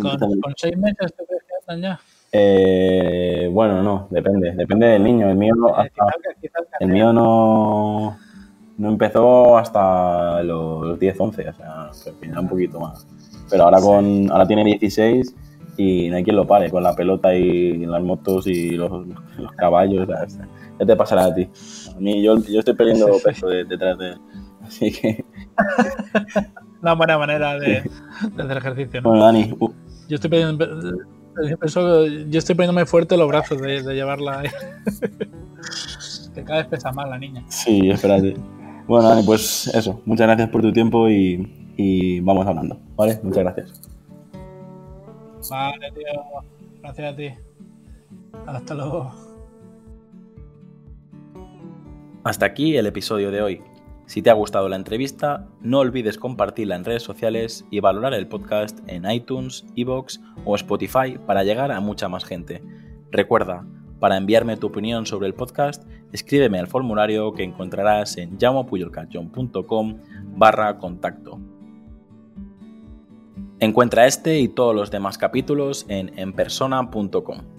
¿Con, 0.00 0.54
seis 0.56 0.76
meses 0.76 1.12
te 1.12 1.26
crees 1.26 1.42
que 1.42 1.72
andan 1.72 1.82
ya? 1.82 2.00
Eh, 2.30 3.50
bueno, 3.50 3.82
no, 3.82 4.06
depende, 4.10 4.52
depende 4.52 4.86
del 4.86 5.02
niño. 5.02 5.28
El 5.28 5.36
mío, 5.36 5.54
el 6.78 6.88
mío 6.88 7.12
no 7.12 8.16
no 8.78 8.88
empezó 8.88 9.58
hasta 9.58 10.42
los 10.42 10.98
10, 10.98 11.20
11, 11.20 11.48
o 11.48 11.52
sea, 11.52 11.90
que 12.20 12.28
un 12.30 12.48
poquito 12.48 12.80
más. 12.80 13.06
Pero 13.50 13.64
ahora 13.64 13.80
con 13.80 14.30
ahora 14.30 14.46
tiene 14.46 14.64
16 14.64 15.34
y 15.76 16.08
no 16.08 16.16
hay 16.16 16.24
quien 16.24 16.36
lo 16.36 16.46
pare 16.46 16.70
con 16.70 16.82
la 16.82 16.94
pelota 16.94 17.34
y 17.34 17.86
las 17.86 18.02
motos 18.02 18.46
y 18.46 18.70
los, 18.70 18.90
caballos. 19.56 20.06
Ya 20.78 20.86
te 20.86 20.96
pasará 20.96 21.24
a 21.26 21.34
ti. 21.34 21.48
A 21.94 21.98
mí, 21.98 22.22
yo, 22.22 22.36
yo 22.44 22.60
estoy 22.60 22.74
perdiendo 22.74 23.08
peso 23.24 23.48
detrás 23.48 23.98
de 23.98 24.10
él. 24.10 24.18
Así 24.62 24.92
que. 24.92 25.24
Una 26.82 26.94
buena 26.94 27.18
manera 27.18 27.58
de, 27.58 27.82
hacer 28.38 28.56
ejercicio. 28.56 29.02
Bueno, 29.02 29.24
Dani. 29.24 29.52
Yo 30.08 30.14
estoy 30.14 30.30
perdiendo. 30.30 30.66
yo 32.28 32.38
estoy 32.38 32.54
poniéndome 32.54 32.86
fuerte 32.86 33.16
los 33.16 33.26
brazos 33.26 33.60
de, 33.60 33.82
llevarla 33.82 34.40
ahí. 34.40 34.48
que 36.34 36.44
cada 36.44 36.60
vez 36.60 36.68
pesa 36.68 36.92
más 36.92 37.08
la 37.08 37.18
niña. 37.18 37.42
Sí, 37.48 37.90
espérate. 37.90 38.36
Bueno, 38.88 39.06
Dani, 39.06 39.22
pues 39.22 39.66
eso. 39.74 40.00
Muchas 40.06 40.26
gracias 40.26 40.48
por 40.48 40.62
tu 40.62 40.72
tiempo 40.72 41.10
y, 41.10 42.20
vamos 42.20 42.46
hablando. 42.46 42.80
¿Vale? 42.96 43.20
Muchas 43.22 43.44
gracias. 43.44 43.82
Vale, 45.50 45.92
tío. 45.92 46.42
Gracias 46.80 47.12
a 47.12 47.16
ti. 47.16 47.30
Hasta 48.46 48.74
luego. 48.74 49.12
Hasta 52.24 52.46
aquí 52.46 52.76
el 52.76 52.86
episodio 52.86 53.30
de 53.30 53.42
hoy. 53.42 53.62
Si 54.06 54.22
te 54.22 54.30
ha 54.30 54.32
gustado 54.32 54.70
la 54.70 54.76
entrevista, 54.76 55.46
no 55.60 55.80
olvides 55.80 56.16
compartirla 56.16 56.74
en 56.74 56.86
redes 56.86 57.02
sociales 57.02 57.66
y 57.70 57.80
valorar 57.80 58.14
el 58.14 58.26
podcast 58.26 58.78
en 58.86 59.10
iTunes, 59.10 59.66
Evox 59.76 60.18
o 60.46 60.54
Spotify 60.54 61.18
para 61.26 61.44
llegar 61.44 61.72
a 61.72 61.80
mucha 61.80 62.08
más 62.08 62.24
gente. 62.24 62.62
Recuerda, 63.10 63.66
para 63.98 64.16
enviarme 64.16 64.56
tu 64.56 64.68
opinión 64.68 65.06
sobre 65.06 65.26
el 65.26 65.34
podcast, 65.34 65.84
escríbeme 66.12 66.58
al 66.58 66.66
formulario 66.66 67.32
que 67.32 67.42
encontrarás 67.42 68.16
en 68.16 68.38
llamopuyolcanchon.com 68.38 69.98
barra 70.36 70.78
contacto. 70.78 71.38
Encuentra 73.60 74.06
este 74.06 74.38
y 74.38 74.48
todos 74.48 74.74
los 74.74 74.90
demás 74.90 75.18
capítulos 75.18 75.84
en 75.88 76.16
enpersona.com. 76.16 77.57